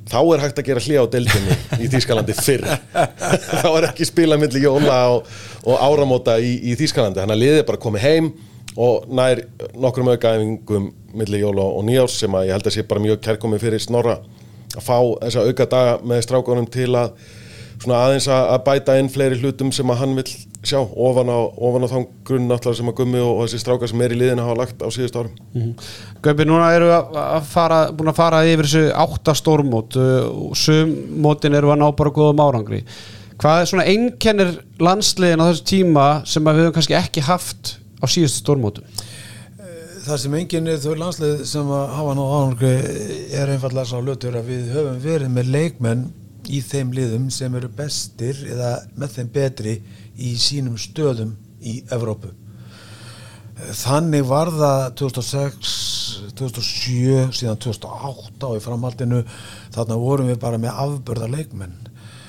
þá 0.08 0.20
er 0.22 0.44
hægt 0.46 0.62
að 0.62 0.68
gera 0.70 0.84
hlið 0.84 1.02
á 1.02 1.06
deildinni 1.16 1.58
í 1.84 1.90
Þýskalandi 1.92 2.36
fyrr. 2.38 2.68
Þá 3.64 3.70
er 3.72 3.88
ekki 3.90 4.08
spila 4.08 4.38
milli 4.40 4.62
jóla 4.64 5.00
og, 5.16 5.32
og 5.66 5.82
áramóta 5.88 6.38
í, 6.40 6.54
í 6.72 6.78
Þýskalandi. 6.80 7.24
Þannig 7.24 7.38
að 7.38 7.44
liðið 7.44 7.66
bara 7.70 7.84
komið 7.88 8.06
heim 8.08 8.32
og 8.78 9.08
nær 9.10 9.42
nokkrum 9.74 10.12
aukaæfingum 10.14 10.92
milli 11.18 11.42
jóla 11.42 11.66
og 11.66 11.86
nýjárs 11.88 12.20
sem 12.22 12.36
að 12.38 12.50
ég 12.50 12.58
held 12.58 12.70
að 12.70 12.76
sé 12.78 12.86
bara 12.88 13.04
mjög 13.04 13.22
kærkomið 13.26 13.64
fyrir 13.66 13.82
snorra 13.82 14.20
að 14.78 14.84
fá 14.86 14.98
þessa 15.24 15.46
auka 15.48 15.68
daga 15.72 15.96
með 16.06 16.24
strákunum 16.28 16.68
til 16.70 16.92
að 17.00 17.16
svona 17.82 18.04
aðeins 18.06 18.28
að 18.30 18.52
að 18.54 18.64
bæta 18.68 18.98
inn 19.02 19.10
fleiri 19.14 19.40
hlutum 19.42 19.72
sem 19.74 19.94
að 19.94 20.02
hann 20.04 20.16
vil 20.20 20.28
sjá 20.68 20.80
ofan 20.80 21.30
á, 21.32 21.40
ofan 21.68 21.86
á 21.86 21.92
þann 21.92 22.08
grunn 22.28 22.48
náttúrulega 22.50 22.80
sem 22.80 22.92
að 22.92 22.98
gummi 23.00 23.22
og, 23.24 23.32
og 23.34 23.46
þessi 23.46 23.62
strákar 23.64 23.92
sem 23.92 24.04
er 24.06 24.16
í 24.16 24.20
liðinu 24.20 24.46
hafa 24.46 24.58
lagt 24.62 24.84
á 24.84 24.90
síðust 24.94 25.20
árum. 25.20 25.72
Gaupi, 26.26 26.48
núna 26.48 26.72
eru 26.76 26.90
við 26.92 27.20
að 27.24 27.48
fara, 27.52 27.80
búin 27.96 28.12
að 28.12 28.20
fara 28.20 28.42
yfir 28.48 28.70
þessu 28.70 28.84
átta 29.06 29.36
stórmót 29.38 30.00
uh, 30.02 30.28
og 30.28 30.58
sum 30.60 30.94
mótin 31.24 31.58
eru 31.58 31.72
að 31.74 31.82
ná 31.84 31.88
bara 31.98 32.14
góðum 32.18 32.44
árangri. 32.44 32.84
Hvað 33.38 33.62
er 33.62 33.70
svona 33.70 33.88
einkennir 33.88 34.54
landsliðin 34.82 35.44
á 35.46 35.50
þessu 35.50 35.68
tíma 35.72 36.08
sem 36.26 36.48
að 36.48 36.58
við 36.58 36.68
höfum 36.68 36.78
kannski 36.80 36.98
ekki 36.98 37.26
haft 37.28 37.76
á 38.02 38.06
síðustu 38.10 38.44
stórmótum? 38.44 38.88
Það 40.08 40.22
sem 40.24 40.36
enginn 40.40 40.70
er 40.72 40.78
þau 40.80 40.94
landslið 40.96 41.42
sem 41.50 41.74
að 41.76 41.90
hafa 41.98 42.14
ná 42.16 42.22
ánurku 42.24 42.70
er 43.36 43.50
einfallega 43.52 43.90
sá 43.90 43.98
lötur 44.00 44.38
að 44.40 44.54
við 44.54 44.70
höfum 44.72 45.02
verið 45.04 45.34
með 45.36 45.52
leikmenn 45.52 46.08
í 46.48 46.62
þeim 46.64 46.94
liðum 46.96 47.28
sem 47.34 47.56
eru 47.60 47.70
bestir 47.76 48.40
eða 48.48 48.78
með 48.96 49.18
þeim 49.18 49.32
betri 49.36 49.74
í 50.18 50.34
sínum 50.42 50.78
stöðum 50.82 51.36
í 51.62 51.80
Evrópu. 51.94 52.34
Þannig 53.58 54.26
var 54.30 54.52
það 54.54 54.82
2006, 55.00 55.76
2007, 56.38 57.30
síðan 57.34 57.62
2008 57.64 58.50
og 58.52 58.58
í 58.60 58.62
framhaldinu 58.62 59.24
þarna 59.74 59.98
vorum 60.02 60.30
við 60.30 60.42
bara 60.44 60.60
með 60.62 60.82
afbörða 60.86 61.30
leikmenn. 61.34 61.78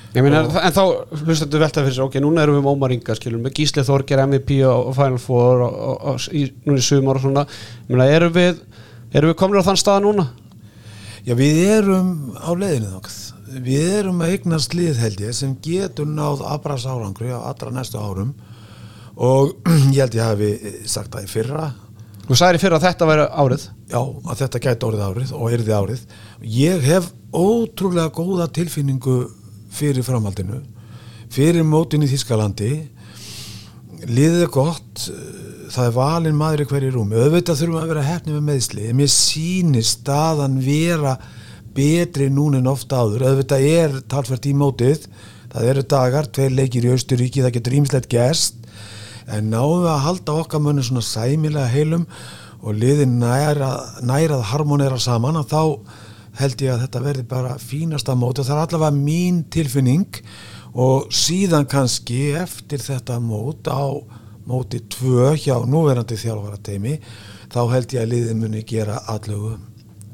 Meina, 0.09 0.41
en 0.41 0.73
þá 0.73 0.83
hlustendur 1.21 1.61
velta 1.61 1.83
fyrir 1.83 1.93
sér, 1.93 2.07
ok, 2.07 2.17
núna 2.23 2.41
erum 2.41 2.57
við 2.57 2.63
með 2.65 2.71
Ómar 2.71 2.93
Inga, 2.95 3.13
skilum, 3.13 3.43
með 3.45 3.59
Gísli 3.59 3.83
Þorger, 3.85 4.23
MVP 4.25 4.55
og 4.65 4.89
Final 4.97 5.21
Four 5.21 5.61
og, 5.67 5.75
og, 5.85 5.99
og, 6.09 6.23
í, 6.33 6.47
núna 6.65 6.81
í 6.81 6.85
sumar 6.87 7.19
og 7.19 7.25
svona, 7.27 7.43
meina, 7.91 8.07
erum 8.09 8.33
við 8.33 8.63
erum 9.13 9.29
við 9.29 9.37
komin 9.37 9.61
á 9.61 9.67
þann 9.69 9.77
stað 9.81 10.01
núna? 10.07 10.25
Já, 11.27 11.35
við 11.37 11.61
erum 11.75 12.09
á 12.41 12.49
leiðinu 12.57 12.89
þokkað. 12.95 13.19
Við 13.49 13.91
erum 14.03 14.21
að 14.21 14.35
eignast 14.35 14.75
lið 14.77 14.99
held 15.01 15.21
ég 15.23 15.35
sem 15.37 15.55
getur 15.65 16.09
náð 16.09 16.43
aðbras 16.45 16.85
árangri 16.85 17.31
á 17.33 17.39
allra 17.41 17.73
næstu 17.73 17.97
árum. 17.97 18.35
Og 19.17 19.55
ég 19.95 20.03
held 20.03 20.17
ég 20.17 20.25
hafi 20.25 20.51
sagt 20.85 21.15
það 21.15 21.25
í 21.25 21.31
fyrra. 21.31 21.69
Þú 22.29 22.37
sagðir 22.37 22.59
í 22.59 22.61
fyrra 22.61 22.77
að 22.77 22.85
þetta 22.85 23.09
væri 23.09 23.27
árið. 23.41 23.65
Já, 23.89 24.01
að 24.05 24.41
þetta 24.43 24.61
gæti 24.67 24.85
orðið 24.85 25.07
árið 25.07 25.33
og 25.33 25.55
yrði 25.57 25.75
árið. 25.79 26.03
Ég 26.59 26.85
hef 26.85 27.09
ótrúlega 27.33 28.13
góða 28.13 28.49
tilfinningu 28.53 29.17
fyrir 29.73 30.05
framhaldinu, 30.05 30.61
fyrir 31.33 31.65
mótin 31.65 32.05
í 32.05 32.09
Þískalandi, 32.09 32.71
liðið 34.09 34.45
er 34.45 34.53
gott, 34.53 35.03
það 35.69 35.85
er 35.85 35.95
valinn 35.97 36.39
maður 36.39 36.63
í 36.63 36.69
hverju 36.69 36.93
rúmi, 36.95 37.19
auðvitað 37.19 37.61
þurfum 37.61 37.81
að 37.81 37.91
vera 37.93 38.07
hefni 38.07 38.35
með 38.35 38.47
meðsli, 38.47 38.87
en 38.89 38.97
mér 38.99 39.11
sýnir 39.13 39.85
staðan 39.85 40.57
vera 40.63 41.17
betri 41.75 42.29
núna 42.33 42.59
en 42.59 42.71
ofta 42.71 43.03
áður, 43.03 43.27
auðvitað 43.29 43.67
er 43.69 43.97
talsvert 44.11 44.47
í 44.49 44.53
mótið, 44.57 45.07
það 45.53 45.71
eru 45.71 45.85
dagar, 45.95 46.29
tveir 46.29 46.55
leikir 46.57 46.87
í 46.87 46.93
Austuríki, 46.93 47.43
það 47.45 47.55
getur 47.57 47.77
ímislegt 47.79 48.11
gerst, 48.11 48.59
en 49.29 49.49
náðum 49.53 49.85
við 49.85 49.93
að 49.93 50.05
halda 50.07 50.37
okkar 50.43 50.63
munni 50.65 50.85
svona 50.85 51.05
sæmilega 51.05 51.69
heilum 51.69 52.05
og 52.59 52.75
liðin 52.75 53.19
næra, 53.21 53.71
nærað 54.03 54.47
harmonera 54.51 54.99
saman 54.99 55.39
þá 55.47 55.79
held 56.39 56.63
ég 56.63 56.73
að 56.73 56.85
þetta 56.85 57.03
verði 57.03 57.25
bara 57.27 57.57
fínasta 57.59 58.15
móti 58.15 58.41
og 58.41 58.47
það 58.47 58.55
er 58.57 58.63
allavega 58.65 58.95
mín 58.95 59.43
tilfinning 59.51 60.21
og 60.79 61.09
síðan 61.15 61.67
kannski 61.69 62.29
eftir 62.39 62.83
þetta 62.83 63.19
mót 63.23 63.67
á 63.67 63.83
móti 64.49 64.81
tvö 64.91 65.33
hjá 65.37 65.57
núverandi 65.69 66.17
þjálfara 66.19 66.59
teimi 66.63 66.97
þá 67.49 67.61
held 67.73 67.95
ég 67.95 68.03
að 68.03 68.11
liðin 68.13 68.41
muni 68.43 68.63
gera 68.67 68.99
allugu, 69.09 69.57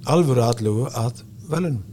alvöru 0.07 0.45
allugu 0.45 0.89
að 0.91 1.24
velunum. 1.51 1.83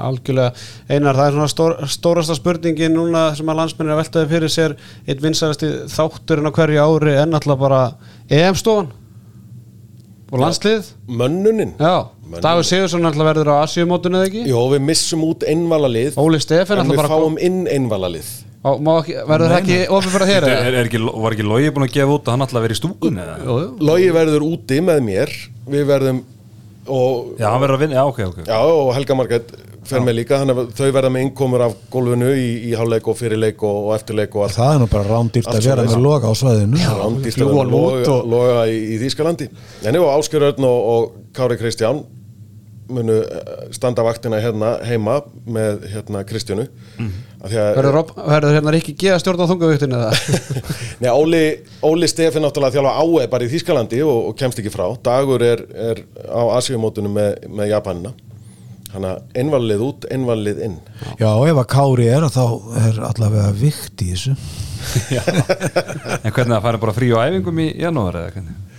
Algjörlega, 0.00 0.54
einar, 0.88 1.18
það 1.18 1.26
er 1.26 1.34
svona 1.34 1.50
stór, 1.50 1.74
stórasta 1.92 2.36
spurningin 2.38 2.94
núna 2.96 3.26
sem 3.36 3.50
að 3.52 3.58
landsmennir 3.58 3.96
að 3.96 4.00
veltaði 4.00 4.30
fyrir 4.30 4.52
sér. 4.54 4.76
Einn 5.04 5.20
vinsarasti 5.24 5.70
þátturinn 5.92 6.48
á 6.48 6.56
hverju 6.56 6.86
ári 6.86 7.18
en 7.20 7.36
alltaf 7.36 7.60
bara 7.60 7.82
EM-stofan. 8.30 8.88
Og 10.30 10.38
landslið 10.38 10.92
Mönnunin. 11.10 11.74
Dagur 12.38 12.66
Sigursson 12.66 13.08
alltaf 13.08 13.26
verður 13.26 13.50
á 13.50 13.66
Asíumótinu 13.66 14.20
eða 14.20 14.28
ekki? 14.28 14.44
Jó, 14.46 14.60
við 14.70 14.84
missum 14.86 15.24
út 15.26 15.42
einvala 15.50 15.90
lið 15.90 16.18
Óli 16.20 16.38
Stefán 16.42 16.78
en 16.78 16.84
alltaf 16.84 16.94
við 16.94 17.02
bara 17.02 17.10
fáum 17.10 17.38
inn 17.42 17.64
einvala 17.66 18.10
lið 18.12 18.28
á, 18.60 18.70
má 18.76 18.90
ekki, 19.00 19.16
verður 19.26 19.54
það 19.54 19.58
ekki 19.58 19.78
ofið 19.96 20.26
hér 20.28 20.46
er, 20.46 20.52
eða? 20.52 20.68
er 20.70 20.88
ekki, 20.90 21.00
var 21.24 21.36
ekki 21.36 21.46
Logi 21.48 21.72
búin 21.74 21.86
að 21.86 21.94
gefa 21.96 22.14
út 22.16 22.28
að 22.28 22.36
hann 22.36 22.46
alltaf 22.46 22.66
verið 22.66 22.76
í 22.76 22.92
jú. 23.48 23.56
Logi 23.88 24.10
verður 24.14 24.46
úti 24.46 24.78
með 24.84 25.02
mér. 25.06 25.34
Við 25.70 25.86
verðum 25.88 26.20
og, 26.90 27.32
Já, 27.40 27.48
hann 27.52 27.62
verður 27.62 27.76
að 27.78 27.82
vinna, 27.84 27.98
já, 28.00 28.04
ok, 28.10 28.20
ok. 28.30 28.38
Já, 28.48 28.58
og 28.60 28.90
Helga 28.96 29.16
Margrét 29.18 29.52
fer 29.90 30.02
með 30.04 30.16
líka 30.18 30.38
Þannig 30.42 30.58
að 30.60 30.70
þau 30.76 30.90
verða 30.96 31.10
með 31.14 31.24
innkomur 31.26 31.64
af 31.64 31.74
gólfinu 31.90 32.30
í, 32.36 32.46
í 32.68 32.74
háleik 32.78 33.08
og 33.10 33.16
fyrirleik 33.18 33.62
og, 33.66 33.78
og 33.88 33.94
eftirleik 33.96 34.36
og 34.36 34.44
allt. 34.46 34.56
Það 34.58 34.74
er 34.74 34.80
nú 34.82 34.88
bara 34.92 35.08
rándýrt 35.08 35.50
að 35.50 35.66
vera 35.70 35.86
með 35.88 36.04
loka 36.04 36.30
á 36.30 36.34
svæðinu. 36.36 36.84
rándýrt 37.00 37.40
að 37.40 37.52
vera 37.56 38.14
og- 38.14 38.30
loga 38.34 38.62
í, 38.68 38.78
í 38.94 39.00
Þýskalandi. 39.02 39.48
En 39.88 39.98
jú, 39.98 40.04
Áskjör 40.12 40.48
Örn 40.50 40.68
og, 40.68 40.80
og 40.94 41.12
Kári 41.36 41.58
Kristján 41.60 42.04
munu 42.92 43.16
eh, 43.22 43.66
standa 43.74 44.04
vaktina 44.06 44.40
hérna 44.42 44.76
heima 44.86 45.20
með 45.46 45.84
hérna 45.92 46.22
Kristjánu 46.28 46.66
mm. 46.98 47.12
Verður, 47.40 48.50
hérna 48.52 48.74
ekki 48.76 48.92
geða 49.00 49.20
stjórn 49.22 49.40
á 49.40 49.50
þungavíktinu 49.50 49.96
eða? 49.96 50.40
Nei, 51.02 51.10
Óli, 51.12 51.44
Óli 51.86 52.08
Stefi 52.10 52.42
náttúrulega 52.42 52.76
þjálfa 52.76 52.96
áe 53.00 53.28
bara 53.32 53.46
í 53.46 53.52
Þýskalandi 53.52 54.02
og, 54.04 54.18
og 54.30 54.34
kemst 54.40 54.60
ekki 54.60 54.72
frá 54.74 54.88
Dagur 55.04 55.44
er, 55.46 55.64
er 55.72 56.02
á 56.28 56.42
Asíumótunum 56.58 57.16
með, 57.16 57.46
með 57.48 57.72
Japanina 57.72 58.12
Þannig 58.90 59.10
að 59.10 59.38
einvalið 59.38 59.82
út, 59.86 60.06
einvalið 60.10 60.64
inn 60.66 60.78
Já, 61.20 61.28
ef 61.30 61.60
að 61.62 61.68
Kári 61.70 62.08
er 62.10 62.26
þá 62.34 62.44
er 62.80 62.98
allavega 63.06 63.52
vikt 63.54 64.02
í 64.02 64.10
þessu. 64.10 64.34
En 66.24 66.32
hvernig 66.34 66.56
það 66.56 66.64
færi 66.64 66.80
bara 66.82 66.94
frí 66.96 67.10
á 67.14 67.22
æfingum 67.28 67.60
í 67.62 67.68
janúar 67.78 68.18
eða 68.18 68.32
hvernig? 68.34 68.69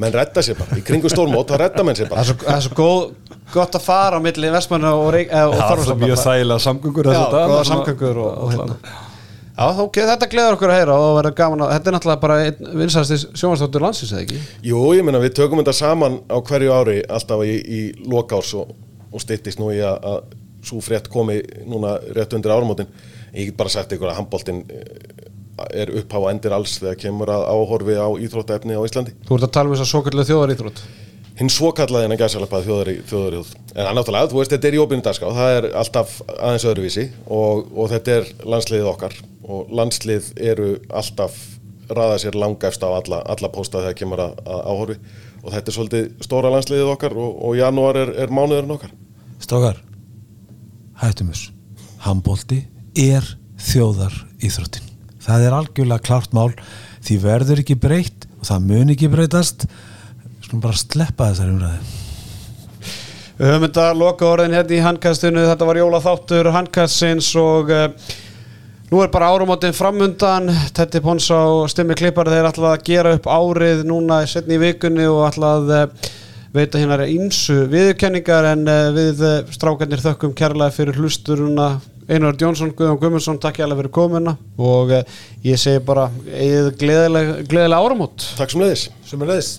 Menn 0.00 0.14
redda 0.14 0.42
sér 0.44 0.58
bara, 0.58 0.78
í 0.78 0.84
kringu 0.86 1.10
stórmót 1.12 1.52
þá 1.52 1.62
redda 1.66 1.84
menn 1.86 1.98
sér 1.98 2.08
Það 2.08 2.14
bara 2.14 2.24
er 2.24 2.28
svo, 2.30 2.36
það 2.42 2.58
er 2.58 2.66
svo 2.66 2.76
góð, 2.78 3.38
gott 3.52 3.78
að 3.78 3.86
fara 3.86 4.18
á 4.18 4.24
milli 4.24 4.52
Vestmanna 4.54 4.92
og, 4.96 5.16
eh, 5.20 5.32
og 5.46 5.56
Það 5.58 5.82
er 5.82 6.02
mjög 6.02 6.20
þægilega 6.22 6.64
samgöngur 6.66 7.10
Já, 7.12 7.22
góða 7.32 7.64
samgöngur 7.68 8.22
og, 8.22 8.30
og 8.32 8.54
hérna. 8.54 8.78
Já, 9.52 9.66
ok, 9.84 9.98
þetta 10.08 10.28
gleður 10.32 10.54
okkur 10.56 10.70
að 10.72 10.78
heyra 10.80 10.94
og 10.96 11.16
verður 11.18 11.34
gaman 11.36 11.64
að, 11.66 11.72
þetta 11.74 11.90
er 11.90 11.94
náttúrulega 11.96 12.22
bara 12.22 12.36
einn 12.46 12.70
vinsæðasti 12.80 13.18
sjónvarsdóttur 13.36 13.84
landsins 13.84 14.12
eða 14.14 14.22
ekki? 14.24 14.38
Jú, 14.64 14.78
ég 14.96 15.04
meina 15.04 15.20
við 15.20 15.34
tökum 15.36 15.60
þetta 15.60 15.74
saman 15.76 16.16
á 16.32 16.36
hverju 16.40 16.72
ári 16.72 16.94
alltaf 17.04 17.44
í, 17.44 17.58
í 17.60 17.80
lokárs 18.08 18.54
og, 18.56 18.72
og 19.12 19.22
styttist 19.22 19.60
nú 19.60 19.68
í 19.74 19.82
að, 19.84 20.08
að 20.08 20.38
svo 20.64 20.80
frétt 20.80 21.10
komi 21.12 21.42
núna 21.68 21.98
rétt 22.16 22.32
undir 22.38 22.54
áramótin. 22.54 22.88
Ég 23.34 23.50
get 23.50 23.60
bara 23.60 23.72
sagt 23.74 23.92
ykkur 23.92 24.08
að 24.08 24.22
handbóltin 24.22 24.64
er 25.70 25.92
upphá 26.00 26.18
og 26.20 26.30
endir 26.32 26.54
alls 26.56 26.78
þegar 26.80 26.98
kemur 27.04 27.32
að 27.32 27.46
áhorfi 27.52 27.96
á 28.00 28.08
íþróttaefni 28.26 28.76
á 28.78 28.82
Íslandi. 28.86 29.14
Þú 29.28 29.38
ert 29.38 29.48
að 29.48 29.54
tala 29.58 29.70
um 29.70 29.76
þess 29.76 29.86
að 29.86 29.92
svo 29.92 30.04
kallu 30.06 30.26
þjóðar 30.28 30.54
íþrótt 30.56 30.84
hinn 31.38 31.50
svokallaði 31.52 32.06
hennar 32.06 32.20
gæsalapað 32.20 32.66
þjóðari, 32.66 32.94
þjóðarjóð 33.08 33.52
en 33.72 33.86
hann 33.88 33.96
náttúrulega, 33.96 34.30
þú 34.30 34.38
veist, 34.38 34.52
þetta 34.52 34.68
er 34.68 34.76
í 34.76 34.80
opinu 34.82 35.04
dagská 35.04 35.30
það 35.32 35.56
er 35.56 35.68
alltaf 35.80 36.12
aðeins 36.34 36.66
öðruvísi 36.68 37.06
og, 37.24 37.64
og 37.72 37.88
þetta 37.92 38.16
er 38.18 38.28
landsliðið 38.54 38.90
okkar. 38.92 39.16
Og 39.42 39.72
landslið 39.74 40.28
eru 40.38 40.68
alltaf 40.92 41.38
raða 41.92 42.20
sér 42.22 42.38
langæfst 42.38 42.84
á 42.86 42.88
alla, 42.92 43.22
alla 43.26 43.50
pósta 43.52 43.82
þegar 43.82 43.98
kemur 43.98 44.22
að, 44.22 44.36
að 44.44 44.62
áhorfi. 44.70 44.98
Og 45.42 45.48
þetta 45.56 45.72
er 45.72 45.78
svolítið 45.78 46.06
stóra 46.28 46.52
landsliðið 46.54 46.92
okkar 46.92 47.18
og, 47.18 47.34
og 47.48 47.58
janúar 47.58 47.98
er, 48.04 48.14
er 48.22 48.32
mánuðurinn 48.32 48.76
okkar. 48.76 48.94
Strákar, 49.42 49.82
hættum 51.02 51.32
þess 51.32 51.50
Handbólti 52.02 52.62
er 52.98 53.26
þjóðar 53.62 54.14
íþróttin 54.42 54.91
það 55.22 55.46
er 55.46 55.56
algjörlega 55.56 56.06
klart 56.06 56.36
mál 56.36 56.50
því 57.02 57.18
verður 57.22 57.64
ekki 57.64 57.78
breytt 57.82 58.28
og 58.40 58.46
það 58.50 58.70
mun 58.70 58.94
ekki 58.94 59.10
breytast. 59.12 59.66
Skulum 60.42 60.62
bara 60.64 60.78
sleppa 60.78 61.30
þessari 61.30 61.54
umræði 61.54 62.00
Við 63.42 63.48
höfum 63.48 63.64
þetta 63.64 63.84
loka 63.96 64.26
orðin 64.28 64.52
hérna 64.54 64.74
í 64.76 64.82
handkastinu, 64.84 65.44
þetta 65.48 65.66
var 65.66 65.78
jóla 65.80 65.98
þáttur 66.04 66.48
handkastins 66.54 67.30
og 67.40 67.72
uh, 67.72 67.86
nú 68.92 69.00
er 69.02 69.08
bara 69.10 69.30
árumótin 69.32 69.74
framundan, 69.74 70.52
Tetti 70.76 71.00
Ponsa 71.02 71.40
og 71.50 71.64
Stimmi 71.72 71.96
Klippar 71.98 72.28
þeir 72.30 72.50
ætla 72.50 72.74
að 72.76 72.84
gera 72.86 73.14
upp 73.16 73.26
árið 73.26 73.82
núna 73.88 74.20
setni 74.30 74.58
í 74.58 74.62
vikunni 74.62 75.08
og 75.10 75.24
ætla 75.30 75.54
að 75.56 75.72
uh, 75.74 76.10
veita 76.52 76.78
hérna 76.78 77.08
ímsu 77.08 77.64
viðurkenningar. 77.72 78.50
En 78.52 78.62
uh, 78.68 78.92
við 78.94 79.24
strákarnir 79.56 80.04
þökkum 80.04 80.36
kærlega 80.38 80.76
fyrir 80.76 81.00
hlusturuna 81.00 81.72
Einar 82.12 82.36
Jónsson, 82.36 82.72
Guðjón 82.76 83.00
Guðmundsson, 83.00 83.40
takk 83.40 83.60
ég 83.60 83.66
alveg 83.66 83.82
fyrir 83.82 83.94
komuna 83.96 84.36
og 84.60 84.92
uh, 84.92 85.02
ég 85.46 85.60
segi 85.60 85.80
bara, 85.86 86.10
eigið 86.28 86.72
gleðilega, 86.82 87.36
gleðilega 87.48 87.84
árumót. 87.86 88.26
Takk 88.36 88.52
sem 88.52 88.64
leiðis 88.64 88.88
sem 89.08 89.24
leiðis 89.24 89.52